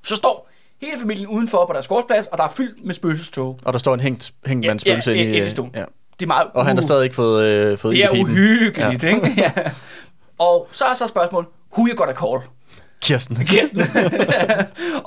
Så 0.03 0.17
står 0.17 0.51
hele 0.81 1.01
familien 1.01 1.27
udenfor 1.27 1.67
på 1.67 1.73
deres 1.73 1.89
gårdsplads, 1.89 2.27
og 2.27 2.39
der 2.39 2.45
er 2.45 2.49
fyldt 2.49 2.85
med 2.87 2.95
spøgelsestog. 2.95 3.59
Og 3.63 3.73
der 3.73 3.79
står 3.79 3.95
en 3.95 4.01
hængt, 4.01 4.33
hængt 4.47 4.67
ja, 4.67 4.73
inde, 4.73 5.19
inde 5.19 5.39
i, 5.39 5.47
i 5.47 5.51
stuen. 5.51 5.71
Ja. 5.75 5.85
Det 6.21 6.25
er 6.25 6.27
meget 6.27 6.47
Og 6.55 6.67
han 6.67 6.77
har 6.77 6.83
stadig 6.83 7.05
ikke 7.05 7.17
fået, 7.17 7.45
øh, 7.45 7.79
fået 7.79 7.95
Det 7.95 8.05
er 8.05 8.11
uhyggeligt, 8.11 9.05
ja. 9.05 9.15
ikke? 9.15 9.35
Ja. 9.37 9.53
Og 10.39 10.69
så 10.73 10.85
er 10.85 10.95
så 10.95 11.07
spørgsmålet, 11.07 11.49
who 11.77 11.87
you 11.89 11.97
gonna 11.97 12.15
call? 12.15 12.41
Kirsten. 13.03 13.37
Kirsten. 13.47 13.81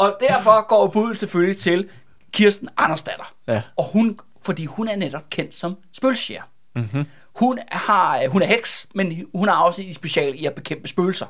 og 0.02 0.18
derfor 0.20 0.68
går 0.68 0.88
budet 0.88 1.20
selvfølgelig 1.20 1.58
til 1.58 1.90
Kirsten 2.34 2.70
Andersdatter. 2.78 3.34
Ja. 3.48 3.62
Og 3.78 3.86
hun, 3.94 4.20
fordi 4.42 4.66
hun 4.66 4.88
er 4.88 4.96
netop 4.96 5.30
kendt 5.30 5.54
som 5.54 5.78
spøgelsesjæger. 5.94 6.42
Mhm. 6.76 6.84
Mm-hmm. 6.84 7.06
Hun, 7.36 7.60
har, 7.72 8.28
hun 8.28 8.42
er 8.42 8.46
heks, 8.46 8.88
men 8.96 9.26
hun 9.34 9.48
har 9.48 9.64
også 9.64 9.82
i 9.82 9.94
special 9.94 10.34
i 10.36 10.46
at 10.46 10.54
bekæmpe 10.54 10.88
spøgelser. 10.88 11.26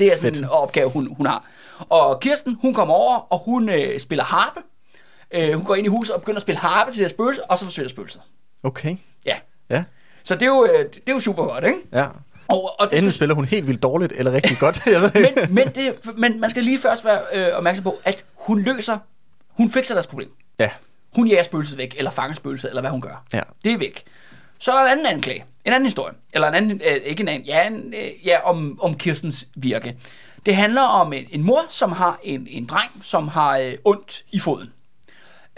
Det 0.00 0.12
er 0.12 0.16
sådan 0.16 0.34
Fedt. 0.34 0.44
en 0.44 0.50
opgave, 0.50 0.90
hun, 0.90 1.14
hun 1.16 1.26
har. 1.26 1.44
Og 1.78 2.20
Kirsten, 2.20 2.58
hun 2.60 2.74
kommer 2.74 2.94
over, 2.94 3.32
og 3.32 3.38
hun 3.38 3.68
øh, 3.68 4.00
spiller 4.00 4.24
harpe. 4.24 4.60
Øh, 5.30 5.54
hun 5.54 5.64
går 5.64 5.74
ind 5.74 5.86
i 5.86 5.88
huset 5.88 6.14
og 6.14 6.20
begynder 6.20 6.36
at 6.38 6.42
spille 6.42 6.58
harpe 6.58 6.90
til 6.90 6.98
det 6.98 7.04
her 7.04 7.08
spøgelse, 7.10 7.44
og 7.50 7.58
så 7.58 7.64
forsvinder 7.64 7.88
spøgelset. 7.88 8.20
Okay. 8.62 8.96
Ja. 9.26 9.36
Ja. 9.70 9.84
Så 10.24 10.34
det 10.34 10.42
er 10.42 10.46
jo, 10.46 10.64
øh, 10.64 10.84
det 10.94 11.08
er 11.08 11.12
jo 11.12 11.20
super 11.20 11.44
godt, 11.44 11.64
ikke? 11.64 11.78
Ja. 11.92 12.06
Og, 12.48 12.80
og 12.80 12.90
det 12.90 12.98
Enten 12.98 13.12
spiller 13.12 13.34
hun 13.34 13.44
helt 13.44 13.66
vildt 13.66 13.82
dårligt, 13.82 14.12
eller 14.16 14.32
rigtig 14.32 14.58
godt. 14.58 14.82
Jeg 14.86 15.00
ved 15.00 15.14
ikke. 15.14 15.34
men, 15.40 15.54
men, 15.54 15.68
det, 15.68 15.94
men 16.16 16.40
man 16.40 16.50
skal 16.50 16.64
lige 16.64 16.78
først 16.78 17.04
være 17.04 17.20
øh, 17.34 17.56
opmærksom 17.56 17.84
på, 17.84 17.98
at 18.04 18.24
hun 18.34 18.60
løser, 18.62 18.98
hun 19.48 19.70
fikser 19.70 19.94
deres 19.94 20.06
problem. 20.06 20.30
Ja. 20.58 20.70
Hun 21.16 21.26
jager 21.26 21.42
spøgelset 21.42 21.78
væk, 21.78 21.94
eller 21.98 22.10
fanger 22.10 22.34
spøgelset, 22.34 22.68
eller 22.68 22.82
hvad 22.82 22.90
hun 22.90 23.00
gør. 23.00 23.24
Ja. 23.32 23.42
Det 23.64 23.72
er 23.72 23.78
væk. 23.78 24.04
Så 24.58 24.72
er 24.72 24.76
der 24.76 24.84
en 24.84 24.90
anden 24.90 25.06
anklage. 25.06 25.44
En 25.64 25.72
anden 25.72 25.86
historie. 25.86 26.14
Eller 26.32 26.48
en 26.48 26.54
anden, 26.54 26.80
øh, 26.84 26.96
ikke 26.96 27.20
en 27.20 27.28
anden, 27.28 27.46
ja, 27.46 27.66
en, 27.66 27.94
øh, 27.94 28.26
ja 28.26 28.38
om, 28.44 28.78
om 28.82 28.94
Kirstens 28.94 29.48
virke. 29.56 29.96
Det 30.46 30.56
handler 30.56 30.82
om 30.82 31.12
en, 31.12 31.26
en 31.30 31.42
mor, 31.42 31.66
som 31.68 31.92
har 31.92 32.18
en, 32.22 32.46
en 32.50 32.66
dreng, 32.66 32.90
som 33.00 33.28
har 33.28 33.58
øh, 33.58 33.74
ondt 33.84 34.24
i 34.32 34.38
foden. 34.38 34.72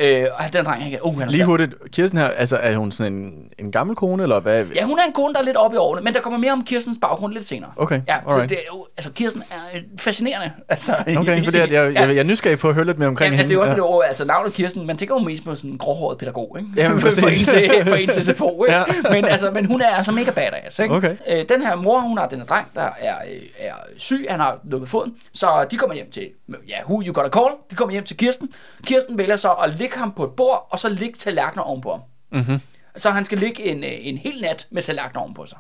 Øh, 0.03 0.27
og 0.39 0.53
den 0.53 0.65
dreng, 0.65 0.83
han 0.83 0.91
kan, 0.91 0.99
uh, 1.03 1.19
han 1.19 1.29
er 1.29 1.33
Lige 1.33 1.45
hurtigt. 1.45 1.73
Kirsten 1.93 2.19
her, 2.19 2.27
altså 2.29 2.57
er 2.57 2.77
hun 2.77 2.93
sådan 2.93 3.13
en, 3.13 3.33
en 3.59 3.73
gammel 3.73 3.97
kone, 3.97 4.23
eller 4.23 4.41
hvad? 4.41 4.65
Ja, 4.75 4.85
hun 4.85 4.99
er 4.99 5.03
en 5.03 5.13
kone, 5.13 5.35
der 5.35 5.41
er 5.41 5.45
lidt 5.45 5.57
oppe 5.57 5.75
i 5.75 5.79
årene, 5.79 6.03
men 6.05 6.15
der 6.15 6.21
kommer 6.21 6.39
mere 6.39 6.53
om 6.53 6.65
Kirstens 6.65 6.99
baggrund 7.01 7.33
lidt 7.33 7.47
senere. 7.47 7.71
Okay, 7.77 8.01
Ja, 8.09 8.17
så 8.27 8.31
alright. 8.33 8.51
det 8.51 8.59
er 8.59 8.63
jo, 8.73 8.87
altså 8.97 9.11
Kirsten 9.13 9.43
er 9.51 9.77
øh, 9.79 9.83
fascinerende. 9.99 10.51
Altså, 10.69 10.93
Okay, 11.17 11.45
for 11.45 11.51
det, 11.51 11.59
jeg, 11.59 11.73
jeg, 11.73 11.95
jeg, 11.95 12.09
jeg 12.09 12.17
er 12.17 12.23
nysgerrig 12.23 12.59
på 12.59 12.69
at 12.69 12.75
høre 12.75 12.85
lidt 12.85 12.99
mere 12.99 13.09
omkring 13.09 13.35
Ja, 13.35 13.39
altså, 13.39 13.49
det 13.49 13.55
er 13.57 13.61
også 13.61 13.73
hende. 13.73 13.83
det 13.83 13.91
ord, 13.91 14.05
altså 14.07 14.25
navnet 14.25 14.53
Kirsten, 14.53 14.87
man 14.87 14.97
tænker 14.97 15.15
jo 15.15 15.19
mest 15.19 15.45
på 15.45 15.55
sådan 15.55 15.71
en 15.71 15.79
gråhåret 15.79 16.19
pædagog, 16.19 16.57
ikke? 16.59 16.71
Ja, 16.77 16.89
for, 16.99 17.27
ens, 17.27 17.55
øh, 17.55 17.87
for 17.87 17.95
ens 17.95 18.13
SFO, 18.27 18.65
ikke? 18.65 18.77
Ja. 18.79 18.85
men, 19.11 19.25
altså, 19.25 19.51
men 19.51 19.67
hun 19.67 19.81
er 19.81 19.87
altså 19.87 20.13
mega 20.13 20.31
badass, 20.31 20.79
ikke? 20.79 20.95
Okay. 20.95 21.17
Øh, 21.29 21.45
den 21.49 21.63
her 21.63 21.75
mor, 21.77 22.01
hun 22.01 22.19
har 22.19 22.27
den 22.29 22.39
her 22.39 22.47
dreng, 22.47 22.67
der 22.75 22.89
er, 23.01 23.15
øh, 23.33 23.41
er 23.59 23.73
syg, 23.97 24.27
han 24.29 24.41
har 24.41 24.59
noget 24.65 24.81
med 24.81 24.89
foden, 24.89 25.15
så 25.33 25.67
de 25.71 25.77
kommer 25.77 25.95
hjem 25.95 26.11
til, 26.11 26.29
ja, 26.69 26.75
who 26.85 27.03
you 27.07 27.13
gotta 27.13 27.31
call, 27.31 27.55
de 27.71 27.75
kommer 27.75 27.93
hjem 27.93 28.05
til 28.05 28.17
Kirsten. 28.17 28.49
Kirsten 28.87 29.19
vælger 29.19 29.37
så 29.37 29.51
at 29.51 29.71
lægge 29.93 29.99
ham 29.99 30.13
på 30.13 30.25
et 30.25 30.31
bord, 30.31 30.69
og 30.71 30.79
så 30.79 30.89
lægge 30.89 31.19
tallerkener 31.19 31.63
ovenpå 31.63 31.91
ham. 31.91 32.01
Mm-hmm. 32.33 32.61
Så 32.97 33.11
han 33.11 33.25
skal 33.25 33.39
ligge 33.39 33.65
en, 33.65 33.85
øh, 33.85 33.91
en 33.93 34.19
hel 34.19 34.41
nat 34.41 34.67
med 34.71 34.83
tallerkener 34.83 35.21
ovenpå 35.21 35.47
sig. 35.47 35.59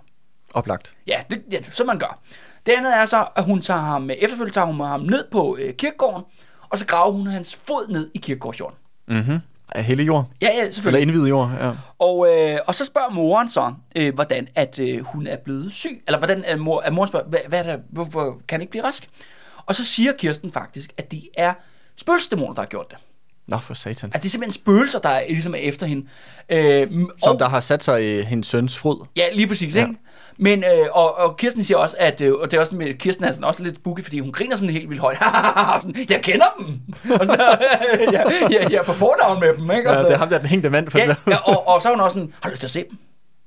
Oplagt. 0.54 0.94
Ja, 1.06 1.22
det, 1.30 1.42
ja, 1.52 1.62
som 1.62 1.86
man 1.86 1.98
gør. 1.98 2.18
Det 2.66 2.72
andet 2.72 2.96
er 2.96 3.04
så, 3.04 3.26
at 3.36 3.44
hun 3.44 3.60
tager 3.60 3.80
ham, 3.80 4.10
efterfølgende 4.10 4.54
tager 4.54 4.66
hun 4.66 4.80
ham 4.80 5.00
ned 5.00 5.24
på 5.30 5.56
øh, 5.60 5.74
kirkegården, 5.74 6.24
og 6.70 6.78
så 6.78 6.86
graver 6.86 7.12
hun 7.12 7.26
hans 7.26 7.56
fod 7.56 7.88
ned 7.88 8.10
i 8.14 8.18
kirkegårdsjorden. 8.18 8.76
Mm-hmm. 9.08 9.38
Af 9.74 9.84
hele 9.84 10.04
jord? 10.04 10.28
Ja, 10.42 10.46
ja, 10.46 10.58
Eller 10.58 10.70
selvfølgelig. 10.70 11.02
indvidet 11.02 11.28
jord, 11.28 11.50
ja. 11.60 11.72
Og, 11.98 12.28
øh, 12.34 12.58
og 12.66 12.74
så 12.74 12.84
spørger 12.84 13.10
moren 13.10 13.48
så, 13.48 13.74
øh, 13.96 14.14
hvordan 14.14 14.48
at 14.54 14.78
øh, 14.78 15.04
hun 15.04 15.26
er 15.26 15.36
blevet 15.36 15.72
syg. 15.72 16.02
Eller 16.06 16.18
hvordan 16.18 16.44
at, 16.44 16.58
mor, 16.58 16.80
at 16.80 16.92
moren 16.92 17.08
spørger, 17.08 17.26
hvad, 17.26 17.40
hvad 17.48 17.58
er 17.58 17.62
der, 17.62 17.78
hvorfor 17.90 18.30
kan 18.30 18.54
han 18.54 18.60
ikke 18.60 18.70
blive 18.70 18.84
rask? 18.84 19.08
Og 19.66 19.74
så 19.74 19.84
siger 19.84 20.12
Kirsten 20.12 20.52
faktisk, 20.52 20.92
at 20.96 21.10
det 21.10 21.22
er 21.34 21.54
spøgelsesdæmoner, 21.96 22.54
der 22.54 22.62
har 22.62 22.66
gjort 22.66 22.90
det. 22.90 22.98
Nå, 23.48 23.58
for 23.58 23.74
satan. 23.74 24.08
Altså 24.14 24.18
det 24.22 24.24
er 24.24 24.30
simpelthen 24.30 24.52
spøgelser, 24.62 24.98
der 24.98 25.08
er, 25.08 25.24
ligesom 25.28 25.54
er 25.54 25.58
efter 25.58 25.86
hende. 25.86 26.06
Øh, 26.48 26.90
Som 26.90 27.32
og- 27.34 27.38
der 27.40 27.48
har 27.48 27.60
sat 27.60 27.82
sig 27.82 28.18
i 28.18 28.22
hendes 28.22 28.46
søns 28.46 28.78
frod. 28.78 29.06
Ja, 29.16 29.24
lige 29.32 29.46
præcis, 29.48 29.76
ja. 29.76 29.80
ikke? 29.80 29.94
Men, 30.38 30.64
øh, 30.64 30.86
og, 30.92 31.16
og 31.18 31.36
Kirsten 31.36 31.64
siger 31.64 31.78
også, 31.78 31.96
at, 31.98 32.20
øh, 32.20 32.32
og 32.34 32.50
det 32.50 32.56
er 32.56 32.60
også 32.60 32.74
med, 32.76 32.94
Kirsten 32.94 33.24
er 33.24 33.32
sådan 33.32 33.44
også 33.44 33.62
lidt 33.62 33.76
spooky, 33.76 34.02
fordi 34.02 34.18
hun 34.18 34.32
griner 34.32 34.56
sådan 34.56 34.70
helt 34.74 34.88
vildt 34.88 35.00
højt. 35.00 35.18
Sådan, 35.82 36.06
jeg 36.10 36.20
kender 36.22 36.46
dem! 36.58 36.80
Og 37.20 37.26
sådan, 37.26 37.40
ja, 38.12 38.22
ja, 38.50 38.62
jeg 38.70 38.72
er 38.78 38.82
på 38.82 38.92
fornavn 38.92 39.40
med 39.40 39.48
dem, 39.56 39.70
ikke? 39.70 39.90
Og 39.90 39.96
Ja, 39.96 40.02
det 40.02 40.10
er 40.10 40.16
ham 40.18 40.28
der, 40.28 40.38
den 40.38 40.46
hængte 40.46 40.70
mand. 40.70 40.88
For 40.90 40.98
Ja, 40.98 41.14
ja 41.28 41.36
og, 41.36 41.68
og 41.68 41.82
så 41.82 41.88
er 41.88 41.92
hun 41.92 42.00
også 42.00 42.14
sådan, 42.14 42.32
har 42.40 42.48
du 42.48 42.52
lyst 42.52 42.60
til 42.60 42.66
at 42.66 42.70
se 42.70 42.84
dem? 42.90 42.98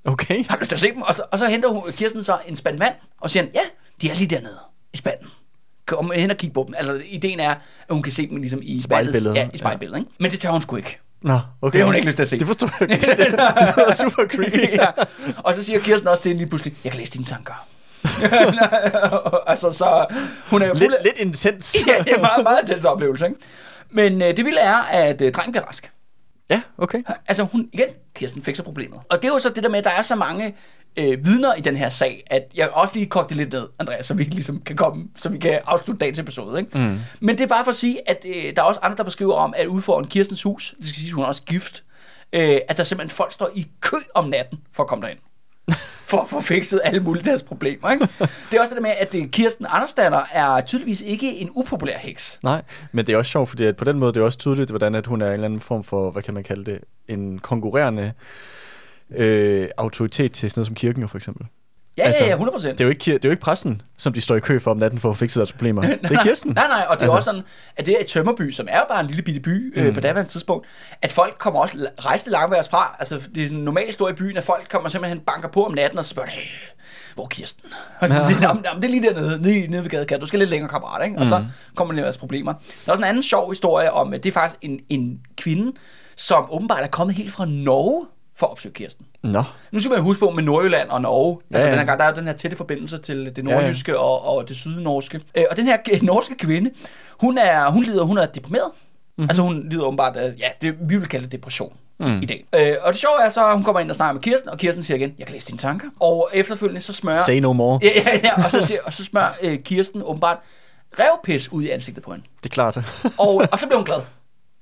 Okay. 0.05 0.45
Har 0.49 0.55
du 0.55 0.59
lyst 0.59 0.69
til 0.69 0.75
at 0.75 0.79
se 0.79 0.87
dem? 0.91 1.01
Og 1.01 1.15
så, 1.15 1.23
og 1.31 1.39
så 1.39 1.47
henter 1.47 1.69
hun, 1.69 1.83
Kirsten 1.91 2.23
så 2.23 2.37
en 2.47 2.55
spand 2.55 2.79
vand, 2.79 2.93
og 3.21 3.29
siger, 3.29 3.43
ja, 3.53 3.59
de 4.01 4.09
er 4.09 4.15
lige 4.15 4.27
dernede 4.27 4.57
i 4.93 4.97
spanden. 4.97 5.27
Kom 5.85 6.11
hen 6.15 6.31
og 6.31 6.37
kig 6.37 6.53
på 6.53 6.63
dem. 6.67 6.75
Altså, 6.77 7.01
ideen 7.05 7.39
er, 7.39 7.49
at 7.49 7.57
hun 7.89 8.03
kan 8.03 8.13
se 8.13 8.27
dem 8.27 8.37
ligesom 8.37 8.59
i 8.63 8.79
Spejlbilledet. 8.79 9.35
Ja, 9.35 9.47
i 9.53 9.57
spejlbilledet, 9.57 9.99
ikke? 9.99 10.11
Men 10.19 10.31
det 10.31 10.39
tør 10.39 10.49
hun 10.49 10.61
sgu 10.61 10.75
ikke. 10.75 10.99
Nå, 11.21 11.39
okay. 11.61 11.73
Det 11.73 11.81
har 11.81 11.85
hun 11.85 11.95
ikke 11.95 12.07
lyst 12.07 12.15
til 12.15 12.23
at 12.23 12.27
se. 12.27 12.39
Det 12.39 12.47
forstår 12.47 12.69
jeg 12.79 12.91
ikke. 12.91 13.07
Det, 13.07 13.17
det, 13.17 13.27
det 13.27 13.75
lyder 13.77 13.95
super 13.95 14.27
creepy. 14.27 14.73
ja. 14.81 14.87
Og 15.37 15.55
så 15.55 15.63
siger 15.63 15.79
Kirsten 15.79 16.07
også 16.07 16.23
til 16.23 16.29
hende 16.29 16.41
lige 16.41 16.49
pludselig, 16.49 16.77
jeg 16.83 16.91
kan 16.91 16.99
læse 16.99 17.13
dine 17.13 17.25
tanker. 17.25 17.67
altså, 19.51 19.71
så 19.71 20.05
hun 20.49 20.61
er 20.61 20.65
jo 20.65 20.73
fuld 20.73 20.89
Lidt, 20.89 21.03
lidt 21.03 21.17
intens. 21.17 21.75
ja, 21.87 22.03
det 22.03 22.13
er 22.13 22.21
meget, 22.21 22.43
meget 22.43 22.59
intens 22.61 22.85
oplevelse, 22.85 23.25
ikke? 23.25 23.39
Men 23.89 24.21
øh, 24.21 24.37
det 24.37 24.45
vilde 24.45 24.59
er, 24.59 24.75
at 24.75 25.21
øh, 25.21 25.31
drengen 25.31 25.51
bliver 25.51 25.65
rask. 25.65 25.91
Ja, 26.49 26.61
okay. 26.77 27.03
Altså 27.27 27.43
hun, 27.43 27.69
igen, 27.73 27.87
Kirsten 28.15 28.43
fikser 28.43 28.63
problemet. 28.63 28.99
Og 29.09 29.21
det 29.21 29.27
er 29.29 29.33
jo 29.33 29.39
så 29.39 29.49
det 29.49 29.63
der 29.63 29.69
med, 29.69 29.79
at 29.79 29.83
der 29.83 29.89
er 29.89 30.01
så 30.01 30.15
mange 30.15 30.55
øh, 30.97 31.25
vidner 31.25 31.53
i 31.53 31.61
den 31.61 31.77
her 31.77 31.89
sag, 31.89 32.23
at 32.27 32.43
jeg 32.55 32.69
også 32.69 32.93
lige 32.93 33.05
kogte 33.05 33.29
det 33.29 33.37
lidt 33.37 33.53
ned, 33.53 33.67
Andreas, 33.79 34.05
så 34.05 34.13
vi 34.13 34.23
ligesom 34.23 34.61
kan 34.61 34.75
komme, 34.75 35.05
så 35.17 35.29
vi 35.29 35.37
kan 35.37 35.59
afslutte 35.65 35.99
dagens 35.99 36.19
episode. 36.19 36.59
Ikke? 36.59 36.77
Mm. 36.77 36.99
Men 37.19 37.37
det 37.37 37.43
er 37.43 37.47
bare 37.47 37.63
for 37.63 37.71
at 37.71 37.75
sige, 37.75 38.09
at 38.09 38.25
øh, 38.29 38.55
der 38.55 38.61
er 38.61 38.65
også 38.65 38.79
andre, 38.83 38.97
der 38.97 39.03
beskriver 39.03 39.33
om, 39.33 39.53
at 39.57 39.67
ude 39.67 39.81
foran 39.81 40.05
Kirstens 40.05 40.43
hus, 40.43 40.75
det 40.77 40.87
skal 40.87 41.01
sige, 41.01 41.13
hun 41.13 41.23
er 41.23 41.27
også 41.27 41.43
gift, 41.43 41.83
øh, 42.33 42.59
at 42.67 42.77
der 42.77 42.83
simpelthen 42.83 43.15
folk 43.15 43.31
står 43.31 43.49
i 43.55 43.67
kø 43.81 43.97
om 44.13 44.25
natten 44.29 44.59
for 44.71 44.83
at 44.83 44.89
komme 44.89 45.01
derind. 45.01 45.19
for 46.09 46.17
at 46.17 46.29
få 46.29 46.41
fikset 46.41 46.81
alle 46.83 46.99
mulige 46.99 47.23
deres 47.23 47.43
problemer. 47.43 47.91
Ikke? 47.91 48.07
Det 48.51 48.57
er 48.57 48.59
også 48.59 48.69
det 48.69 48.75
der 48.75 48.81
med, 48.81 48.91
at 48.99 49.11
det, 49.11 49.31
Kirsten 49.31 49.65
Andersdatter 49.69 50.21
er 50.31 50.61
tydeligvis 50.61 51.01
ikke 51.01 51.35
en 51.35 51.49
upopulær 51.55 51.97
heks. 51.97 52.39
Nej, 52.43 52.61
men 52.91 53.07
det 53.07 53.13
er 53.13 53.17
også 53.17 53.31
sjovt, 53.31 53.49
fordi 53.49 53.63
at 53.63 53.75
på 53.75 53.85
den 53.85 53.99
måde 53.99 54.13
det 54.13 54.19
er 54.19 54.25
også 54.25 54.37
tydeligt, 54.37 54.69
hvordan 54.69 54.95
at 54.95 55.05
hun 55.05 55.21
er 55.21 55.27
en 55.27 55.33
eller 55.33 55.45
anden 55.45 55.59
form 55.59 55.83
for, 55.83 56.11
hvad 56.11 56.23
kan 56.23 56.33
man 56.33 56.43
kalde 56.43 56.71
det, 56.71 56.79
en 57.07 57.39
konkurrerende 57.39 58.13
øh, 59.11 59.69
autoritet 59.77 60.31
til 60.31 60.49
sådan 60.51 60.59
noget 60.59 60.67
som 60.67 60.75
kirken 60.75 61.09
for 61.09 61.17
eksempel. 61.17 61.47
Ja, 61.97 62.03
Altså, 62.03 62.23
ja, 62.23 62.27
ja, 62.29 62.33
100 62.35 62.57
Det 62.71 62.81
er, 62.81 62.85
jo 62.85 62.89
ikke, 62.89 63.13
det 63.13 63.25
er 63.25 63.29
jo 63.29 63.31
ikke 63.31 63.41
præsten, 63.43 63.81
som 63.97 64.13
de 64.13 64.21
står 64.21 64.35
i 64.35 64.39
kø 64.39 64.59
for 64.59 64.71
om 64.71 64.77
natten 64.77 64.99
for 64.99 65.09
at 65.09 65.17
fikse 65.17 65.39
deres 65.39 65.51
problemer. 65.51 65.81
Det 66.03 66.11
er 66.11 66.23
Kirsten. 66.23 66.51
Nej, 66.55 66.67
nej, 66.67 66.85
og 66.89 66.95
det 66.95 67.01
er 67.01 67.03
Altså. 67.05 67.15
også 67.15 67.25
sådan, 67.25 67.41
at 67.77 67.85
det 67.85 67.93
er 67.93 67.99
i 68.01 68.03
Tømmerby, 68.03 68.51
som 68.51 68.67
er 68.69 68.79
bare 68.89 68.99
en 68.99 69.05
lille 69.07 69.21
bitte 69.21 69.39
by 69.39 69.79
øh, 69.79 69.93
på 69.93 69.99
daværende 69.99 70.31
tidspunkt, 70.31 70.67
at 71.01 71.11
folk 71.11 71.35
kommer 71.39 71.59
også 71.59 71.87
rejste 72.05 72.31
langvejs 72.31 72.69
fra. 72.69 72.95
Altså, 72.99 73.27
det 73.35 73.43
er 73.43 73.47
sådan 73.47 73.63
normalt 73.63 73.93
stort 73.93 74.11
i 74.11 74.15
byen, 74.15 74.37
at 74.37 74.43
folk 74.43 74.67
kommer 74.69 74.89
simpelthen 74.89 75.19
banker 75.19 75.49
på 75.49 75.65
om 75.65 75.73
natten 75.73 75.99
og 75.99 76.05
spørger, 76.05 76.29
hey, 76.29 76.41
hvor 77.13 77.23
er 77.23 77.27
Kirsten? 77.27 77.63
Og 78.01 78.07
så 78.07 78.13
siger 78.27 78.39
de, 78.39 78.47
"Nå, 78.47 78.53
men- 78.53 78.63
nå, 78.63 78.69
men 78.73 78.81
det 78.81 78.87
er 78.87 78.91
lige 78.91 79.03
dernede, 79.09 79.41
nede, 79.41 79.67
nede 79.67 79.83
ved 79.83 79.89
gadekanten. 79.89 80.19
Du 80.21 80.27
skal 80.27 80.39
lidt 80.39 80.49
længere, 80.49 80.69
kammerat, 80.69 81.05
ikke? 81.05 81.19
Og 81.19 81.27
så 81.27 81.45
kommer 81.75 81.93
der 81.93 82.01
deres 82.01 82.17
problemer. 82.17 82.53
Der 82.53 82.59
er 82.87 82.91
også 82.91 83.01
en 83.03 83.09
anden 83.09 83.23
sjov 83.23 83.51
historie 83.51 83.91
om, 83.91 84.13
at 84.13 84.23
det 84.23 84.29
er 84.29 84.33
faktisk 84.33 84.59
en, 84.61 84.79
en 84.89 85.19
kvinde, 85.37 85.71
som 86.15 86.45
åbenbart 86.49 86.83
er 86.83 86.87
kommet 86.87 87.15
helt 87.15 87.31
fra 87.31 87.45
Norge 87.45 88.05
for 88.37 88.45
at 88.45 88.51
opsøge 88.51 88.73
Kirsten. 88.73 89.05
Nå, 89.23 89.43
Nu 89.71 89.79
skal 89.79 89.91
man 89.91 90.01
huske 90.01 90.19
på 90.19 90.29
med 90.29 90.43
Nordjylland 90.43 90.89
og 90.89 91.01
Norge. 91.01 91.39
Ja, 91.51 91.57
altså, 91.57 91.65
ja. 91.65 91.71
Den 91.71 91.79
her, 91.79 91.85
gang, 91.85 91.99
der 91.99 92.05
er 92.05 92.09
jo 92.09 92.15
den 92.15 92.27
her 92.27 92.33
tætte 92.33 92.57
forbindelse 92.57 92.97
til 92.97 93.35
det 93.35 93.43
nordjyske 93.43 93.91
ja, 93.91 93.97
ja. 93.97 94.03
Og, 94.03 94.35
og 94.35 94.47
det 94.47 94.55
sydnorske. 94.55 95.21
Øh, 95.35 95.43
og 95.51 95.57
den 95.57 95.65
her 95.65 95.77
norske 96.01 96.35
kvinde, 96.37 96.71
hun 97.19 97.37
er, 97.37 97.71
hun 97.71 97.83
lider, 97.83 98.03
hun 98.03 98.17
er 98.17 98.25
deprimeret. 98.25 98.71
Mm-hmm. 98.73 99.29
Altså 99.29 99.41
hun 99.41 99.69
lider 99.69 99.83
åbenbart 99.83 100.17
af, 100.17 100.33
ja, 100.39 100.47
det, 100.61 100.75
vi 100.81 100.97
vil 100.97 101.07
kalde 101.07 101.23
det 101.23 101.31
depression 101.31 101.73
mm. 101.99 102.21
i 102.21 102.25
dag. 102.25 102.45
Øh, 102.55 102.75
og 102.81 102.93
det 102.93 103.01
sjove 103.01 103.23
er 103.23 103.29
så, 103.29 103.45
at 103.45 103.53
hun 103.53 103.63
kommer 103.63 103.79
ind 103.79 103.89
og 103.89 103.95
snakker 103.95 104.13
med 104.13 104.21
Kirsten, 104.21 104.49
og 104.49 104.57
Kirsten 104.57 104.83
siger 104.83 104.97
igen, 104.97 105.15
jeg 105.19 105.27
kan 105.27 105.33
læse 105.33 105.47
dine 105.47 105.57
tanker. 105.57 105.87
Og 105.99 106.29
efterfølgende 106.33 106.81
så 106.81 106.93
smører... 106.93 107.17
say 107.17 107.39
no 107.39 107.53
more. 107.53 107.79
Ja, 107.83 107.89
ja, 107.95 108.19
ja, 108.23 108.43
og 108.43 108.51
så, 108.51 108.61
siger, 108.61 108.79
og 108.85 108.93
så 108.93 109.03
smører 109.03 109.31
øh, 109.41 109.59
Kirsten 109.59 110.01
åbenbart 110.05 110.37
revpis 110.99 111.51
ud 111.51 111.63
i 111.63 111.69
ansigtet 111.69 112.03
på 112.03 112.11
hende. 112.11 112.25
Det 112.43 112.49
er 112.49 112.53
klart. 112.53 112.77
Og, 113.17 113.35
og 113.51 113.59
så 113.59 113.65
bliver 113.65 113.77
hun 113.77 113.85
glad. 113.85 114.01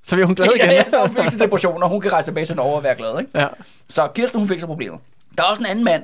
Så 0.03 0.15
bliver 0.15 0.25
hun 0.25 0.35
glad 0.35 0.47
igen. 0.55 0.69
ja, 0.69 0.73
ja, 0.73 0.89
så 0.89 1.07
hun 1.07 1.17
fik 1.17 1.27
sin 1.27 1.39
depression, 1.39 1.83
og 1.83 1.89
hun 1.89 2.01
kan 2.01 2.11
rejse 2.11 2.27
tilbage 2.27 2.45
til 2.45 2.55
Norge 2.55 2.75
og 2.75 2.83
være 2.83 2.95
glad, 2.95 3.19
ikke? 3.19 3.39
ja. 3.39 3.47
Så 3.89 4.07
Kirsten, 4.15 4.39
hun 4.39 4.47
fik 4.47 4.59
så 4.59 4.65
problemer. 4.65 4.97
Der 5.37 5.43
er 5.43 5.47
også 5.47 5.61
en 5.61 5.65
anden 5.65 5.85
mand, 5.85 6.03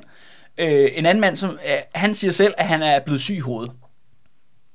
øh, 0.58 0.90
en 0.94 1.06
anden 1.06 1.22
mand, 1.22 1.36
som 1.36 1.50
øh, 1.50 1.78
han 1.96 2.16
siger 2.16 2.32
selv, 2.32 2.54
at 2.58 2.68
han 2.68 2.82
er 2.82 3.00
blevet 3.00 3.22
syg 3.22 3.36
i 3.36 3.40
hovedet. 3.40 3.72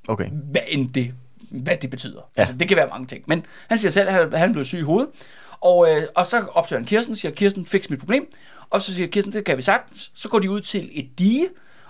Okay. 0.07 0.29
Hvad 0.51 0.61
end 0.67 0.93
det, 0.93 1.13
hvad 1.49 1.77
det 1.77 1.89
betyder. 1.89 2.21
Ja. 2.35 2.41
Altså, 2.41 2.53
det 2.57 2.67
kan 2.67 2.77
være 2.77 2.87
mange 2.87 3.07
ting. 3.07 3.23
Men 3.27 3.45
han 3.67 3.77
siger 3.77 3.91
selv, 3.91 4.07
at 4.09 4.13
han, 4.39 4.49
er 4.49 4.53
blevet 4.53 4.67
syg 4.67 4.77
i 4.79 4.81
hovedet. 4.81 5.09
Og, 5.61 5.89
øh, 5.89 6.07
og 6.15 6.27
så 6.27 6.45
opsøger 6.53 6.79
han 6.79 6.85
Kirsten, 6.87 7.15
siger, 7.15 7.31
Kirsten, 7.31 7.65
fix 7.65 7.89
mit 7.89 7.99
problem. 7.99 8.27
Og 8.69 8.81
så 8.81 8.93
siger 8.93 9.07
Kirsten, 9.07 9.33
det 9.33 9.45
kan 9.45 9.57
vi 9.57 9.61
sagtens. 9.61 10.11
Så 10.13 10.29
går 10.29 10.39
de 10.39 10.49
ud 10.49 10.61
til 10.61 10.89
et 10.91 11.09
dige, 11.19 11.47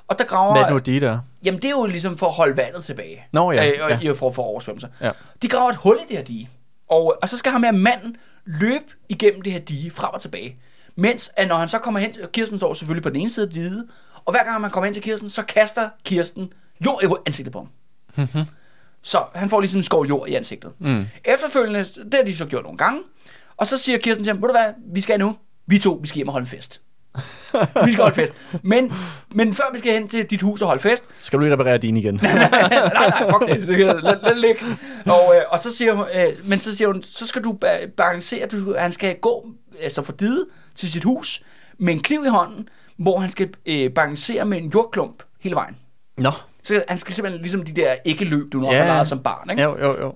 og 0.07 0.19
der 0.19 0.25
graver... 0.25 0.51
Hvad 0.51 0.61
er 0.61 0.69
nu 0.69 0.77
de 0.77 0.99
der? 0.99 1.19
Jamen, 1.43 1.61
det 1.61 1.67
er 1.67 1.71
jo 1.71 1.85
ligesom 1.85 2.17
for 2.17 2.25
at 2.27 2.33
holde 2.33 2.57
vandet 2.57 2.83
tilbage. 2.83 3.23
Nå, 3.31 3.51
ja, 3.51 3.67
Øh, 3.67 3.73
og 3.81 4.03
ja. 4.03 4.11
for 4.11 4.31
få 4.31 4.41
oversvømmelser. 4.41 4.87
Ja. 5.01 5.11
De 5.41 5.47
graver 5.47 5.69
et 5.69 5.75
hul 5.75 5.95
i 5.95 6.07
det 6.09 6.17
her 6.17 6.23
dige. 6.23 6.49
Og, 6.89 7.17
og 7.21 7.29
så 7.29 7.37
skal 7.37 7.51
ham 7.51 7.63
her 7.63 7.71
manden 7.71 8.17
løbe 8.45 8.85
igennem 9.09 9.41
det 9.41 9.53
her 9.53 9.59
dige 9.59 9.91
frem 9.91 10.09
og 10.13 10.21
tilbage. 10.21 10.57
Mens 10.95 11.31
at 11.35 11.47
når 11.47 11.55
han 11.55 11.67
så 11.67 11.79
kommer 11.79 11.99
hen 11.99 12.13
til, 12.13 12.27
Kirsten 12.33 12.57
står 12.57 12.73
selvfølgelig 12.73 13.03
på 13.03 13.09
den 13.09 13.21
ene 13.21 13.29
side 13.29 13.45
af 13.45 13.53
diget, 13.53 13.87
og 14.25 14.31
hver 14.33 14.43
gang 14.43 14.61
man 14.61 14.71
kommer 14.71 14.85
hen 14.85 14.93
til 14.93 15.03
Kirsten, 15.03 15.29
så 15.29 15.43
kaster 15.43 15.89
Kirsten 16.03 16.53
jord 16.85 17.03
i 17.03 17.07
ansigtet 17.25 17.53
på 17.53 17.59
ham. 17.59 17.69
Så 19.01 19.25
han 19.35 19.49
får 19.49 19.59
ligesom 19.59 19.79
en 19.79 19.83
skål 19.83 20.07
jord 20.07 20.29
i 20.29 20.33
ansigtet. 20.35 20.71
Mm. 20.79 21.05
Efterfølgende, 21.25 21.83
det 21.83 22.13
har 22.13 22.23
de 22.23 22.35
så 22.35 22.45
gjort 22.45 22.63
nogle 22.63 22.77
gange, 22.77 23.01
og 23.57 23.67
så 23.67 23.77
siger 23.77 23.97
Kirsten 23.97 24.23
til 24.23 24.33
ham, 24.33 24.41
ved 24.41 24.49
du 24.49 24.53
hvad, 24.53 24.73
vi 24.93 25.01
skal 25.01 25.19
nu, 25.19 25.37
vi 25.67 25.79
to, 25.79 25.99
vi 26.01 26.07
skal 26.07 26.15
hjem 26.15 26.27
og 26.27 26.31
holde 26.31 26.43
en 26.43 26.47
fest. 26.47 26.81
Vi 27.85 27.91
skal 27.91 28.01
holde 28.03 28.15
fest. 28.15 28.33
Men, 28.63 28.93
men 29.33 29.53
før 29.53 29.63
vi 29.73 29.79
skal 29.79 29.91
hen 29.93 30.07
til 30.07 30.25
dit 30.25 30.41
hus 30.41 30.61
og 30.61 30.67
holde 30.67 30.81
fest, 30.81 31.05
Skal 31.21 31.39
du 31.39 31.43
lige 31.43 31.53
reparere 31.53 31.77
din 31.77 31.97
igen? 31.97 32.15
nej, 32.23 32.49
nej, 32.93 33.29
fuck 33.31 33.47
det. 33.47 33.67
lad, 34.03 34.15
lad 34.23 34.35
ligge. 34.35 34.61
Og, 35.05 35.35
øh, 35.35 35.41
og 35.49 35.59
så 35.59 35.71
siger 35.75 35.93
hun, 35.93 36.05
øh, 36.15 36.33
men 36.49 36.59
så 36.59 36.75
siger 36.75 36.87
hun, 36.87 37.03
så 37.03 37.25
skal 37.25 37.43
du 37.43 37.57
ba- 37.65 37.85
balancere, 37.97 38.47
du, 38.47 38.75
han 38.79 38.91
skal 38.91 39.15
gå 39.21 39.45
altså 39.81 40.01
fra 40.01 40.13
dide 40.19 40.45
til 40.75 40.91
sit 40.91 41.03
hus 41.03 41.41
med 41.77 41.93
en 41.93 42.03
kniv 42.03 42.23
i 42.25 42.29
hånden, 42.29 42.69
hvor 42.97 43.19
han 43.19 43.29
skal 43.29 43.49
øh, 43.65 43.89
balancere 43.91 44.45
med 44.45 44.57
en 44.57 44.71
jordklump 44.75 45.23
hele 45.41 45.55
vejen. 45.55 45.75
Nå. 46.17 46.31
Så 46.63 46.83
han 46.87 46.97
skal 46.97 47.13
simpelthen, 47.13 47.41
ligesom 47.41 47.63
de 47.63 47.71
der 47.71 47.95
ikke-løb, 48.05 48.53
du 48.53 48.59
nok 48.59 48.71
Ja. 48.73 48.77
har 48.77 48.85
leget 48.85 49.07
som 49.07 49.19
barn, 49.19 49.49
ikke? 49.49 49.63
Jo, 49.63 49.77
jo, 49.79 49.99
jo. 50.01 50.13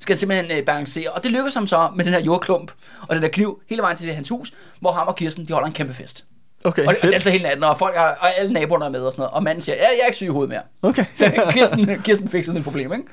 skal 0.00 0.18
simpelthen 0.18 0.58
øh, 0.58 0.64
balancere. 0.64 1.10
Og 1.10 1.24
det 1.24 1.32
lykkes 1.32 1.54
ham 1.54 1.66
så 1.66 1.90
med 1.96 2.04
den 2.04 2.12
her 2.12 2.20
jordklump 2.20 2.72
og 3.08 3.14
den 3.14 3.22
der 3.22 3.28
kniv 3.28 3.60
hele 3.70 3.82
vejen 3.82 3.96
til 3.96 4.14
hans 4.14 4.28
hus, 4.28 4.52
hvor 4.80 4.92
ham 4.92 5.08
og 5.08 5.16
Kirsten, 5.16 5.48
de 5.48 5.52
holder 5.52 5.66
en 5.66 5.72
kæmpe 5.74 5.94
fest. 5.94 6.24
Okay, 6.64 6.86
Og 6.86 6.94
det, 6.94 6.96
og 6.96 7.02
det 7.02 7.04
er 7.08 7.12
fedt. 7.12 7.22
så 7.22 7.30
hele 7.30 7.42
natten, 7.44 7.64
og, 7.64 7.78
folk 7.78 7.96
er, 7.96 8.00
og 8.00 8.38
alle 8.38 8.52
naboerne 8.52 8.84
er 8.84 8.88
med 8.88 9.00
og 9.00 9.12
sådan 9.12 9.20
noget. 9.22 9.34
Og 9.34 9.42
manden 9.42 9.62
siger, 9.62 9.76
ja, 9.76 9.82
jeg 9.82 9.98
er 10.02 10.06
ikke 10.06 10.16
syg 10.16 10.24
i 10.26 10.28
hovedet 10.28 10.48
mere. 10.50 10.62
Okay. 10.82 11.04
Så 11.14 11.32
Kirsten, 11.50 12.00
Kirsten 12.04 12.28
fik 12.28 12.44
sådan 12.44 12.58
et 12.58 12.64
problem, 12.64 12.92
ikke? 12.92 13.04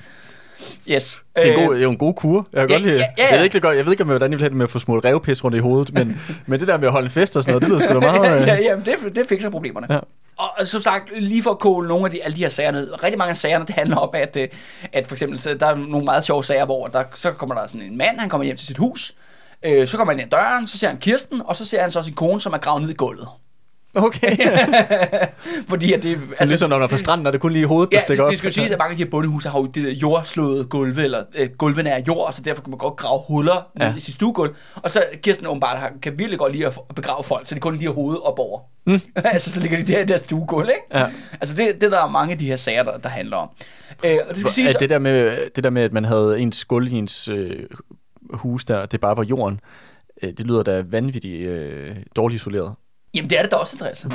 Yes. 0.90 1.22
Det 1.36 1.46
er, 1.46 1.54
en 1.54 1.60
Øh, 1.60 1.66
god, 1.66 1.74
det 1.74 1.80
er 1.80 1.84
jo 1.84 1.92
en 1.92 1.98
god 1.98 2.14
kur. 2.14 2.48
Jeg, 2.54 2.62
kan 2.62 2.70
ja, 2.70 2.76
godt 2.76 2.84
lide. 2.84 2.96
ja, 2.98 3.06
ja, 3.18 3.24
Jeg, 3.24 3.32
ved 3.32 3.38
ja. 3.38 3.44
ikke, 3.44 3.54
det 3.54 3.62
godt, 3.62 3.78
jeg 3.78 3.86
ved 3.86 3.92
ikke, 3.94 4.04
om 4.04 4.08
hvordan 4.10 4.32
jeg 4.32 4.38
vil 4.40 4.44
have 4.44 4.50
det 4.50 4.58
med 4.58 4.64
at 4.64 4.70
få 4.70 4.80
smurt 4.80 5.06
revpis 5.06 5.44
rundt 5.44 5.58
i 5.58 5.60
hovedet, 5.60 5.94
men, 5.94 6.22
men 6.48 6.60
det 6.60 6.68
der 6.68 6.78
med 6.78 6.88
at 6.88 6.92
holde 6.92 7.06
en 7.06 7.12
fest 7.12 7.38
og 7.38 7.44
sådan 7.44 7.52
noget, 7.52 7.62
det 7.62 7.70
lyder 7.70 7.80
sgu 7.80 7.94
da 7.94 8.00
meget... 8.00 8.48
ja, 8.48 8.58
øh, 8.58 8.64
ja, 8.66 8.76
det, 8.76 9.16
det 9.16 9.26
fikser 9.30 9.50
problemerne. 9.50 9.88
Ja. 9.94 10.00
Og, 10.38 10.68
som 10.68 10.82
sagt, 10.82 11.10
lige 11.20 11.44
for 11.44 11.52
at 11.52 11.60
kåle 11.60 11.88
nogle 11.88 12.06
af 12.06 12.12
de, 12.12 12.24
alle 12.24 12.36
de 12.36 12.42
her 12.42 12.50
sager 12.50 12.72
ned, 12.72 13.04
rigtig 13.04 13.18
mange 13.18 13.30
af 13.30 13.38
sagerne, 13.38 13.66
det 13.66 13.76
handler 13.76 13.98
om, 13.98 14.10
at, 14.14 14.38
øh, 14.38 14.48
at 14.94 15.08
for 15.08 15.16
eksempel, 15.16 15.60
der 15.60 15.66
er 15.68 15.76
nogle 15.76 16.06
meget 16.06 16.24
sjove 16.24 16.44
sager, 16.44 16.66
hvor 16.66 16.88
der, 16.88 17.04
så 17.14 17.32
kommer 17.32 17.56
der 17.56 17.68
sådan 17.68 17.82
en 17.82 17.98
mand, 17.98 18.20
han 18.20 18.30
kommer 18.30 18.46
hjem 18.46 18.58
til 18.58 18.68
sit 18.68 18.78
hus, 18.78 19.14
øh, 19.66 19.88
så 19.88 19.98
kommer 19.98 20.14
han 20.14 20.20
ind 20.20 20.34
ad 20.34 20.40
døren, 20.40 20.68
så 20.68 20.78
ser 20.78 20.88
han 20.88 20.98
Kirsten, 20.98 21.42
og 21.46 21.56
så 21.56 21.66
ser 21.66 21.82
han 21.82 21.92
så 21.92 22.04
sin 22.04 22.14
kone, 22.14 22.42
som 22.42 22.54
er 22.54 22.58
gravet 22.58 22.82
ned 22.82 22.90
i 22.90 22.94
gulvet. 22.94 23.28
Okay. 23.96 24.38
Fordi 25.70 25.94
at 25.94 26.04
det, 26.04 26.20
Altså, 26.30 26.46
ligesom 26.46 26.70
når 26.70 26.78
man 26.78 26.84
er 26.84 26.88
på 26.88 26.98
stranden, 26.98 27.28
og 27.28 27.34
det 27.34 27.38
er 27.38 27.42
kun 27.42 27.52
lige 27.54 27.66
hovedet, 27.66 27.92
der 27.92 27.98
Ja, 27.98 28.02
stikker 28.02 28.24
det, 28.24 28.28
op. 28.28 28.32
det 28.32 28.38
skal 28.38 28.48
jo 28.48 28.54
siges, 28.54 28.72
at 28.72 28.78
mange 28.80 28.92
af 28.92 28.98
de 28.98 29.04
her 29.04 29.10
bondehuse 29.10 29.50
har 29.50 29.60
jo 29.60 29.66
det 29.66 29.84
der 29.86 29.92
jordslåede 29.92 30.64
gulve, 30.66 31.04
eller 31.04 31.24
øh, 31.36 31.50
gulvene 31.58 31.90
er 31.90 32.02
jord, 32.08 32.34
så 32.34 32.42
derfor 32.42 32.62
kan 32.62 32.70
man 32.70 32.78
godt 32.78 32.96
grave 32.96 33.22
huller 33.28 33.68
ned 33.80 33.88
Ja. 33.88 33.96
i 33.96 34.00
sit 34.00 34.14
stuegulv. 34.14 34.56
Og 34.76 34.92
så 34.92 35.04
Kirsten 35.24 35.48
åbenbart 35.48 35.78
har, 35.78 35.92
kan 36.02 36.18
virkelig 36.18 36.40
godt 36.40 36.54
lide 36.54 36.66
at 36.68 36.74
begrave 36.96 37.24
folk, 37.24 37.48
så 37.48 37.56
det 37.56 37.62
kun 37.62 37.76
lige 37.76 37.88
har 37.88 37.94
hovedet 37.94 38.22
op 38.22 38.40
over. 38.40 38.60
Mm. 38.88 39.02
altså, 39.16 39.52
så 39.52 39.60
ligger 39.60 39.78
de 39.78 39.84
der 39.84 40.00
i 40.00 40.06
deres 40.06 40.22
stuegulv, 40.22 40.70
ikke? 40.70 41.00
Ja. 41.00 41.08
Altså, 41.42 41.56
det, 41.56 41.82
det 41.82 41.92
der 41.92 42.04
er 42.04 42.10
mange 42.10 42.32
af 42.32 42.38
de 42.38 42.46
her 42.46 42.56
sager, 42.56 42.84
der, 42.84 42.98
der 42.98 43.10
handler 43.10 43.38
om. 43.38 43.50
Øh, 44.06 44.18
og 44.30 44.34
det 44.34 44.40
skal 44.40 44.52
siges, 44.52 44.76
At 44.76 44.80
det, 44.82 44.90
der 44.90 45.00
med, 45.00 45.38
det 45.56 45.64
der 45.64 45.70
med, 45.70 45.82
at 45.84 45.94
man 45.94 46.06
havde 46.06 46.40
ens 46.40 46.66
gulv 46.66 46.88
i 46.88 46.96
ens 46.96 47.28
øh, 47.28 47.60
hus 48.34 48.66
der, 48.66 48.86
det 48.86 49.02
bare 49.02 49.18
var 49.18 49.24
jorden, 49.24 49.60
øh, 50.24 50.30
det 50.30 50.46
lyder 50.46 50.64
da 50.64 50.84
vanvittigt 50.88 51.48
øh, 51.48 51.96
dårligt 52.16 52.42
isoleret. 52.42 52.76
Jamen, 53.14 53.30
det 53.30 53.38
er 53.38 53.42
det 53.42 53.52
da 53.52 53.56
også, 53.56 53.76
Andreas. 53.76 54.06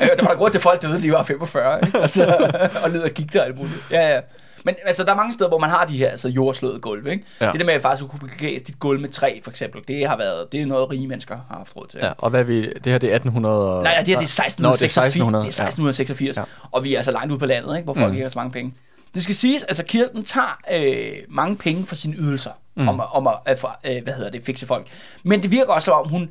ja, 0.00 0.06
der 0.16 0.22
var 0.22 0.30
der 0.30 0.36
grund 0.36 0.50
til, 0.50 0.58
at 0.58 0.62
folk 0.62 0.82
døde, 0.82 1.02
de 1.02 1.12
var 1.12 1.22
45, 1.22 1.80
ikke? 1.86 1.98
Altså, 1.98 2.48
og 2.84 2.90
led 2.90 3.02
og 3.02 3.10
gik 3.10 3.32
der 3.32 3.42
alt 3.42 3.56
muligt. 3.56 3.84
Ja, 3.90 4.14
ja. 4.14 4.20
Men 4.64 4.74
altså, 4.84 5.04
der 5.04 5.12
er 5.12 5.16
mange 5.16 5.32
steder, 5.32 5.48
hvor 5.48 5.58
man 5.58 5.70
har 5.70 5.86
de 5.86 5.98
her 5.98 6.08
altså, 6.08 6.28
jordslåede 6.28 6.80
gulve, 6.80 7.10
ikke? 7.10 7.24
Ja. 7.40 7.46
Ja. 7.46 7.52
Det 7.52 7.60
der 7.60 7.66
med 7.66 7.74
at 7.74 7.82
faktisk 7.82 8.10
kunne 8.10 8.28
begære 8.28 8.58
dit 8.66 8.78
gulv 8.78 9.00
med 9.00 9.08
træ, 9.08 9.40
for 9.44 9.50
eksempel, 9.50 9.82
det 9.88 10.08
har 10.08 10.16
været, 10.16 10.52
det 10.52 10.62
er 10.62 10.66
noget, 10.66 10.90
rige 10.90 11.08
mennesker 11.08 11.34
har 11.50 11.56
haft 11.56 11.76
råd 11.76 11.86
til. 11.86 12.00
Ja, 12.02 12.12
og 12.18 12.30
hvad 12.30 12.44
vi, 12.44 12.62
det 12.62 12.92
her 12.92 12.98
det 12.98 13.10
er 13.10 13.14
1800... 13.14 13.76
Og, 13.76 13.82
Nej, 13.82 13.92
nej, 13.92 14.02
det 14.02 14.08
her 14.08 14.20
det 14.20 14.38
er 14.38 14.44
1686. 14.44 14.58
Nå, 14.58 14.68
det 14.72 14.82
er 14.82 15.06
1600. 15.06 15.44
Det 15.44 15.60
er 15.60 15.66
1686, 15.66 16.36
Ja. 16.36 16.40
ja. 16.40 16.46
og 16.70 16.84
vi 16.84 16.94
er 16.94 16.98
altså 16.98 17.12
langt 17.12 17.30
ude 17.30 17.38
på 17.38 17.46
landet, 17.46 17.76
ikke? 17.76 17.84
hvor 17.84 17.94
folk 17.94 18.06
mm. 18.06 18.12
ikke 18.12 18.22
har 18.22 18.28
så 18.28 18.38
mange 18.38 18.52
penge. 18.52 18.74
Det 19.14 19.22
skal 19.22 19.34
siges, 19.34 19.62
altså 19.64 19.84
Kirsten 19.84 20.24
tager 20.24 20.58
øh, 20.72 21.16
mange 21.28 21.56
penge 21.56 21.86
for 21.86 21.94
sine 21.94 22.16
ydelser, 22.16 22.50
mm. 22.76 22.88
om, 22.88 23.00
at- 23.00 23.06
om 23.14 23.28
at, 23.46 23.58
for, 23.58 23.80
øh, 23.84 24.02
hvad 24.02 24.12
hedder 24.14 24.30
det, 24.30 24.42
fikse 24.42 24.66
folk. 24.66 24.86
Men 25.22 25.42
det 25.42 25.50
virker 25.50 25.72
også 25.72 25.84
som 25.84 25.94
om, 25.94 26.08
hun, 26.08 26.30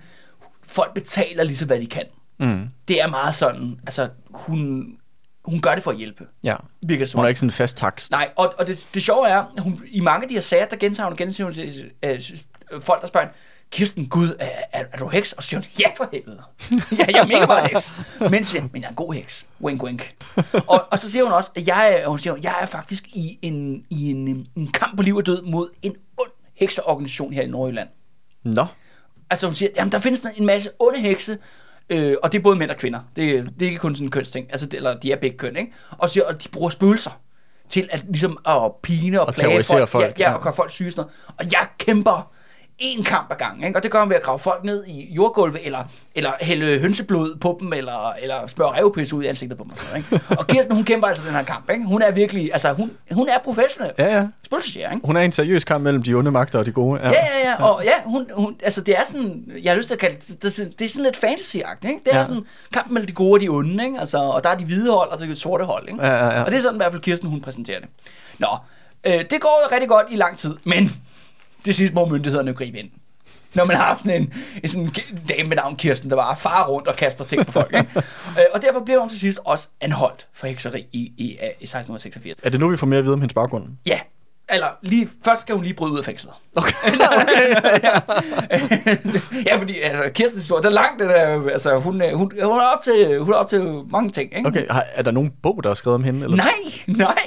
folk 0.66 0.94
betaler 0.94 1.44
lige 1.44 1.58
så, 1.58 1.66
hvad 1.66 1.80
de 1.80 1.88
kan. 1.88 2.04
Mm, 2.40 2.68
Det 2.88 3.02
er 3.02 3.08
meget 3.08 3.36
sådan, 3.36 3.80
altså 3.84 4.10
hun, 4.32 4.88
hun 5.48 5.62
gør 5.62 5.76
det 5.76 5.84
for 5.84 5.92
at 5.92 5.98
hjælpe, 5.98 6.28
ja. 6.44 6.56
virker 6.82 7.06
det 7.06 7.14
Hun 7.14 7.24
er 7.26 7.28
ikke 7.30 7.40
sådan 7.40 7.48
en 7.48 7.52
fast 7.52 7.78
takst. 7.78 8.12
Nej, 8.12 8.30
og, 8.36 8.54
og 8.60 8.68
det, 8.68 8.88
det 8.94 9.04
sjove 9.04 9.28
er, 9.28 9.44
at 9.58 9.64
hun, 9.64 9.82
i 9.88 10.00
mange 10.00 10.24
af 10.24 10.28
de 10.30 10.34
her 10.34 10.42
sager, 10.42 10.66
der 10.66 10.76
gentager 10.78 11.06
hun 11.08 11.12
og 11.14 11.18
gentager 11.18 11.50
hun 11.52 11.60
øh, 12.04 12.22
øh, 12.72 12.82
folk, 12.82 13.02
der 13.02 13.08
spørger 13.08 13.28
hende, 13.28 13.38
Kirsten, 13.72 14.10
Gud, 14.10 14.36
er, 14.40 14.50
er, 14.74 14.84
er 14.94 14.98
du 14.98 15.08
heks? 15.08 15.34
Og 15.34 15.44
så 15.44 15.50
siger 15.50 15.60
hun, 15.60 15.66
ja 15.80 15.86
for 15.98 16.10
helvede. 16.12 16.42
ja, 17.00 17.06
jeg 17.08 17.20
er 17.20 17.28
mega 17.28 17.46
meget 17.46 17.70
heks. 17.70 17.94
Men 18.32 18.44
siger, 18.44 18.62
men 18.72 18.82
jeg 18.82 18.88
er 18.88 18.90
en 18.90 18.96
god 18.96 19.14
heks. 19.14 19.48
Wink, 19.62 19.84
wink. 19.84 20.16
og, 20.68 20.88
og 20.92 21.00
så 21.00 21.12
siger 21.12 21.24
hun 21.24 21.34
også, 21.34 21.52
at 21.56 21.68
jeg, 21.68 21.94
er- 21.94 22.08
hun 22.08 22.20
siger, 22.20 22.36
jeg 22.44 22.56
er 22.62 22.66
faktisk 22.66 23.08
i 23.08 23.40
en, 23.42 23.86
i 23.90 24.10
en, 24.12 24.48
en 24.56 24.68
kamp 24.72 24.96
på 24.98 25.02
liv 25.04 25.16
og 25.16 25.26
død 25.26 25.42
mod 25.42 25.70
en 25.82 25.96
ond 26.18 26.30
hekseorganisation 26.56 27.34
her 27.34 27.42
i 27.42 27.48
Nordjylland. 27.48 27.90
Nå. 28.44 28.66
Altså 29.30 29.48
hun 29.48 29.54
siger, 29.54 29.70
jamen 29.76 29.92
der 29.92 29.98
findes 30.00 30.26
en 30.36 30.46
masse 30.46 30.70
onde 30.80 31.00
hekse, 31.00 31.38
øh, 31.90 32.16
og 32.24 32.32
det 32.32 32.40
er 32.40 32.44
både 32.44 32.56
mænd 32.56 32.72
og 32.72 32.78
kvinder. 32.78 33.00
Det, 33.16 33.50
det 33.60 33.62
er 33.62 33.66
ikke 33.66 33.80
kun 33.80 33.96
sådan 33.96 34.08
en 34.08 34.12
kønsting, 34.12 34.48
altså, 34.52 34.66
det, 34.66 34.74
eller 34.74 35.00
de 35.00 35.12
er 35.12 35.16
begge 35.16 35.38
køn, 35.38 35.56
ikke? 35.56 35.72
Og, 35.98 36.10
siger, 36.10 36.26
og 36.26 36.44
de 36.44 36.50
bruger 36.50 36.70
spøgelser 36.70 37.12
til 37.70 37.90
at 37.92 38.06
ligesom 38.08 38.38
at 38.48 38.72
pine 38.84 39.22
og, 39.22 39.28
Og 39.28 39.34
plage 39.34 39.64
folk, 39.64 39.90
folk, 39.90 40.04
ja, 40.04 40.26
ja, 40.26 40.30
ja. 40.30 40.36
og 40.36 40.44
gøre 40.44 40.54
folk 40.54 40.72
syge 40.72 40.88
og 40.88 40.92
sådan 40.92 41.10
noget. 41.38 41.38
Og 41.40 41.52
jeg 41.52 41.68
kæmper 41.78 42.32
én 42.82 43.04
kamp 43.04 43.32
ad 43.32 43.36
gangen, 43.38 43.64
ikke? 43.64 43.80
og 43.80 43.84
det 43.84 43.92
gør 43.92 44.00
hun 44.00 44.10
ved 44.10 44.16
at 44.16 44.24
grave 44.24 44.40
folk 44.40 44.64
ned 44.64 44.86
i 44.88 45.14
jordgulvet, 45.14 45.60
eller, 45.66 45.80
eller 46.16 46.32
hælde 46.42 46.80
hønseblod 46.80 47.36
på 47.36 47.58
dem, 47.62 47.74
eller, 47.74 48.14
eller 48.22 48.48
smøre 48.48 48.70
revpis 48.80 49.14
ud 49.14 49.24
i 49.24 49.28
ansigtet 49.28 49.58
på 49.58 49.64
dem. 49.64 49.72
Og, 49.72 49.78
sådan 49.78 50.04
noget, 50.12 50.22
ikke? 50.30 50.40
og 50.40 50.48
Kirsten, 50.48 50.76
hun 50.76 50.84
kæmper 50.84 51.08
altså 51.08 51.24
den 51.26 51.32
her 51.36 51.44
kamp. 51.44 51.70
Ikke? 51.70 51.86
Hun 51.86 52.02
er 52.02 52.12
virkelig, 52.12 52.50
altså 52.54 52.74
hun, 52.74 52.92
hun 53.12 53.30
er 53.30 53.38
professionel. 53.44 53.92
Ja, 53.98 54.18
ja. 54.18 54.28
Spøgelsesjæger, 54.46 54.92
ikke? 54.92 55.06
Hun 55.08 55.18
er 55.18 55.22
en 55.22 55.32
seriøs 55.32 55.64
kamp 55.64 55.84
mellem 55.84 56.04
de 56.04 56.14
onde 56.14 56.32
magter 56.32 56.60
og 56.60 56.66
de 56.66 56.72
gode. 56.72 57.02
Ja, 57.04 57.10
ja, 57.10 57.50
ja, 57.50 57.64
og 57.64 57.84
ja, 57.84 57.94
hun, 58.06 58.28
hun, 58.34 58.56
altså 58.64 58.82
det 58.82 58.98
er 58.98 59.04
sådan, 59.06 59.44
jeg 59.64 59.72
har 59.72 59.78
lyst 59.78 59.88
til 59.88 59.96
at 59.96 60.00
kalde 60.00 60.16
det, 60.28 60.44
det, 60.44 60.60
er- 60.60 60.70
det 60.80 60.86
er 60.86 60.90
sådan 60.90 61.04
lidt 61.04 61.18
fantasy 61.18 61.56
ikke? 61.56 61.66
Det 61.84 61.92
er 61.94 61.98
Ja. 62.14 62.18
ja. 62.20 62.26
sådan 62.26 62.44
kampen 62.74 62.94
mellem 62.94 63.08
de 63.08 63.14
gode 63.14 63.34
og 63.34 63.42
de 63.42 63.48
onde, 63.50 63.86
ikke? 63.86 64.00
Altså, 64.00 64.18
og 64.18 64.44
der 64.44 64.50
er 64.50 64.56
de 64.56 64.66
hvide 64.66 64.92
hold 64.92 65.10
og 65.10 65.20
de 65.20 65.36
sorte 65.36 65.64
hold, 65.66 65.88
ikke? 65.90 66.06
Ja, 66.06 66.12
ja, 66.14 66.26
ja. 66.38 66.44
Og 66.44 66.52
det 66.52 66.58
er 66.58 66.62
sådan 66.62 66.76
i 66.76 66.78
hvert 66.80 66.92
fald 66.92 67.02
Kirsten, 67.02 67.30
hun 67.30 67.42
præsenterer 67.42 67.80
det. 67.80 67.90
Nå, 68.40 68.48
øh, 69.04 69.14
det 69.30 69.42
går 69.42 69.62
jo 69.70 69.76
rigtig 69.76 69.90
godt 69.90 70.06
i 70.12 70.16
lang 70.16 70.38
tid, 70.38 70.56
men 70.64 71.02
til 71.68 71.76
sidst 71.76 71.94
må 71.94 72.06
myndighederne 72.06 72.54
gribe 72.54 72.80
ind. 72.80 72.90
Når 73.54 73.66
man 73.66 73.76
har 73.76 73.96
sådan 73.96 74.22
en, 74.22 74.34
en 74.64 74.70
sådan 74.70 74.90
dame 75.30 75.50
med 75.50 75.58
navn 75.58 75.76
Kirsten, 75.76 76.10
der 76.10 76.16
bare 76.16 76.36
farer 76.38 76.68
rundt 76.68 76.88
og 76.88 76.96
kaster 76.96 77.26
ting 77.26 77.46
på 77.46 77.52
folk. 77.52 77.74
Ikke? 77.74 77.90
øh, 78.40 78.46
og 78.54 78.62
derfor 78.62 78.80
bliver 78.80 79.00
hun 79.00 79.10
til 79.10 79.20
sidst 79.20 79.40
også 79.46 79.68
anholdt 79.82 80.28
for 80.34 80.48
hekseri 80.48 80.88
i, 80.92 81.00
i, 81.18 81.26
i 81.28 81.34
1686. 81.34 82.40
Er 82.44 82.50
det 82.50 82.60
nu, 82.60 82.68
vi 82.70 82.78
får 82.78 82.88
mere 82.88 82.98
at 82.98 83.06
vide 83.06 83.14
om 83.14 83.22
hendes 83.22 83.34
baggrund? 83.34 83.66
Ja, 83.86 84.00
eller 84.50 84.68
lige, 84.82 85.10
først 85.26 85.42
skal 85.42 85.56
hun 85.56 85.64
lige 85.64 85.74
bryde 85.74 85.94
ud 85.94 85.98
af 86.00 86.06
fængslet. 86.06 86.34
Okay. 86.56 86.74
ja. 87.84 88.00
ja, 89.48 89.58
fordi 89.60 89.80
altså, 89.80 90.04
Kirstens 90.14 90.42
historie, 90.42 90.62
den 90.64 90.68
er 90.70 90.74
lang, 90.74 91.00
den 91.00 91.10
er, 91.10 91.50
altså, 91.52 91.78
hun, 91.78 92.02
er- 92.02 92.16
hun, 92.16 92.32
hun, 92.44 92.60
er 92.60 92.64
op 92.64 92.82
til, 92.84 93.20
hun 93.20 93.34
er 93.34 93.38
op 93.38 93.48
til 93.50 93.64
mange 93.92 94.10
ting, 94.12 94.38
ikke? 94.38 94.48
Okay, 94.48 94.66
er 94.96 95.02
der 95.02 95.12
nogen 95.12 95.34
bog, 95.44 95.64
der 95.64 95.70
er 95.70 95.74
skrevet 95.74 95.96
om 95.96 96.04
hende? 96.04 96.24
Eller? 96.24 96.38
Nej, 96.38 96.48
nej. 96.88 97.18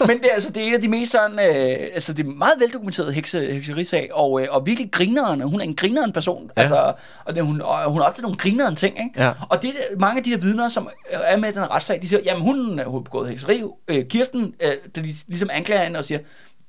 Men 0.08 0.18
det, 0.18 0.26
er, 0.30 0.34
altså, 0.34 0.50
det 0.50 0.62
er 0.62 0.66
en 0.66 0.74
af 0.74 0.80
de 0.80 0.88
mest 0.88 1.12
sådan, 1.12 1.38
øh, 1.38 1.78
altså 1.94 2.12
det 2.12 2.26
er 2.26 2.30
meget 2.30 2.52
veldokumenterede 2.58 3.12
hekse, 3.12 3.52
hekserisag, 3.52 4.08
og, 4.12 4.40
øh, 4.42 4.48
og 4.50 4.66
virkelig 4.66 4.92
grineren, 4.92 5.40
hun 5.40 5.60
er 5.60 5.64
en 5.64 5.76
grineren 5.76 6.12
person, 6.12 6.50
Ja. 6.56 6.60
altså, 6.60 6.92
og, 7.24 7.34
det, 7.34 7.44
hun, 7.44 7.60
og 7.60 7.90
hun 7.90 8.00
er 8.00 8.04
op 8.04 8.14
til 8.14 8.22
nogle 8.22 8.36
grineren 8.38 8.76
ting, 8.76 8.96
ikke? 8.98 9.22
Ja. 9.24 9.32
Og 9.50 9.62
det, 9.62 9.70
er- 9.70 9.98
mange 9.98 10.18
af 10.18 10.24
de 10.24 10.30
her 10.30 10.38
vidner, 10.38 10.68
som 10.68 10.88
er 11.10 11.36
med 11.36 11.48
i 11.48 11.52
den 11.52 11.70
retssag, 11.70 12.02
de 12.02 12.08
siger, 12.08 12.20
jamen 12.24 12.42
hun 12.42 12.78
øh, 12.80 12.86
hun 12.86 12.94
har 12.94 13.02
begået 13.04 13.28
hekseri, 13.28 13.62
øh, 13.88 14.04
Kirsten, 14.06 14.54
øh, 14.62 14.72
der 14.94 15.02
de, 15.02 15.08
ligesom 15.28 15.50
anklager 15.52 15.84
hende 15.84 15.98
og 15.98 16.04
siger, 16.04 16.18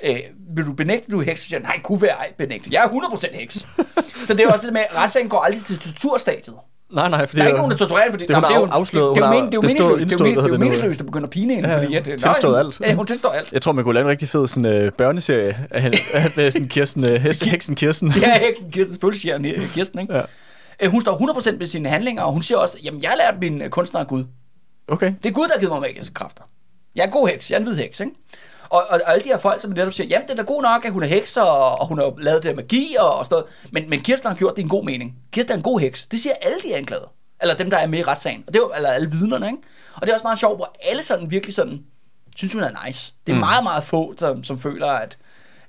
Øh, 0.03 0.19
vil 0.55 0.65
du 0.65 0.73
benægte, 0.73 1.11
du 1.11 1.19
er 1.21 1.25
heks? 1.25 1.41
Så 1.41 1.47
siger, 1.47 1.59
nej, 1.59 1.79
kunne 1.83 2.01
være 2.01 2.11
ej 2.11 2.33
benægte. 2.37 2.69
Jeg 2.71 2.83
er 2.83 2.87
100% 2.89 3.35
heks. 3.39 3.53
så 4.25 4.33
det 4.33 4.39
er 4.45 4.51
også 4.51 4.65
det 4.65 4.73
med, 4.73 4.81
at 4.89 4.97
retssagen 4.97 5.29
går 5.29 5.39
aldrig 5.41 5.63
til 5.65 5.79
torturstadiet. 5.79 6.55
Nej, 6.93 7.09
nej, 7.09 7.25
fordi 7.27 7.37
Der 7.37 7.43
er 7.43 7.47
ikke 7.47 7.57
nogen, 7.57 7.71
der 7.71 7.77
torturerer, 7.77 8.11
fordi 8.11 8.23
det 8.25 8.31
er 8.31 8.35
hun 8.35 8.41
men 8.43 8.51
har 8.51 8.59
jo- 8.59 8.65
afsløret, 8.65 9.15
det, 9.15 9.23
det, 9.23 9.23
er 9.23 9.27
hun 9.33 9.45
det 9.45 9.53
er 9.53 9.55
jo 9.55 9.61
meningsløst. 9.61 10.09
Det 10.09 10.21
er 10.21 10.25
jo 10.25 10.31
det 10.35 10.37
er 10.43 10.47
det 10.47 10.59
meningsløst 10.59 10.99
at 10.99 11.05
begynde 11.05 11.23
at 11.23 11.29
pine 11.29 11.53
hende, 11.55 11.69
Ja, 11.69 11.77
fordi 11.77 11.95
at, 11.95 12.03
tilstået 12.03 12.41
nå, 12.53 12.55
alt. 12.57 12.79
Ja, 12.81 12.93
hun 12.93 13.05
tilstår 13.07 13.29
alt. 13.29 13.51
Jeg 13.51 13.61
tror, 13.61 13.71
man 13.71 13.83
kunne 13.83 13.93
lave 13.93 14.03
en 14.05 14.09
rigtig 14.09 14.29
fed 14.29 14.47
sådan, 14.47 14.65
øh, 14.65 14.91
børneserie 14.91 15.67
af 15.71 15.81
hende, 15.81 15.97
med 16.35 16.51
sådan 16.51 16.67
Kirsten, 16.67 17.05
øh, 17.07 17.21
heksen 17.51 17.75
Kirsten. 17.75 18.13
Ja, 18.21 18.39
heksen 18.39 18.71
Kirsten 18.71 18.95
Spølsjern, 18.95 19.43
Kirsten, 19.73 19.99
ikke? 19.99 20.13
Ja. 20.15 20.21
Øh, 20.79 20.91
Hun 20.91 21.01
står 21.01 21.17
100% 21.53 21.59
ved 21.59 21.65
sine 21.67 21.89
handlinger, 21.89 22.23
og 22.23 22.33
hun 22.33 22.41
siger 22.41 22.57
også, 22.57 22.77
jamen 22.83 23.01
jeg 23.01 23.09
har 23.09 23.17
lært 23.17 23.35
min 23.39 23.61
øh, 23.61 23.69
kunstner 23.69 23.99
af 23.99 24.07
Gud. 24.07 24.23
Okay. 24.87 25.13
Det 25.23 25.29
er 25.29 25.33
Gud, 25.33 25.43
der 25.47 25.53
har 25.53 25.59
givet 25.59 25.71
mig 25.71 25.81
magiske 25.81 26.13
kræfter. 26.13 26.43
Jeg 26.95 27.05
er 27.05 27.09
god 27.09 27.27
heks, 27.27 27.51
jeg 27.51 27.55
er 27.55 27.59
en 27.59 27.65
hvid 27.67 27.75
heks, 27.77 27.99
ikke? 27.99 28.11
Og, 28.69 28.83
og, 28.89 29.01
og 29.05 29.11
alle 29.11 29.23
de 29.23 29.29
her 29.29 29.37
folk, 29.37 29.61
som 29.61 29.71
netop 29.71 29.93
siger, 29.93 30.07
jamen 30.07 30.27
det 30.27 30.31
er 30.39 30.43
da 30.43 30.53
god 30.53 30.61
nok, 30.61 30.85
at 30.85 30.91
hun 30.93 31.03
er 31.03 31.07
heks, 31.07 31.37
og, 31.37 31.79
og 31.79 31.87
hun 31.87 31.97
har 31.99 32.13
lavet 32.17 32.43
det 32.43 32.49
her 32.51 32.55
magi 32.55 32.95
og, 32.99 33.15
og 33.15 33.25
sådan 33.25 33.35
noget. 33.35 33.45
Men, 33.71 33.89
men 33.89 34.01
Kirsten 34.01 34.27
har 34.29 34.35
gjort 34.35 34.51
det 34.55 34.59
i 34.61 34.63
en 34.63 34.69
god 34.69 34.83
mening. 34.83 35.15
Kirsten 35.31 35.51
er 35.53 35.57
en 35.57 35.63
god 35.63 35.79
heks. 35.79 36.05
Det 36.05 36.19
siger 36.19 36.33
alle 36.41 36.57
de 36.67 36.75
anklagede. 36.75 37.07
Eller 37.41 37.55
dem, 37.55 37.69
der 37.69 37.77
er 37.77 37.87
med 37.87 37.99
i 37.99 38.03
retssagen. 38.03 38.43
Og 38.47 38.53
det 38.53 38.59
er 38.59 38.63
jo, 38.63 38.71
eller 38.75 38.89
alle 38.89 39.11
vidnerne, 39.11 39.45
ikke? 39.45 39.57
Og 39.95 40.01
det 40.01 40.09
er 40.09 40.13
også 40.13 40.23
meget 40.23 40.39
sjovt, 40.39 40.57
hvor 40.57 40.75
alle 40.83 41.03
sådan 41.03 41.31
virkelig 41.31 41.55
sådan, 41.55 41.83
synes 42.35 42.53
hun 42.53 42.63
er 42.63 42.85
nice. 42.85 43.13
Det 43.27 43.31
er 43.31 43.35
mm. 43.35 43.39
meget, 43.39 43.63
meget 43.63 43.83
få, 43.83 44.13
som, 44.17 44.43
som 44.43 44.59
føler, 44.59 44.87
at, 44.87 45.17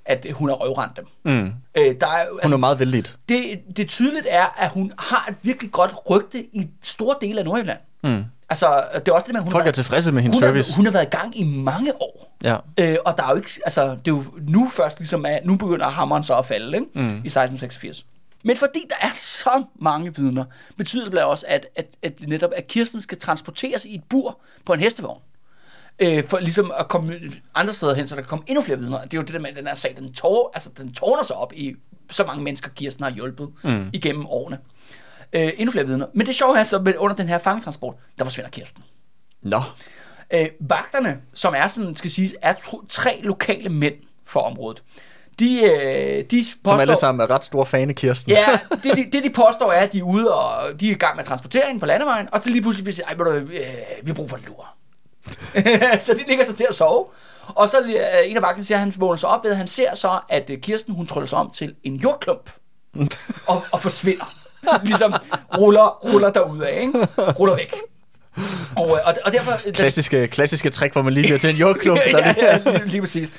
at 0.05 0.25
hun 0.33 0.49
har 0.49 0.55
røvrendt 0.55 0.97
dem. 0.97 1.05
Mm. 1.23 1.53
Øh, 1.75 1.95
der 2.01 2.07
er, 2.07 2.25
jo- 2.25 2.39
Hun 2.43 2.53
er 2.53 2.57
meget 2.57 2.79
vældigt. 2.79 3.17
det, 3.29 3.61
det 3.77 3.89
tydeligt 3.89 4.27
er, 4.29 4.45
at 4.57 4.71
hun 4.71 4.93
har 4.99 5.25
et 5.29 5.35
virkelig 5.41 5.71
godt 5.71 5.91
rygte 6.09 6.43
i 6.43 6.69
store 6.83 7.15
dele 7.21 7.39
af 7.39 7.45
Nordjylland. 7.45 7.79
Mm. 8.03 8.23
Altså, 8.49 8.83
det 8.95 9.07
er 9.07 9.13
også 9.13 9.27
det 9.27 9.35
at 9.35 9.43
hun 9.43 9.51
Folk 9.51 9.67
er 9.67 9.71
tilfredse 9.71 10.11
med 10.11 10.21
hendes 10.21 10.37
hun, 10.37 10.41
service. 10.41 10.71
har, 10.71 10.75
hun 10.75 10.85
har 10.85 10.93
været 10.93 11.05
i 11.05 11.17
gang 11.17 11.39
i 11.39 11.43
mange 11.43 12.01
år. 12.01 12.37
Ja. 12.43 12.57
Øh, 12.79 12.97
og 13.05 13.17
der 13.17 13.23
er 13.23 13.29
jo 13.29 13.35
ikke, 13.35 13.49
altså, 13.65 13.81
det 13.89 14.11
er 14.11 14.15
jo 14.15 14.23
nu 14.41 14.69
først 14.69 14.99
ligesom, 14.99 15.25
at 15.25 15.45
nu 15.45 15.55
begynder 15.55 15.87
hammeren 15.87 16.23
så 16.23 16.37
at 16.37 16.45
falde, 16.45 16.77
ikke? 16.77 16.87
Mm. 16.93 17.01
i 17.01 17.27
1686. 17.27 18.05
Men 18.43 18.57
fordi 18.57 18.79
der 18.89 19.07
er 19.07 19.11
så 19.15 19.63
mange 19.79 20.15
vidner, 20.15 20.45
betyder 20.77 21.03
det 21.03 21.11
blandt 21.11 21.29
også, 21.29 21.45
at, 21.49 21.67
at, 21.75 21.85
at 22.03 22.13
netop 22.27 22.51
at 22.55 22.67
Kirsten 22.67 23.01
skal 23.01 23.17
transporteres 23.17 23.85
i 23.85 23.95
et 23.95 24.03
bur 24.09 24.39
på 24.65 24.73
en 24.73 24.79
hestevogn. 24.79 25.21
Øh, 25.99 26.23
for 26.23 26.39
ligesom 26.39 26.71
at 26.79 26.87
komme 26.87 27.19
andre 27.55 27.73
steder 27.73 27.95
hen, 27.95 28.07
så 28.07 28.15
der 28.15 28.21
kan 28.21 28.29
komme 28.29 28.45
endnu 28.47 28.61
flere 28.61 28.79
vidner. 28.79 29.01
Det 29.01 29.13
er 29.13 29.17
jo 29.17 29.21
det 29.21 29.33
der 29.33 29.39
med, 29.39 29.49
at 29.49 29.57
den 29.57 29.67
her 29.67 29.75
sag, 29.75 29.93
den, 29.97 30.13
tår, 30.13 30.51
altså, 30.53 30.69
den 30.77 30.93
tårner 30.93 31.23
sig 31.23 31.35
op 31.35 31.53
i 31.55 31.75
så 32.11 32.23
mange 32.25 32.43
mennesker, 32.43 32.69
Kirsten 32.69 33.03
har 33.03 33.11
hjulpet 33.11 33.49
mm. 33.63 33.89
igennem 33.93 34.25
årene. 34.25 34.57
Øh, 35.35 35.53
endnu 35.57 35.71
flere 35.71 35.87
vidner. 35.87 36.05
Men 36.13 36.27
det 36.27 36.35
sjove 36.35 36.59
er 36.59 36.63
så, 36.63 36.77
at 36.87 36.95
under 36.95 37.15
den 37.15 37.27
her 37.27 37.37
fangetransport, 37.37 37.95
der 38.19 38.25
forsvinder 38.25 38.49
Kirsten. 38.51 38.83
Nå. 39.41 39.61
Øh, 40.33 40.47
vagterne, 40.59 41.17
som 41.33 41.53
er 41.57 41.67
sådan, 41.67 41.95
skal 41.95 42.11
siges, 42.11 42.35
er 42.41 42.53
tro, 42.53 42.81
tre 42.89 43.19
lokale 43.23 43.69
mænd 43.69 43.93
for 44.25 44.39
området. 44.39 44.83
De, 45.39 45.63
øh, 45.63 46.25
de 46.31 46.45
Som 46.45 46.59
påstår, 46.63 46.79
alle 46.79 46.95
sammen 46.95 47.21
er 47.21 47.29
ret 47.29 47.45
store 47.45 47.65
fan 47.65 47.89
af 47.89 47.95
Kirsten. 47.95 48.31
Ja, 48.31 48.59
det, 48.83 48.95
det, 48.95 49.13
det, 49.13 49.23
de 49.23 49.29
påstår 49.29 49.71
er, 49.71 49.81
at 49.81 49.93
de 49.93 49.99
er 49.99 50.03
ude 50.03 50.33
og 50.33 50.79
de 50.79 50.87
er 50.87 50.91
i 50.91 50.97
gang 50.97 51.15
med 51.15 51.23
at 51.23 51.27
transportere 51.27 51.63
hende 51.67 51.79
på 51.79 51.85
landevejen, 51.85 52.27
og 52.31 52.41
så 52.43 52.49
lige 52.49 52.61
pludselig 52.61 52.83
bliver 52.83 53.31
de, 53.31 53.39
øh, 53.39 53.47
vi 54.01 54.07
har 54.07 54.13
brug 54.13 54.29
for 54.29 54.37
en 54.37 54.43
lur. 54.47 54.67
så 56.05 56.13
de 56.13 56.23
ligger 56.27 56.45
sig 56.45 56.55
til 56.55 56.65
at 56.69 56.75
sove. 56.75 57.05
Og 57.47 57.69
så 57.69 57.81
øh, 57.81 58.29
en 58.29 58.35
af 58.35 58.41
vagterne 58.41 58.63
siger, 58.63 58.77
at 58.77 58.79
han 58.79 58.93
vågner 58.97 59.15
sig 59.15 59.29
op 59.29 59.43
ved, 59.43 59.51
at 59.51 59.57
han 59.57 59.67
ser 59.67 59.95
så, 59.95 60.19
at 60.29 60.49
øh, 60.49 60.57
Kirsten, 60.57 60.93
hun 60.93 61.07
tryller 61.07 61.27
sig 61.27 61.37
om 61.37 61.49
til 61.49 61.75
en 61.83 61.95
jordklump 61.95 62.49
og, 63.47 63.63
og 63.71 63.81
forsvinder. 63.81 64.44
ligesom 64.83 65.13
ruller, 65.57 66.13
ruller 66.13 66.29
derudad, 66.29 66.67
ikke? 66.67 67.07
Ruller 67.17 67.55
væk. 67.55 67.75
Og, 68.75 68.85
øh, 68.85 68.97
og, 69.05 69.13
og 69.25 69.31
derfor... 69.31 69.71
Klassiske, 69.71 70.27
klassiske 70.27 70.69
trick, 70.69 70.93
hvor 70.93 71.01
man 71.01 71.13
lige 71.13 71.23
bliver 71.23 71.39
til 71.39 71.49
en 71.49 71.55
jordklump. 71.55 71.99
der 72.11 72.17
ja, 72.19 72.33
ja, 72.37 72.57
lige, 72.57 72.87
lige 72.87 73.01
præcis. 73.01 73.31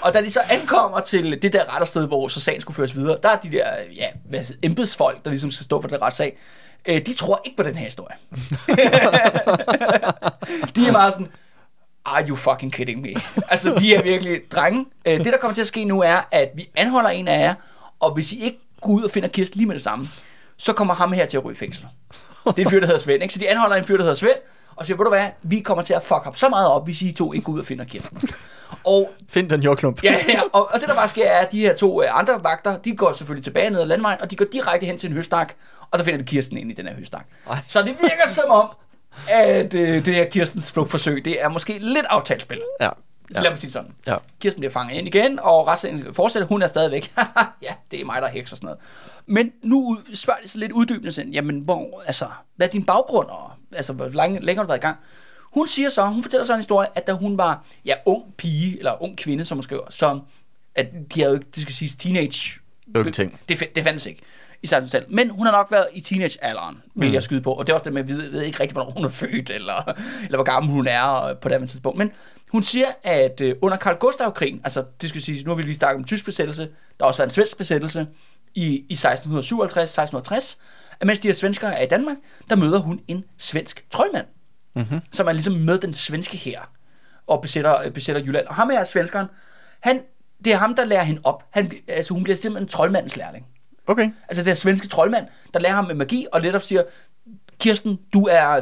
Og 0.00 0.14
da 0.14 0.20
de 0.20 0.30
så 0.30 0.40
ankommer 0.50 1.00
til 1.00 1.42
det 1.42 1.52
der 1.52 1.74
rettersted, 1.74 2.08
hvor 2.08 2.28
så 2.28 2.40
sagen 2.40 2.60
skulle 2.60 2.74
føres 2.74 2.96
videre, 2.96 3.18
der 3.22 3.28
er 3.28 3.36
de 3.36 3.52
der 3.52 3.66
ja, 3.96 4.06
hvad, 4.28 4.44
embedsfolk, 4.62 5.24
der 5.24 5.30
ligesom 5.30 5.50
skal 5.50 5.64
stå 5.64 5.80
for 5.80 5.88
den 5.88 6.02
retssag, 6.02 6.38
øh, 6.86 7.06
de 7.06 7.14
tror 7.14 7.42
ikke 7.44 7.56
på 7.56 7.62
den 7.62 7.74
her 7.74 7.84
historie. 7.84 8.16
de 10.76 10.86
er 10.86 10.92
meget 10.92 11.12
sådan, 11.12 11.28
are 12.04 12.28
you 12.28 12.36
fucking 12.36 12.72
kidding 12.72 13.00
me? 13.00 13.14
altså, 13.48 13.74
de 13.78 13.94
er 13.94 14.02
virkelig 14.02 14.40
drenge. 14.52 14.86
Øh, 15.04 15.18
det, 15.18 15.26
der 15.26 15.38
kommer 15.38 15.54
til 15.54 15.60
at 15.60 15.66
ske 15.66 15.84
nu, 15.84 16.00
er, 16.00 16.20
at 16.30 16.50
vi 16.54 16.68
anholder 16.76 17.10
en 17.10 17.28
af 17.28 17.40
jer, 17.40 17.54
og 18.00 18.14
hvis 18.14 18.32
I 18.32 18.44
ikke 18.44 18.58
går 18.80 18.90
ud 18.90 19.02
og 19.02 19.10
finder 19.10 19.28
Kirsten 19.28 19.58
lige 19.58 19.66
med 19.66 19.74
det 19.74 19.82
samme, 19.82 20.08
så 20.62 20.72
kommer 20.72 20.94
ham 20.94 21.12
her 21.12 21.26
til 21.26 21.36
at 21.36 21.44
ryge 21.44 21.52
i 21.52 21.56
fængsel. 21.56 21.86
Det 22.46 22.58
er 22.58 22.62
en 22.62 22.70
fyr, 22.70 22.80
der 22.80 22.86
hedder 22.86 23.00
Svend, 23.00 23.22
ikke? 23.22 23.34
Så 23.34 23.40
de 23.40 23.48
anholder 23.48 23.76
en 23.76 23.84
fyr, 23.84 23.96
der 23.96 24.02
hedder 24.02 24.16
Svend, 24.16 24.36
og 24.76 24.86
siger, 24.86 24.96
ved 24.96 25.04
du 25.04 25.10
hvad, 25.10 25.26
vi 25.42 25.60
kommer 25.60 25.84
til 25.84 25.94
at 25.94 26.02
fuck 26.02 26.26
op 26.26 26.36
så 26.36 26.48
meget 26.48 26.68
op, 26.68 26.84
hvis 26.84 27.02
I 27.02 27.12
to 27.12 27.32
ikke 27.32 27.44
går 27.44 27.52
ud 27.52 27.60
og 27.60 27.66
finder 27.66 27.84
Kirsten. 27.84 28.22
Og 28.84 29.10
Find 29.28 29.50
den 29.50 29.60
jordklump. 29.60 30.04
Ja, 30.04 30.24
ja 30.28 30.40
og, 30.52 30.72
og 30.72 30.80
det 30.80 30.88
der 30.88 30.94
bare 30.94 31.08
sker 31.08 31.30
er, 31.30 31.38
at 31.38 31.52
de 31.52 31.60
her 31.60 31.74
to 31.74 32.02
øh, 32.02 32.18
andre 32.18 32.44
vagter, 32.44 32.78
de 32.78 32.96
går 32.96 33.12
selvfølgelig 33.12 33.44
tilbage 33.44 33.70
ned 33.70 33.80
ad 33.80 33.86
landvejen, 33.86 34.20
og 34.20 34.30
de 34.30 34.36
går 34.36 34.44
direkte 34.52 34.86
hen 34.86 34.98
til 34.98 35.10
en 35.10 35.16
høstak, 35.16 35.52
og 35.90 35.98
der 35.98 36.04
finder 36.04 36.18
de 36.18 36.24
Kirsten 36.24 36.56
ind 36.56 36.70
i 36.70 36.74
den 36.74 36.86
her 36.86 36.94
høstak. 36.94 37.26
Ej. 37.50 37.58
Så 37.66 37.82
det 37.82 37.96
virker 38.00 38.28
som 38.28 38.50
om, 38.50 38.68
at 39.28 39.74
øh, 39.74 40.04
det 40.04 40.14
her 40.14 40.24
Kirstens 40.24 40.72
flugtforsøg, 40.72 41.24
det 41.24 41.42
er 41.42 41.48
måske 41.48 41.78
lidt 41.78 42.06
aftalspil. 42.08 42.60
Ja. 42.80 42.88
Ja. 43.34 43.40
Lad 43.40 43.50
mig 43.50 43.58
sige 43.58 43.70
sådan. 43.70 43.94
Ja. 44.06 44.16
Kirsten 44.40 44.60
bliver 44.60 44.72
fanget 44.72 44.98
ind 44.98 45.06
igen, 45.06 45.38
og 45.38 45.66
retssagen 45.66 46.14
fortsætter. 46.14 46.46
Hun 46.46 46.62
er 46.62 46.66
stadigvæk. 46.66 47.12
ja, 47.62 47.74
det 47.90 48.00
er 48.00 48.04
mig, 48.04 48.22
der 48.22 48.28
er 48.28 48.32
heks 48.32 48.52
og 48.52 48.58
sådan 48.58 48.66
noget. 48.66 48.80
Men 49.26 49.52
nu 49.62 49.98
spørger 50.14 50.40
de 50.40 50.48
så 50.48 50.58
lidt 50.58 50.72
uddybende 50.72 51.12
sådan, 51.12 51.32
jamen, 51.32 51.60
hvor, 51.60 52.02
altså, 52.06 52.26
hvad 52.56 52.66
er 52.66 52.70
din 52.70 52.84
baggrund, 52.84 53.28
og 53.28 53.50
altså, 53.72 53.92
hvor 53.92 54.08
længe, 54.08 54.40
længe 54.40 54.58
har 54.58 54.62
du 54.62 54.68
været 54.68 54.78
i 54.78 54.82
gang? 54.82 54.96
Hun 55.52 55.66
siger 55.66 55.88
så, 55.88 56.06
hun 56.06 56.22
fortæller 56.22 56.46
så 56.46 56.52
en 56.52 56.58
historie, 56.58 56.88
at 56.94 57.06
da 57.06 57.12
hun 57.12 57.38
var, 57.38 57.64
ja, 57.84 57.94
ung 58.06 58.34
pige, 58.36 58.78
eller 58.78 59.02
ung 59.02 59.18
kvinde, 59.18 59.44
som 59.44 59.58
hun 59.58 59.62
skriver, 59.62 59.84
så, 59.90 60.20
at 60.74 60.86
de 61.14 61.20
havde 61.20 61.32
jo 61.32 61.38
ikke, 61.38 61.46
det 61.54 61.62
skal 61.62 61.74
siges, 61.74 61.96
teenage. 61.96 62.60
Det 62.94 63.14
ting. 63.14 63.40
Det, 63.48 63.76
det 63.76 63.84
fandtes 63.84 64.06
ikke 64.06 64.22
i 64.62 64.66
1600 64.66 65.06
Men 65.14 65.30
hun 65.30 65.46
har 65.46 65.52
nok 65.52 65.70
været 65.70 65.86
i 65.92 66.00
teenagealderen, 66.00 66.82
vil 66.94 67.08
Mm. 67.08 67.14
jeg 67.14 67.22
skyde 67.22 67.40
på. 67.40 67.52
Og 67.52 67.66
det 67.66 67.72
er 67.72 67.74
også 67.74 67.84
det 67.84 67.92
med, 67.92 68.02
at 68.02 68.08
vi 68.08 68.12
ved, 68.12 68.42
ikke 68.42 68.60
rigtig, 68.60 68.72
hvornår 68.72 68.90
hun 68.90 69.04
er 69.04 69.08
født, 69.08 69.50
eller, 69.50 69.92
eller 70.24 70.36
hvor 70.36 70.44
gammel 70.44 70.72
hun 70.72 70.86
er 70.86 71.22
øh, 71.24 71.36
på 71.36 71.48
det 71.48 71.68
tidspunkt. 71.70 71.98
Men 71.98 72.10
hun 72.52 72.62
siger, 72.62 72.86
at 73.02 73.40
øh, 73.40 73.56
under 73.62 73.76
Karl 73.76 73.96
Gustav-krigen, 73.96 74.60
altså 74.64 74.84
det 75.00 75.08
skal 75.08 75.22
sige, 75.22 75.44
nu 75.44 75.50
har 75.50 75.56
vi 75.56 75.62
lige 75.62 75.74
snakket 75.76 75.96
om 75.98 76.04
tysk 76.04 76.24
besættelse, 76.24 76.62
der 76.62 76.68
har 77.04 77.06
også 77.06 77.18
været 77.18 77.26
en 77.26 77.34
svensk 77.34 77.58
besættelse 77.58 78.06
i, 78.54 78.66
i 78.88 78.94
1657-1660, 78.94 80.56
at 81.00 81.06
mens 81.06 81.18
de 81.18 81.28
her 81.28 81.32
svenskere 81.34 81.78
er 81.78 81.82
i 81.82 81.88
Danmark, 81.88 82.16
der 82.50 82.56
møder 82.56 82.78
hun 82.78 83.00
en 83.08 83.24
svensk 83.38 83.84
troldmand, 83.90 84.26
Mm-hmm. 84.76 85.00
som 85.12 85.26
er 85.28 85.32
ligesom 85.32 85.54
med 85.54 85.78
den 85.78 85.94
svenske 85.94 86.36
her 86.36 86.60
og 87.26 87.40
besætter, 87.42 87.90
besætter 87.90 88.22
Jylland. 88.22 88.46
Og 88.46 88.54
ham 88.54 88.70
her, 88.70 88.84
svenskeren, 88.84 89.26
han, 89.80 90.02
det 90.44 90.52
er 90.52 90.56
ham, 90.56 90.74
der 90.74 90.84
lærer 90.84 91.02
hende 91.04 91.20
op. 91.24 91.44
Han, 91.50 91.72
altså, 91.88 92.14
hun 92.14 92.22
bliver 92.22 92.36
simpelthen 92.36 92.68
troldmandens 92.68 93.16
lærling. 93.16 93.46
Okay. 93.86 94.10
Altså 94.28 94.44
det 94.44 94.50
er 94.50 94.54
svenske 94.54 94.88
troldmand, 94.88 95.26
der 95.54 95.60
lærer 95.60 95.74
ham 95.74 95.84
med 95.84 95.94
magi, 95.94 96.26
og 96.32 96.40
netop 96.40 96.62
siger, 96.62 96.82
Kirsten, 97.60 97.98
du 98.12 98.28
er, 98.30 98.60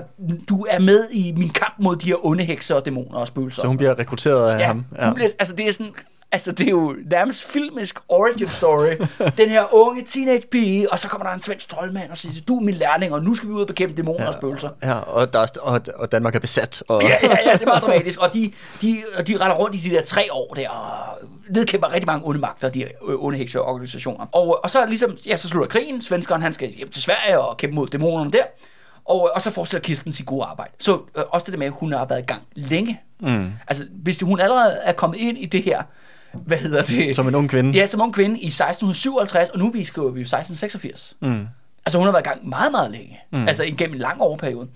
du 0.48 0.66
er 0.70 0.78
med 0.78 1.10
i 1.10 1.32
min 1.36 1.50
kamp 1.50 1.74
mod 1.78 1.96
de 1.96 2.06
her 2.06 2.26
onde 2.26 2.44
hekser 2.44 2.74
og 2.74 2.84
dæmoner 2.84 3.18
og 3.18 3.26
spøgelser. 3.26 3.62
Så 3.62 3.68
hun 3.68 3.76
bliver 3.76 3.98
rekrutteret 3.98 4.50
af 4.50 4.58
ja, 4.58 4.66
ham. 4.66 4.84
ja. 4.98 5.04
Hun 5.04 5.14
bliver, 5.14 5.30
altså 5.38 5.54
det 5.56 5.68
er 5.68 5.72
sådan 5.72 5.94
Altså, 6.32 6.52
det 6.52 6.66
er 6.66 6.70
jo 6.70 6.96
nærmest 7.10 7.44
filmisk 7.44 7.98
origin 8.08 8.50
story. 8.50 9.06
den 9.38 9.48
her 9.48 9.74
unge 9.74 10.04
teenage 10.08 10.42
pige, 10.50 10.92
og 10.92 10.98
så 10.98 11.08
kommer 11.08 11.26
der 11.26 11.34
en 11.34 11.40
svensk 11.40 11.68
troldmand 11.68 12.10
og 12.10 12.16
siger, 12.16 12.42
du 12.48 12.56
er 12.56 12.60
min 12.60 12.74
lærling, 12.74 13.12
og 13.12 13.22
nu 13.22 13.34
skal 13.34 13.48
vi 13.48 13.54
ud 13.54 13.60
og 13.60 13.66
bekæmpe 13.66 13.96
dæmoner 13.96 14.22
ja. 14.22 14.28
og 14.28 14.34
spøgelser. 14.34 14.70
Ja, 14.82 14.92
og, 14.92 15.32
der 15.32 15.38
er, 15.38 15.46
og, 15.62 15.80
og 15.94 16.12
Danmark 16.12 16.34
er 16.34 16.38
besat. 16.38 16.82
Og... 16.88 17.02
Ja, 17.02 17.08
ja, 17.22 17.36
ja, 17.46 17.52
det 17.52 17.62
er 17.62 17.66
meget 17.66 17.82
dramatisk. 17.82 18.18
Og 18.18 18.34
de, 18.34 18.52
de, 18.82 18.96
og 19.18 19.26
de 19.26 19.36
render 19.36 19.56
rundt 19.56 19.76
i 19.76 19.78
de 19.78 19.90
der 19.90 20.02
tre 20.02 20.22
år 20.32 20.54
der, 20.54 20.68
og 20.68 21.18
nedkæmper 21.54 21.92
rigtig 21.92 22.06
mange 22.06 22.28
onde 22.28 22.40
magter, 22.40 22.68
de 22.68 22.86
onde 23.00 23.38
hekseorganisationer. 23.38 24.26
Og, 24.32 24.64
og 24.64 24.70
så 24.70 24.86
ligesom, 24.86 25.16
ja, 25.26 25.36
så 25.36 25.48
slutter 25.48 25.68
krigen. 25.68 26.02
Svenskeren, 26.02 26.42
han 26.42 26.52
skal 26.52 26.68
hjem 26.68 26.90
til 26.90 27.02
Sverige 27.02 27.40
og 27.40 27.56
kæmpe 27.56 27.74
mod 27.74 27.86
dæmonerne 27.86 28.30
der. 28.30 28.44
Og, 29.04 29.30
og 29.34 29.42
så 29.42 29.50
fortsætter 29.50 29.86
Kirsten 29.86 30.12
sit 30.12 30.26
gode 30.26 30.44
arbejde. 30.44 30.72
Så 30.78 31.00
øh, 31.16 31.24
også 31.30 31.44
det 31.44 31.52
der 31.52 31.58
med, 31.58 31.66
at 31.66 31.72
hun 31.72 31.92
har 31.92 32.04
været 32.04 32.20
i 32.20 32.26
gang 32.26 32.42
længe. 32.54 33.00
Mm. 33.20 33.52
Altså, 33.68 33.86
hvis 34.02 34.20
hun 34.20 34.40
allerede 34.40 34.72
er 34.72 34.92
kommet 34.92 35.16
ind 35.18 35.38
i 35.38 35.46
det 35.46 35.62
her, 35.62 35.82
hvad 36.32 36.56
hedder 36.56 36.82
det? 36.82 37.16
Som 37.16 37.28
en 37.28 37.34
ung 37.34 37.50
kvinde. 37.50 37.78
Ja, 37.78 37.86
som 37.86 38.00
ung 38.00 38.14
kvinde 38.14 38.40
i 38.40 38.46
1657, 38.46 39.50
og 39.50 39.58
nu 39.58 39.70
vi 39.70 39.84
skriver 39.84 40.10
vi 40.10 40.20
jo 40.20 40.24
1686. 40.24 41.16
Mm. 41.20 41.46
Altså, 41.86 41.98
hun 41.98 42.06
har 42.06 42.12
været 42.12 42.24
i 42.24 42.28
gang 42.28 42.48
meget, 42.48 42.72
meget 42.72 42.90
længe. 42.90 43.20
Mm. 43.32 43.48
Altså, 43.48 43.64
igennem 43.64 43.94
en 43.94 44.00
lang 44.00 44.20
overperiode. 44.20 44.68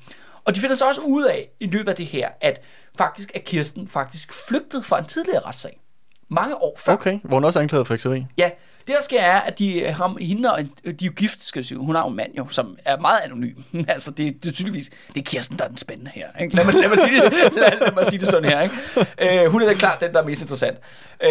Og 0.45 0.55
de 0.55 0.61
finder 0.61 0.77
så 0.77 0.89
også 0.89 1.01
ud 1.01 1.25
af, 1.25 1.49
i 1.61 1.67
løbet 1.67 1.89
af 1.89 1.95
det 1.95 2.07
her, 2.07 2.29
at 2.41 2.61
faktisk 2.99 3.33
er 3.35 3.41
Kirsten 3.41 3.89
faktisk 3.89 4.33
flygtet 4.49 4.85
fra 4.85 4.99
en 4.99 5.05
tidligere 5.05 5.41
retssag. 5.47 5.81
Mange 6.29 6.57
år 6.57 6.77
før. 6.79 6.93
Okay, 6.93 7.19
hvor 7.23 7.37
hun 7.37 7.45
også 7.45 7.59
er 7.59 7.63
anklaget 7.63 7.87
for 7.87 7.95
hekseri. 7.95 8.27
Ja, 8.39 8.51
det 8.87 8.95
der 8.95 9.03
sker 9.03 9.21
er, 9.21 9.41
at 9.41 9.59
de, 9.59 9.91
ham, 9.91 10.17
hende 10.21 10.53
og, 10.53 10.63
de 10.63 10.69
er 10.87 10.93
jo 11.03 11.13
gift, 11.17 11.43
skal 11.43 11.61
jeg 11.61 11.65
sige. 11.65 11.79
Hun 11.79 11.95
har 11.95 12.03
jo 12.03 12.09
en 12.09 12.17
mand 12.17 12.35
jo, 12.37 12.49
som 12.49 12.77
er 12.85 12.99
meget 12.99 13.19
anonym. 13.25 13.63
altså, 13.89 14.11
det, 14.11 14.43
det 14.43 14.49
er 14.49 14.53
tydeligvis, 14.53 14.91
det 15.15 15.21
er 15.21 15.25
Kirsten, 15.25 15.59
der 15.59 15.65
er 15.65 15.69
den 15.69 15.77
spændende 15.77 16.11
her. 16.15 16.27
Ikke? 16.41 16.57
Lad, 16.57 16.65
mig, 16.65 16.75
lad, 16.75 16.89
mig 16.89 16.99
sige 16.99 17.23
det, 17.23 17.33
lad, 17.61 17.79
lad 17.81 17.93
mig 17.93 18.07
sige 18.07 18.19
det 18.19 18.29
sådan 18.29 18.51
her. 18.51 18.61
Ikke? 18.61 18.75
Øh, 19.43 19.51
hun 19.51 19.63
er 19.63 19.67
da 19.67 19.75
klart 19.75 20.01
den, 20.01 20.13
der 20.13 20.21
er 20.21 20.25
mest 20.25 20.43
interessant. 20.43 20.79
Øh, 21.23 21.31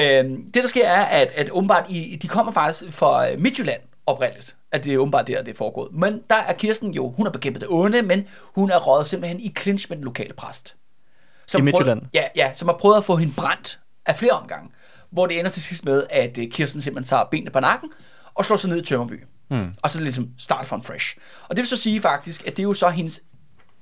det 0.54 0.54
der 0.54 0.68
sker 0.68 0.88
er, 0.88 1.04
at, 1.04 1.32
at 1.36 1.50
åbenbart, 1.50 1.86
i, 1.90 2.20
de 2.22 2.28
kommer 2.28 2.52
faktisk 2.52 2.92
fra 2.94 3.28
Midtjylland 3.38 3.82
oprindeligt, 4.06 4.56
at 4.72 4.86
det 4.86 4.94
er 4.94 4.98
åbenbart 4.98 5.28
der, 5.28 5.44
det 5.44 5.52
er 5.54 5.58
foregået. 5.58 5.90
Men 5.94 6.22
der 6.30 6.36
er 6.36 6.54
Kirsten 6.54 6.92
jo, 6.92 7.14
hun 7.18 7.26
har 7.26 7.32
bekæmpet 7.32 7.62
det 7.62 7.70
onde, 7.72 8.02
men 8.02 8.28
hun 8.56 8.72
er 8.72 8.80
rådet 8.80 9.08
simpelthen 9.08 9.40
i 9.40 9.54
clinch 9.60 9.86
med 9.90 9.98
den 9.98 10.06
lokale 10.06 10.34
præst. 10.34 10.76
Som 11.48 11.62
I 11.62 11.64
Midtjylland? 11.64 12.00
Prøvede, 12.00 12.10
ja, 12.14 12.24
ja, 12.36 12.54
som 12.54 12.68
har 12.68 12.76
prøvet 12.76 12.98
at 12.98 13.06
få 13.06 13.16
hende 13.16 13.34
brændt 13.38 13.80
af 14.06 14.16
flere 14.16 14.32
omgange 14.32 14.70
hvor 15.14 15.28
det 15.28 15.40
ender 15.40 15.52
til 15.52 15.64
sidst 15.64 15.86
med, 15.86 16.04
at 16.10 16.38
øh, 16.38 16.48
Kirsten 16.52 16.82
simpelthen 16.82 17.10
tager 17.10 17.24
benene 17.32 17.52
på 17.52 17.60
nakken 17.60 17.90
og 18.34 18.46
slår 18.46 18.56
sig 18.56 18.70
ned 18.70 18.82
i 18.82 18.86
Tømmerby. 18.86 19.24
Mm. 19.50 19.74
Og 19.82 19.90
så 19.90 20.02
ligesom 20.02 20.30
start 20.38 20.66
from 20.66 20.84
fresh. 20.84 21.18
Og 21.50 21.56
det 21.56 21.58
vil 21.58 21.68
så 21.68 21.78
sige 21.78 22.02
faktisk, 22.02 22.48
at 22.48 22.58
det 22.58 22.60
er 22.60 22.68
jo 22.68 22.74
så 22.74 22.90
hendes, 22.90 23.22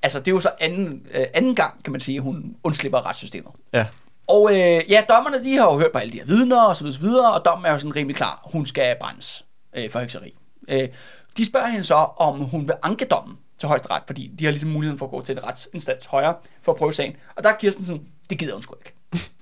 altså 0.02 0.20
det 0.20 0.28
er 0.28 0.32
jo 0.32 0.40
så 0.40 0.52
anden, 0.60 1.08
øh, 1.14 1.26
anden 1.34 1.56
gang, 1.56 1.84
kan 1.84 1.92
man 1.92 2.00
sige, 2.00 2.16
at 2.18 2.24
hun 2.24 2.56
undslipper 2.64 3.06
retssystemet. 3.06 3.52
Ja. 3.74 3.86
Og 4.28 4.52
øh, 4.52 4.92
ja, 4.92 5.04
dommerne 5.10 5.44
de 5.44 5.58
har 5.58 5.66
jo 5.66 5.80
hørt 5.80 5.92
på 5.92 6.00
alle 6.00 6.14
de 6.14 6.18
her 6.18 6.26
vidner 6.26 6.62
og 6.62 6.76
så 6.76 6.84
videre, 6.84 6.96
så 6.96 7.02
videre 7.02 7.34
og 7.34 7.46
dommen 7.46 7.66
er 7.66 7.72
jo 7.72 7.80
sådan 7.80 7.96
rimelig 7.96 8.16
klar. 8.16 8.42
Hun 8.52 8.66
skal 8.66 8.96
brændes 9.02 9.46
øh, 9.76 9.90
for 9.90 10.00
hekseri. 10.00 10.36
Øh, 10.70 10.90
de 11.38 11.46
spørger 11.46 11.68
hende 11.68 11.84
så, 11.84 11.96
om 11.96 12.40
hun 12.40 12.68
vil 12.68 12.76
anke 12.84 13.06
dommen 13.06 13.38
til 13.58 13.68
højesteret, 13.68 14.04
fordi 14.08 14.32
de 14.40 14.46
har 14.46 14.52
ligesom 14.52 14.70
muligheden 14.70 15.00
for 15.00 15.06
at 15.06 15.12
gå 15.12 15.22
til 15.22 15.38
et 15.38 15.44
retsinstans 15.44 16.06
højere 16.06 16.36
for 16.62 16.72
at 16.72 16.78
prøve 16.78 16.94
sagen. 16.94 17.16
Og 17.36 17.44
der 17.44 17.50
er 17.50 17.58
Kirsten 17.58 17.86
sådan, 17.86 18.02
det 18.30 18.38
gider 18.40 18.54
hun 18.54 18.62
sgu 18.62 18.76
ikke. 18.86 18.94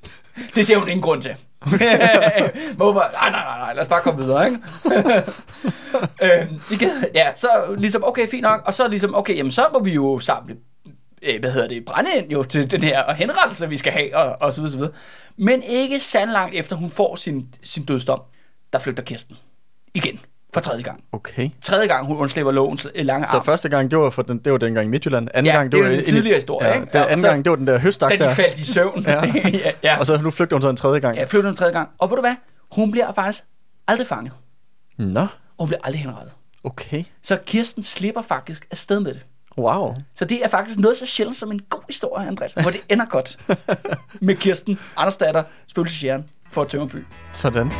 det 0.55 0.65
ser 0.65 0.77
hun 0.77 0.87
ingen 0.87 1.01
grund 1.01 1.21
til. 1.21 1.35
Hvorfor? 2.77 3.11
Nej, 3.11 3.29
nej, 3.29 3.43
nej, 3.43 3.59
nej, 3.59 3.73
lad 3.73 3.81
os 3.81 3.87
bare 3.87 4.01
komme 4.01 4.23
videre, 4.23 4.45
ikke? 4.45 4.59
øhm, 6.41 6.61
ja, 7.15 7.31
så 7.35 7.75
ligesom, 7.77 8.03
okay, 8.05 8.27
fint 8.27 8.41
nok. 8.41 8.61
Og 8.65 8.73
så 8.73 8.87
ligesom, 8.87 9.15
okay, 9.15 9.35
jamen 9.35 9.51
så 9.51 9.67
må 9.73 9.79
vi 9.79 9.93
jo 9.93 10.19
samle 10.19 10.55
øh, 11.21 11.39
hvad 11.39 11.51
hedder 11.51 11.67
det, 11.67 11.85
brænde 11.85 12.09
ind 12.17 12.31
jo 12.31 12.43
til 12.43 12.71
den 12.71 12.83
her 12.83 13.13
henrettelse, 13.13 13.69
vi 13.69 13.77
skal 13.77 13.93
have, 13.93 14.17
og, 14.17 14.37
og 14.41 14.53
så 14.53 14.61
videre, 14.61 14.71
så 14.71 14.77
videre. 14.77 14.93
Men 15.37 15.63
ikke 15.63 15.99
sand 15.99 16.29
langt 16.29 16.55
efter, 16.55 16.75
hun 16.75 16.89
får 16.89 17.15
sin, 17.15 17.53
sin 17.63 17.85
dødsdom, 17.85 18.21
der 18.73 18.79
flygter 18.79 19.03
Kirsten. 19.03 19.37
Igen 19.93 20.19
for 20.53 20.61
tredje 20.61 20.83
gang. 20.83 21.03
Okay. 21.11 21.49
Tredje 21.61 21.87
gang, 21.87 22.05
hun 22.07 22.17
undslipper 22.17 22.51
lovens 22.51 22.87
lange 22.95 23.27
arm. 23.27 23.41
Så 23.41 23.45
første 23.45 23.69
gang, 23.69 23.91
det 23.91 23.99
var, 23.99 24.09
for 24.09 24.21
den, 24.21 24.37
det 24.37 24.51
var 24.51 24.57
dengang 24.57 24.87
i 24.87 24.89
Midtjylland. 24.89 25.27
Anden 25.33 25.45
ja, 25.45 25.57
gang, 25.57 25.71
det, 25.71 25.77
det 25.77 25.91
var 25.91 25.97
en 25.97 26.03
tidligere 26.05 26.35
historie. 26.35 26.67
Ja, 26.67 26.73
ikke? 26.73 26.85
Det, 26.85 26.95
anden 26.95 27.25
gang, 27.25 27.45
det 27.45 27.49
var 27.49 27.55
den 27.55 27.67
der 27.67 27.77
høstak 27.77 28.11
der. 28.11 28.17
Da 28.17 28.29
de 28.29 28.35
faldt 28.35 28.59
i 28.59 28.63
søvn. 28.63 29.03
ja. 29.07 29.25
ja. 29.65 29.71
ja. 29.83 29.99
Og 29.99 30.05
så 30.05 30.21
nu 30.21 30.31
flygter 30.31 30.55
hun 30.57 30.61
så 30.61 30.69
en 30.69 30.75
tredje 30.75 30.99
gang. 30.99 31.17
Ja, 31.17 31.23
flygter 31.23 31.41
hun 31.41 31.49
en 31.53 31.55
tredje 31.55 31.73
gang. 31.73 31.89
Og 31.97 32.09
ved 32.09 32.15
du 32.17 32.21
hvad? 32.21 32.35
Hun 32.71 32.91
bliver 32.91 33.11
faktisk 33.11 33.43
aldrig 33.87 34.07
fanget. 34.07 34.33
Nå. 34.97 35.19
Og 35.19 35.27
hun 35.59 35.67
bliver 35.67 35.79
aldrig 35.83 36.01
henrettet. 36.01 36.33
Okay. 36.63 37.03
Så 37.21 37.37
Kirsten 37.45 37.83
slipper 37.83 38.21
faktisk 38.21 38.67
afsted 38.71 38.99
med 38.99 39.13
det. 39.13 39.21
Wow. 39.57 39.95
Så 40.15 40.25
det 40.25 40.43
er 40.43 40.47
faktisk 40.47 40.79
noget 40.79 40.97
så 40.97 41.05
sjældent 41.05 41.37
som 41.37 41.51
en 41.51 41.59
god 41.69 41.81
historie, 41.87 42.27
Andreas, 42.27 42.53
hvor 42.53 42.71
det 42.71 42.81
ender 42.89 43.05
godt 43.05 43.37
med 44.21 44.35
Kirsten, 44.35 44.79
Anders 44.97 45.17
datter, 45.17 45.43
spøgelsesjæren 45.67 46.25
for 46.51 46.63
Tømmerby. 46.63 47.05
Sådan. 47.31 47.71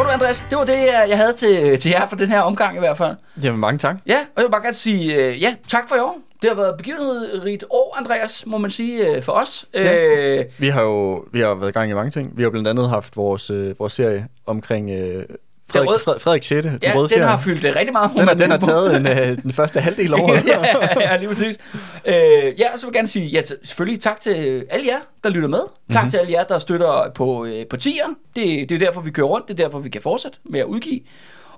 Og 0.00 0.06
du, 0.06 0.10
Andreas, 0.10 0.44
det 0.50 0.58
var 0.58 0.64
det, 0.64 0.86
jeg 0.86 1.18
havde 1.18 1.32
til, 1.32 1.80
til 1.80 1.90
jer 1.90 2.06
for 2.06 2.16
den 2.16 2.28
her 2.28 2.40
omgang 2.40 2.76
i 2.76 2.78
hvert 2.78 2.96
fald. 2.96 3.16
Jamen, 3.42 3.60
mange 3.60 3.78
tak. 3.78 3.96
Ja, 4.06 4.18
og 4.18 4.36
jeg 4.36 4.44
vil 4.44 4.50
bare 4.50 4.62
gerne 4.62 4.74
sige, 4.74 5.30
uh, 5.30 5.42
ja, 5.42 5.54
tak 5.68 5.88
for 5.88 5.96
i 5.96 5.98
år. 5.98 6.18
Det 6.42 6.50
har 6.50 6.56
været 6.56 6.76
begivenhedsrigt 6.76 7.64
år, 7.70 7.96
Andreas, 7.98 8.46
må 8.46 8.58
man 8.58 8.70
sige, 8.70 9.16
uh, 9.16 9.22
for 9.22 9.32
os. 9.32 9.66
Ja. 9.74 10.38
Uh, 10.38 10.44
vi 10.58 10.68
har 10.68 10.82
jo 10.82 11.24
vi 11.32 11.40
har 11.40 11.54
været 11.54 11.68
i 11.68 11.72
gang 11.72 11.90
i 11.90 11.94
mange 11.94 12.10
ting. 12.10 12.32
Vi 12.36 12.42
har 12.42 12.50
blandt 12.50 12.68
andet 12.68 12.88
haft 12.88 13.16
vores, 13.16 13.50
uh, 13.50 13.78
vores 13.78 13.92
serie 13.92 14.26
omkring 14.46 14.90
uh, 14.90 15.22
Frederik, 15.70 16.06
rød... 16.06 16.20
Frederik 16.20 16.42
6. 16.42 16.66
Den 16.66 16.78
ja, 16.82 16.92
røde 16.94 17.08
den 17.08 17.22
har 17.22 17.38
fyldt 17.38 17.64
uh, 17.64 17.76
rigtig 17.76 17.92
meget. 17.92 18.10
Den, 18.16 18.28
er, 18.28 18.34
den 18.34 18.50
har 18.50 18.58
taget 18.58 18.96
en, 18.96 19.06
uh, 19.06 19.42
den 19.42 19.52
første 19.52 19.80
halvdel 19.80 20.14
over. 20.14 20.34
ja, 20.46 21.00
ja, 21.00 21.16
lige 21.16 21.28
præcis. 21.28 21.58
Uh, 22.06 22.12
ja, 22.60 22.72
og 22.72 22.78
så 22.78 22.86
vil 22.86 22.90
jeg 22.90 22.92
gerne 22.92 23.08
sige, 23.08 23.26
ja, 23.26 23.42
selvfølgelig 23.42 24.00
tak 24.00 24.20
til 24.20 24.64
alle 24.70 24.86
jer, 24.86 24.98
der 25.24 25.30
lytter 25.30 25.48
med. 25.48 25.60
Tak 25.92 26.02
mm-hmm. 26.02 26.10
til 26.10 26.18
alle 26.18 26.32
jer, 26.32 26.44
der 26.44 26.58
støtter 26.58 27.10
på, 27.14 27.44
uh, 27.44 27.50
på 27.70 27.76
tier. 27.76 28.06
Det, 28.36 28.68
det 28.68 28.74
er 28.74 28.78
derfor, 28.78 29.00
vi 29.00 29.10
kører 29.10 29.26
rundt. 29.26 29.48
Det 29.48 29.60
er 29.60 29.64
derfor, 29.64 29.78
vi 29.78 29.88
kan 29.88 30.02
fortsætte 30.02 30.38
med 30.44 30.60
at 30.60 30.66
udgive. 30.66 31.00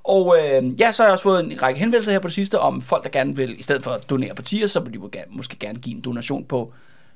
Og 0.04 0.38
øh, 0.38 0.80
ja, 0.80 0.92
så 0.92 1.02
har 1.02 1.08
jeg 1.08 1.12
også 1.12 1.22
fået 1.22 1.44
en 1.44 1.62
række 1.62 1.80
henvendelser 1.80 2.12
her 2.12 2.18
på 2.18 2.28
det 2.28 2.34
sidste 2.34 2.58
om 2.58 2.82
folk, 2.82 3.04
der 3.04 3.10
gerne 3.10 3.36
vil, 3.36 3.58
i 3.58 3.62
stedet 3.62 3.84
for 3.84 3.90
at 3.90 4.10
donere 4.10 4.34
på 4.34 4.42
tier, 4.42 4.66
så 4.66 4.80
vil 4.80 4.92
de 4.92 4.98
måske 5.30 5.56
gerne 5.58 5.78
give 5.78 5.96
en 5.96 6.00
donation 6.00 6.44
på 6.44 6.72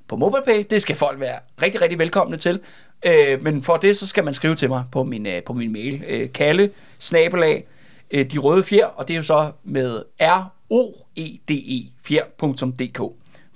på 0.08 0.16
MobilePay. 0.16 0.64
Det 0.70 0.82
skal 0.82 0.96
folk 0.96 1.20
være 1.20 1.38
rigtig, 1.62 1.80
rigtig 1.80 1.98
velkomne 1.98 2.36
til. 2.36 2.60
Øh, 3.06 3.42
men 3.42 3.62
for 3.62 3.76
det, 3.76 3.96
så 3.96 4.06
skal 4.06 4.24
man 4.24 4.34
skrive 4.34 4.54
til 4.54 4.68
mig 4.68 4.84
på 4.92 5.04
min, 5.04 5.26
øh, 5.26 5.42
på 5.42 5.52
min 5.52 5.72
mail. 5.72 6.04
Øh, 6.08 6.32
Kalle, 6.32 6.70
snabelag, 6.98 7.66
øh, 8.10 8.30
de 8.30 8.38
røde 8.38 8.64
fjer, 8.64 8.86
og 8.86 9.08
det 9.08 9.14
er 9.14 9.18
jo 9.18 9.22
så 9.22 9.50
med 9.64 10.02
R-O-E-D-E, 10.20 11.92
fjer.dk. 12.02 13.00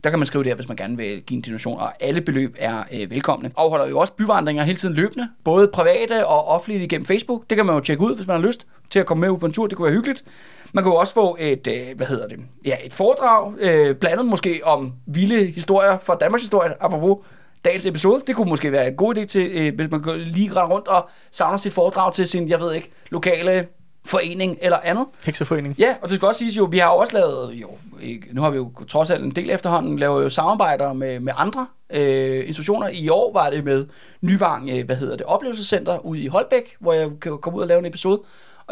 Der 0.04 0.10
kan 0.10 0.18
man 0.18 0.26
skrive 0.26 0.44
der, 0.44 0.54
hvis 0.54 0.68
man 0.68 0.76
gerne 0.76 0.96
vil 0.96 1.22
give 1.22 1.36
en 1.36 1.42
donation, 1.42 1.80
og 1.80 1.92
alle 2.00 2.20
beløb 2.20 2.56
er 2.58 2.82
øh, 2.92 3.10
velkomne. 3.10 3.50
Afholder 3.56 3.88
jo 3.88 3.98
også 3.98 4.12
byvandringer 4.12 4.64
hele 4.64 4.78
tiden 4.78 4.94
løbende, 4.94 5.28
både 5.44 5.68
private 5.72 6.26
og 6.26 6.44
offentlige 6.44 6.84
igennem 6.84 7.06
Facebook. 7.06 7.50
Det 7.50 7.56
kan 7.56 7.66
man 7.66 7.74
jo 7.74 7.80
tjekke 7.80 8.02
ud, 8.02 8.16
hvis 8.16 8.26
man 8.26 8.40
har 8.40 8.46
lyst 8.46 8.66
til 8.90 8.98
at 8.98 9.06
komme 9.06 9.20
med 9.20 9.28
ud 9.28 9.38
på 9.38 9.46
en 9.46 9.52
tur. 9.52 9.66
Det 9.66 9.76
kunne 9.76 9.86
være 9.86 9.94
hyggeligt. 9.94 10.24
Man 10.72 10.84
kan 10.84 10.92
jo 10.92 10.96
også 10.96 11.14
få 11.14 11.36
et, 11.40 11.66
øh, 11.66 11.96
hvad 11.96 12.06
hedder 12.06 12.28
det, 12.28 12.38
ja, 12.64 12.76
et 12.84 12.94
foredrag, 12.94 13.54
øh, 13.58 13.96
blandet 13.96 14.26
måske 14.26 14.60
om 14.64 14.92
vilde 15.06 15.46
historier 15.46 15.98
fra 15.98 16.14
Danmarks 16.14 16.42
historie, 16.42 16.82
apropos 16.82 17.16
dagens 17.64 17.86
episode. 17.86 18.22
Det 18.26 18.36
kunne 18.36 18.48
måske 18.48 18.72
være 18.72 18.88
en 18.88 18.96
god 18.96 19.16
idé 19.16 19.24
til, 19.24 19.50
øh, 19.50 19.74
hvis 19.74 19.90
man 19.90 20.02
lige 20.16 20.52
rende 20.56 20.74
rundt 20.74 20.88
og 20.88 21.08
savner 21.30 21.56
sit 21.56 21.72
foredrag 21.72 22.14
til 22.14 22.26
sin, 22.26 22.48
jeg 22.48 22.60
ved 22.60 22.74
ikke, 22.74 22.90
lokale 23.10 23.66
forening 24.04 24.58
eller 24.60 24.78
andet. 24.82 25.06
Hekseforening. 25.24 25.74
Ja, 25.78 25.96
og 26.02 26.08
det 26.08 26.16
skal 26.16 26.28
også 26.28 26.38
siges 26.38 26.56
jo, 26.56 26.64
vi 26.64 26.78
har 26.78 26.88
også 26.88 27.12
lavet, 27.12 27.52
jo, 27.52 27.70
ikke, 28.00 28.26
nu 28.32 28.42
har 28.42 28.50
vi 28.50 28.56
jo 28.56 28.72
trods 28.88 29.10
alt 29.10 29.24
en 29.24 29.30
del 29.30 29.50
efterhånden, 29.50 29.98
lavet 29.98 30.24
jo 30.24 30.28
samarbejder 30.28 30.92
med, 30.92 31.20
med 31.20 31.32
andre 31.36 31.66
øh, 31.92 32.46
institutioner. 32.48 32.88
I 32.88 33.08
år 33.08 33.32
var 33.32 33.50
det 33.50 33.64
med 33.64 33.86
Nyvang, 34.20 34.70
øh, 34.70 34.86
hvad 34.86 34.96
hedder 34.96 35.16
det, 35.16 35.26
oplevelsescenter 35.26 35.98
ude 35.98 36.20
i 36.20 36.26
Holbæk, 36.26 36.76
hvor 36.80 36.92
jeg 36.92 37.10
kan 37.20 37.38
komme 37.38 37.56
ud 37.56 37.62
og 37.62 37.68
lave 37.68 37.78
en 37.78 37.86
episode. 37.86 38.22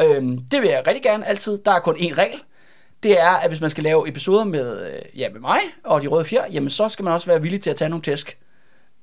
Øh, 0.00 0.22
det 0.22 0.62
vil 0.62 0.68
jeg 0.68 0.82
rigtig 0.86 1.02
gerne 1.02 1.26
altid. 1.26 1.58
Der 1.64 1.72
er 1.72 1.78
kun 1.78 1.96
én 1.96 2.14
regel. 2.18 2.40
Det 3.02 3.20
er, 3.20 3.30
at 3.30 3.50
hvis 3.50 3.60
man 3.60 3.70
skal 3.70 3.84
lave 3.84 4.08
episoder 4.08 4.44
med, 4.44 4.86
øh, 4.86 5.20
ja, 5.20 5.28
med 5.32 5.40
mig 5.40 5.58
og 5.84 6.02
de 6.02 6.06
røde 6.06 6.24
fjer, 6.24 6.44
jamen 6.52 6.70
så 6.70 6.88
skal 6.88 7.04
man 7.04 7.12
også 7.12 7.26
være 7.26 7.42
villig 7.42 7.60
til 7.60 7.70
at 7.70 7.76
tage 7.76 7.88
nogle 7.88 8.02
tæsk 8.02 8.38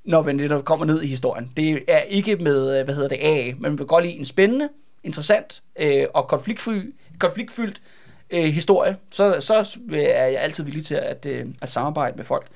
når 0.06 0.22
man 0.22 0.40
det 0.40 0.66
kommer 0.66 0.86
ned 0.86 1.02
i 1.02 1.08
historien. 1.08 1.52
Det 1.58 1.84
er 1.88 2.00
ikke 2.00 2.36
med, 2.36 2.80
øh, 2.80 2.86
hvad 2.86 2.96
hedder 2.96 3.10
det, 3.10 3.18
A, 3.22 3.52
men 3.52 3.62
man 3.62 3.78
vil 3.78 3.88
godt 3.88 4.04
lide 4.04 4.18
en 4.18 4.26
spændende, 4.26 4.70
interessant 5.06 5.62
øh, 5.80 6.08
og 6.14 6.28
konfliktfyldt, 6.28 6.96
konfliktfyldt 7.20 7.82
øh, 8.30 8.44
historie, 8.44 8.98
så, 9.12 9.36
så 9.40 9.80
er 9.94 10.26
jeg 10.26 10.42
altid 10.42 10.64
villig 10.64 10.86
til 10.86 10.96
at, 10.96 11.26
øh, 11.26 11.46
at 11.62 11.70
samarbejde 11.70 12.18
med 12.18 12.26
folk. 12.26 12.48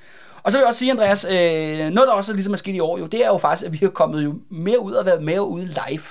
Og 0.42 0.52
så 0.52 0.58
vil 0.58 0.62
jeg 0.62 0.68
også 0.68 0.78
sige, 0.78 0.90
Andreas, 0.90 1.24
øh, 1.24 1.90
noget 1.90 2.08
der 2.08 2.12
også 2.12 2.32
er 2.32 2.34
ligesom 2.34 2.52
er 2.52 2.56
sket 2.56 2.74
i 2.74 2.80
år, 2.80 2.98
jo, 2.98 3.06
det 3.06 3.24
er 3.24 3.28
jo 3.28 3.38
faktisk, 3.38 3.66
at 3.66 3.72
vi 3.72 3.78
har 3.78 3.88
kommet 3.88 4.24
jo 4.24 4.34
mere 4.50 4.80
ud 4.80 4.92
og 4.92 5.06
været 5.06 5.22
mere 5.22 5.46
ude 5.46 5.64
live. 5.64 6.02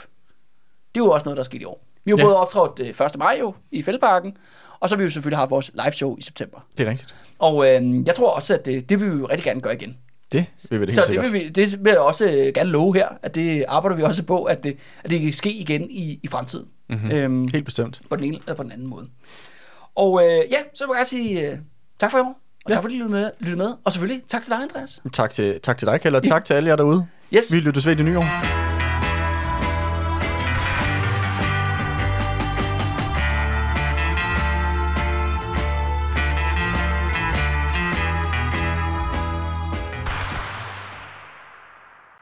Det 0.96 1.02
er 1.02 1.06
jo 1.06 1.12
også 1.12 1.26
noget, 1.26 1.38
der 1.38 1.42
er 1.42 1.46
sket 1.46 1.62
i 1.62 1.66
år. 1.66 1.86
Vi 2.06 2.12
har 2.12 2.18
ja. 2.18 2.24
både 2.24 2.38
optrådt 2.38 2.80
øh, 2.80 3.06
1. 3.06 3.18
maj 3.18 3.38
jo 3.40 3.54
i 3.72 3.84
Fældeparken, 3.84 4.38
og 4.80 4.90
så 4.90 4.96
har 4.96 4.98
vi 4.98 5.04
jo 5.04 5.10
selvfølgelig 5.10 5.38
haft 5.38 5.52
vores 5.52 5.72
live 5.74 5.92
show 5.92 6.18
i 6.18 6.22
september. 6.22 6.60
Det 6.78 6.88
er 6.88 6.92
rigtigt. 6.92 7.16
Og 7.40 7.68
øh, 7.68 8.08
jeg 8.08 8.16
tror 8.16 8.30
også, 8.30 8.54
at 8.54 8.66
det, 8.66 8.90
det 8.90 9.00
vil 9.00 9.12
vi 9.14 9.20
jo 9.20 9.26
rigtig 9.26 9.44
gerne 9.44 9.62
gøre 9.62 9.74
igen. 9.76 9.98
Det 10.32 10.46
vil 10.70 10.82
vi 10.82 10.86
da 10.86 10.92
helt 10.92 11.06
Så 11.06 11.12
det 11.12 11.22
vil, 11.22 11.34
vi, 11.34 11.50
det 11.50 11.84
vil 11.86 11.90
jeg 11.92 12.00
også 12.00 12.26
øh, 12.32 12.54
gerne 12.54 12.70
love 12.70 12.94
her, 12.96 13.08
at 13.24 13.36
det 13.36 13.66
arbejder 13.68 13.96
vi 13.98 14.04
også 14.04 14.24
på, 14.24 14.44
at 14.44 14.64
det, 14.64 14.78
at 15.04 15.10
det 15.10 15.22
kan 15.22 15.34
ske 15.34 15.52
igen 15.54 15.88
i, 15.92 16.20
i 16.24 16.28
fremtiden. 16.28 16.68
Mm-hmm. 16.90 17.12
Øhm, 17.12 17.48
Helt 17.54 17.66
bestemt. 17.66 18.02
på 18.10 18.16
den 18.16 18.24
ene 18.24 18.38
eller 18.38 18.56
på 18.56 18.64
den 18.64 18.72
anden 18.72 18.88
måde. 18.88 19.08
Og 19.96 20.24
øh, 20.24 20.30
ja, 20.52 20.58
så 20.74 20.86
vil 20.86 20.90
jeg 20.90 20.96
gerne 20.96 21.06
sige 21.06 21.52
øh, 21.52 21.58
tak 22.00 22.12
for 22.12 22.18
i 22.18 22.22
år, 22.22 22.26
og 22.66 22.70
ja. 22.70 22.74
Tak 22.74 22.84
fordi 22.84 22.96
I 22.96 22.98
lyttede 22.98 23.12
med, 23.22 23.32
lyttede 23.40 23.58
med. 23.58 23.74
Og 23.86 23.92
selvfølgelig 23.92 24.24
tak 24.28 24.42
til 24.44 24.52
dig, 24.52 24.62
Andreas. 24.62 25.02
Tak 25.14 25.30
til, 25.32 25.60
tak 25.64 25.78
til 25.78 25.88
dig, 25.88 26.02
Kjeld, 26.02 26.16
og 26.16 26.24
tak 26.24 26.46
til 26.46 26.54
alle 26.54 26.70
jer 26.70 26.76
derude. 26.76 27.08
Yes, 27.34 27.54
Vi 27.54 27.60
lyttes 27.60 27.86
ved 27.86 27.94
i 27.94 27.98
det 27.98 28.06
nye 28.06 28.18
år. 28.18 28.79